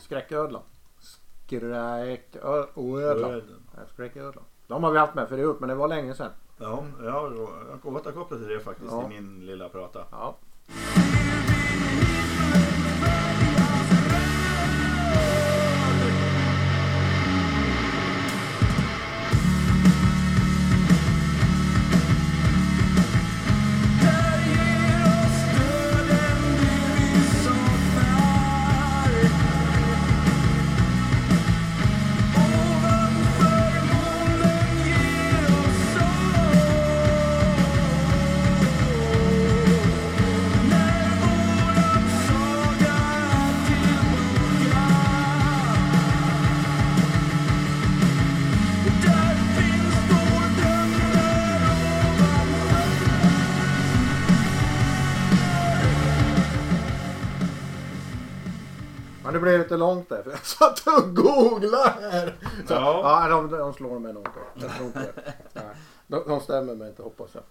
Skräcködlan. 0.00 0.62
Skräcködlan. 1.00 2.64
Skräcködlan. 3.92 4.44
De 4.66 4.84
har 4.84 4.92
vi 4.92 4.98
haft 4.98 5.14
med 5.14 5.28
förut 5.28 5.56
men 5.60 5.68
det 5.68 5.74
var 5.74 5.88
länge 5.88 6.14
sedan. 6.14 6.30
Ja, 6.58 6.84
ja, 7.02 7.30
jag 7.70 7.82
kan 7.82 7.96
återkoppla 7.96 8.36
till 8.36 8.48
det 8.48 8.60
faktiskt 8.60 8.92
Ja. 8.92 9.04
i 9.04 9.08
min 9.08 9.46
lilla 9.46 9.68
prata. 9.68 10.04
Ja. 10.10 10.36
Thank 10.74 11.06
you. 13.46 13.51
Men 59.72 59.80
det 59.80 59.86
blev 59.86 59.92
lite 59.94 59.94
långt 59.94 60.08
där 60.08 60.22
för 60.22 60.30
jag 60.30 60.44
satt 60.46 60.86
och 60.86 61.16
googlade 61.16 62.10
här. 62.10 62.36
Så, 62.68 62.72
Ja. 62.74 63.28
ja. 63.28 63.36
de, 63.36 63.50
de 63.50 63.72
slår 63.74 63.98
mig 63.98 64.12
nog 64.12 64.26
inte. 64.26 64.40
Jag 64.66 64.74
tror 64.76 64.86
inte 64.86 65.12
det. 65.16 65.34
Nej, 65.52 65.76
de, 66.06 66.22
de 66.28 66.40
stämmer 66.40 66.74
mig 66.74 66.88
inte 66.88 67.02
hoppas 67.02 67.30
jag. 67.34 67.42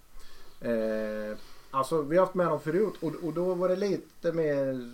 Eh, 0.72 1.38
alltså 1.72 2.02
vi 2.02 2.18
har 2.18 2.26
haft 2.26 2.36
med 2.36 2.48
dem 2.48 2.60
förut 2.60 2.94
och, 3.02 3.16
och 3.24 3.34
då 3.34 3.54
var 3.54 3.70
det 3.70 3.76
lite 3.76 4.32
mer 4.32 4.92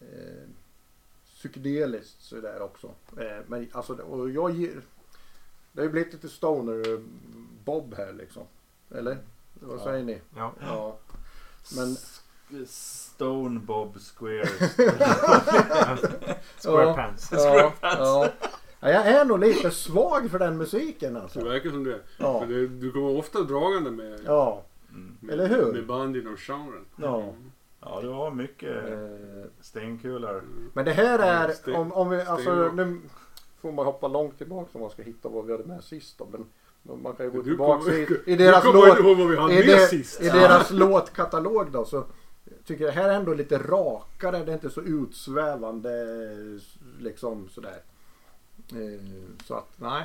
eh, 0.00 0.48
psykedeliskt 1.34 2.22
sådär 2.22 2.62
också. 2.62 2.86
Eh, 3.16 3.38
men 3.46 3.68
alltså 3.72 3.94
och 3.94 4.30
jag 4.30 4.50
ger, 4.50 4.82
det 5.72 5.80
har 5.80 5.84
ju 5.86 5.90
blivit 5.90 6.12
lite 6.12 6.28
stoner 6.28 6.92
eh, 6.92 7.00
Bob 7.64 7.94
här 7.96 8.12
liksom. 8.12 8.42
Eller? 8.90 9.18
Vad 9.54 9.78
Ja. 9.78 9.84
säger 9.84 10.04
ni? 10.04 10.20
Ja. 10.36 10.52
Ja. 10.60 10.96
Men 11.76 11.96
Stone 12.66 13.60
Bob 13.60 13.96
Square. 14.16 14.46
Squarepants. 16.58 17.28
Ja, 17.32 17.72
ja. 17.82 18.28
ja, 18.80 18.90
jag 18.90 19.06
är 19.06 19.24
nog 19.24 19.38
lite 19.40 19.70
svag 19.70 20.30
för 20.30 20.38
den 20.38 20.56
musiken 20.56 21.14
Det 21.14 21.22
alltså. 21.22 21.44
verkar 21.44 21.70
som 21.70 21.84
det. 21.84 22.00
Ja. 22.18 22.40
För 22.40 22.46
det 22.46 22.66
du 22.66 22.92
kommer 22.92 23.18
ofta 23.18 23.40
dragande 23.40 23.90
med, 23.90 24.20
Ja, 24.26 24.62
Mm. 24.92 25.16
eller 25.32 25.48
hur? 25.48 25.72
med 25.72 25.86
band 25.86 26.16
inom 26.16 26.36
genren. 26.36 26.84
ja. 26.96 27.32
Ja, 27.80 28.00
det 28.00 28.08
var 28.08 28.30
mycket 28.30 28.76
Eh, 28.84 29.50
stenkulor. 29.60 30.42
Men 30.72 30.84
det 30.84 30.92
här 30.92 31.18
är, 31.18 31.48
Sten- 31.48 31.74
om, 31.76 31.92
om 31.92 32.10
vi, 32.10 32.20
alltså 32.22 32.70
nu 32.74 33.00
får 33.60 33.72
man 33.72 33.84
hoppa 33.86 34.08
långt 34.08 34.38
tillbaka 34.38 34.68
om 34.72 34.80
man 34.80 34.90
ska 34.90 35.02
hitta 35.02 35.28
vad 35.28 35.44
vi 35.46 35.52
hade 35.52 35.64
med 35.64 35.84
sist 35.84 36.18
då. 36.18 36.26
Men 36.32 36.46
man 37.02 37.12
kan 37.16 37.26
ju 37.26 37.32
gå 37.32 37.42
tillbaka 37.42 37.90
i, 37.92 38.06
i 38.26 38.36
deras 38.36 38.64
låt. 38.64 38.98
I, 38.98 39.02
med 39.54 39.66
det, 39.66 39.78
sist. 39.86 40.20
I 40.20 40.28
deras 40.28 40.70
låtkatalog 40.70 41.70
då 41.70 41.84
så 41.84 42.04
tycker 42.68 42.84
jag 42.84 42.94
det 42.94 43.00
här 43.00 43.08
är 43.08 43.14
ändå 43.14 43.34
lite 43.34 43.58
rakare. 43.58 44.44
Det 44.44 44.50
är 44.52 44.54
inte 44.54 44.70
så 44.70 44.80
utsvävande 44.80 45.90
liksom 46.98 47.48
sådär. 47.48 47.82
Eh, 48.72 49.02
så 49.46 49.54
att 49.54 49.68
nej. 49.76 50.04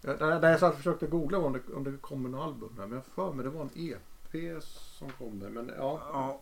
Det 0.00 0.16
det 0.16 0.48
är 0.48 0.56
så 0.58 0.66
att 0.66 0.70
jag 0.72 0.76
försökte 0.76 1.06
googla 1.06 1.38
om 1.38 1.52
det, 1.52 1.74
om 1.74 1.84
det 1.84 1.92
kommer 2.00 2.28
något 2.28 2.46
album 2.46 2.74
här, 2.78 2.86
men 2.86 2.92
jag 2.94 3.04
för 3.06 3.32
mig 3.32 3.44
det 3.44 3.50
var 3.50 3.62
en 3.62 3.70
EP 3.74 4.62
som 4.98 5.10
kom 5.18 5.38
där. 5.40 5.48
Men 5.48 5.72
ja, 5.76 6.00
Ja, 6.12 6.40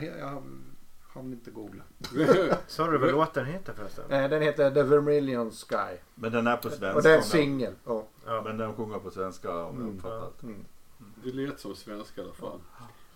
jag, 0.00 0.18
jag 0.18 0.42
hann 1.14 1.32
inte 1.32 1.50
googla. 1.50 1.82
Sa 2.66 2.90
du 2.90 2.98
vad 2.98 3.10
låten 3.10 3.46
heter 3.46 3.72
förresten? 3.72 4.10
Eh, 4.10 4.30
Den 4.30 4.42
heter 4.42 4.70
The 4.70 4.82
Vermilion 4.82 5.50
Sky. 5.50 5.96
men 6.14 6.32
den 6.32 6.46
är 6.46 6.56
på 6.56 6.68
svenska. 6.70 6.94
Och 6.94 7.02
det 7.02 7.10
är 7.12 7.16
en 7.16 7.22
singel. 7.22 7.72
Ja. 7.84 8.04
Ja, 8.26 8.42
men 8.44 8.56
den 8.58 8.74
sjunger 8.74 8.98
på 8.98 9.10
svenska 9.10 9.50
om 9.50 9.74
jag 9.74 9.82
Mm. 9.84 9.96
uppfattat. 9.96 10.42
Mm. 10.42 10.64
Det 11.24 11.32
lät 11.32 11.60
som 11.60 11.74
svenska 11.76 12.20
i 12.20 12.24
alla 12.24 12.32
fall. 12.34 12.60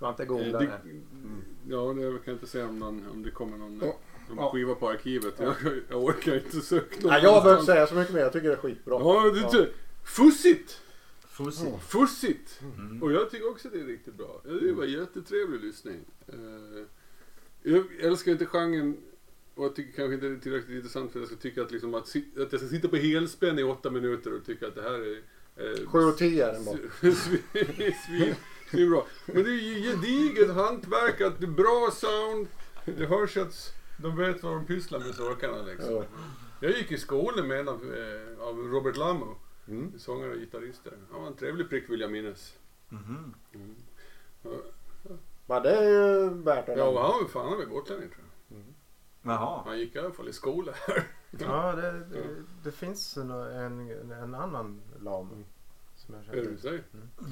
Svante 0.00 0.22
Eh, 0.22 0.28
googlar 0.28 0.60
det, 0.60 0.66
det. 0.66 1.74
ja, 1.74 1.92
det 1.96 2.02
jag 2.02 2.24
kan 2.24 2.34
inte 2.34 2.46
säga 2.46 2.68
om, 2.68 2.78
någon, 2.78 3.06
om 3.12 3.22
det 3.22 3.30
kommer 3.30 3.58
någon, 3.58 3.78
Ja. 3.84 3.96
någon 4.28 4.38
Ja. 4.38 4.50
skiva 4.52 4.74
på 4.74 4.88
arkivet. 4.90 5.34
Jag, 5.38 5.54
jag 5.88 6.04
orkar 6.04 6.34
inte 6.36 6.60
söka 6.60 7.00
någon 7.00 7.10
Nej, 7.10 7.22
jag 7.22 7.42
behöver 7.42 7.60
inte 7.60 7.72
säga 7.72 7.86
så 7.86 7.94
mycket 7.94 8.14
mer. 8.14 8.20
Jag 8.20 8.32
tycker 8.32 8.48
det 8.48 8.54
är 8.54 8.58
skitbra. 8.58 8.94
Ja, 9.00 9.30
det 9.34 9.58
är 9.58 9.72
fussigt! 10.04 10.80
Fussigt. 11.28 11.82
Fussigt! 11.88 12.60
Mm. 12.74 13.02
Och 13.02 13.12
jag 13.12 13.30
tycker 13.30 13.50
också 13.50 13.68
det 13.72 13.80
är 13.80 13.84
riktigt 13.84 14.14
bra. 14.14 14.40
Det 14.44 14.72
var 14.72 14.84
jättetrevlig 14.84 15.60
lyssning. 15.60 16.00
Eh, 16.28 16.84
Jag 17.62 17.84
älskar 18.00 18.32
inte 18.32 18.46
genren 18.46 18.96
och 19.54 19.64
jag 19.64 19.76
tycker 19.76 19.92
kanske 19.92 20.14
inte 20.14 20.26
det 20.28 20.34
är 20.34 20.38
tillräckligt 20.38 20.76
intressant 20.76 21.12
för 21.12 21.18
att 21.18 21.22
jag 21.22 21.28
ska 21.28 21.36
tycka 21.48 21.62
att, 21.62 21.70
liksom 21.70 21.94
att, 21.94 22.02
att 22.36 22.52
jag 22.52 22.60
ska 22.60 22.68
sitta 22.68 22.88
på 22.88 22.96
helspänn 22.96 23.58
i 23.58 23.62
åtta 23.62 23.90
minuter 23.90 24.34
och 24.36 24.44
tycka 24.46 24.66
att 24.68 24.74
det 24.74 24.82
här 24.82 24.90
är... 25.16 25.22
Eh, 25.56 25.86
7 25.88 25.98
och 25.98 26.18
10 26.18 26.46
är 26.48 26.52
den 26.52 26.64
bara. 26.64 26.76
svin, 28.70 28.88
svin, 28.90 28.90
svinbra. 28.90 29.02
Men 29.26 29.44
det 29.44 29.50
är 29.50 29.54
ju 29.54 29.82
gediget 29.82 30.54
hantverk, 30.54 31.20
att 31.20 31.38
det 31.40 31.44
är 31.46 31.50
bra 31.50 31.90
sound. 31.92 32.46
Det 32.84 33.06
hörs 33.06 33.36
att 33.36 33.74
de 33.98 34.16
vet 34.16 34.42
vad 34.42 34.52
de 34.52 34.66
pysslar 34.66 34.98
med 34.98 35.14
sorkarna 35.14 35.62
liksom. 35.62 35.94
Ja. 35.94 36.04
Jag 36.60 36.70
gick 36.72 36.92
i 36.92 36.98
skolan 36.98 37.48
med 37.48 37.60
en 37.60 37.68
av, 37.68 37.94
eh, 37.94 38.42
av 38.48 38.56
Robert 38.58 38.96
Lamo, 38.96 39.36
Mm. 39.68 39.98
sångare 39.98 40.30
och 40.30 40.36
gitarrist 40.38 40.84
där. 40.84 40.98
Han 41.12 41.20
var 41.20 41.28
en 41.28 41.36
trevlig 41.36 41.68
prick 41.68 41.90
vill 41.90 42.00
jag 42.00 42.10
minnas. 42.12 42.54
Mhm. 42.88 43.34
Mm. 43.54 43.74
Men 45.46 45.62
det 45.62 45.70
är 45.76 45.88
ju 45.88 46.28
värt 46.42 46.68
att 46.68 46.78
Ja, 46.78 46.84
han 46.84 46.94
var 47.22 47.28
fan 47.28 47.48
han 47.48 47.58
var 47.58 47.64
gotlänning 47.64 48.08
tror 48.08 48.24
jag. 48.48 48.62
Jaha. 49.22 49.62
Han 49.66 49.78
gick 49.78 49.94
i 49.94 49.98
alla 49.98 50.10
fall 50.12 50.28
i 50.28 50.32
skola 50.32 50.72
här. 50.86 51.04
Ja, 51.30 51.72
det, 51.72 51.92
det, 52.10 52.24
det 52.64 52.72
finns 52.72 53.16
en, 53.16 53.30
en, 53.30 53.90
en 54.12 54.34
annan 54.34 54.80
lam 55.00 55.44
som 55.96 56.14
jag 56.14 56.24
Är 56.24 56.36
det 56.36 56.42
känner. 56.42 56.50
du 56.50 56.58
säger? 56.58 56.78
Eh, 56.94 57.24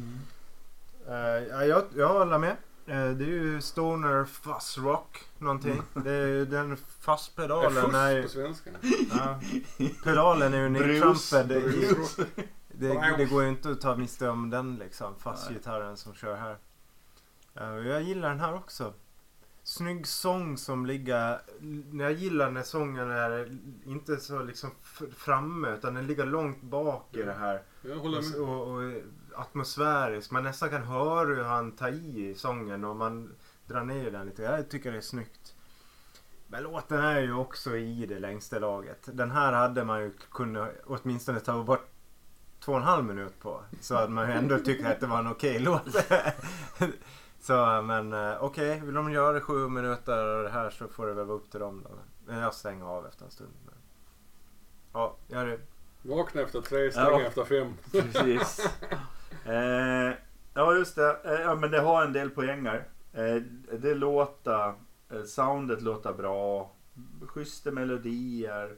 ja, 1.50 1.64
jag, 1.64 1.84
jag 1.96 2.08
håller 2.08 2.38
med. 2.38 2.56
Eh, 2.86 3.10
det 3.10 3.24
är 3.24 3.28
ju 3.28 3.60
stoner 3.60 4.24
fuzz 4.24 4.78
rock 4.78 5.24
någonting. 5.38 5.82
Det 6.04 6.10
är 6.10 6.44
den 6.44 6.76
fuzz-pedalen 6.76 7.84
fuss 7.84 7.94
är 7.94 8.10
ju... 8.10 8.22
på 8.22 8.28
svenska? 8.28 8.70
Ja, 9.12 9.40
pedalen 10.04 10.54
är 10.54 10.58
ju 10.58 10.68
nedtrampad. 10.68 11.48
Det, 12.68 13.14
det 13.18 13.24
går 13.24 13.42
ju 13.42 13.48
inte 13.48 13.70
att 13.70 13.80
ta 13.80 13.96
miste 13.96 14.28
om 14.28 14.50
den 14.50 14.76
liksom. 14.76 15.14
Fast-gitarren 15.18 15.96
som 15.96 16.14
kör 16.14 16.36
här. 16.36 16.58
Och 17.76 17.84
jag 17.84 18.02
gillar 18.02 18.28
den 18.28 18.40
här 18.40 18.54
också. 18.54 18.94
Snygg 19.62 20.06
sång 20.06 20.56
som 20.56 20.86
ligger... 20.86 21.40
Jag 21.92 22.12
gillar 22.12 22.50
när 22.50 22.62
sången 22.62 23.10
är 23.10 23.58
inte 23.86 24.16
så 24.16 24.42
liksom 24.42 24.70
framme 25.16 25.74
utan 25.74 25.94
den 25.94 26.06
ligger 26.06 26.26
långt 26.26 26.62
bak 26.62 27.16
i 27.16 27.22
det 27.22 27.32
här. 27.32 27.62
Jag 27.82 27.96
håller 27.96 28.22
med. 28.22 28.40
Och, 28.40 28.68
och, 28.68 28.74
och 28.74 28.82
atmosfärisk. 29.38 30.30
Man 30.30 30.42
nästan 30.44 30.70
kan 30.70 30.82
höra 30.82 31.26
hur 31.34 31.44
han 31.44 31.72
tar 31.72 31.88
i 31.88 32.34
sången 32.36 32.84
och 32.84 32.96
man 32.96 33.34
drar 33.66 33.84
ner 33.84 34.10
den 34.10 34.26
lite. 34.26 34.42
Jag 34.42 34.68
tycker 34.68 34.92
det 34.92 34.96
är 34.98 35.02
snyggt. 35.02 35.54
Men 36.48 36.62
låten 36.62 37.00
är 37.00 37.20
ju 37.20 37.34
också 37.34 37.76
i 37.76 38.06
det 38.06 38.18
längsta 38.18 38.58
laget. 38.58 39.08
Den 39.12 39.30
här 39.30 39.52
hade 39.52 39.84
man 39.84 40.00
ju 40.00 40.10
kunnat 40.30 40.70
åtminstone 40.86 41.40
ta 41.40 41.62
bort 41.62 41.88
två 42.60 42.72
och 42.72 42.78
en 42.78 42.84
halv 42.84 43.04
minut 43.04 43.40
på. 43.40 43.60
Så 43.80 43.94
hade 43.94 44.12
man 44.12 44.28
ju 44.28 44.34
ändå 44.34 44.58
tyckt 44.58 44.86
att 44.86 45.00
det 45.00 45.06
var 45.06 45.18
en 45.18 45.26
okej 45.30 45.58
låt. 45.58 45.82
så 47.40 47.82
men 47.82 48.12
eh, 48.12 48.36
okej, 48.44 48.80
vill 48.80 48.94
de 48.94 49.12
göra 49.12 49.40
sju 49.40 49.68
minuter 49.68 50.26
av 50.26 50.42
det 50.42 50.50
här 50.50 50.70
så 50.70 50.88
får 50.88 51.06
det 51.06 51.14
väl 51.14 51.26
vara 51.26 51.36
upp 51.36 51.50
till 51.50 51.60
dem 51.60 51.82
då. 51.88 51.90
Men 52.26 52.38
jag 52.38 52.54
stänger 52.54 52.84
av 52.84 53.06
efter 53.06 53.24
en 53.24 53.30
stund. 53.30 53.54
Men... 53.66 53.74
Ja, 54.92 55.16
gör 55.28 55.46
det. 55.46 55.58
Vakna 56.02 56.40
efter 56.40 56.60
tre, 56.60 56.90
stänga 56.92 57.10
Ja. 57.10 57.20
efter 57.20 57.44
fem. 57.44 57.74
Precis. 57.92 58.68
Eh, 59.44 60.14
ja, 60.54 60.74
just 60.74 60.96
det. 60.96 61.18
Eh, 61.24 61.40
ja, 61.40 61.54
men 61.54 61.70
det 61.70 61.80
har 61.80 62.04
en 62.04 62.12
del 62.12 62.30
poänger. 62.30 62.84
Eh, 63.12 63.42
det 63.78 63.94
låter, 63.94 64.74
eh, 65.10 65.22
soundet 65.22 65.82
låter 65.82 66.12
bra. 66.12 66.72
Schyssta 67.26 67.70
melodier. 67.70 68.76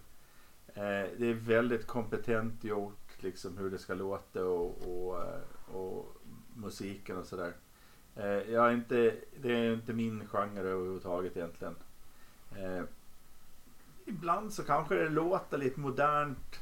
Eh, 0.66 1.08
det 1.18 1.26
är 1.26 1.34
väldigt 1.34 1.86
kompetent 1.86 2.64
gjort 2.64 3.22
liksom 3.22 3.58
hur 3.58 3.70
det 3.70 3.78
ska 3.78 3.94
låta 3.94 4.44
och, 4.44 4.88
och, 4.88 5.22
eh, 5.22 5.74
och 5.76 6.16
musiken 6.54 7.16
och 7.16 7.26
sådär. 7.26 7.52
Eh, 8.16 8.52
jag 8.52 8.66
är 8.68 8.72
inte, 8.72 9.16
det 9.42 9.52
är 9.52 9.74
inte 9.74 9.92
min 9.92 10.26
genre 10.28 10.68
överhuvudtaget 10.68 11.36
egentligen. 11.36 11.76
Eh, 12.56 12.82
ibland 14.04 14.52
så 14.52 14.62
kanske 14.62 14.94
det 14.94 15.08
låter 15.08 15.58
lite 15.58 15.80
modernt 15.80 16.60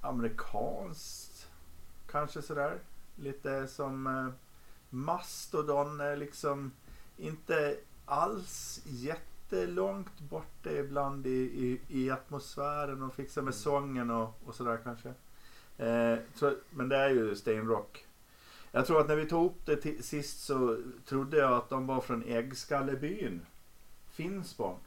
amerikanskt. 0.00 1.29
Kanske 2.10 2.42
sådär. 2.42 2.78
Lite 3.16 3.66
som 3.66 4.06
eh, 4.06 4.28
Mastodon 4.90 6.00
är 6.00 6.16
liksom 6.16 6.72
inte 7.16 7.76
alls 8.04 8.80
jättelångt 8.84 10.20
borta 10.20 10.70
ibland 10.72 11.26
i, 11.26 11.30
i, 11.30 11.80
i 11.88 12.10
atmosfären 12.10 13.02
och 13.02 13.14
fixar 13.14 13.42
med 13.42 13.54
sången 13.54 14.10
och, 14.10 14.38
och 14.46 14.54
sådär 14.54 14.78
kanske. 14.84 15.08
Eh, 15.78 16.18
så, 16.34 16.54
men 16.70 16.88
det 16.88 16.96
är 16.96 17.10
ju 17.10 17.36
Steinrock. 17.36 18.06
Jag 18.72 18.86
tror 18.86 19.00
att 19.00 19.08
när 19.08 19.16
vi 19.16 19.28
tog 19.28 19.46
upp 19.46 19.66
det 19.66 20.04
sist 20.04 20.40
så 20.40 20.78
trodde 21.06 21.36
jag 21.36 21.52
att 21.52 21.68
de 21.68 21.86
var 21.86 22.00
från 22.00 22.22
Äggskallebyn. 22.22 23.46
Finspång. 24.10 24.78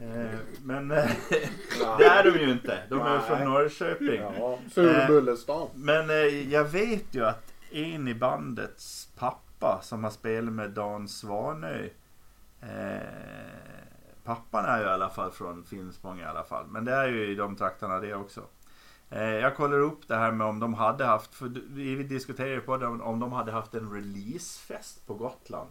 Eh, 0.00 0.38
men 0.62 0.90
eh, 0.90 1.10
det 1.98 2.04
är 2.04 2.24
de 2.24 2.38
ju 2.38 2.50
inte. 2.52 2.78
De 2.88 3.00
är 3.00 3.18
Nej. 3.18 3.20
från 3.26 3.44
Norrköping. 3.44 4.20
Ja, 4.38 4.58
Surbullestan. 4.72 5.68
Men 5.74 6.10
eh, 6.10 6.52
jag 6.52 6.64
vet 6.64 7.14
ju 7.14 7.24
att 7.24 7.52
en 7.70 8.08
i 8.08 8.14
bandets 8.14 9.08
pappa 9.18 9.80
som 9.82 10.04
har 10.04 10.10
spelat 10.10 10.52
med 10.52 10.70
Dan 10.70 11.08
Svanö. 11.08 11.88
Pappan 14.24 14.64
är 14.64 14.78
ju 14.78 14.84
i 14.84 14.88
alla 14.88 15.10
fall 15.10 15.30
från 15.30 15.64
Finspång 15.64 16.20
i 16.20 16.24
alla 16.24 16.42
fall. 16.42 16.66
Men 16.66 16.84
det 16.84 16.92
är 16.92 17.08
ju 17.08 17.32
i 17.32 17.34
de 17.34 17.56
trakterna 17.56 18.00
det 18.00 18.14
också. 18.14 18.40
Jag 19.08 19.56
kollar 19.56 19.78
upp 19.78 20.08
det 20.08 20.16
här 20.16 20.32
med 20.32 20.46
om 20.46 20.60
de 20.60 20.74
hade 20.74 21.04
haft, 21.04 21.34
för 21.34 21.52
vi 21.70 22.02
diskuterade 22.02 22.52
ju 22.52 22.60
på 22.60 22.76
det 22.76 22.86
om 22.86 23.00
om 23.00 23.20
de 23.20 23.32
hade 23.32 23.52
haft 23.52 23.74
en 23.74 23.92
releasefest 23.92 25.06
på 25.06 25.14
Gotland. 25.14 25.70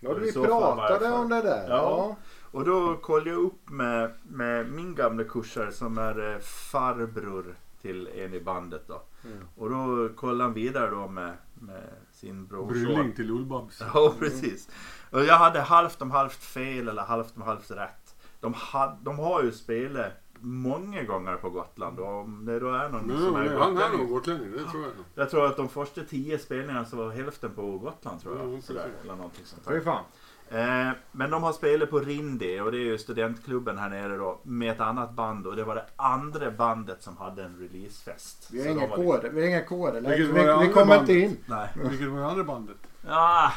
Ja, 0.00 0.14
vi 0.14 0.32
pratade 0.32 1.10
om 1.10 1.28
det 1.28 1.42
där. 1.42 1.68
Ja. 1.68 1.76
Ja. 1.76 2.16
Och 2.50 2.64
då 2.64 2.96
kollade 2.96 3.30
jag 3.30 3.38
upp 3.38 3.70
med, 3.70 4.12
med 4.22 4.70
min 4.72 4.94
gamla 4.94 5.24
kursare 5.24 5.72
som 5.72 5.98
är 5.98 6.32
eh, 6.32 6.38
farbror 6.38 7.54
till 7.82 8.08
en 8.14 8.34
i 8.34 8.40
bandet 8.40 8.84
då. 8.88 9.02
Mm. 9.24 9.38
Och 9.56 9.70
då 9.70 10.08
kollade 10.16 10.42
han 10.44 10.52
vidare 10.52 10.90
då 10.90 11.08
med, 11.08 11.36
med 11.54 11.88
sin 12.12 12.46
brorson. 12.46 12.68
Brylling 12.72 13.12
till 13.12 13.30
Ullbabs. 13.30 13.82
Ja, 13.94 14.14
precis. 14.18 14.68
Och 15.10 15.24
jag 15.24 15.38
hade 15.38 15.60
halvt 15.60 16.02
om 16.02 16.10
halvt 16.10 16.44
fel 16.44 16.88
eller 16.88 17.02
halvt 17.02 17.36
om 17.36 17.42
halvt 17.42 17.70
rätt. 17.70 18.16
De, 18.40 18.54
had, 18.54 18.98
de 19.02 19.18
har 19.18 19.42
ju 19.42 19.52
spelat 19.52 20.12
många 20.40 21.02
gånger 21.02 21.36
på 21.36 21.50
Gotland 21.50 22.00
och 22.00 22.06
om 22.20 22.44
det 22.44 22.60
då 22.60 22.72
är 22.72 22.88
någon 22.88 23.06
Nej, 23.06 23.18
som 23.18 23.34
är 23.34 23.44
men 23.44 23.58
han 23.58 23.76
är 23.76 23.98
nog 23.98 24.08
gotlänning. 24.08 24.08
gotlänning, 24.08 24.50
det 24.50 24.70
tror 24.70 24.82
jag. 24.82 24.92
Jag 25.14 25.30
tror 25.30 25.46
att 25.46 25.56
de 25.56 25.68
första 25.68 26.00
tio 26.00 26.38
spelningarna 26.38 26.84
så 26.84 26.96
var 26.96 27.10
hälften 27.10 27.50
på 27.54 27.78
Gotland 27.78 28.20
tror 28.20 28.38
jag. 28.38 28.62
Sådär, 28.62 28.82
precis. 28.82 29.00
eller 29.04 29.16
någonting 29.16 29.44
sånt 29.44 29.62
Fy 29.68 29.80
fan. 29.80 30.04
Eh, 30.52 30.90
men 31.12 31.30
de 31.30 31.42
har 31.42 31.52
spelat 31.52 31.90
på 31.90 31.98
Rindi 31.98 32.60
och 32.60 32.72
det 32.72 32.78
är 32.78 32.84
ju 32.84 32.98
studentklubben 32.98 33.78
här 33.78 33.88
nere 33.88 34.16
då 34.16 34.40
med 34.42 34.72
ett 34.72 34.80
annat 34.80 35.12
band 35.12 35.46
och 35.46 35.56
det 35.56 35.64
var 35.64 35.74
det 35.74 35.84
andra 35.96 36.50
bandet 36.50 37.02
som 37.02 37.16
hade 37.16 37.44
en 37.44 37.56
releasefest. 37.58 38.48
Vi 38.50 38.60
har 38.62 38.70
inga 38.70 38.80
de 38.80 38.90
var 38.90 38.96
liksom- 38.96 39.12
koder. 39.12 39.30
Vi 39.30 39.40
har 39.40 39.48
inga 39.48 39.64
koder. 39.64 40.00
Vi, 40.00 40.24
vi 40.24 40.40
andra 40.40 40.68
kommer 40.68 41.00
inte 41.00 41.14
in. 41.14 41.36
Nej. 41.46 41.68
Vilket 41.90 42.08
var 42.08 42.20
det 42.20 42.26
andra 42.26 42.44
bandet? 42.44 42.76
Ja, 43.06 43.52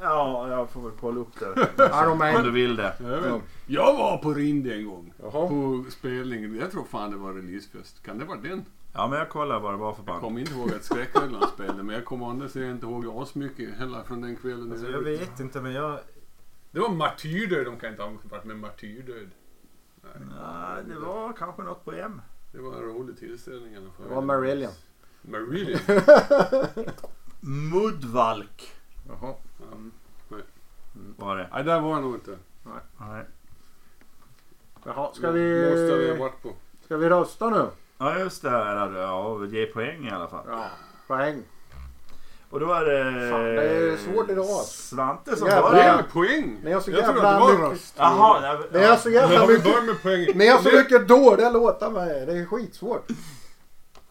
ja, 0.00 0.48
jag 0.48 0.70
får 0.70 0.82
väl 0.82 0.92
kolla 1.00 1.20
upp 1.20 1.40
det. 1.40 2.36
Om 2.36 2.42
du 2.44 2.50
vill 2.50 2.76
det. 2.76 2.94
Jag, 3.00 3.40
jag 3.66 3.96
var 3.96 4.16
på 4.16 4.34
Rindy 4.34 4.72
en 4.72 4.88
gång. 4.88 5.12
Jaha. 5.22 5.48
På 5.48 5.84
spelningen. 5.90 6.56
Jag 6.60 6.70
tror 6.70 6.84
fan 6.84 7.10
det 7.10 7.16
var 7.16 7.32
releasefest. 7.32 8.02
Kan 8.02 8.18
det 8.18 8.24
vara 8.24 8.38
den? 8.38 8.64
Ja, 8.98 9.06
men 9.08 9.18
jag 9.18 9.28
kollar 9.28 9.60
vad 9.60 9.72
det 9.72 9.76
var 9.76 9.92
för 9.92 10.00
Jag 10.00 10.06
band. 10.06 10.20
kommer 10.20 10.40
inte 10.40 10.52
ihåg 10.52 10.72
att 10.72 10.84
Skräcköllan 10.84 11.48
spelade. 11.48 11.82
Men 11.82 11.94
jag 11.94 12.04
kommer 12.04 12.26
å 12.26 12.30
andra 12.30 12.48
sidan 12.48 12.70
inte 12.70 12.86
ihåg 12.86 13.06
asmycket 13.22 13.74
heller 13.74 14.02
från 14.02 14.20
den 14.20 14.36
kvällen. 14.36 14.72
Alltså, 14.72 14.90
jag 14.90 15.00
vet 15.00 15.40
inte 15.40 15.60
men 15.60 15.72
jag... 15.72 15.98
Det 16.70 16.80
var 16.80 16.88
martyrdöd. 16.88 17.66
De 17.66 17.76
kan 17.76 17.90
inte 17.90 18.02
ha 18.02 18.12
varit 18.30 18.44
med 18.44 18.58
martyrdöd. 18.58 19.30
Nej. 20.02 20.12
Nej, 20.40 20.84
det 20.88 20.98
var 20.98 21.32
kanske 21.32 21.62
något 21.62 21.84
på 21.84 21.92
M. 21.92 22.20
Det 22.52 22.58
var 22.60 22.72
en 22.74 22.82
rolig 22.82 23.18
tillställning 23.18 23.72
i 23.72 23.76
alla 23.76 23.90
fall. 23.90 24.08
Det 24.08 24.14
var 24.14 24.22
Marillion. 24.22 24.72
Marillion? 25.22 25.80
Mudvalk 27.40 28.72
Jaha. 29.08 29.34
Ja. 29.60 30.36
var 31.16 31.36
det. 31.36 31.48
Nej, 31.52 31.64
där 31.64 31.80
var 31.80 31.90
jag 31.90 32.02
nog 32.02 32.14
inte. 32.14 32.38
Nej. 32.98 33.24
Jaha, 34.84 35.10
ska 35.14 35.26
Måste 35.26 35.32
vi 35.32 35.90
ha 35.90 35.96
vi, 36.14 36.18
varit 36.18 36.42
på. 36.42 36.52
ska 36.84 36.96
vi 36.96 37.08
rösta 37.08 37.50
nu? 37.50 37.66
Ja, 37.98 38.18
just 38.18 38.42
det. 38.42 38.50
Här, 38.50 38.92
ja, 38.98 39.44
ge 39.46 39.66
poäng 39.66 40.06
i 40.06 40.10
alla 40.10 40.28
fall. 40.28 40.44
Ja. 40.48 40.66
Poäng. 41.06 41.42
Och 42.50 42.60
då 42.60 42.72
är 42.72 42.84
det... 42.84 43.30
Fan, 43.30 43.44
det 43.44 43.62
är 43.92 43.96
svårt 43.96 44.30
idag. 44.30 44.44
Svante 44.64 45.36
som 45.36 45.48
Jävlar. 45.48 45.70
börjar. 45.70 45.96
Poäng, 45.96 46.08
poäng! 46.12 46.58
Ni 46.64 46.72
har 46.72 46.80
så 46.80 46.90
jag 46.90 46.98
jävla 47.00 47.40
mycket- 47.48 47.60
röst. 47.60 47.94
Jaha, 47.98 48.40
nej, 48.40 48.58
Ni 48.80 48.86
har 48.86 48.96
så 48.96 49.10
jävla 49.10 49.34
Ja, 49.34 49.46
mycket, 49.46 49.84
med 49.86 50.02
poäng. 50.02 50.26
ni 50.34 50.48
har 50.48 50.58
så 50.58 50.70
Det- 50.70 50.76
mycket 50.76 51.08
dåliga 51.08 51.50
låtar 51.50 51.90
med 51.90 52.08
er. 52.22 52.26
Det 52.26 52.32
är 52.38 52.46
skitsvårt. 52.46 53.06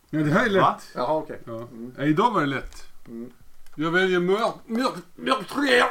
Ja, 0.09 0.19
det 0.19 0.31
här 0.31 0.45
är 0.45 0.49
lätt. 0.49 0.61
Va? 0.61 0.79
Jaha, 0.95 1.13
okej. 1.17 1.39
Ja. 1.45 1.53
Mm. 1.55 1.91
Ja, 1.97 2.03
idag 2.03 2.31
var 2.33 2.41
det 2.41 2.47
lätt. 2.47 2.83
Mm. 3.07 3.31
Jag 3.75 3.91
väljer 3.91 4.19
mörk, 4.19 4.53
mörk, 4.65 4.93
mörk 5.15 5.47
tre. 5.47 5.83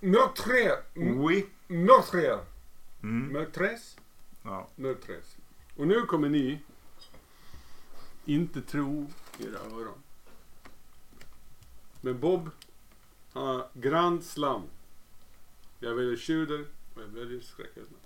Mörk 0.00 0.34
tre. 0.34 0.70
Mm. 0.96 1.28
Whip 1.28 1.46
Meurtrier. 1.66 2.38
Mm. 3.02 3.26
Meurtres. 3.32 3.96
Ja. 4.42 4.68
Meurtres. 4.76 5.36
Och 5.76 5.86
nu 5.86 6.02
kommer 6.02 6.28
ni 6.28 6.58
inte 8.24 8.60
tro 8.60 9.06
era 9.38 9.76
öron. 9.76 10.02
Men 12.00 12.20
Bob 12.20 12.50
har 13.32 13.66
Grand 13.74 14.24
Slam. 14.24 14.62
Jag 15.78 15.94
väljer 15.94 16.16
Tjuder 16.16 16.64
och 16.94 17.02
jag 17.02 17.20
väljer 17.20 17.40
Skräcködlan. 17.40 18.00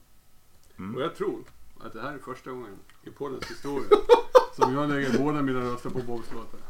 Mm. 0.78 0.97
Och 0.97 1.03
jag 1.03 1.16
tror 1.16 1.45
att 1.81 1.93
det 1.93 2.01
här 2.01 2.15
är 2.15 2.19
första 2.19 2.51
gången 2.51 2.77
i 3.03 3.11
poddens 3.11 3.51
historia 3.51 3.89
som 4.57 4.74
jag 4.74 4.91
lägger 4.91 5.19
båda 5.19 5.43
mina 5.43 5.61
röster 5.61 5.91
på 5.91 5.99
Bobs 5.99 6.32
låtar. 6.32 6.61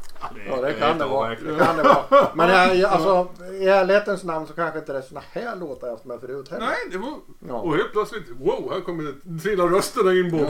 Ja 0.47 0.61
det 0.61 0.73
kan 0.73 0.97
det 0.97 1.05
vara. 1.05 1.29
Det 1.29 1.35
kan 1.35 1.77
det 1.77 1.83
vara. 1.83 2.31
Men 2.35 2.49
jag, 2.49 2.75
jag, 2.75 2.91
alltså, 2.91 3.43
i 3.53 3.67
ärlighetens 3.67 4.23
namn 4.23 4.47
så 4.47 4.53
kanske 4.53 4.79
inte 4.79 4.93
det 4.93 4.97
är 4.97 5.03
såna 5.03 5.23
här 5.31 5.55
låtar 5.55 5.87
jag 5.87 5.93
haft 5.93 6.05
med 6.05 6.19
förut 6.19 6.49
heller. 6.49 6.65
Nej, 6.65 6.77
det 6.91 6.97
var... 6.97 7.19
Ja. 7.47 7.53
Och 7.53 7.75
helt 7.75 7.91
plötsligt, 7.91 8.29
wow, 8.29 8.71
här 8.73 8.81
kommer 8.81 9.03
det 9.03 9.39
trilla 9.39 9.63
rösterna 9.63 10.13
in 10.13 10.31
Bob. 10.31 10.49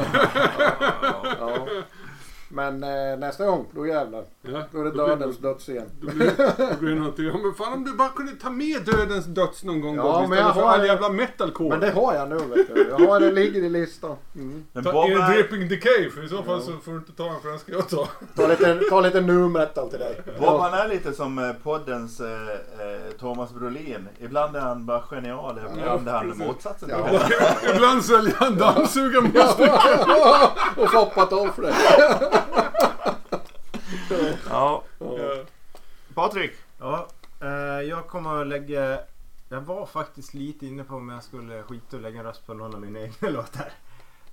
Ja. 1.39 1.67
Men 2.49 2.83
eh, 2.83 3.17
nästa 3.19 3.45
gång, 3.45 3.65
då 3.71 3.87
jävlar. 3.87 4.23
Ja, 4.41 4.61
Då 4.71 4.79
är 4.79 4.83
det 4.83 4.91
blir 4.91 5.07
dödens 5.07 5.37
döds 5.37 5.69
igen. 5.69 5.89
Då 6.01 6.07
blir, 6.11 6.31
då 6.71 6.75
blir 6.79 6.89
det 6.89 6.95
någonting. 6.99 7.25
Ja, 7.25 7.37
men 7.43 7.53
fan 7.53 7.73
om 7.73 7.83
du 7.83 7.93
bara 7.93 8.09
kunde 8.09 8.31
ta 8.35 8.49
med 8.49 8.81
dödens 8.85 9.25
döds 9.25 9.63
någon 9.63 9.81
gång 9.81 9.95
Ja, 9.95 10.13
men 10.13 10.23
istället 10.23 10.39
jag 10.45 10.53
för 10.55 10.61
har- 10.61 10.69
all 10.69 10.85
jävla 10.87 11.09
metalcore. 11.09 11.69
Men 11.69 11.79
det 11.79 11.91
har 11.91 12.13
jag 12.15 12.29
nu 12.29 12.35
vet 12.35 12.75
du. 12.75 12.87
Jag 12.89 13.07
har 13.07 13.19
det 13.19 13.31
ligger 13.31 13.63
i 13.63 13.69
listan. 13.69 14.15
Mm. 14.35 14.63
Men 14.73 14.83
Ta 14.83 15.05
en 15.07 15.31
Dripping 15.31 15.67
Decay, 15.69 16.09
för 16.09 16.25
i 16.25 16.29
så 16.29 16.43
fall 16.43 16.61
så 16.61 16.71
får 16.71 16.91
du 16.91 16.97
inte 16.97 17.11
ta 17.11 17.23
den 17.25 17.41
för 17.41 17.49
den 17.49 17.59
ska 17.59 17.71
jag 17.71 17.89
ta. 17.89 18.07
Ta 18.35 18.47
lite, 18.47 18.79
ta 18.89 19.01
lite 19.01 19.21
nu 19.21 19.33
metal 19.49 19.89
till 19.89 19.99
dig. 19.99 20.21
Bob 20.39 20.59
han 20.61 20.73
är 20.73 20.87
lite 20.87 21.13
som 21.13 21.37
eh, 21.39 21.51
poddens 21.63 22.19
eh, 22.21 22.27
eh, 22.29 22.94
Thomas 23.19 23.53
Brolin. 23.53 24.09
Ibland 24.19 24.55
är 24.55 24.59
han 24.59 24.85
bara 24.85 25.01
genial, 25.01 25.59
ibland 25.73 26.07
är 26.07 26.13
han 26.13 26.29
precis. 26.29 26.47
motsatsen. 26.47 26.89
Ja. 26.89 27.21
Ibland 27.75 28.05
säljer 28.05 28.35
han 28.37 28.57
dammsugarmask. 28.57 29.59
Och 30.77 30.91
foppat 30.91 31.33
av 31.33 31.47
för 31.47 31.61
det. 31.61 31.73
Ja. 34.49 34.83
Ja. 34.99 35.43
Patrik. 36.13 36.51
Ja, 36.79 37.07
eh, 37.41 37.81
jag 37.89 38.07
kommer 38.07 38.41
att 38.41 38.47
lägga... 38.47 38.99
Jag 39.49 39.61
var 39.61 39.85
faktiskt 39.85 40.33
lite 40.33 40.65
inne 40.67 40.83
på 40.83 40.95
om 40.95 41.09
jag 41.09 41.23
skulle 41.23 41.63
skita 41.63 41.95
och 41.95 42.01
lägga 42.01 42.19
en 42.19 42.25
röst 42.25 42.47
på 42.47 42.53
någon 42.53 42.73
av 42.73 42.81
mina 42.81 42.99
egna 42.99 43.29
låtar. 43.29 43.71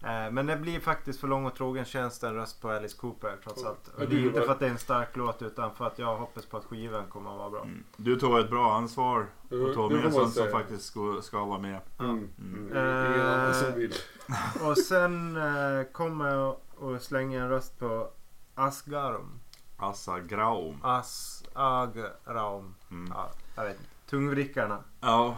Eh, 0.05 0.31
men 0.31 0.47
det 0.47 0.57
blir 0.57 0.81
faktiskt 0.81 1.21
för 1.21 1.29
lång 1.29 1.47
och 1.47 1.55
trogen 1.55 1.85
tjänst 1.85 2.23
en 2.23 2.35
röst 2.35 2.61
på 2.63 2.71
Alice 2.71 2.97
Cooper 2.97 3.37
trots 3.45 3.65
allt. 3.65 3.89
Och 3.89 4.09
det 4.09 4.17
är 4.17 4.27
inte 4.27 4.41
för 4.41 4.53
att 4.53 4.59
det 4.59 4.67
är 4.67 4.71
en 4.71 4.79
stark 4.79 5.17
låt 5.17 5.43
utan 5.43 5.75
för 5.75 5.87
att 5.87 5.99
jag 5.99 6.17
hoppas 6.17 6.47
på 6.47 6.57
att 6.57 6.65
skivan 6.65 7.07
kommer 7.07 7.31
att 7.31 7.39
vara 7.39 7.51
bra. 7.51 7.67
Du 7.97 8.17
tog 8.17 8.39
ett 8.39 8.51
bra 8.51 8.75
ansvar 8.75 9.27
Mm, 9.51 9.67
och 9.67 9.75
tog 9.75 9.93
med 9.93 10.13
sånt 10.13 10.35
som 10.35 10.49
faktiskt 10.49 10.85
ska, 10.85 11.19
ska 11.23 11.45
vara 11.45 11.59
med. 11.59 11.81
Mm. 12.01 12.29
Mm. 12.39 12.73
Mm. 12.73 13.79
Vill. 13.79 13.95
Och 14.65 14.79
sen 14.79 15.37
eh, 15.37 15.85
kommer 15.93 16.29
jag 16.29 16.57
att 16.81 17.03
slänga 17.03 17.43
en 17.43 17.49
röst 17.49 17.79
på 17.79 18.11
Asgarum. 18.55 19.41
Assa 19.77 20.21
Graum. 20.21 20.79
As, 20.83 21.45
Agraum. 21.53 22.75
Mm. 22.91 23.13
Ja, 23.15 23.31
jag 23.57 23.65
vet 23.65 23.77
inte. 23.77 23.91
Tungvrickarna. 24.11 24.79
Ja. 25.01 25.37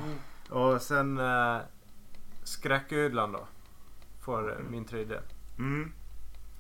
Och 0.51 0.83
sen 0.83 1.19
eh, 1.19 1.59
Skräcködlan 2.45 3.33
då. 3.33 3.47
Får 4.25 4.53
eh, 4.53 4.59
min 4.71 4.85
tredje. 4.85 5.21
Mm. 5.59 5.93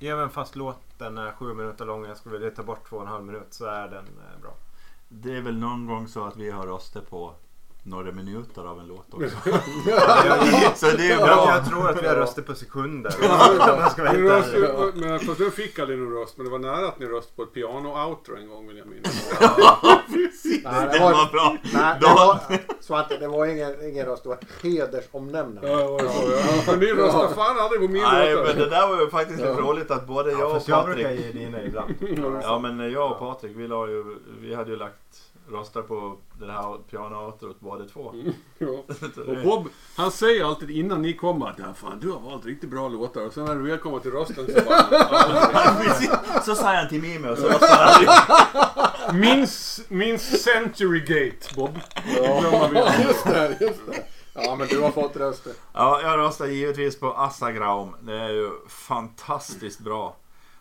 Även 0.01 0.31
fast 0.31 0.57
låten 0.57 1.19
är 1.19 1.32
sju 1.32 1.55
minuter 1.55 1.85
lång 1.85 2.03
och 2.03 2.11
jag 2.11 2.16
skulle 2.16 2.39
vilja 2.39 2.51
ta 2.51 2.62
bort 2.62 2.89
två 2.89 2.97
och 2.97 3.03
en 3.03 3.09
halv 3.09 3.24
minut 3.24 3.47
så 3.51 3.65
är 3.65 3.89
den 3.89 4.05
eh, 4.05 4.41
bra. 4.41 4.55
Det 5.09 5.36
är 5.36 5.41
väl 5.41 5.59
någon 5.59 5.86
gång 5.86 6.09
så 6.09 6.24
att 6.24 6.36
vi 6.36 6.51
har 6.51 6.66
röstat 6.66 7.11
på 7.11 7.35
några 7.86 8.12
minuter 8.12 8.65
av 8.65 8.81
en 8.81 8.86
låt 8.86 9.15
också. 9.15 9.36
så 10.74 10.97
det 10.97 11.06
är 11.06 11.11
Jag, 11.11 11.23
bra. 11.28 11.47
jag 11.55 11.66
tror 11.69 11.90
att 11.90 12.02
vi 12.02 12.06
har 12.09 12.15
röstat 12.15 12.47
på 12.47 12.55
sekunder. 12.55 13.15
Men 13.97 14.19
röst, 14.28 14.55
men 14.94 15.19
fast 15.20 15.39
du 15.39 15.51
fick 15.51 15.78
aldrig 15.78 15.98
någon 15.98 16.12
röst, 16.12 16.36
men 16.36 16.47
det 16.47 16.52
var 16.52 16.59
nära 16.59 16.89
att 16.89 16.98
ni 16.98 17.06
röstade 17.06 17.36
på 17.36 17.43
ett 17.43 17.52
piano-outro 17.55 18.36
en 18.36 18.48
gång 18.48 18.69
vill 18.69 18.77
jag 18.78 18.86
minnas. 18.86 19.28
Precis, 20.06 20.65
Nej, 20.65 20.86
det 20.86 20.93
det 20.93 20.98
var- 21.01 21.12
var 21.12 21.32
bra. 21.32 21.56
Nej, 21.73 21.97
det 22.01 22.06
var, 22.06 22.39
Svante, 22.81 23.16
det 23.19 23.28
var 23.28 23.47
ingen, 23.47 23.89
ingen 23.90 24.06
röst. 24.06 24.23
Det 24.23 24.28
var 24.28 24.39
hedersomnämnande. 24.62 25.69
Ja, 25.70 25.77
det 25.77 25.85
var 25.85 25.98
så. 25.98 26.31
Ja, 26.31 26.62
för 26.62 26.77
ni 26.77 26.86
röstar 26.86 27.28
fan 27.28 27.59
aldrig 27.59 27.81
på 27.81 27.89
min 27.89 28.02
Nej 28.02 28.35
låt. 28.35 28.47
men 28.47 28.56
det 28.59 28.70
där 28.70 28.89
var 28.89 29.01
ju 29.01 29.11
faktiskt 29.11 29.39
lite 29.40 29.52
roligt 29.52 29.90
att 29.90 30.06
både 30.06 30.31
jag 30.31 30.40
Ja, 30.40 30.44
och 30.47 30.52
fast 30.52 30.69
jag 30.69 30.85
brukar 30.85 31.02
Patrik. 31.02 31.24
ge 31.24 31.32
dina 31.44 31.62
ibland. 31.62 31.94
Ja 32.43 32.59
men 32.59 32.93
jag 32.93 33.11
och 33.12 33.19
Patrik 33.19 33.52
vi, 33.56 33.69
la 33.69 33.86
ju, 33.89 34.05
vi 34.40 34.55
hade 34.55 34.70
ju 34.70 34.77
lagt 34.77 34.94
röster 35.49 35.83
på 35.83 36.16
det 36.39 36.53
här 36.53 36.79
pianooutrot 36.91 37.61
båda 37.61 37.85
två. 37.85 38.15
Ja. 38.59 38.66
Och 39.27 39.37
Bob, 39.45 39.69
han 39.97 40.11
säger 40.11 40.45
alltid 40.45 40.71
innan 40.71 41.03
ni 41.03 41.12
kommer 41.12 41.47
att 41.47 41.79
fan, 41.79 42.01
du 42.01 42.11
har 42.11 42.21
valt 42.21 42.47
riktigt 42.47 42.71
bra 42.71 42.89
låtar. 42.89 43.27
Och 43.27 43.33
sen 43.33 43.45
när 43.45 43.55
du 43.55 43.62
väl 43.62 43.79
kommer 43.79 43.99
till 43.99 44.11
rösten 44.11 44.47
så 44.47 44.65
bara... 44.65 46.41
Så 46.45 46.55
sa 46.55 46.75
han 46.75 46.89
till 46.89 47.03
Mimi 47.03 47.29
och 47.29 47.39
så 47.39 47.49
röstade 47.49 48.07
han. 48.07 49.21
Minns, 49.21 49.81
minns 49.89 50.43
Century 50.43 51.01
Gate, 51.01 51.55
Bob. 51.57 51.81
Ja, 52.16 52.41
glömmer 52.41 52.69
vi 52.71 52.79
aldrig. 52.79 53.07
just 53.07 53.25
det, 53.25 53.57
just 53.61 53.87
det. 53.87 54.05
Ja, 54.35 54.57
men 54.57 54.69
du 54.69 54.81
har 54.81 54.91
fått 54.91 55.16
röster. 55.16 55.53
Ja, 55.73 56.01
jag 56.03 56.19
röstar 56.19 56.47
givetvis 56.47 57.01
på 57.01 57.12
Assagraum. 57.12 57.97
Det 58.01 58.15
är 58.15 58.31
ju 58.31 58.51
fantastiskt 58.69 59.81
bra. 59.81 60.16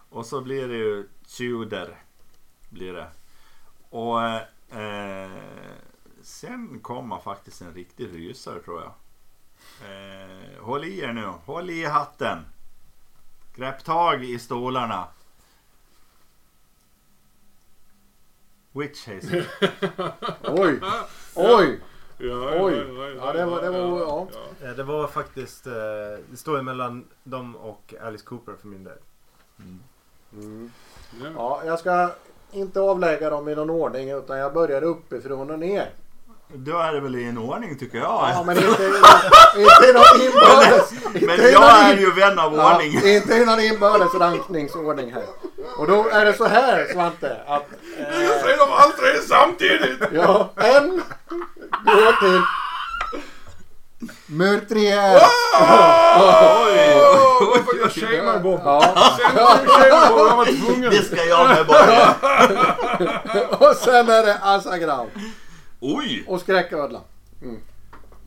Och 0.10 0.26
så 0.26 0.42
blir 0.42 0.68
det 0.68 0.76
ju 0.76 1.10
Tudor. 1.38 1.98
Blir 2.70 2.94
det. 2.94 3.08
Och 3.90 4.20
eh, 4.74 5.32
sen 6.22 6.80
kommer 6.82 7.18
faktiskt 7.20 7.62
en 7.62 7.74
riktig 7.74 8.14
rysare 8.14 8.60
tror 8.60 8.82
jag. 8.82 8.92
Eh, 9.90 10.62
håll 10.64 10.84
i 10.86 11.00
er 11.00 11.14
nu. 11.14 11.26
Håll 11.46 11.70
i 11.70 11.86
hatten. 11.86 12.46
Grepp 13.56 13.84
tag 13.84 14.24
i 14.24 14.40
stolarna. 14.40 15.08
Witch 18.72 19.08
Hazel. 19.08 19.46
Oj, 20.44 20.80
oj. 21.36 21.80
Ja, 22.18 22.64
Oj. 22.64 22.74
ja, 22.74 23.10
Ja, 23.10 23.34
det 23.34 23.46
var- 23.46 23.62
det 23.62 23.70
var- 23.70 24.00
ja. 24.00 24.28
Eh, 24.62 24.76
Det 24.76 24.84
var 24.84 25.08
faktiskt, 25.08 25.68
eh, 25.68 25.74
det 26.32 26.38
står 26.38 26.58
ju 26.58 26.64
mellan 26.64 27.08
dem 27.24 27.56
och 27.56 27.94
Alice 28.02 28.26
Cooper 28.26 28.56
för 28.62 28.68
min 28.68 28.84
del. 28.84 28.98
Mm. 29.60 30.72
Ja. 31.22 31.30
Ja, 31.36 31.62
jag 31.66 31.80
ska 31.80 32.12
inte 32.54 32.80
avlägga 32.80 33.30
dem 33.30 33.50
i 33.50 33.56
någon 33.56 33.70
ordning 33.70 34.10
utan 34.10 34.38
jag 34.38 34.54
börjar 34.54 34.84
uppifrån 34.84 35.52
och 35.52 35.60
ner. 35.60 35.90
Då 36.56 36.78
är 36.78 36.94
det 36.94 37.00
väl 37.00 37.16
i 37.16 37.24
en 37.24 37.38
ordning 37.38 37.78
tycker 37.80 37.98
jag. 37.98 38.30
Ja, 38.34 38.44
men 38.46 38.58
inte, 38.58 38.84
inte 39.58 39.90
i 39.90 39.94
någon 39.94 40.22
inbördes... 40.26 40.92
inte 41.16 41.26
Men 41.26 41.40
i 41.40 41.52
jag 41.52 41.64
är 41.90 41.98
ju 41.98 42.12
vän 42.12 42.40
av 42.40 42.54
Ja, 42.56 42.74
ordning. 42.76 42.94
inte 43.04 43.34
i 43.34 43.46
någon 43.46 43.60
inbördes 43.60 44.14
rankningsordning 44.14 45.12
här. 45.14 45.24
Och 45.78 45.88
då 45.88 46.10
är 46.10 46.26
det 46.26 46.34
så 46.34 46.46
här 46.46 46.86
Svante 46.94 47.38
att... 47.48 47.66
Jag 47.98 48.42
säger 48.42 48.58
de 48.58 48.72
allt 48.74 48.98
tre 48.98 49.20
samtidigt! 49.28 50.04
Ja, 50.14 50.50
en 50.56 51.02
går 51.86 52.20
till... 52.20 52.42
Meurtrier! 54.28 55.16
Oj! 56.66 57.33
Varför 57.46 57.80
jag 57.80 57.92
shamear 57.92 58.40
Bob? 58.40 58.62
Ja, 58.64 58.82
shamear 59.18 60.10
Bob, 60.10 60.20
jag 60.20 60.38
var 60.38 60.46
tvungen. 60.46 60.92
Det 60.92 61.04
ska 61.04 61.24
jag 61.24 61.50
med 61.50 61.68
bara. 61.68 62.10
och 63.70 63.76
sen 63.76 64.10
är 64.10 64.26
det 64.26 64.40
Asagram 64.42 65.08
Oj! 65.80 66.24
och 66.28 66.42
Skräcködlan. 66.42 67.02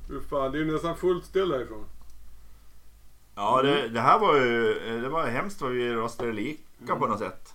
Fy 0.09 0.15
fan, 0.31 0.53
det 0.53 0.59
är 0.59 0.65
nästan 0.65 0.97
fullt 0.97 1.25
ställ 1.25 1.53
härifrån. 1.53 1.85
Ja, 3.35 3.63
det, 3.63 3.89
det 3.89 4.01
här 4.01 4.19
var 4.19 4.37
ju 4.37 4.75
det 5.03 5.09
var 5.09 5.27
hemskt 5.27 5.61
vad 5.61 5.71
vi 5.71 5.95
röstade 5.95 6.33
lika 6.33 6.97
på 6.99 7.07
något 7.07 7.19
sätt. 7.19 7.55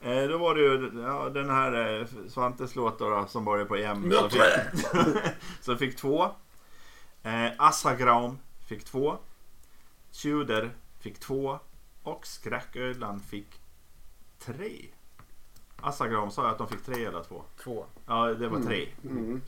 Eh, 0.00 0.22
då 0.22 0.38
var 0.38 0.54
det 0.54 0.60
ju 0.60 1.02
ja, 1.02 1.28
den 1.28 1.50
här 1.50 2.00
eh, 2.00 2.06
Svantes 2.28 2.76
låt 2.76 2.98
då, 2.98 3.26
som 3.28 3.44
började 3.44 3.68
på 3.68 3.76
M. 3.76 4.12
Som 4.18 4.30
fick, 4.30 4.42
som 5.60 5.78
fick 5.78 5.96
två. 5.96 6.24
Eh, 7.22 7.46
Assagram 7.58 8.38
fick 8.68 8.84
två. 8.84 9.16
Tudor 10.12 10.70
fick 11.00 11.20
två. 11.20 11.58
Och 12.02 12.26
Skräcködlan 12.26 13.20
fick 13.20 13.60
tre. 14.38 14.72
Assagram 15.80 16.30
sa 16.30 16.42
jag 16.42 16.50
att 16.52 16.58
de 16.58 16.68
fick 16.68 16.84
tre 16.84 17.04
eller 17.04 17.22
två. 17.22 17.42
Två. 17.64 17.84
Ja, 18.06 18.26
det 18.26 18.48
var 18.48 18.60
tre. 18.60 18.88
Mm. 19.04 19.42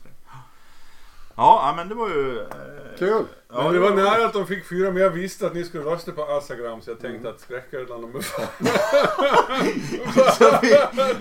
Ja, 1.35 1.67
ja, 1.67 1.73
men 1.75 1.89
det 1.89 1.95
var 1.95 2.09
ju... 2.09 2.39
Eh, 2.39 2.97
Kul! 2.99 3.25
Ja, 3.49 3.63
men 3.63 3.73
det 3.73 3.79
var 3.79 3.95
nära 3.95 4.25
att 4.25 4.33
de 4.33 4.47
fick 4.47 4.65
fyra, 4.69 4.91
men 4.91 5.01
jag 5.03 5.09
visste 5.09 5.47
att 5.47 5.53
ni 5.53 5.63
skulle 5.63 5.83
rösta 5.83 6.11
på 6.11 6.23
Asagram 6.23 6.81
så 6.81 6.89
jag 6.89 6.99
tänkte 6.99 7.19
Mm. 7.19 7.33
att 7.35 7.41
skräcködlan 7.41 8.03
är 8.15 8.21
fan. 8.21 8.47
Så 10.37 10.59
vi, 10.61 10.73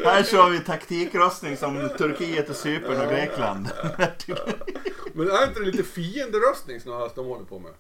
här 0.05 0.23
kör 0.23 0.51
vi 0.51 0.61
taktikröstning 0.61 1.57
som 1.57 1.89
Turkiet 1.99 2.51
och 2.51 2.57
Cypern 2.57 3.01
och 3.01 3.13
Grekland. 3.13 3.67
Men 5.13 5.31
är 5.31 5.47
inte 5.49 5.61
det 5.61 5.67
lite 5.67 5.83
fienderöstning 5.85 6.81
snarast 6.81 7.15
de 7.15 7.27
håller 7.27 7.45
på 7.45 7.59
med? 7.59 7.73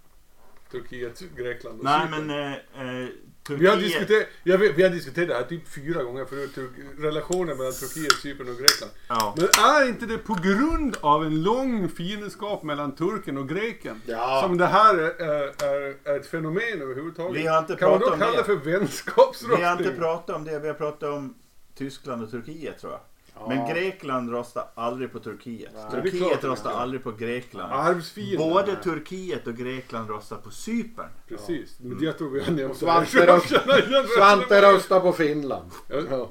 Turkiet, 0.70 1.22
Grekland 1.36 1.78
och 1.78 1.84
Nej 1.84 2.00
Cypern. 2.06 2.26
men 2.26 2.52
eh, 2.52 3.02
eh, 3.02 3.08
Vi 3.48 3.66
har, 3.66 3.76
Turkiet... 3.76 3.78
diskuterat, 3.80 4.26
jag 4.44 4.58
vet, 4.58 4.78
vi 4.78 4.82
har 4.82 4.90
diskuterat 4.90 5.28
det 5.28 5.34
här 5.34 5.42
typ 5.42 5.68
fyra 5.68 6.02
gånger 6.02 6.24
förut, 6.24 6.50
relationen 6.98 7.56
mellan 7.56 7.72
Turkiet, 7.72 8.12
Cypern 8.12 8.48
och 8.48 8.58
Grekland. 8.58 8.92
Ja. 9.08 9.34
Men 9.36 9.44
är 9.44 9.88
inte 9.88 10.06
det 10.06 10.18
på 10.18 10.34
grund 10.34 10.96
av 11.00 11.24
en 11.24 11.42
lång 11.42 11.88
fiendskap 11.88 12.62
mellan 12.62 12.94
turken 12.94 13.38
och 13.38 13.48
greken 13.48 14.02
Ja. 14.06 14.40
som 14.44 14.58
det 14.58 14.66
här 14.66 14.94
är, 14.98 15.22
är, 15.64 15.94
är, 16.04 16.16
ett 16.16 16.26
fenomen 16.26 16.82
överhuvudtaget? 16.82 17.42
Vi 17.42 17.46
har 17.46 17.58
inte 17.58 17.76
kan 17.76 17.90
man 17.90 18.00
då 18.00 18.06
pratat 18.06 18.20
om 18.20 18.26
kalla 18.26 18.38
det 18.38 18.44
för 18.44 18.70
vänskapsröstning? 18.70 19.58
Vi 19.58 19.64
har 19.64 19.76
inte 19.76 19.92
pratat 19.92 20.36
om 20.36 20.44
det, 20.44 20.58
vi 20.58 20.66
har 20.66 20.74
pratat 20.74 21.08
om 21.08 21.34
Tyskland 21.74 22.22
och 22.22 22.30
Turkiet 22.30 22.78
tror 22.78 22.92
jag. 22.92 23.00
Men 23.48 23.68
Grekland 23.74 24.32
röstar 24.32 24.64
aldrig 24.74 25.12
på 25.12 25.18
Turkiet. 25.18 25.70
Nej, 25.74 25.84
det 25.90 25.96
är 25.96 26.02
Turkiet 26.02 26.22
klart 26.40 26.44
röstar 26.44 26.70
aldrig 26.70 27.02
på 27.04 27.12
Grekland. 27.12 27.72
Arvsfienden. 27.72 28.50
Både 28.50 28.76
Turkiet 28.76 29.46
och 29.46 29.54
Grekland 29.56 30.10
röstar 30.10 30.36
på 30.36 30.50
Cypern. 30.50 31.08
Precis, 31.28 31.76
men 31.80 31.98
jag 32.04 32.18
tror 32.18 32.30
vi 32.30 32.40
har 32.44 32.52
nämnt 32.52 32.76
Svante 32.76 33.26
det. 33.26 33.32
röst- 33.32 33.66
Jag 33.90 34.08
Svante 34.08 34.62
röstar 34.62 35.00
på 35.00 35.12
Finland. 35.12 35.70
Ja. 35.88 36.00
Ja. 36.10 36.28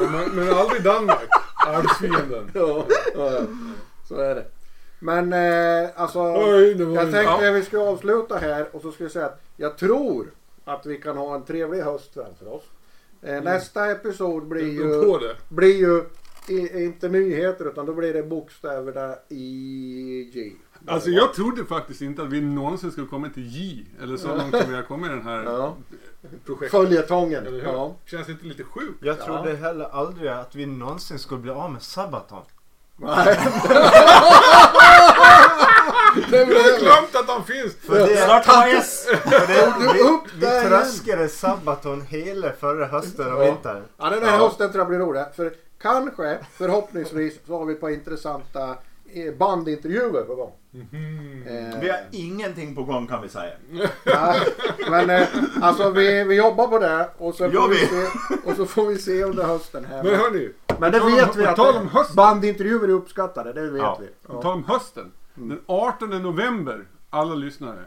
Men, 0.00 0.30
men 0.30 0.54
aldrig 0.54 0.82
Danmark. 0.82 1.28
Arvsfienden. 1.66 2.50
Ja, 2.54 2.84
ja, 3.14 3.32
ja. 3.32 3.40
så 4.08 4.16
är 4.16 4.34
det. 4.34 4.44
Men 4.98 5.32
eh, 5.32 5.90
alltså, 5.96 6.20
Oj, 6.20 6.74
det 6.74 6.84
jag 6.84 7.02
tänkte 7.02 7.20
ja. 7.44 7.48
att 7.48 7.54
vi 7.54 7.62
ska 7.62 7.78
avsluta 7.88 8.36
här 8.36 8.68
och 8.76 8.82
så 8.82 8.92
ska 8.92 9.04
jag 9.04 9.10
säga 9.12 9.26
att 9.26 9.40
jag 9.56 9.78
tror 9.78 10.30
att 10.64 10.86
vi 10.86 10.96
kan 10.96 11.16
ha 11.16 11.34
en 11.34 11.44
trevlig 11.44 11.80
höst 11.82 12.14
framför 12.14 12.52
oss. 12.52 12.62
Eh, 13.22 13.42
Nästa 13.42 13.90
episod 13.90 14.46
blir 14.48 14.80
Jag 14.80 15.04
ju, 15.04 15.18
det. 15.28 15.36
blir 15.48 15.76
ju 15.76 16.04
i, 16.48 16.84
inte 16.84 17.08
nyheter 17.08 17.64
utan 17.68 17.86
då 17.86 17.94
blir 17.94 18.14
det 18.14 18.22
bokstäverna 18.22 19.14
i 19.28 20.30
J. 20.34 20.52
Alltså 20.86 21.10
jag 21.10 21.34
trodde 21.34 21.64
faktiskt 21.64 22.00
inte 22.02 22.22
att 22.22 22.28
vi 22.28 22.40
någonsin 22.40 22.92
skulle 22.92 23.06
komma 23.06 23.28
till 23.28 23.46
J. 23.46 23.86
Eller 24.02 24.16
så 24.16 24.28
långt 24.36 24.56
som 24.56 24.70
vi 24.70 24.74
har 24.76 24.82
kommit 24.82 25.06
i 25.10 25.14
den 25.14 25.22
här 25.22 25.42
Ja. 25.46 25.76
projektet. 26.46 26.70
Följetongen. 26.70 27.60
Ja. 27.64 27.96
Känns 28.06 28.28
inte 28.28 28.46
lite 28.46 28.64
sjukt? 28.64 28.98
Jag 29.00 29.20
trodde 29.20 29.56
heller 29.56 29.84
aldrig 29.92 30.30
att 30.30 30.54
vi 30.54 30.66
någonsin 30.66 31.18
skulle 31.18 31.40
bli 31.40 31.50
av 31.50 31.72
med 31.72 31.82
Sabaton. 31.82 32.42
Nej. 32.96 33.24
det 36.30 36.36
Jag 36.38 36.46
har 36.46 36.78
glömt 36.80 37.14
att 37.16 37.26
de 37.26 37.44
finns! 37.44 37.74
För 37.74 37.98
det, 38.06 38.16
Snart 38.16 38.46
har 38.46 38.68
S! 38.68 39.06
vi, 39.94 40.18
vi 40.34 40.46
tröskade 40.68 41.28
Sabaton 41.28 42.02
hela 42.02 42.50
förra 42.52 42.86
hösten 42.86 43.32
och 43.32 43.40
Ja. 43.42 43.44
vintern. 43.46 43.82
Ja, 43.98 44.10
den 44.10 44.22
här 44.24 44.38
hösten 44.38 44.72
tror 44.72 44.80
jag 44.80 44.88
blir 44.88 44.98
rolig. 44.98 45.22
För 45.36 45.52
kanske, 45.82 46.38
förhoppningsvis, 46.52 47.38
så 47.46 47.58
har 47.58 47.64
vi 47.66 47.72
ett 47.74 47.80
par 47.80 47.90
intressanta 47.90 48.76
eh, 49.14 49.34
bandintervjuer 49.38 50.22
på 50.22 50.34
gång. 50.34 50.52
Eh, 50.74 51.80
Vi 51.80 51.88
har 51.90 52.00
ingenting 52.10 52.74
på 52.74 52.82
gång 52.84 53.06
kan 53.06 53.22
vi 53.22 53.28
säga. 53.28 53.52
nej, 54.06 54.40
men 54.90 55.10
eh, 55.10 55.28
alltså 55.60 55.90
vi, 55.90 56.24
vi 56.24 56.34
jobbar 56.36 56.68
på 56.68 56.78
det 56.78 57.10
och 57.18 57.34
så, 57.34 57.50
får 57.50 57.68
vi 57.68 57.74
vi? 57.74 57.86
se, 57.86 58.06
och 58.50 58.56
så 58.56 58.66
får 58.66 58.86
vi 58.86 58.98
se 58.98 59.24
under 59.24 59.44
hösten 59.44 59.84
här. 59.84 60.02
Men 60.02 60.14
hörni, 60.14 60.52
Men 60.78 60.92
det 60.92 61.00
på 61.00 61.04
tal 61.06 61.12
om- 61.12 61.16
vet 61.16 61.36
vi 61.36 61.44
på 61.44 61.50
att 61.50 61.76
om 61.76 61.88
hösten. 61.88 62.16
bandintervjuer 62.16 62.88
är 62.88 62.92
uppskattade, 62.92 63.52
det 63.52 63.70
vet 63.70 63.82
Ja. 63.82 63.98
vi. 64.00 64.06
på 64.06 64.34
Ja. 64.34 64.42
tal 64.42 64.52
om 64.52 64.64
hösten. 64.64 65.12
Den 65.34 65.60
18 65.66 66.10
november, 66.22 66.84
alla 67.10 67.34
lyssnare. 67.34 67.84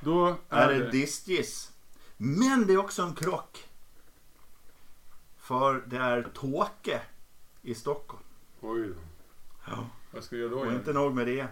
Då 0.00 0.34
Är 0.50 0.68
är 0.68 0.72
det 0.72 0.78
det... 0.84 0.90
distgiss. 0.90 1.70
Men 2.16 2.66
det 2.66 2.72
är 2.72 2.78
också 2.78 3.02
en 3.02 3.14
krock. 3.14 3.65
För 5.46 5.82
det 5.86 5.96
är 5.96 6.22
Tåke 6.34 7.00
i 7.62 7.74
Stockholm. 7.74 8.22
Oj 8.60 8.88
då. 8.88 8.94
Ja. 9.66 9.86
Vad 10.10 10.24
ska 10.24 10.36
jag 10.36 10.40
göra 10.42 10.50
då? 10.50 10.58
Och 10.58 10.66
igen? 10.66 10.78
inte 10.78 10.92
nog 10.92 11.14
med 11.14 11.26
det. 11.26 11.46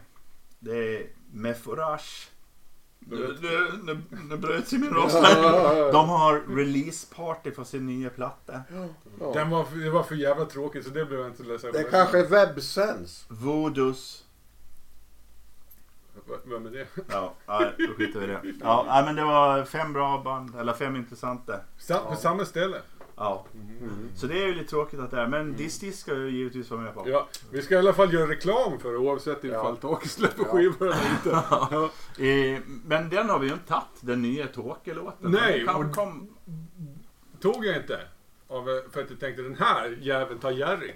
Det 0.59 0.77
är 1.01 1.07
Meforage. 1.33 2.29
Nu, 2.99 3.37
nu, 3.43 3.73
nu, 3.83 4.03
nu 4.29 4.37
bröt 4.37 4.69
sig 4.69 4.79
min 4.79 4.91
röst 4.95 5.15
Ja, 5.15 5.23
här. 5.23 5.43
ja, 5.43 5.75
ja. 5.77 5.93
De 5.93 6.09
har 6.09 6.41
releaseparty 6.57 7.51
för 7.51 7.65
sin 7.65 7.87
nya 7.87 8.11
platta. 8.11 8.61
Ja. 9.21 9.33
Den 9.33 9.51
var, 9.51 9.67
det 9.85 9.91
var 9.91 10.03
för 10.03 10.15
jävla 10.15 10.45
tråkigt 10.45 10.85
så 10.85 10.91
det 10.91 11.05
blev 11.05 11.21
jag 11.21 11.29
inte 11.29 11.43
ledsen 11.43 11.73
Det 11.73 11.85
kanske 11.85 12.19
är 12.19 12.29
webbsens. 12.29 13.27
Voodoo's. 13.29 14.21
V- 16.29 16.35
Vem 16.45 16.67
är 16.67 16.71
det? 16.71 16.87
Ja, 17.11 17.35
nej, 17.47 17.75
då 17.79 17.95
skiter 17.95 18.21
vi 18.21 18.25
i 18.25 18.29
det. 18.29 18.55
Ja, 18.61 18.85
nej, 18.89 19.05
men 19.05 19.15
det 19.17 19.25
var 19.25 19.65
fem 19.65 19.93
bra 19.93 20.23
band, 20.25 20.57
eller 20.57 20.73
fem 20.73 20.97
intressanta. 20.97 21.61
Sam, 21.79 22.05
På 22.09 22.17
samma 22.17 22.45
ställe? 22.45 22.83
Ja. 23.17 23.47
Så 24.17 24.27
det 24.27 24.43
är 24.43 24.47
ju 24.47 24.55
lite 24.55 24.71
tråkigt 24.71 25.01
att 25.01 25.11
det 25.11 25.21
är. 25.21 25.27
Men 25.27 25.57
Distis 25.57 25.99
ska 25.99 26.15
jag 26.15 26.31
givetvis 26.31 26.71
vara 26.71 26.81
med 26.81 26.95
på. 26.95 27.05
Ja, 27.11 27.29
vi 27.51 27.63
ska 27.63 27.75
i 27.75 27.79
alla 27.79 27.93
fall 27.93 28.13
göra 28.15 28.29
reklam 28.31 28.79
för 28.81 28.93
det 28.93 28.99
oavsett 28.99 29.45
ifall 29.45 29.77
Ja. 29.83 30.01
Släpper 30.05 30.43
Ja. 30.43 30.49
skivor 30.53 30.87
eller 30.87 31.11
inte. 31.11 31.31
Ja. 31.51 31.91
Eh, 32.25 32.61
men 32.85 33.09
den 33.09 33.31
har 33.31 33.39
vi 33.39 33.47
ju 33.47 33.53
inte 33.53 33.67
tagit, 33.69 33.85
den 34.01 34.23
nya 34.23 34.47
Tåke-låten. 34.47 35.31
Nej, 35.31 35.65
kan 35.67 35.93
kom... 35.93 36.29
Tog 37.41 37.65
jag 37.67 37.77
inte. 37.77 38.01
Av, 38.49 38.65
för 38.91 39.03
att 39.03 39.11
jag 39.11 39.21
tänkte 39.21 39.43
den 39.43 39.57
här 39.57 39.99
jäveln 40.01 40.41
tar 40.41 40.51
Jerry. 40.51 40.93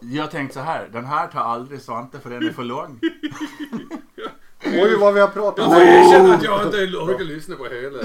Jag 0.00 0.30
tänkte 0.30 0.54
så 0.54 0.60
här, 0.60 0.88
den 0.92 1.04
här 1.04 1.28
tar 1.28 1.40
aldrig 1.40 1.80
Svante 1.80 2.20
för 2.20 2.30
den 2.30 2.46
är 2.46 2.52
för 2.52 2.64
lång. 2.64 3.00
Oj 4.72 4.96
vad 4.96 5.14
vi 5.14 5.20
har 5.20 5.28
pratat 5.28 5.64
Jag 5.64 5.74
får 5.74 5.82
erkänna 5.82 6.34
att 6.34 6.42
jag 6.42 6.66
inte 6.66 6.96
orkar 6.96 7.24
lyssna 7.24 7.56
på 7.56 7.64
hela. 7.64 7.98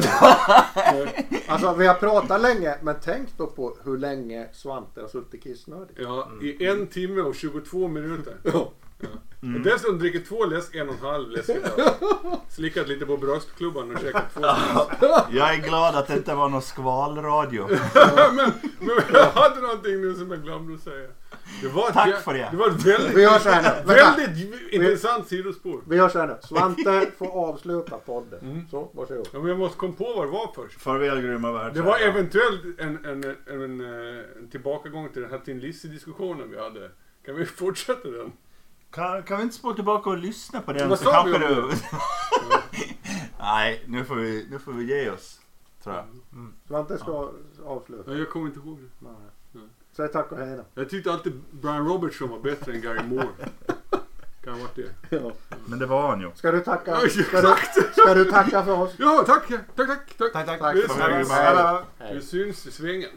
Alltså 1.47 1.73
vi 1.73 1.87
har 1.87 1.95
pratat 1.95 2.41
länge, 2.41 2.75
men 2.81 2.95
tänk 3.03 3.29
då 3.37 3.47
på 3.47 3.77
hur 3.83 3.97
länge 3.97 4.47
Svante 4.53 5.01
har 5.01 5.07
suttit 5.07 5.43
kissnödig. 5.43 5.95
Ja, 5.99 6.31
i 6.41 6.65
en 6.65 6.87
timme 6.87 7.21
och 7.21 7.35
22 7.35 7.87
minuter. 7.87 8.33
Ja. 8.43 8.71
Och 9.55 9.61
dessutom 9.63 9.99
dricker 9.99 10.19
två 10.19 10.45
läsk, 10.45 10.75
en 10.75 10.89
och 10.89 10.95
en 10.95 11.01
halv 11.01 11.29
läsk 11.29 11.49
idag. 11.49 11.93
Slickat 12.49 12.87
lite 12.87 13.05
på 13.05 13.17
bröstklubban 13.17 13.95
och 13.95 14.01
käkat 14.01 14.33
två 14.33 14.41
snus. 14.41 15.23
Jag 15.31 15.53
är 15.53 15.57
glad 15.57 15.95
att 15.95 16.07
det 16.07 16.13
inte 16.13 16.35
var 16.35 16.49
någon 16.49 16.61
skvalradio. 16.61 17.67
men, 18.35 18.51
men 18.79 18.95
jag 19.13 19.25
hade 19.25 19.61
någonting 19.61 20.01
nu 20.01 20.15
som 20.15 20.31
jag 20.31 20.43
glömde 20.43 20.75
att 20.75 20.81
säga. 20.81 21.07
Det 21.61 21.67
var 21.67 21.87
ett, 21.87 21.93
Tack 21.93 22.23
för 22.23 22.33
det. 22.33 22.47
Det 22.51 22.57
var 22.57 22.69
ett 22.69 22.85
väldigt, 22.85 23.17
Vi 23.17 23.21
gör 23.21 23.39
så 23.39 23.49
här 23.49 23.61
nu. 23.61 23.93
Vänta. 23.93 24.15
väldigt 24.17 24.73
intressant 24.73 25.27
sidospår. 25.27 25.81
Vi 25.87 25.95
gör 25.95 26.09
så 26.09 26.19
här 26.19 26.27
nu. 26.27 26.37
Svante 26.41 27.11
får 27.17 27.27
avsluta 27.27 27.97
podden. 27.97 28.39
Mm. 28.39 28.67
Så, 28.71 28.89
varsågod. 28.93 29.27
Ja, 29.33 29.39
men 29.39 29.47
jag 29.47 29.59
måste 29.59 29.77
komma 29.77 29.93
på 29.93 30.13
vad 30.15 30.27
det 30.27 30.31
var 30.31 30.51
först. 30.55 30.81
Farväl 30.81 31.21
grymma 31.21 31.51
värld. 31.51 31.73
Det 31.73 31.81
var 31.81 31.99
eventuellt 31.99 32.61
en, 32.77 33.05
en, 33.05 33.23
en, 33.23 33.61
en, 33.61 33.81
eh, 33.81 34.23
en 34.37 34.49
tillbakagång 34.51 35.09
till 35.09 35.21
den 35.21 35.31
här 35.31 35.39
Tin 35.39 35.59
Lizzy-diskussionen 35.59 36.49
vi 36.51 36.59
hade. 36.59 36.91
Kan 37.25 37.35
vi 37.35 37.45
fortsätta 37.45 38.09
den? 38.09 38.31
Kan, 38.95 39.23
kan 39.23 39.37
vi 39.37 39.43
inte 39.43 39.55
spola 39.55 39.75
tillbaka 39.75 40.09
och 40.09 40.17
lyssna 40.17 40.61
på 40.61 40.73
den? 40.73 40.89
Vad 40.89 40.99
så 40.99 41.05
sa 41.05 41.23
vi 41.23 41.33
om 41.33 41.41
du... 41.41 41.71
Nej, 43.39 43.83
nu 43.87 44.05
får, 44.05 44.15
vi, 44.15 44.47
nu 44.51 44.59
får 44.59 44.71
vi 44.71 44.83
ge 44.83 45.09
oss. 45.09 45.39
Tror 45.83 45.95
jag. 45.95 46.05
Svante 46.67 46.97
ska 46.97 47.31
avsluta. 47.65 48.11
Ja, 48.11 48.17
jag 48.17 48.29
kommer 48.29 48.47
inte 48.47 48.59
ihåg 48.59 48.77
det. 48.77 49.07
Nej. 49.07 49.67
Säg 49.91 50.07
tack 50.07 50.31
och 50.31 50.37
hej 50.37 50.57
då. 50.57 50.81
Jag 50.81 50.89
tyckte 50.89 51.11
alltid 51.11 51.41
Brian 51.51 51.87
Robertson 51.87 52.29
var 52.29 52.39
bättre 52.39 52.73
än 52.73 52.81
Gary 52.81 53.03
Moore. 53.03 53.27
Kan 54.43 54.53
ha 54.53 54.59
varit 54.59 54.75
det. 54.75 55.17
Ja. 55.17 55.31
Men 55.65 55.79
det 55.79 55.85
var 55.85 56.09
han 56.09 56.21
ju. 56.21 56.31
Ska 56.35 56.51
du 56.51 56.59
tacka? 56.59 56.95
Ska 56.95 57.41
du, 57.41 57.91
ska 57.91 58.13
du 58.13 58.25
tacka 58.25 58.63
för 58.63 58.79
oss? 58.79 58.93
Ja, 58.97 59.23
tack! 59.27 59.47
Tack, 59.47 59.75
tack! 59.75 59.87
tack. 60.17 60.33
Tack, 60.33 60.45
tack. 60.45 60.59
Tack. 60.59 60.75
Hej. 60.75 61.25
så. 61.25 61.33
Hej. 61.99 62.15
Vi 62.15 62.21
syns 62.21 62.67
i 62.67 62.71
svängen. 62.71 63.09